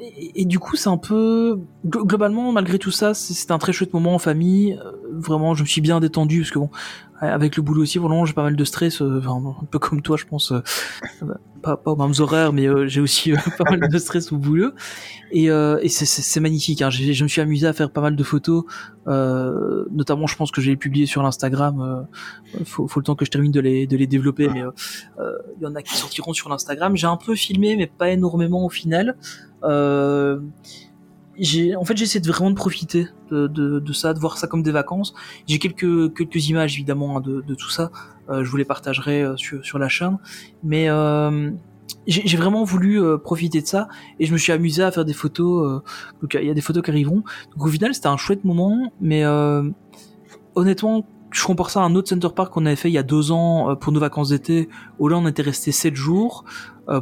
et, 0.00 0.42
et 0.42 0.44
du 0.46 0.58
coup, 0.58 0.74
c'est 0.76 0.88
un 0.88 0.96
peu 0.96 1.60
glo- 1.86 2.06
globalement, 2.06 2.50
malgré 2.52 2.78
tout 2.78 2.90
ça, 2.90 3.12
c'est- 3.14 3.34
c'était 3.34 3.52
un 3.52 3.58
très 3.58 3.72
chouette 3.72 3.92
moment 3.92 4.14
en 4.14 4.18
famille. 4.18 4.78
Euh, 4.84 4.92
Vraiment, 5.20 5.54
je 5.54 5.62
me 5.62 5.66
suis 5.68 5.80
bien 5.80 5.98
détendu 6.00 6.40
parce 6.40 6.50
que 6.52 6.58
bon, 6.60 6.70
avec 7.20 7.56
le 7.56 7.62
boulot 7.62 7.82
aussi, 7.82 7.98
vraiment, 7.98 8.24
j'ai 8.24 8.32
pas 8.32 8.42
mal 8.44 8.54
de 8.56 8.64
stress. 8.64 9.02
euh, 9.02 9.20
un 9.26 9.64
peu 9.70 9.78
comme 9.78 10.02
toi, 10.02 10.16
je 10.16 10.24
pense. 10.24 10.52
euh, 10.52 10.60
euh, 11.22 11.34
pas, 11.62 11.76
pas 11.76 11.90
aux 11.90 11.96
mêmes 11.96 12.14
horaires, 12.20 12.52
mais 12.52 12.68
euh, 12.68 12.86
j'ai 12.86 13.00
aussi 13.00 13.32
euh, 13.32 13.36
pas 13.58 13.68
mal 13.70 13.88
de 13.88 13.98
stress 13.98 14.30
au 14.32 14.36
boulot. 14.38 14.70
Et, 15.32 15.50
euh, 15.50 15.78
et 15.82 15.88
c'est- 15.88 16.06
magnifique. 16.40 16.80
Hein. 16.82 16.90
J'ai- 16.90 17.12
Je 17.12 17.22
me 17.24 17.28
suis 17.28 17.40
amusé 17.40 17.66
à 17.66 17.72
faire 17.72 17.90
pas 17.90 18.00
mal 18.00 18.14
de 18.14 18.22
photos. 18.22 18.64
Euh, 19.08 19.84
notamment, 19.90 20.26
je 20.26 20.36
pense 20.36 20.50
que 20.52 20.60
les 20.70 20.76
publier 20.76 21.06
sur 21.06 21.22
l'Instagram. 21.22 22.06
Faut, 22.64 22.86
faut 22.86 23.00
le 23.00 23.04
temps 23.04 23.16
que 23.16 23.24
je 23.24 23.30
termine 23.30 23.50
de 23.52 23.60
les, 23.60 23.86
de 23.86 23.96
les 23.96 24.06
développer, 24.06 24.48
mais 24.48 24.62
il 25.20 25.62
y 25.62 25.66
en 25.66 25.74
a 25.74 25.82
qui 25.82 25.96
sortiront 25.96 26.32
sur 26.32 26.48
l'Instagram. 26.48 26.96
J'ai 26.96 27.06
un 27.08 27.16
peu 27.16 27.34
filmé, 27.34 27.74
mais 27.76 27.86
pas 27.88 28.10
énormément 28.10 28.64
au 28.64 28.68
final. 28.70 29.16
Euh, 29.64 30.38
j'ai, 31.40 31.76
en 31.76 31.84
fait, 31.84 31.96
j'essaie 31.96 32.20
de 32.20 32.28
vraiment 32.28 32.50
de 32.50 32.56
profiter 32.56 33.06
de, 33.30 33.46
de, 33.46 33.78
de 33.78 33.92
ça, 33.92 34.14
de 34.14 34.18
voir 34.18 34.38
ça 34.38 34.46
comme 34.46 34.62
des 34.62 34.70
vacances. 34.72 35.14
J'ai 35.46 35.58
quelques 35.58 36.14
quelques 36.16 36.48
images 36.48 36.74
évidemment 36.74 37.16
hein, 37.16 37.20
de, 37.20 37.40
de 37.40 37.54
tout 37.54 37.70
ça. 37.70 37.90
Euh, 38.30 38.44
je 38.44 38.50
vous 38.50 38.56
les 38.56 38.64
partagerai 38.64 39.22
euh, 39.22 39.36
sur 39.36 39.64
sur 39.64 39.78
la 39.78 39.88
chaîne, 39.88 40.18
mais 40.62 40.88
euh, 40.88 41.50
j'ai 42.06 42.36
vraiment 42.36 42.64
voulu 42.64 43.00
euh, 43.00 43.18
profiter 43.18 43.60
de 43.62 43.66
ça 43.66 43.88
et 44.18 44.26
je 44.26 44.32
me 44.32 44.38
suis 44.38 44.52
amusé 44.52 44.82
à 44.82 44.90
faire 44.90 45.04
des 45.04 45.12
photos. 45.14 45.66
euh, 45.66 45.82
donc 46.20 46.34
il 46.34 46.46
y 46.46 46.50
a 46.50 46.54
des 46.54 46.60
photos 46.60 46.82
qui 46.82 46.90
arriveront. 46.90 47.22
Donc 47.54 47.66
au 47.66 47.68
final, 47.68 47.94
c'était 47.94 48.08
un 48.08 48.16
chouette 48.16 48.44
moment, 48.44 48.92
mais 49.00 49.24
honnêtement, 50.54 51.06
je 51.30 51.44
compare 51.44 51.70
ça 51.70 51.80
à 51.80 51.84
un 51.84 51.94
autre 51.94 52.08
Center 52.08 52.28
Park 52.34 52.52
qu'on 52.52 52.66
avait 52.66 52.76
fait 52.76 52.88
il 52.88 52.94
y 52.94 52.98
a 52.98 53.02
deux 53.02 53.32
ans 53.32 53.76
pour 53.76 53.92
nos 53.92 54.00
vacances 54.00 54.30
d'été, 54.30 54.68
où 54.98 55.08
là 55.08 55.16
on 55.18 55.26
était 55.26 55.42
resté 55.42 55.72
sept 55.72 55.94
jours 55.94 56.44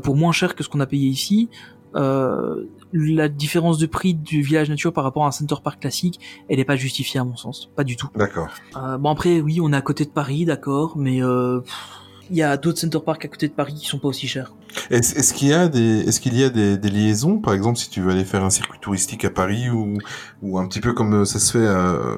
pour 0.03 0.16
moins 0.16 0.32
cher 0.32 0.55
que 0.55 0.62
ce 0.64 0.68
qu'on 0.68 0.80
a 0.80 0.87
payé 0.87 1.09
ici. 1.09 1.49
Euh, 1.95 2.64
la 2.97 3.28
différence 3.28 3.78
de 3.78 3.86
prix 3.86 4.14
du 4.14 4.42
village 4.42 4.70
nature 4.70 4.92
par 4.92 5.05
rapport 5.05 5.24
à 5.24 5.28
un 5.28 5.32
Center 5.32 5.57
Park 5.62 5.80
classique, 5.80 6.20
elle 6.49 6.57
n'est 6.57 6.64
pas 6.64 6.76
justifiée 6.76 7.20
à 7.20 7.24
mon 7.24 7.36
sens, 7.36 7.70
pas 7.76 7.84
du 7.84 7.97
tout. 7.97 8.09
D'accord. 8.14 8.49
Euh, 8.76 8.99
bon 8.99 9.11
après, 9.11 9.40
oui, 9.40 9.61
on 9.61 9.72
est 9.72 9.76
à 9.76 9.82
côté 9.82 10.05
de 10.05 10.11
Paris, 10.11 10.44
d'accord, 10.44 10.97
mais 10.97 11.22
euh, 11.22 11.61
pff, 11.61 11.74
il 12.31 12.37
y 12.37 12.43
a 12.43 12.57
d'autres 12.57 12.79
Center 12.79 12.99
Park 13.05 13.24
à 13.24 13.29
côté 13.29 13.49
de 13.49 13.53
Paris 13.53 13.74
qui 13.74 13.87
sont 13.87 13.99
pas 13.99 14.09
aussi 14.09 14.27
chers. 14.29 14.55
Est-ce 14.91 15.16
est-ce 15.16 15.33
qu'il 15.33 15.49
y 15.49 15.53
a 15.53 15.68
des 15.68 16.01
est-ce 16.01 16.20
qu'il 16.20 16.37
y 16.37 16.45
a 16.45 16.51
des, 16.51 16.77
des 16.77 16.91
liaisons? 16.91 17.39
Par 17.39 17.55
exemple 17.55 17.79
si 17.79 17.89
tu 17.89 18.01
veux 18.01 18.11
aller 18.11 18.24
faire 18.24 18.45
un 18.45 18.51
circuit 18.51 18.79
touristique 18.81 19.24
à 19.24 19.31
Paris 19.31 19.70
ou 19.70 19.99
ou 20.43 20.59
un 20.59 20.66
petit 20.68 20.81
peu 20.81 20.93
comme 20.93 21.14
euh, 21.14 21.24
ça 21.24 21.39
se 21.39 21.53
fait 21.53 21.64
euh, 21.64 22.16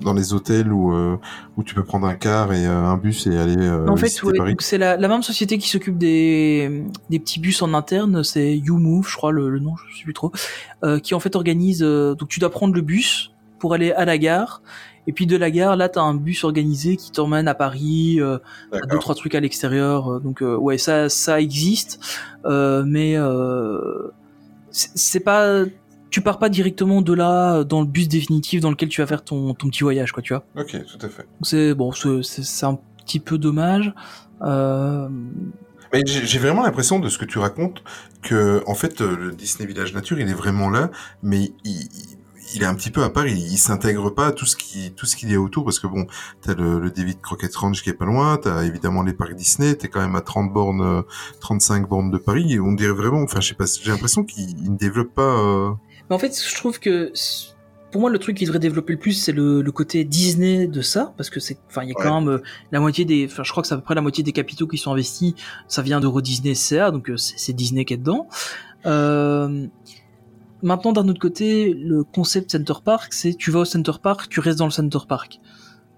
dans 0.00 0.12
les 0.12 0.34
hôtels 0.34 0.72
où 0.72 0.92
euh, 0.94 1.16
où 1.56 1.62
tu 1.62 1.74
peux 1.74 1.84
prendre 1.84 2.06
un 2.06 2.14
car 2.14 2.52
et 2.52 2.66
euh, 2.66 2.84
un 2.84 2.96
bus 2.96 3.26
et 3.26 3.36
aller 3.38 3.56
euh, 3.58 3.88
en 3.88 3.96
fait, 3.96 4.22
ouais, 4.22 4.54
c'est 4.58 4.78
la, 4.78 4.96
la 4.96 5.08
même 5.08 5.22
société 5.22 5.56
qui 5.56 5.68
s'occupe 5.68 5.96
des, 5.96 6.84
des 7.10 7.18
petits 7.18 7.40
bus 7.40 7.62
en 7.62 7.72
interne, 7.74 8.22
c'est 8.24 8.56
YouMove, 8.58 9.08
je 9.08 9.16
crois 9.16 9.32
le, 9.32 9.48
le 9.50 9.60
nom, 9.60 9.74
je 9.76 9.98
sais 9.98 10.04
plus 10.04 10.14
trop, 10.14 10.32
euh, 10.84 10.98
qui 10.98 11.14
en 11.14 11.20
fait 11.20 11.36
organise. 11.36 11.82
euh, 11.82 12.14
donc 12.14 12.28
tu 12.28 12.40
dois 12.40 12.50
prendre 12.50 12.74
le 12.74 12.82
bus 12.82 13.30
pour 13.58 13.72
aller 13.72 13.92
à 13.92 14.04
la 14.04 14.18
gare, 14.18 14.62
et 15.06 15.12
puis 15.12 15.26
de 15.26 15.36
la 15.36 15.50
gare, 15.50 15.76
là, 15.76 15.88
t'as 15.88 16.00
un 16.02 16.14
bus 16.14 16.44
organisé 16.44 16.96
qui 16.96 17.10
t'emmène 17.12 17.46
à 17.48 17.54
Paris, 17.54 18.20
euh, 18.20 18.38
à 18.72 18.80
deux 18.86 18.98
trois 18.98 19.14
trucs 19.14 19.34
à 19.34 19.40
l'extérieur. 19.40 20.14
euh, 20.14 20.18
donc 20.20 20.42
euh, 20.42 20.56
ouais, 20.56 20.78
ça 20.78 21.08
ça 21.08 21.40
existe, 21.40 22.00
euh, 22.46 22.84
mais 22.86 23.16
euh, 23.16 24.08
c'est 24.70 25.20
pas. 25.20 25.64
Tu 26.10 26.20
pars 26.20 26.38
pas 26.38 26.48
directement 26.48 27.02
de 27.02 27.12
là 27.12 27.56
euh, 27.56 27.64
dans 27.64 27.80
le 27.80 27.88
bus 27.88 28.06
définitif 28.08 28.60
dans 28.60 28.70
lequel 28.70 28.88
tu 28.88 29.00
vas 29.00 29.06
faire 29.06 29.24
ton, 29.24 29.52
ton 29.54 29.68
petit 29.68 29.82
voyage, 29.82 30.12
quoi, 30.12 30.22
tu 30.22 30.32
vois. 30.32 30.44
Ok, 30.56 30.70
tout 30.86 31.04
à 31.04 31.08
fait. 31.08 31.22
Donc 31.22 31.42
c'est 31.46 31.74
bon, 31.74 31.90
c'est- 31.92 32.64
un 32.64 32.78
petit 33.04 33.18
peu 33.20 33.36
dommage. 33.36 33.92
Euh, 34.42 35.08
Mais 35.92 36.02
j'ai 36.06 36.38
vraiment 36.38 36.62
l'impression 36.62 36.98
de 37.00 37.08
ce 37.08 37.18
que 37.18 37.24
tu 37.24 37.38
racontes 37.38 37.82
que 38.22 38.62
en 38.66 38.74
fait 38.74 39.00
le 39.00 39.32
Disney 39.32 39.66
Village 39.66 39.92
Nature 39.94 40.18
il 40.18 40.28
est 40.28 40.34
vraiment 40.34 40.70
là, 40.70 40.90
mais 41.22 41.50
il, 41.64 41.82
il- 41.82 41.88
il 42.54 42.62
est 42.62 42.66
un 42.66 42.74
petit 42.74 42.90
peu 42.90 43.02
à 43.02 43.10
part. 43.10 43.26
Il, 43.26 43.36
il 43.38 43.58
s'intègre 43.58 44.10
pas 44.10 44.28
à 44.28 44.32
tout 44.32 44.46
ce 44.46 44.56
qui 44.56 44.92
tout 44.96 45.06
ce 45.06 45.16
qu'il 45.16 45.30
y 45.30 45.34
a 45.34 45.40
autour 45.40 45.64
parce 45.64 45.78
que 45.78 45.86
bon, 45.86 46.06
t'as 46.40 46.54
le, 46.54 46.78
le 46.80 46.90
David 46.90 47.20
Crockett 47.20 47.54
Ranch 47.56 47.82
qui 47.82 47.90
est 47.90 47.94
pas 47.94 48.04
loin, 48.06 48.36
t'as 48.36 48.62
évidemment 48.64 49.02
les 49.02 49.12
parcs 49.12 49.34
Disney, 49.34 49.74
t'es 49.74 49.88
quand 49.88 50.00
même 50.00 50.16
à 50.16 50.20
30 50.20 50.52
bornes, 50.52 50.82
euh, 50.82 51.02
35 51.40 51.88
bornes 51.88 52.10
de 52.10 52.18
Paris. 52.18 52.52
Et 52.54 52.60
on 52.60 52.72
dirait 52.72 52.92
vraiment, 52.92 53.22
enfin 53.22 53.40
je 53.40 53.48
sais 53.48 53.54
pas, 53.54 53.64
j'ai 53.66 53.90
l'impression 53.90 54.24
qu'il 54.24 54.50
il 54.64 54.72
ne 54.72 54.76
développe 54.78 55.12
pas. 55.14 55.22
euh, 55.22 55.70
Mais 56.08 56.16
en 56.16 56.18
fait, 56.18 56.32
je 56.40 56.54
trouve 56.56 56.78
que 56.80 57.12
pour 57.90 58.00
moi, 58.00 58.10
le 58.10 58.18
truc 58.18 58.36
qui 58.36 58.44
devrait 58.44 58.58
développer 58.58 58.94
le 58.94 58.98
plus, 58.98 59.12
c'est 59.12 59.30
le, 59.30 59.62
le 59.62 59.70
côté 59.70 60.02
Disney 60.04 60.66
de 60.66 60.82
ça, 60.82 61.14
parce 61.16 61.30
que 61.30 61.38
c'est, 61.38 61.58
enfin, 61.68 61.82
il 61.84 61.90
y 61.90 61.92
a 61.92 61.94
quand 61.94 62.20
même 62.22 62.28
euh, 62.28 62.42
la 62.72 62.80
moitié 62.80 63.04
des, 63.04 63.26
enfin, 63.30 63.44
je 63.44 63.52
crois 63.52 63.62
que 63.62 63.68
c'est 63.68 63.74
à 63.74 63.76
peu 63.76 63.84
près 63.84 63.94
la 63.94 64.00
moitié 64.00 64.24
des 64.24 64.32
capitaux 64.32 64.66
qui 64.66 64.78
sont 64.78 64.90
investis, 64.90 65.34
ça 65.68 65.80
vient 65.80 66.00
d'Euro 66.00 66.20
Disney 66.20 66.56
CA, 66.56 66.90
donc 66.90 67.08
euh, 67.08 67.16
c'est 67.16 67.34
c'est 67.38 67.52
Disney 67.52 67.84
qui 67.84 67.94
est 67.94 67.98
dedans. 67.98 68.26
Euh, 68.86 69.68
maintenant, 70.64 70.92
d'un 70.92 71.08
autre 71.08 71.20
côté, 71.20 71.72
le 71.72 72.02
concept 72.02 72.52
Center 72.52 72.74
Park, 72.84 73.12
c'est 73.12 73.34
tu 73.34 73.50
vas 73.50 73.60
au 73.60 73.64
Center 73.64 73.92
Park, 74.02 74.28
tu 74.28 74.40
restes 74.40 74.58
dans 74.58 74.66
le 74.66 74.72
Center 74.72 74.98
Park. 75.08 75.40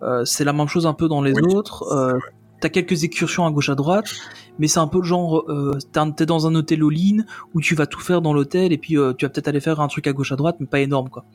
Euh, 0.03 0.25
c'est 0.25 0.45
la 0.45 0.53
même 0.53 0.69
chose 0.69 0.87
un 0.87 0.93
peu 0.93 1.09
dans 1.09 1.23
les 1.23 1.33
Oui, 1.33 1.55
autres. 1.55 1.85
Euh, 1.93 2.19
T'as 2.61 2.71
quelques 2.71 3.05
excursions 3.05 3.45
à 3.45 3.51
gauche 3.51 3.69
à 3.69 3.75
droite, 3.75 4.07
mais 4.59 4.67
c'est 4.67 4.79
un 4.79 4.87
peu 4.87 4.99
le 4.99 5.05
genre, 5.05 5.45
euh, 5.51 5.79
t'es 6.17 6.25
dans 6.25 6.47
un 6.47 6.55
hôtel 6.55 6.83
all-in 6.83 7.25
où 7.53 7.61
tu 7.61 7.75
vas 7.75 7.87
tout 7.87 8.01
faire 8.01 8.23
dans 8.23 8.33
l'hôtel 8.33 8.73
et 8.73 8.79
puis 8.79 8.97
euh, 8.97 9.13
tu 9.13 9.27
vas 9.27 9.29
peut-être 9.29 9.49
aller 9.49 9.61
faire 9.61 9.81
un 9.81 9.89
truc 9.89 10.07
à 10.07 10.15
gauche 10.15 10.33
à 10.33 10.37
droite, 10.37 10.57
mais 10.59 10.67
pas 10.67 10.81
énorme 10.81 11.11
quoi. 11.11 11.27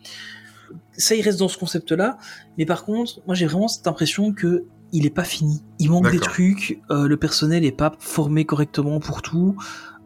Ça, 0.97 1.13
il 1.15 1.21
reste 1.21 1.38
dans 1.38 1.47
ce 1.47 1.59
concept-là, 1.59 2.17
mais 2.57 2.65
par 2.65 2.86
contre, 2.86 3.21
moi 3.27 3.36
j'ai 3.36 3.45
vraiment 3.45 3.67
cette 3.67 3.88
impression 3.88 4.34
que 4.34 4.65
il 4.93 5.05
est 5.05 5.11
pas 5.11 5.23
fini. 5.23 5.61
Il 5.79 5.89
manque 5.91 6.11
des 6.11 6.19
trucs, 6.19 6.82
euh, 6.89 7.07
le 7.07 7.17
personnel 7.17 7.65
est 7.65 7.71
pas 7.71 7.93
formé 7.99 8.45
correctement 8.45 8.99
pour 8.99 9.21
tout. 9.21 9.55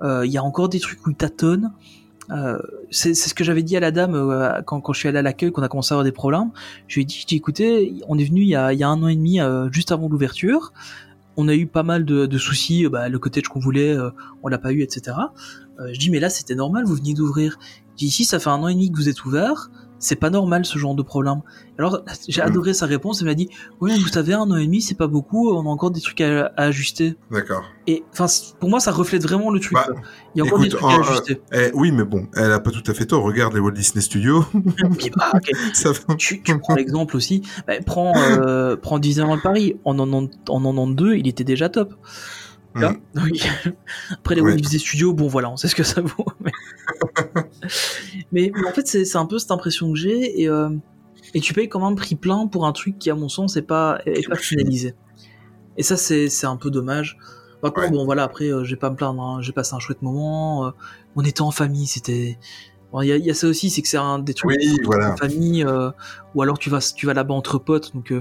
Euh, 0.03 0.26
Il 0.26 0.32
y 0.32 0.38
a 0.38 0.43
encore 0.43 0.69
des 0.69 0.80
trucs 0.80 1.05
où 1.07 1.11
il 1.11 1.15
tâtonne. 1.15 1.71
Euh, 2.32 2.59
c'est 2.91 3.13
ce 3.13 3.34
que 3.34 3.43
j'avais 3.43 3.63
dit 3.63 3.78
à 3.78 3.80
la 3.80 3.91
dame 3.91 4.15
euh, 4.15 4.61
quand, 4.63 4.82
quand 4.82 4.93
je 4.93 4.99
suis 4.99 5.09
allé 5.09 5.19
à 5.19 5.21
l'accueil, 5.21 5.51
qu'on 5.51 5.61
a 5.61 5.67
commencé 5.67 5.93
à 5.93 5.95
avoir 5.95 6.03
des 6.03 6.11
problèmes. 6.11 6.51
Je 6.88 6.95
lui 6.95 7.01
ai 7.03 7.05
dit, 7.05 7.19
je 7.19 7.26
dis, 7.26 7.36
écoutez, 7.36 8.01
on 8.07 8.17
est 8.17 8.23
venu 8.23 8.41
il 8.41 8.49
y 8.49 8.55
a, 8.55 8.73
il 8.73 8.80
y 8.80 8.84
a 8.84 8.89
un 8.89 9.01
an 9.03 9.07
et 9.07 9.15
demi, 9.15 9.39
euh, 9.39 9.71
juste 9.71 9.91
avant 9.91 10.09
l'ouverture. 10.09 10.73
On 11.38 11.47
a 11.47 11.55
eu 11.55 11.67
pas 11.67 11.84
mal 11.84 12.05
de, 12.05 12.26
de 12.26 12.38
soucis, 12.38 12.86
euh, 12.86 12.89
bah, 12.89 13.09
le 13.09 13.19
cottage 13.19 13.43
qu'on 13.43 13.59
voulait, 13.59 13.95
euh, 13.95 14.09
on 14.43 14.47
l'a 14.47 14.57
pas 14.57 14.71
eu, 14.71 14.82
etc. 14.82 15.17
Euh, 15.80 15.89
je 15.93 15.99
dis, 15.99 16.09
mais 16.09 16.19
là, 16.19 16.30
c'était 16.30 16.55
normal, 16.55 16.86
vous 16.86 16.95
veniez 16.95 17.13
d'ouvrir. 17.13 17.57
Je 17.91 17.97
dis, 17.97 18.05
ici, 18.07 18.26
ça 18.26 18.39
fait 18.39 18.49
un 18.49 18.61
an 18.61 18.67
et 18.67 18.73
demi 18.73 18.91
que 18.91 18.97
vous 18.97 19.09
êtes 19.09 19.23
ouvert, 19.26 19.69
c'est 19.99 20.15
pas 20.15 20.29
normal 20.29 20.65
ce 20.65 20.77
genre 20.77 20.95
de 20.95 21.01
problème. 21.01 21.41
Alors, 21.77 22.01
j'ai 22.27 22.41
adoré 22.41 22.73
sa 22.73 22.85
réponse, 22.85 23.21
elle 23.21 23.27
m'a 23.27 23.33
dit, 23.33 23.49
oui, 23.81 23.97
vous 23.99 24.07
savez, 24.07 24.33
un 24.33 24.41
an 24.51 24.55
et 24.55 24.65
demi, 24.65 24.81
c'est 24.81 24.95
pas 24.95 25.07
beaucoup, 25.07 25.49
on 25.51 25.61
a 25.61 25.69
encore 25.69 25.91
des 25.91 26.01
trucs 26.01 26.21
à, 26.21 26.51
à 26.57 26.63
ajuster. 26.63 27.15
D'accord. 27.31 27.63
Et, 27.87 28.03
enfin, 28.13 28.25
pour 28.59 28.69
moi, 28.69 28.79
ça 28.79 28.91
reflète 28.91 29.23
vraiment 29.23 29.51
le 29.51 29.59
truc. 29.59 29.73
Bah. 29.73 29.87
Il 30.35 30.39
y 30.39 30.41
a 30.41 30.45
encore 30.45 30.59
des 30.59 30.69
trucs 30.69 30.83
à 30.83 30.87
en- 30.87 31.01
ajuster. 31.01 31.41
Eh, 31.53 31.71
oui, 31.73 31.91
mais 31.91 32.03
bon, 32.03 32.27
elle 32.35 32.51
a 32.51 32.59
pas 32.59 32.71
tout 32.71 32.83
à 32.89 32.93
fait 32.93 33.05
tort. 33.05 33.23
Regarde 33.23 33.53
les 33.53 33.59
Walt 33.59 33.71
Disney 33.71 34.01
Studios. 34.01 34.45
Bah, 35.17 35.31
ça 35.73 35.91
tu, 36.17 36.41
tu 36.41 36.59
prends 36.59 36.75
l'exemple 36.75 37.15
aussi, 37.15 37.41
bah, 37.67 37.73
prends, 37.85 38.13
euh, 38.17 38.75
prends 38.75 38.99
Disneyland 38.99 39.37
Paris, 39.41 39.75
en 39.85 39.95
90 39.95 40.37
en 40.49 40.59
92, 40.61 41.15
il 41.17 41.27
était 41.27 41.43
déjà 41.43 41.69
top. 41.69 41.93
Là, 42.75 42.93
oui. 43.23 43.41
Après 44.11 44.35
les. 44.35 44.41
Walt 44.41 44.55
Disney 44.55 44.79
Studios, 44.79 45.13
bon 45.13 45.27
voilà, 45.27 45.49
on 45.49 45.55
sait 45.57 45.69
ce 45.69 45.75
que 45.75 45.83
ça 45.83 46.01
vaut. 46.01 46.25
Mais, 46.41 46.51
mais, 48.31 48.51
mais 48.55 48.67
en 48.67 48.71
fait, 48.71 48.88
c'est 48.88 49.15
un 49.17 49.25
peu 49.25 49.39
cette 49.39 49.51
impression 49.51 49.91
que 49.91 49.97
j'ai, 49.97 50.41
et, 50.41 50.49
euh, 50.49 50.69
et 51.33 51.39
tu 51.41 51.53
payes 51.53 51.69
quand 51.69 51.86
même 51.86 51.95
prix 51.95 52.15
plein 52.15 52.47
pour 52.47 52.65
un 52.65 52.71
truc 52.71 52.97
qui, 52.99 53.09
à 53.09 53.15
mon 53.15 53.29
sens, 53.29 53.57
est 53.57 53.61
pas, 53.61 53.99
est 54.05 54.27
pas 54.27 54.36
finalisé. 54.38 54.95
Et 55.77 55.83
ça, 55.83 55.97
c'est 55.97 56.45
un 56.45 56.55
peu 56.57 56.69
dommage. 56.71 57.17
Par 57.61 57.73
contre, 57.73 57.88
Ouais. 57.88 57.91
bon 57.97 58.05
voilà, 58.05 58.23
après, 58.23 58.45
euh, 58.51 58.63
j'ai 58.63 58.75
pas 58.75 58.88
à 58.88 58.89
me 58.91 58.95
plaindre, 58.95 59.21
hein, 59.21 59.41
j'ai 59.41 59.51
passé 59.51 59.73
un 59.75 59.79
chouette 59.79 60.01
moment, 60.01 60.67
euh, 60.67 60.71
on 61.15 61.23
était 61.23 61.41
en 61.41 61.51
famille, 61.51 61.88
c'était... 61.88 62.38
Bon, 62.91 63.01
Il 63.01 63.07
y, 63.07 63.11
a- 63.11 63.17
il 63.17 63.25
y 63.25 63.31
a 63.31 63.33
ça 63.33 63.47
aussi, 63.47 63.69
c'est 63.69 63.81
que 63.81 63.88
c'est 63.88 63.97
un 63.97 64.19
des 64.19 64.33
trucs 64.33 64.51
Oui, 64.51 64.79
voilà. 64.83 65.13
en 65.13 65.17
famille, 65.17 65.65
ou 66.36 66.41
alors 66.41 66.59
tu 66.59 66.69
vas, 66.69 66.79
tu 66.95 67.05
vas 67.07 67.13
là-bas 67.13 67.33
entre 67.33 67.57
potes, 67.57 67.93
donc 67.95 68.13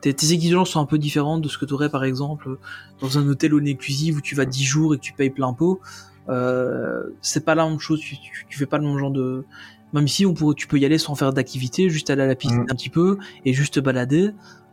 tes, 0.00 0.14
tes 0.14 0.32
exigences 0.32 0.70
sont 0.70 0.80
un 0.80 0.86
peu 0.86 0.98
différentes 0.98 1.42
de 1.42 1.48
ce 1.48 1.58
que 1.58 1.64
tu 1.66 1.74
aurais 1.74 1.88
par 1.90 2.04
exemple 2.04 2.58
dans 3.00 3.18
un 3.18 3.26
hôtel 3.28 3.52
all 3.54 3.66
inclusive 3.68 4.16
où 4.18 4.20
tu 4.20 4.34
vas 4.34 4.44
10 4.44 4.64
jours 4.64 4.94
et 4.94 4.98
que 4.98 5.02
tu 5.02 5.12
payes 5.14 5.30
plein 5.30 5.52
pot. 5.54 5.80
Euh, 6.28 7.02
c'est 7.20 7.44
pas 7.44 7.54
la 7.54 7.68
même 7.68 7.78
chose, 7.78 8.00
tu, 8.00 8.16
tu, 8.16 8.46
tu 8.48 8.58
fais 8.58 8.66
pas 8.66 8.78
le 8.78 8.84
même 8.84 8.98
genre 8.98 9.10
de. 9.10 9.44
Même 9.92 10.06
ici, 10.06 10.26
on 10.26 10.34
pourrait, 10.34 10.54
tu 10.54 10.66
peux 10.66 10.78
y 10.78 10.84
aller 10.84 10.98
sans 10.98 11.14
faire 11.14 11.32
d'activité, 11.32 11.88
juste 11.88 12.10
aller 12.10 12.22
à 12.22 12.26
la 12.26 12.34
piste 12.34 12.54
Mm. 12.56 12.66
un 12.70 12.74
petit 12.74 12.88
peu 12.90 13.18
et 13.44 13.52
juste 13.52 13.74
te 13.74 13.80
balader. 13.80 14.30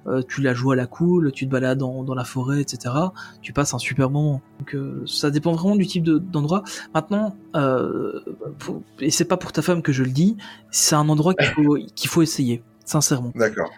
Euh, 0.07 0.23
tu 0.27 0.41
la 0.41 0.55
joues 0.55 0.71
à 0.71 0.75
la 0.75 0.87
cool, 0.87 1.31
tu 1.31 1.45
te 1.45 1.51
balades 1.51 1.77
dans, 1.77 2.03
dans 2.03 2.15
la 2.15 2.23
forêt, 2.23 2.59
etc. 2.59 2.95
Tu 3.43 3.53
passes 3.53 3.75
un 3.75 3.77
super 3.77 4.09
moment. 4.09 4.41
Donc 4.57 4.73
euh, 4.73 5.03
ça 5.05 5.29
dépend 5.29 5.51
vraiment 5.51 5.75
du 5.75 5.85
type 5.85 6.03
de- 6.03 6.17
d'endroit. 6.17 6.63
Maintenant, 6.95 7.35
euh, 7.55 8.19
pour- 8.57 8.81
et 8.99 9.11
c'est 9.11 9.25
pas 9.25 9.37
pour 9.37 9.51
ta 9.51 9.61
femme 9.61 9.83
que 9.83 9.91
je 9.91 10.01
le 10.03 10.09
dis, 10.09 10.37
c'est 10.71 10.95
un 10.95 11.07
endroit 11.07 11.35
qu'il 11.35 11.45
faut, 11.49 11.75
qu'il 11.95 12.09
faut 12.09 12.23
essayer, 12.23 12.63
sincèrement. 12.83 13.31
D'accord. 13.35 13.69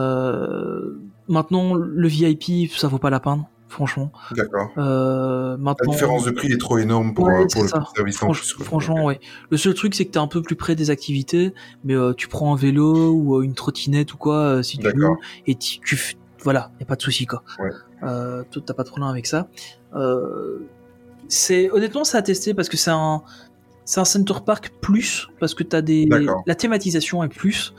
Euh, 0.00 0.98
maintenant, 1.28 1.74
le 1.74 2.08
VIP, 2.08 2.68
ça 2.76 2.88
vaut 2.88 2.98
pas 2.98 3.10
la 3.10 3.20
peine, 3.20 3.44
franchement. 3.70 4.12
D'accord. 4.36 4.70
Euh, 4.76 5.52
La 5.52 5.56
maintenant, 5.56 5.90
différence 5.92 6.24
de 6.26 6.30
prix 6.32 6.52
est 6.52 6.58
trop 6.60 6.76
énorme 6.78 7.14
pour, 7.14 7.24
Ouais, 7.26 7.42
euh, 7.44 7.46
pour 7.50 7.62
le 7.62 7.68
service 7.68 8.22
en 8.22 8.26
Franch- 8.26 8.38
plus. 8.40 8.52
quoi. 8.52 8.64
franchement, 8.66 9.04
ouais. 9.06 9.18
Le 9.50 9.56
seul 9.56 9.72
truc, 9.74 9.94
c'est 9.94 10.04
que 10.04 10.10
t'es 10.10 10.18
un 10.18 10.26
peu 10.26 10.42
plus 10.42 10.56
près 10.56 10.74
des 10.74 10.90
activités, 10.90 11.54
mais 11.84 11.94
euh, 11.94 12.12
tu 12.12 12.28
prends 12.28 12.52
un 12.52 12.56
vélo 12.56 13.10
ou 13.12 13.42
une 13.42 13.54
trottinette 13.54 14.12
ou 14.12 14.18
quoi, 14.18 14.62
si 14.62 14.76
tu 14.78 14.86
veux, 14.86 15.08
et 15.46 15.54
tu, 15.54 15.78
tu 15.80 15.98
voilà, 16.42 16.70
y 16.80 16.82
a 16.82 16.86
pas 16.86 16.96
de 16.96 17.02
souci 17.02 17.24
quoi. 17.26 17.42
Ouais. 17.58 17.70
Euh, 18.02 18.42
t'as 18.66 18.74
pas 18.74 18.82
de 18.82 18.88
problème 18.88 19.08
avec 19.10 19.26
ça. 19.26 19.48
C'est 21.28 21.70
honnêtement, 21.70 22.04
c'est 22.04 22.16
à 22.16 22.22
tester 22.22 22.54
parce 22.54 22.68
que 22.68 22.76
c'est 22.76 22.90
un, 22.90 23.22
c'est 23.84 24.00
un 24.00 24.04
center 24.04 24.34
park 24.44 24.72
plus 24.80 25.28
parce 25.38 25.54
que 25.54 25.62
t'as 25.62 25.80
des, 25.82 26.08
la 26.46 26.54
thématisation 26.54 27.22
est 27.22 27.28
plus, 27.28 27.72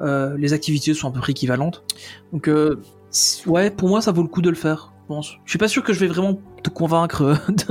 les 0.00 0.52
activités 0.52 0.94
sont 0.94 1.08
à 1.08 1.10
peu 1.12 1.20
près 1.20 1.32
équivalentes. 1.32 1.84
Donc 2.32 2.48
ouais, 3.46 3.70
pour 3.70 3.88
moi, 3.88 4.00
ça 4.00 4.12
vaut 4.12 4.22
le 4.22 4.28
coup 4.28 4.42
de 4.42 4.50
le 4.50 4.56
faire. 4.56 4.92
Je 5.04 5.08
pense. 5.08 5.36
Je 5.44 5.50
suis 5.50 5.58
pas 5.58 5.68
sûr 5.68 5.82
que 5.82 5.92
je 5.92 6.00
vais 6.00 6.06
vraiment 6.06 6.40
te 6.64 6.70
convaincre 6.70 7.38
de, 7.48 7.64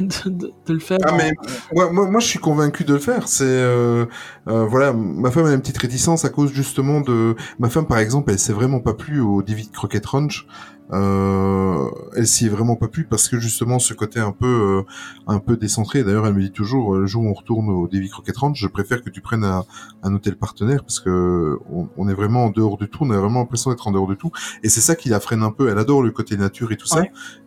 de, 0.04 0.28
de- 0.30 0.52
de 0.66 0.72
le 0.72 0.78
faire. 0.80 0.98
Ah 1.04 1.12
mais 1.16 1.32
moi, 1.72 1.90
moi, 1.92 2.10
moi 2.10 2.20
je 2.20 2.26
suis 2.26 2.38
convaincu 2.40 2.84
de 2.84 2.94
le 2.94 2.98
faire. 2.98 3.28
C'est 3.28 3.44
euh, 3.44 4.06
euh, 4.48 4.64
voilà, 4.66 4.92
ma 4.92 5.30
femme 5.30 5.46
a 5.46 5.52
une 5.52 5.60
petite 5.60 5.78
réticence 5.78 6.24
à 6.24 6.30
cause 6.30 6.52
justement 6.52 7.00
de 7.00 7.36
ma 7.58 7.68
femme 7.70 7.86
par 7.86 7.98
exemple, 7.98 8.30
elle 8.32 8.38
s'est 8.38 8.52
vraiment 8.52 8.80
pas 8.80 8.94
plu 8.94 9.20
au 9.20 9.42
David 9.42 9.70
Crockett 9.70 10.04
Ranch. 10.06 10.46
Euh, 10.92 11.88
elle 12.14 12.26
s'y 12.26 12.44
est 12.46 12.50
vraiment 12.50 12.76
pas 12.76 12.88
plu 12.88 13.04
parce 13.04 13.28
que 13.28 13.38
justement 13.38 13.78
ce 13.78 13.94
côté 13.94 14.20
un 14.20 14.32
peu 14.32 14.46
euh, 14.46 14.82
un 15.26 15.38
peu 15.38 15.56
décentré. 15.56 16.04
D'ailleurs, 16.04 16.26
elle 16.26 16.34
me 16.34 16.42
dit 16.42 16.52
toujours 16.52 16.94
euh, 16.94 17.00
le 17.00 17.06
jour 17.06 17.24
où 17.24 17.28
on 17.28 17.32
retourne 17.32 17.70
au 17.70 17.88
David 17.88 18.10
Crockett 18.10 18.36
Ranch, 18.36 18.58
je 18.60 18.68
préfère 18.68 19.02
que 19.02 19.08
tu 19.10 19.20
prennes 19.22 19.44
un, 19.44 19.64
un 20.02 20.14
hôtel 20.14 20.36
partenaire 20.36 20.82
parce 20.82 21.00
que 21.00 21.58
on, 21.72 21.88
on 21.96 22.08
est 22.08 22.14
vraiment 22.14 22.44
en 22.44 22.50
dehors 22.50 22.76
de 22.76 22.84
tout. 22.86 22.98
On 23.02 23.10
a 23.10 23.18
vraiment 23.18 23.40
l'impression 23.40 23.70
d'être 23.70 23.86
en 23.88 23.92
dehors 23.92 24.06
de 24.06 24.14
tout. 24.14 24.30
Et 24.62 24.68
c'est 24.68 24.80
ça 24.82 24.94
qui 24.94 25.08
la 25.08 25.20
freine 25.20 25.42
un 25.42 25.50
peu. 25.52 25.68
Elle 25.70 25.78
adore 25.78 26.02
le 26.02 26.10
côté 26.10 26.36
nature 26.36 26.70
et 26.72 26.76
tout 26.76 26.86
ça, 26.86 27.02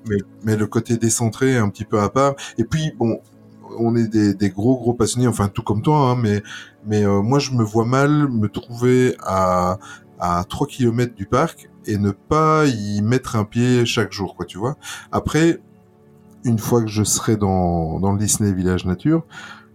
mais 0.09 0.17
mais 0.43 0.55
le 0.55 0.66
côté 0.68 0.97
décentré 0.97 1.57
un 1.57 1.70
petit 1.70 1.86
peu 1.86 1.99
à 1.99 2.09
part. 2.09 2.36
Et 2.57 2.63
puis 2.63 2.93
bon, 2.97 3.20
on 3.80 3.95
est 3.95 4.07
des, 4.07 4.49
gros 4.49 4.78
gros 4.78 4.93
passionnés, 4.93 5.28
enfin 5.28 5.49
tout 5.49 5.63
comme 5.63 5.82
toi, 5.82 6.11
hein, 6.11 6.15
mais 6.15 6.41
mais 6.86 7.03
euh, 7.03 7.22
moi 7.22 7.39
je 7.39 7.51
me 7.51 7.63
vois 7.63 7.86
mal 7.86 8.30
me 8.30 8.47
trouver 8.47 9.15
à 9.24 9.78
à 10.20 10.43
3 10.47 10.68
km 10.68 11.13
du 11.13 11.26
parc 11.26 11.70
et 11.86 11.97
ne 11.97 12.11
pas 12.11 12.65
y 12.65 13.01
mettre 13.01 13.36
un 13.36 13.45
pied 13.45 13.86
chaque 13.86 14.11
jour, 14.11 14.36
quoi, 14.36 14.45
tu 14.45 14.57
vois. 14.57 14.76
Après, 15.11 15.59
une 16.43 16.57
fois 16.57 16.82
que 16.82 16.88
je 16.88 17.03
serai 17.03 17.38
dans 17.38 17.99
dans 17.99 18.11
le 18.11 18.18
Disney 18.18 18.51
Village 18.51 18.86
Nature, 18.86 19.24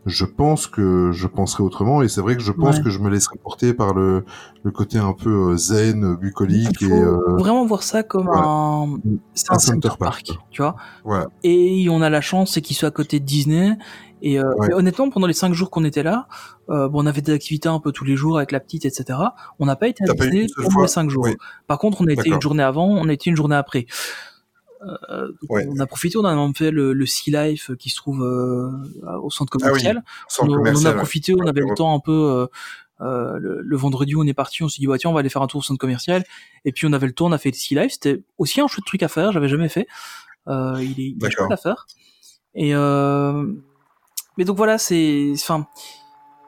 je 0.07 0.25
pense 0.25 0.67
que 0.67 1.11
je 1.13 1.27
penserai 1.29 1.63
autrement 1.63 2.03
et 2.03 2.09
c'est 2.09 2.21
vrai 2.21 2.35
que 2.37 2.43
je 2.43 2.51
pense 2.53 2.77
Ouais. 2.79 2.83
que 2.83 2.91
je 2.91 2.99
me 2.99 3.09
laisserai 3.09 3.37
porter 3.39 3.73
par 3.75 3.95
le 3.95 4.25
le 4.65 4.71
côté 4.71 4.99
un 4.99 5.13
peu 5.13 5.53
euh, 5.53 5.57
zen, 5.57 6.17
bucolique 6.17 6.81
Il 6.81 6.89
et 6.89 6.93
euh, 6.93 7.17
vraiment 7.37 7.65
voir 7.67 7.83
ça 7.83 8.03
comme 8.03 8.25
voilà. 8.27 8.43
un, 8.47 8.99
c'est 9.35 9.51
un, 9.51 9.55
Un 9.55 9.59
center 9.59 9.89
park, 9.99 9.99
park. 10.27 10.39
tu 10.51 10.63
vois. 10.63 10.77
voilà. 11.05 11.27
Et 11.45 11.87
on 11.91 12.01
a 12.03 12.11
la 12.11 12.21
chance, 12.21 12.53
c'est 12.53 12.63
qu'il 12.63 12.77
soit 12.77 12.89
à 12.89 12.93
côté 12.93 13.21
de 13.21 13.25
Disney. 13.25 13.77
Et, 14.25 14.39
euh, 14.39 14.55
Ouais. 14.57 14.69
et 14.71 14.75
honnêtement, 14.75 15.11
pendant 15.11 15.27
les 15.27 15.33
cinq 15.33 15.53
jours 15.53 15.69
qu'on 15.71 15.85
était 15.85 16.05
là, 16.05 16.29
euh, 16.71 16.89
bon, 16.89 17.03
on 17.03 17.07
avait 17.07 17.23
des 17.23 17.33
activités 17.33 17.69
un 17.69 17.81
peu 17.81 17.91
tous 17.91 18.05
les 18.05 18.15
jours 18.15 18.37
avec 18.37 18.53
la 18.53 18.61
petite, 18.61 18.85
etc. 18.85 19.19
On 19.59 19.67
n'a 19.67 19.75
pas 19.75 19.89
été 19.89 20.05
à 20.09 20.13
Disney 20.15 20.47
pendant 20.63 20.83
les 20.83 20.87
cinq 20.89 21.11
jours. 21.11 21.25
Oui. 21.25 21.37
Par 21.67 21.79
contre, 21.79 22.01
on 22.03 22.07
a 22.07 22.13
été 22.13 22.29
une 22.29 22.41
journée 22.41 22.63
avant, 22.63 22.87
on 22.87 23.09
a 23.09 23.13
été 23.13 23.31
une 23.31 23.37
journée 23.37 23.57
après. 23.57 23.87
Euh, 25.11 25.29
Ouais. 25.49 25.67
On 25.71 25.79
a 25.81 25.87
profité, 25.87 26.17
on 26.19 26.25
a 26.25 26.35
même 26.35 26.55
fait 26.55 26.71
le, 26.71 26.93
le 26.93 27.07
Sea 27.07 27.31
Life 27.31 27.71
qui 27.79 27.89
se 27.91 27.97
trouve 27.97 28.23
euh, 28.23 28.71
au 29.23 29.31
centre 29.31 29.53
Ah 29.55 29.57
oui, 29.57 29.69
commercial. 29.69 30.03
On, 30.41 30.51
en 30.53 30.85
a 30.87 30.93
profité, 30.95 31.35
on 31.35 31.47
avait 31.47 31.61
le 31.61 31.75
temps 31.75 31.95
un 31.95 32.01
peu. 32.01 32.47
euh, 33.01 33.39
le, 33.39 33.61
le 33.63 33.77
vendredi 33.77 34.15
où 34.15 34.23
on 34.23 34.27
est 34.27 34.35
parti, 34.35 34.63
on 34.63 34.69
s'est 34.69 34.79
dit 34.81 34.87
bah 34.87 34.97
tiens 34.99 35.11
on 35.11 35.13
va 35.13 35.21
aller 35.21 35.29
faire 35.29 35.43
un 35.43 35.47
tour 35.49 35.59
au 35.59 35.63
centre 35.63 35.79
commercial 35.81 36.23
et 36.65 36.71
puis 36.73 36.87
on 36.87 36.93
avait 36.93 37.07
le 37.09 37.13
temps, 37.13 37.27
on 37.27 37.33
a 37.33 37.39
fait 37.39 37.51
le 37.51 37.57
Sea 37.57 37.75
Life, 37.75 37.93
c'était 37.93 38.23
aussi 38.39 38.61
un 38.61 38.67
chouette 38.69 38.85
truc 38.85 39.03
à 39.03 39.09
faire, 39.09 39.33
j'avais 39.33 39.49
jamais 39.49 39.69
fait. 39.69 39.87
Il 40.47 40.53
est, 40.53 41.15
il 41.17 41.19
est 41.25 41.31
chouette 41.31 41.51
à 41.51 41.57
faire. 41.57 41.87
Et 42.55 42.73
mais 44.37 44.45
donc 44.45 44.57
voilà, 44.57 44.79
c'est 44.79 45.33
enfin 45.35 45.67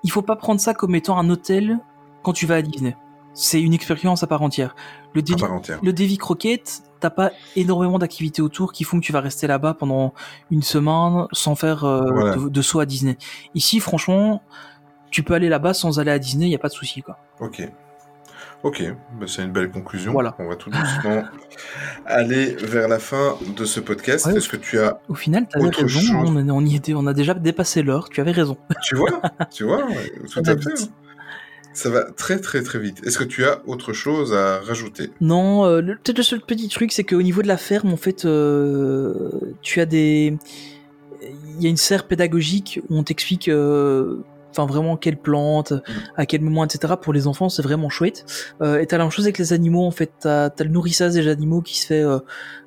il 0.03 0.11
faut 0.11 0.23
pas 0.23 0.37
prendre 0.37 0.61
ça 0.61 0.75
comme 0.75 0.95
étant 0.95 1.19
un 1.19 1.29
hôtel 1.31 1.79
quand 2.23 2.33
tu 2.33 2.47
vas 2.47 2.57
à 2.57 2.63
Disney. 2.63 2.97
C'est 3.35 3.61
une 3.61 3.75
expérience 3.75 4.23
à 4.23 4.27
part 4.29 4.43
entière. 4.43 4.77
Le 5.13 5.23
Davy, 5.23 5.43
le 5.83 5.93
Davy 5.93 6.19
Croquette, 6.19 6.83
t'as 7.05 7.11
pas 7.11 7.33
énormément 7.55 7.99
d'activités 7.99 8.41
autour 8.41 8.73
qui 8.73 8.83
font 8.85 8.99
que 8.99 9.05
tu 9.05 9.13
vas 9.13 9.21
rester 9.21 9.47
là-bas 9.47 9.75
pendant 9.75 10.15
une 10.51 10.63
semaine 10.63 11.27
sans 11.33 11.55
faire 11.55 11.85
euh, 11.85 12.01
Voilà. 12.11 12.37
de, 12.37 12.49
de 12.49 12.63
saut 12.63 12.81
à 12.81 12.87
Disney. 12.87 13.19
Ici, 13.55 13.79
franchement, 13.79 14.43
tu 15.11 15.23
peux 15.23 15.35
aller 15.35 15.51
là-bas 15.51 15.75
sans 15.75 15.99
aller 16.01 16.11
à 16.11 16.19
Disney, 16.19 16.49
y 16.49 16.55
a 16.55 16.59
pas 16.59 16.69
de 16.69 16.73
souci 16.73 17.03
quoi. 17.03 17.19
Ok. 17.41 17.69
Ok, 18.63 18.83
bah, 19.21 19.27
c'est 19.29 19.43
une 19.43 19.53
belle 19.53 19.71
conclusion. 19.71 20.13
Voilà. 20.13 20.35
On 20.39 20.49
va 20.49 20.57
tout 20.57 20.71
doucement 20.71 21.25
aller 22.07 22.55
vers 22.57 22.89
la 22.89 22.99
fin 22.99 23.37
de 23.55 23.65
ce 23.67 23.79
podcast. 23.81 24.25
Ouais. 24.25 24.37
Est-ce 24.39 24.49
que 24.49 24.57
tu 24.57 24.79
as, 24.81 24.99
Au 25.11 25.15
final, 25.15 25.47
t'avais 25.47 25.67
Autre 25.67 25.83
raison, 25.83 26.01
chose. 26.01 26.11
hein, 26.13 26.25
on, 26.27 26.49
on 26.49 26.65
y 26.65 26.75
était, 26.75 26.95
on 26.95 27.07
a 27.07 27.13
déjà 27.13 27.35
dépassé 27.35 27.83
l'heure. 27.83 28.09
Tu 28.09 28.23
avais 28.23 28.31
raison. 28.33 28.57
tu 28.83 28.97
vois, 28.97 29.21
tu 29.53 29.65
vois, 29.65 29.83
tout 30.33 30.41
à 30.47 30.57
fait. 30.57 30.89
Ça 31.75 31.91
va 31.91 32.05
très 32.05 32.39
très 32.39 32.63
très 32.63 32.79
vite. 32.79 33.03
Est-ce 33.05 33.19
que 33.19 33.25
tu 33.25 33.45
as 33.45 33.61
autre 33.67 33.93
chose 33.93 34.33
à 34.33 34.61
rajouter? 34.61 35.11
Non, 35.21 35.67
euh, 35.67 35.83
peut-être 35.83 36.19
le 36.19 36.25
seul 36.25 36.41
petit 36.41 36.69
truc, 36.69 36.93
c'est 36.93 37.05
qu'au 37.05 37.21
niveau 37.21 37.43
de 37.43 37.49
la 37.49 37.57
ferme, 37.57 37.93
en 37.93 37.97
fait, 37.97 38.25
euh, 38.25 39.31
tu 39.61 39.81
as 39.81 39.87
des, 39.87 40.39
il 41.23 41.63
y 41.63 41.67
a 41.67 41.69
une 41.69 41.77
serre 41.77 42.07
pédagogique 42.07 42.81
où 42.89 42.97
on 42.97 43.03
t'explique, 43.03 43.49
euh, 43.49 44.19
enfin 44.57 44.67
vraiment 44.67 44.97
quelle 44.97 45.17
plante, 45.17 45.73
à 46.17 46.27
quel 46.27 46.41
moment, 46.41 46.65
etc. 46.65 46.95
Pour 47.01 47.13
les 47.13 47.27
enfants, 47.27 47.49
c'est 47.49 47.63
vraiment 47.63 47.89
chouette. 47.89 48.25
Euh, 48.63 48.81
et 48.81 48.87
t'as 48.87 48.99
la 48.99 49.05
même 49.05 49.11
chose 49.11 49.25
avec 49.25 49.39
les 49.39 49.53
animaux, 49.53 49.85
en 49.85 49.91
fait, 49.91 50.13
t'as 50.21 50.47
as 50.47 50.65
le 50.65 50.71
nourrissage 50.71 51.15
des 51.15 51.29
animaux 51.29 51.61
qui 51.61 51.79
se 51.79 51.87
fait 51.87 52.03
euh, 52.03 52.19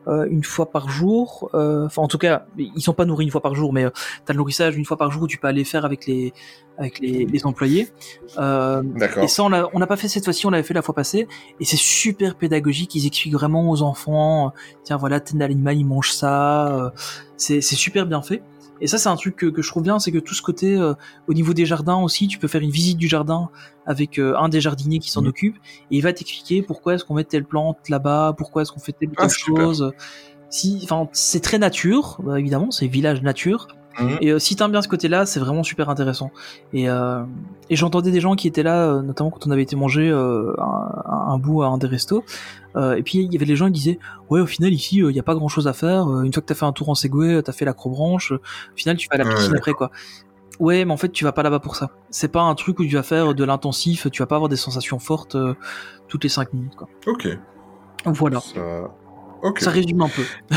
euh, 0.07 0.27
une 0.29 0.43
fois 0.43 0.69
par 0.71 0.89
jour. 0.89 1.49
Euh, 1.53 1.85
Enfin, 1.85 2.01
en 2.01 2.07
tout 2.07 2.17
cas, 2.17 2.45
ils 2.57 2.81
sont 2.81 2.93
pas 2.93 3.05
nourris 3.05 3.25
une 3.25 3.31
fois 3.31 3.41
par 3.41 3.55
jour, 3.55 3.71
mais 3.71 3.85
t'as 4.25 4.33
le 4.33 4.37
nourrissage 4.37 4.75
une 4.75 4.85
fois 4.85 4.97
par 4.97 5.11
jour 5.11 5.23
où 5.23 5.27
tu 5.27 5.37
peux 5.37 5.47
aller 5.47 5.63
faire 5.63 5.85
avec 5.85 6.05
les 6.05 6.33
avec 6.77 6.99
les, 6.99 7.25
les 7.25 7.45
employés. 7.45 7.87
D'accord. 8.35 9.23
et 9.23 9.27
ça, 9.27 9.43
on 9.43 9.49
n'a 9.49 9.87
pas 9.87 9.95
fait 9.95 10.07
cette 10.07 10.25
fois-ci, 10.25 10.45
on 10.45 10.49
l'avait 10.49 10.63
fait 10.63 10.73
la 10.73 10.81
fois 10.81 10.93
passée, 10.93 11.27
et 11.59 11.65
c'est 11.65 11.77
super 11.77 12.35
pédagogique. 12.35 12.93
Ils 12.95 13.07
expliquent 13.07 13.33
vraiment 13.33 13.69
aux 13.69 13.81
enfants, 13.81 14.53
tiens 14.83 14.97
voilà, 14.97 15.19
tel 15.19 15.41
animal 15.41 15.77
il 15.77 15.85
mange 15.85 16.11
ça. 16.11 16.93
c'est 17.37 17.61
super 17.61 18.05
bien 18.05 18.21
fait. 18.21 18.41
Et 18.81 18.87
ça, 18.87 18.97
c'est 18.97 19.09
un 19.09 19.15
truc 19.15 19.35
que, 19.35 19.45
que 19.47 19.61
je 19.61 19.69
trouve 19.69 19.83
bien, 19.83 19.99
c'est 19.99 20.11
que 20.11 20.19
tout 20.19 20.33
ce 20.33 20.41
côté, 20.41 20.77
euh, 20.77 20.93
au 21.27 21.33
niveau 21.33 21.53
des 21.53 21.65
jardins 21.65 21.97
aussi, 21.97 22.27
tu 22.27 22.37
peux 22.39 22.47
faire 22.47 22.61
une 22.61 22.69
visite 22.71 22.97
du 22.97 23.07
jardin 23.07 23.49
avec 23.85 24.19
euh, 24.19 24.35
un 24.37 24.49
des 24.49 24.61
jardiniers 24.61 24.99
qui 24.99 25.09
s'en 25.11 25.21
Mhm. 25.21 25.27
occupe, 25.29 25.55
et 25.91 25.97
il 25.97 26.01
va 26.01 26.13
t'expliquer 26.13 26.61
pourquoi 26.61 26.93
est-ce 26.95 27.03
qu'on 27.05 27.13
met 27.15 27.23
telle 27.23 27.45
plante 27.45 27.89
là-bas, 27.89 28.33
pourquoi 28.37 28.61
est-ce 28.61 28.71
qu'on 28.71 28.79
fait 28.79 28.91
telle 28.93 29.09
ou 29.09 29.13
Ah, 29.17 29.27
telle 29.27 29.31
chose. 29.31 29.91
Si, 30.49 30.79
enfin, 30.83 31.09
c'est 31.11 31.41
très 31.41 31.57
nature, 31.57 32.19
bah, 32.23 32.39
évidemment, 32.39 32.71
c'est 32.71 32.87
village 32.87 33.21
nature. 33.21 33.67
Mhm. 33.99 34.17
Et 34.21 34.29
euh, 34.31 34.37
si 34.39 34.55
t'aimes 34.55 34.71
bien 34.71 34.81
ce 34.83 34.87
côté-là, 34.87 35.25
c'est 35.25 35.39
vraiment 35.39 35.63
super 35.63 35.89
intéressant. 35.89 36.29
Et, 36.71 36.87
euh, 36.87 37.23
et 37.71 37.75
j'entendais 37.75 38.11
des 38.11 38.21
gens 38.21 38.35
qui 38.35 38.47
étaient 38.47 38.61
là, 38.61 38.83
euh, 38.85 39.01
notamment 39.01 39.31
quand 39.31 39.47
on 39.47 39.51
avait 39.51 39.63
été 39.63 39.75
manger 39.75 40.07
euh, 40.09 40.53
un, 40.59 41.31
un 41.33 41.37
bout 41.39 41.63
à 41.63 41.67
un 41.67 41.79
des 41.79 41.87
restos. 41.87 42.23
Euh, 42.77 42.95
et 42.95 43.03
puis 43.03 43.19
il 43.19 43.33
y 43.33 43.35
avait 43.35 43.45
les 43.45 43.55
gens 43.55 43.65
qui 43.65 43.71
disaient 43.73 43.99
ouais 44.29 44.39
au 44.39 44.45
final 44.45 44.71
ici 44.71 44.97
il 44.97 45.11
y 45.15 45.19
a 45.19 45.23
pas 45.23 45.33
grand 45.35 45.47
chose 45.49 45.67
à 45.67 45.73
faire. 45.73 46.07
Euh, 46.07 46.21
une 46.23 46.31
fois 46.31 46.41
que 46.41 46.47
t'as 46.47 46.53
fait 46.55 46.65
un 46.65 46.71
tour 46.71 46.89
en 46.89 46.95
Segway, 46.95 47.41
t'as 47.41 47.51
fait 47.51 47.65
l'acrobranche. 47.65 48.31
euh, 48.31 48.37
Au 48.37 48.75
final 48.77 48.95
tu 48.97 49.07
vas 49.09 49.15
à 49.15 49.23
la 49.23 49.35
piscine 49.35 49.55
après 49.55 49.73
quoi. 49.73 49.89
Ouais 50.59 50.85
mais 50.85 50.93
en 50.93 50.97
fait 50.97 51.09
tu 51.09 51.23
vas 51.23 51.31
pas 51.31 51.43
là-bas 51.43 51.59
pour 51.59 51.75
ça. 51.75 51.89
C'est 52.09 52.31
pas 52.31 52.41
un 52.41 52.53
truc 52.55 52.79
où 52.79 52.85
tu 52.85 52.95
vas 52.95 53.03
faire 53.03 53.33
de 53.33 53.43
l'intensif. 53.43 54.07
Tu 54.11 54.21
vas 54.21 54.27
pas 54.27 54.35
avoir 54.35 54.49
des 54.49 54.55
sensations 54.57 54.99
fortes 54.99 55.35
euh, 55.35 55.55
toutes 56.07 56.23
les 56.23 56.29
5 56.29 56.53
minutes 56.53 56.75
quoi. 56.75 56.87
Ok. 57.07 57.27
Voilà. 58.05 58.39
Ça... 58.41 58.91
Ça 59.57 59.69
résume 59.71 60.01
un 60.01 60.09
peu. 60.09 60.23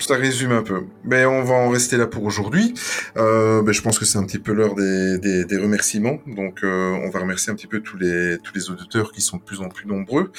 Ça 0.00 0.16
résume 0.16 0.52
un 0.52 0.62
peu. 0.62 0.84
Mais 1.04 1.24
on 1.26 1.42
va 1.42 1.54
en 1.54 1.70
rester 1.70 1.96
là 1.96 2.06
pour 2.06 2.24
aujourd'hui. 2.24 2.74
Euh, 3.16 3.62
ben, 3.62 3.72
je 3.72 3.82
pense 3.82 3.98
que 3.98 4.04
c'est 4.04 4.18
un 4.18 4.24
petit 4.24 4.38
peu 4.38 4.52
l'heure 4.52 4.74
des, 4.74 5.44
des, 5.44 5.58
remerciements. 5.58 6.18
Donc, 6.26 6.62
euh, 6.62 6.92
on 7.04 7.10
va 7.10 7.20
remercier 7.20 7.52
un 7.52 7.56
petit 7.56 7.66
peu 7.66 7.80
tous 7.80 7.96
les 7.96 8.38
tous 8.42 8.54
les 8.54 8.70
auditeurs 8.70 9.12
qui 9.12 9.20
sont 9.20 9.38
de 9.38 9.42
plus 9.42 9.60
en 9.60 9.68
plus 9.68 9.86
nombreux. 9.86 10.30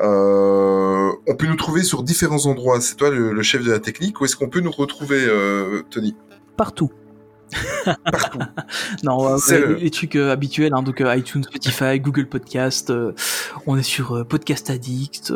Euh, 0.00 1.10
on 1.26 1.34
peut 1.34 1.46
nous 1.46 1.56
trouver 1.56 1.82
sur 1.82 2.02
différents 2.02 2.46
endroits. 2.46 2.80
C'est 2.80 2.96
toi 2.96 3.10
le, 3.10 3.32
le 3.32 3.42
chef 3.42 3.64
de 3.64 3.70
la 3.70 3.80
technique. 3.80 4.20
Où 4.20 4.24
est-ce 4.24 4.36
qu'on 4.36 4.48
peut 4.48 4.60
nous 4.60 4.70
retrouver, 4.70 5.20
euh, 5.20 5.82
Tony? 5.90 6.16
Partout. 6.56 6.90
Partout. 8.04 8.38
Non, 9.02 9.36
euh, 9.36 9.76
les, 9.78 9.90
trucs 9.90 10.16
euh, 10.16 10.32
habituels, 10.32 10.72
hein, 10.74 10.82
donc 10.82 11.00
euh, 11.00 11.16
iTunes, 11.16 11.44
Spotify, 11.44 11.98
Google 12.00 12.26
Podcast, 12.26 12.90
euh, 12.90 13.12
on 13.66 13.76
est 13.76 13.82
sur 13.82 14.26
Podcast 14.26 14.70
Addict, 14.70 15.32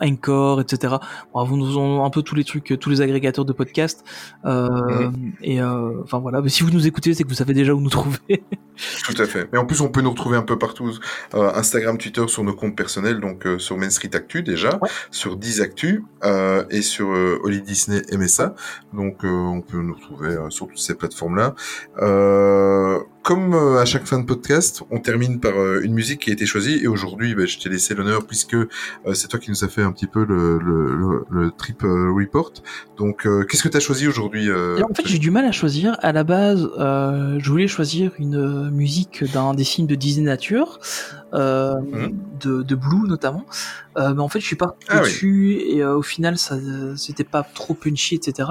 Anchor, 0.00 0.60
etc. 0.60 0.96
Bon, 1.32 1.44
vous 1.44 1.56
nous 1.56 1.78
ont 1.78 2.04
un 2.04 2.10
peu 2.10 2.22
tous 2.22 2.34
les 2.34 2.44
trucs, 2.44 2.78
tous 2.78 2.90
les 2.90 3.00
agrégateurs 3.00 3.44
de 3.44 3.52
podcasts. 3.52 4.04
Mhm. 4.44 5.32
Et 5.42 5.62
enfin 5.62 6.18
voilà, 6.18 6.40
mais 6.40 6.48
si 6.48 6.62
vous 6.62 6.70
nous 6.70 6.86
écoutez, 6.86 7.14
c'est 7.14 7.24
que 7.24 7.28
vous 7.28 7.34
savez 7.34 7.54
déjà 7.54 7.72
où 7.74 7.80
nous 7.80 7.90
trouver. 7.90 8.18
Tout 9.04 9.20
à 9.20 9.26
fait. 9.26 9.48
Mais 9.52 9.58
en 9.58 9.66
plus, 9.66 9.80
on 9.80 9.88
peut 9.88 10.00
nous 10.00 10.10
retrouver 10.10 10.36
un 10.36 10.42
peu 10.42 10.56
partout. 10.58 10.92
Instagram, 11.34 11.98
Twitter, 11.98 12.26
sur 12.28 12.44
nos 12.44 12.54
comptes 12.54 12.76
personnels, 12.76 13.20
donc 13.20 13.46
sur 13.58 13.76
Main 13.76 13.90
Street 13.90 14.10
Actu 14.14 14.42
déjà, 14.42 14.78
Ouais. 14.80 14.88
sur 15.10 15.36
10 15.36 15.60
Actu 15.60 16.04
et 16.70 16.82
sur 16.82 17.08
Holly 17.08 17.62
Disney 17.62 18.02
MSA. 18.12 18.54
Donc, 18.92 19.24
on 19.24 19.60
peut 19.60 19.78
nous 19.78 19.94
retrouver 19.94 20.36
sur 20.50 20.68
toutes 20.68 20.78
ces 20.78 20.94
plateformes-là. 21.08 21.54
Euh, 22.00 22.98
comme 23.22 23.52
euh, 23.52 23.78
à 23.80 23.84
chaque 23.84 24.06
fin 24.06 24.18
de 24.18 24.24
podcast, 24.24 24.82
on 24.90 25.00
termine 25.00 25.38
par 25.38 25.52
euh, 25.52 25.80
une 25.82 25.92
musique 25.92 26.20
qui 26.22 26.30
a 26.30 26.32
été 26.32 26.46
choisie. 26.46 26.78
Et 26.82 26.86
aujourd'hui, 26.86 27.34
ben, 27.34 27.46
je 27.46 27.58
t'ai 27.58 27.68
laissé 27.68 27.94
l'honneur 27.94 28.26
puisque 28.26 28.56
c'est 29.12 29.28
toi 29.28 29.38
qui 29.38 29.50
nous 29.50 29.64
a 29.64 29.68
fait 29.68 29.82
un 29.82 29.92
petit 29.92 30.06
peu 30.06 30.24
le, 30.24 30.58
le, 30.58 30.94
le, 30.96 31.24
le 31.30 31.50
trip 31.50 31.82
report. 31.82 32.52
Donc, 32.96 33.26
qu'est-ce 33.48 33.62
que 33.62 33.68
tu 33.68 33.76
as 33.76 33.80
choisi 33.80 34.06
aujourd'hui 34.08 34.48
en 34.50 34.94
fait, 34.94 35.06
j'ai 35.06 35.18
du 35.18 35.30
mal 35.30 35.44
à 35.44 35.52
choisir. 35.52 35.96
À 36.00 36.12
la 36.12 36.24
base, 36.24 36.68
euh, 36.78 37.36
je 37.38 37.50
voulais 37.50 37.68
choisir 37.68 38.12
une 38.18 38.70
musique 38.70 39.24
d'un 39.32 39.52
des 39.54 39.64
films 39.64 39.86
de 39.86 39.94
Disney 39.94 40.26
Nature, 40.26 40.78
euh, 41.34 41.74
Mhm. 41.80 42.12
de, 42.40 42.62
de 42.62 42.74
Blue 42.74 43.06
notamment. 43.06 43.44
Euh, 43.98 44.14
mais 44.14 44.22
en 44.22 44.28
fait, 44.28 44.40
je 44.40 44.46
suis 44.46 44.56
pas 44.56 44.76
Ah 44.88 44.96
oui. 45.02 45.08
dessus 45.08 45.52
et 45.60 45.84
au 45.84 46.02
final, 46.02 46.38
ça, 46.38 46.56
c'était 46.96 47.24
pas 47.24 47.42
trop 47.42 47.74
punchy, 47.74 48.14
etc. 48.14 48.48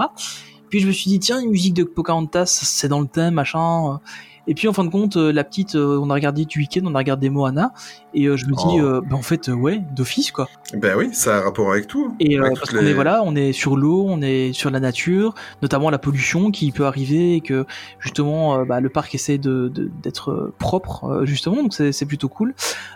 Puis 0.69 0.79
je 0.79 0.87
me 0.87 0.91
suis 0.91 1.09
dit 1.09 1.19
tiens, 1.19 1.39
une 1.39 1.51
musique 1.51 1.73
de 1.73 1.83
Pocahontas, 1.83 2.45
c'est 2.63 2.87
dans 2.87 2.99
le 2.99 3.07
thème, 3.07 3.35
machin. 3.35 3.99
Et 4.47 4.53
puis 4.53 4.67
en 4.67 4.73
fin 4.73 4.85
de 4.85 4.89
compte, 4.89 5.17
euh, 5.17 5.31
la 5.31 5.43
petite, 5.43 5.75
euh, 5.75 5.99
on 6.01 6.09
a 6.09 6.13
regardé 6.13 6.45
du 6.45 6.59
week-end, 6.59 6.81
on 6.85 6.95
a 6.95 6.99
regardé 6.99 7.29
Moana, 7.29 7.73
et 8.19 8.25
euh, 8.25 8.35
je 8.37 8.45
me 8.45 8.51
dis, 8.55 8.63
Oh. 8.67 8.79
euh, 8.81 9.01
bah, 9.01 9.15
en 9.15 9.21
fait, 9.21 9.49
euh, 9.49 9.53
ouais, 9.53 9.81
d'office 9.95 10.31
quoi. 10.31 10.49
Ben 10.73 10.97
oui, 10.97 11.09
ça 11.13 11.35
a 11.35 11.39
un 11.39 11.43
rapport 11.43 11.71
avec 11.71 11.87
tout. 11.87 12.13
Et 12.19 12.37
Avec 12.37 12.55
parce 12.59 12.71
qu'on 12.71 12.85
est 12.85 12.93
voilà, 12.93 13.21
on 13.23 13.35
est 13.35 13.53
sur 13.53 13.77
l'eau, 13.77 14.05
on 14.09 14.21
est 14.21 14.51
sur 14.53 14.69
la 14.69 14.79
nature, 14.79 15.33
notamment 15.61 15.89
la 15.89 15.97
pollution 15.99 16.51
qui 16.51 16.71
peut 16.71 16.85
arriver 16.85 17.35
et 17.35 17.41
que 17.41 17.65
justement 17.99 18.65
bah, 18.65 18.79
le 18.81 18.89
parc 18.89 19.13
essaie 19.15 19.37
de 19.37 19.69
de- 19.73 19.89
d'être 20.01 20.53
propre 20.59 21.21
justement, 21.25 21.57
donc 21.63 21.73
c'est 21.73 21.91
c'est 21.91 22.05
plutôt 22.05 22.29
cool. 22.29 22.53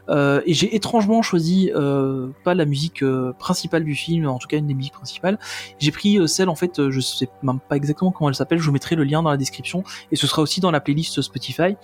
Et 0.10 0.54
j'ai 0.54 0.76
étrangement 0.76 1.22
choisi 1.22 1.72
pas 2.44 2.54
la 2.54 2.66
musique 2.66 3.04
principale 3.40 3.84
du 3.84 3.96
film, 3.96 4.28
en 4.28 4.38
tout 4.40 4.48
cas 4.48 4.58
une 4.58 4.68
des 4.68 4.74
musiques 4.74 4.94
principales. 4.94 5.40
J'ai 5.80 5.92
pris 5.92 6.28
celle 6.28 6.50
en 6.50 6.56
fait, 6.56 6.90
je 6.90 7.00
sais 7.00 7.30
même 7.44 7.60
pas 7.68 7.76
exactement 7.78 8.12
comment 8.12 8.30
elle 8.30 8.36
s'appelle, 8.36 8.60
je 8.60 8.66
vous 8.66 8.72
mettrai 8.74 8.96
le 8.96 9.04
lien 9.04 9.24
dans 9.24 9.30
la 9.32 9.38
description 9.38 9.84
et 10.12 10.16
ce 10.16 10.28
sera 10.28 10.42
aussi 10.42 10.60
dans 10.62 10.72
la 10.72 10.80
playlist 10.82 11.22
Spotify. 11.22 11.76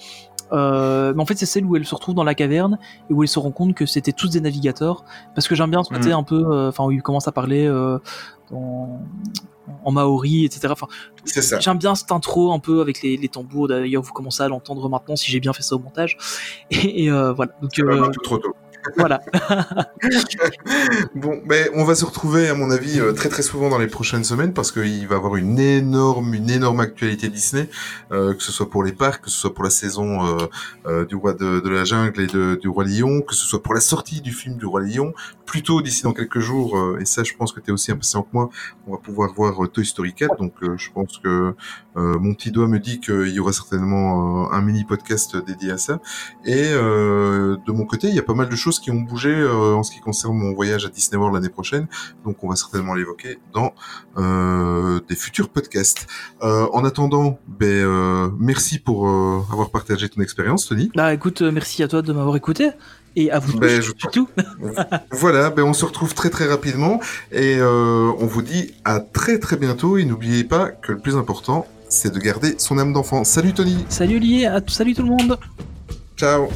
Euh, 0.51 1.13
mais 1.15 1.21
en 1.21 1.25
fait, 1.25 1.35
c'est 1.37 1.45
celle 1.45 1.65
où 1.65 1.75
elle 1.75 1.85
se 1.85 1.93
retrouve 1.95 2.15
dans 2.15 2.23
la 2.23 2.35
caverne 2.35 2.77
et 3.09 3.13
où 3.13 3.23
elle 3.23 3.29
se 3.29 3.39
rend 3.39 3.51
compte 3.51 3.73
que 3.75 3.85
c'était 3.85 4.11
tous 4.13 4.29
des 4.29 4.41
navigateurs. 4.41 5.03
Parce 5.35 5.47
que 5.47 5.55
j'aime 5.55 5.71
bien 5.71 5.83
ce 5.83 5.89
côté 5.89 6.09
Mhm. 6.09 6.15
un 6.15 6.23
peu, 6.23 6.43
euh, 6.51 6.69
enfin, 6.69 6.85
où 6.85 6.91
il 6.91 7.01
commence 7.01 7.27
à 7.27 7.31
parler 7.31 7.65
euh, 7.65 7.99
en, 8.53 8.99
en 9.83 9.91
maori, 9.91 10.45
etc. 10.45 10.69
Enfin, 10.71 10.87
C'est 11.25 11.41
ça. 11.41 11.59
j'aime 11.59 11.77
bien 11.77 11.95
cette 11.95 12.11
intro 12.11 12.53
un 12.53 12.59
peu 12.59 12.79
avec 12.81 13.01
les, 13.01 13.17
les 13.17 13.27
tambours. 13.27 13.67
D'ailleurs, 13.67 14.01
vous 14.03 14.13
commencez 14.13 14.41
à 14.43 14.47
l'entendre 14.47 14.87
maintenant 14.89 15.15
si 15.15 15.29
j'ai 15.31 15.39
bien 15.39 15.53
fait 15.53 15.63
ça 15.63 15.75
au 15.75 15.79
montage. 15.79 16.17
Et, 16.71 17.05
et, 17.05 17.11
euh, 17.11 17.33
voilà. 17.33 17.51
Donc 17.61 17.77
euh, 17.79 18.09
trop 18.23 18.37
tôt. 18.37 18.53
Voilà. 18.95 19.21
Bon, 21.15 21.41
ben, 21.45 21.69
on 21.73 21.83
va 21.83 21.95
se 21.95 22.05
retrouver, 22.05 22.49
à 22.49 22.53
mon 22.53 22.69
avis, 22.71 22.99
euh, 22.99 23.13
très 23.13 23.29
très 23.29 23.41
souvent 23.41 23.69
dans 23.69 23.77
les 23.77 23.87
prochaines 23.87 24.23
semaines 24.23 24.53
parce 24.53 24.71
qu'il 24.71 25.07
va 25.07 25.15
y 25.15 25.17
avoir 25.17 25.35
une 25.35 25.59
énorme, 25.59 26.33
une 26.33 26.49
énorme 26.49 26.79
actualité 26.79 27.29
Disney, 27.29 27.69
euh, 28.11 28.33
que 28.33 28.43
ce 28.43 28.51
soit 28.51 28.69
pour 28.69 28.83
les 28.83 28.93
parcs, 28.93 29.23
que 29.23 29.29
ce 29.29 29.37
soit 29.37 29.53
pour 29.53 29.63
la 29.63 29.69
saison 29.69 30.25
euh, 30.25 30.47
euh, 30.85 31.05
du 31.05 31.15
roi 31.15 31.33
de, 31.33 31.59
de 31.59 31.69
la 31.69 31.83
jungle 31.83 32.21
et 32.21 32.27
de, 32.27 32.55
du 32.55 32.67
roi 32.67 32.85
lion, 32.85 33.21
que 33.21 33.35
ce 33.35 33.45
soit 33.45 33.61
pour 33.63 33.73
la 33.73 33.81
sortie 33.81 34.21
du 34.21 34.31
film 34.31 34.57
du 34.57 34.65
roi 34.65 34.81
lion. 34.81 35.13
Plutôt 35.45 35.81
d'ici 35.81 36.03
dans 36.03 36.13
quelques 36.13 36.39
jours, 36.39 36.77
euh, 36.77 36.99
et 36.99 37.05
ça, 37.05 37.23
je 37.23 37.33
pense 37.33 37.53
que 37.53 37.59
tu 37.59 37.69
es 37.69 37.73
aussi 37.73 37.91
impatient 37.91 38.23
que 38.23 38.29
moi, 38.33 38.49
on 38.85 38.91
va 38.91 38.97
pouvoir 38.97 39.33
voir 39.33 39.63
euh, 39.63 39.67
Toy 39.67 39.85
Story 39.85 40.13
4. 40.13 40.35
Donc, 40.37 40.53
euh, 40.61 40.75
je 40.77 40.91
pense 40.91 41.17
que 41.19 41.55
euh, 41.97 42.17
mon 42.19 42.33
petit 42.33 42.51
doigt 42.51 42.67
me 42.67 42.79
dit 42.79 42.99
qu'il 42.99 43.29
y 43.29 43.39
aura 43.39 43.51
certainement 43.53 44.45
euh, 44.45 44.55
un 44.55 44.61
mini 44.61 44.83
podcast 44.85 45.35
dédié 45.35 45.71
à 45.71 45.77
ça. 45.77 45.99
Et 46.45 46.53
euh, 46.71 47.57
de 47.65 47.71
mon 47.71 47.85
côté, 47.85 48.07
il 48.07 48.15
y 48.15 48.19
a 48.19 48.23
pas 48.23 48.33
mal 48.35 48.49
de 48.49 48.55
choses 48.55 48.79
qui 48.79 48.91
ont 48.91 49.01
bougé 49.01 49.29
euh, 49.33 49.73
en 49.73 49.83
ce 49.83 49.91
qui 49.91 49.99
concerne 49.99 50.35
mon 50.37 50.53
voyage 50.53 50.85
à 50.85 50.89
Disney 50.89 51.17
World 51.17 51.35
l'année 51.35 51.49
prochaine. 51.51 51.87
Donc, 52.23 52.43
on 52.43 52.49
va 52.49 52.55
certainement 52.55 52.93
l'évoquer 52.93 53.39
dans 53.53 53.73
euh, 54.17 54.99
des 55.07 55.15
futurs 55.15 55.49
podcasts. 55.49 56.07
Euh, 56.43 56.67
en 56.73 56.85
attendant, 56.85 57.39
ben, 57.47 57.67
euh, 57.67 58.29
merci 58.39 58.79
pour 58.79 59.07
euh, 59.07 59.41
avoir 59.51 59.69
partagé 59.69 60.09
ton 60.09 60.21
expérience, 60.21 60.67
Tony. 60.67 60.91
Bah 60.95 61.13
écoute, 61.13 61.41
merci 61.41 61.83
à 61.83 61.87
toi 61.87 62.01
de 62.01 62.13
m'avoir 62.13 62.35
écouté 62.35 62.69
et 63.15 63.31
à 63.31 63.39
vous 63.39 63.53
tous, 63.53 63.59
Ben, 63.59 63.81
je- 63.81 63.91
surtout. 63.97 64.29
Voilà, 65.11 65.49
ben, 65.49 65.63
on 65.63 65.73
se 65.73 65.85
retrouve 65.85 66.13
très 66.13 66.29
très 66.29 66.45
rapidement 66.47 66.99
et 67.31 67.57
euh, 67.59 68.11
on 68.19 68.25
vous 68.27 68.41
dit 68.41 68.73
à 68.85 68.99
très 68.99 69.39
très 69.39 69.57
bientôt. 69.57 69.97
Et 69.97 70.05
n'oubliez 70.05 70.43
pas 70.43 70.69
que 70.69 70.91
le 70.91 70.99
plus 70.99 71.15
important, 71.15 71.65
c'est 71.89 72.13
de 72.13 72.19
garder 72.19 72.55
son 72.57 72.77
âme 72.77 72.93
d'enfant. 72.93 73.23
Salut 73.23 73.53
Tony, 73.53 73.85
Salut 73.89 74.17
Olivier, 74.17 74.47
à- 74.47 74.61
salut 74.67 74.93
tout 74.95 75.03
le 75.03 75.09
monde. 75.09 75.37
ciao. 76.17 76.47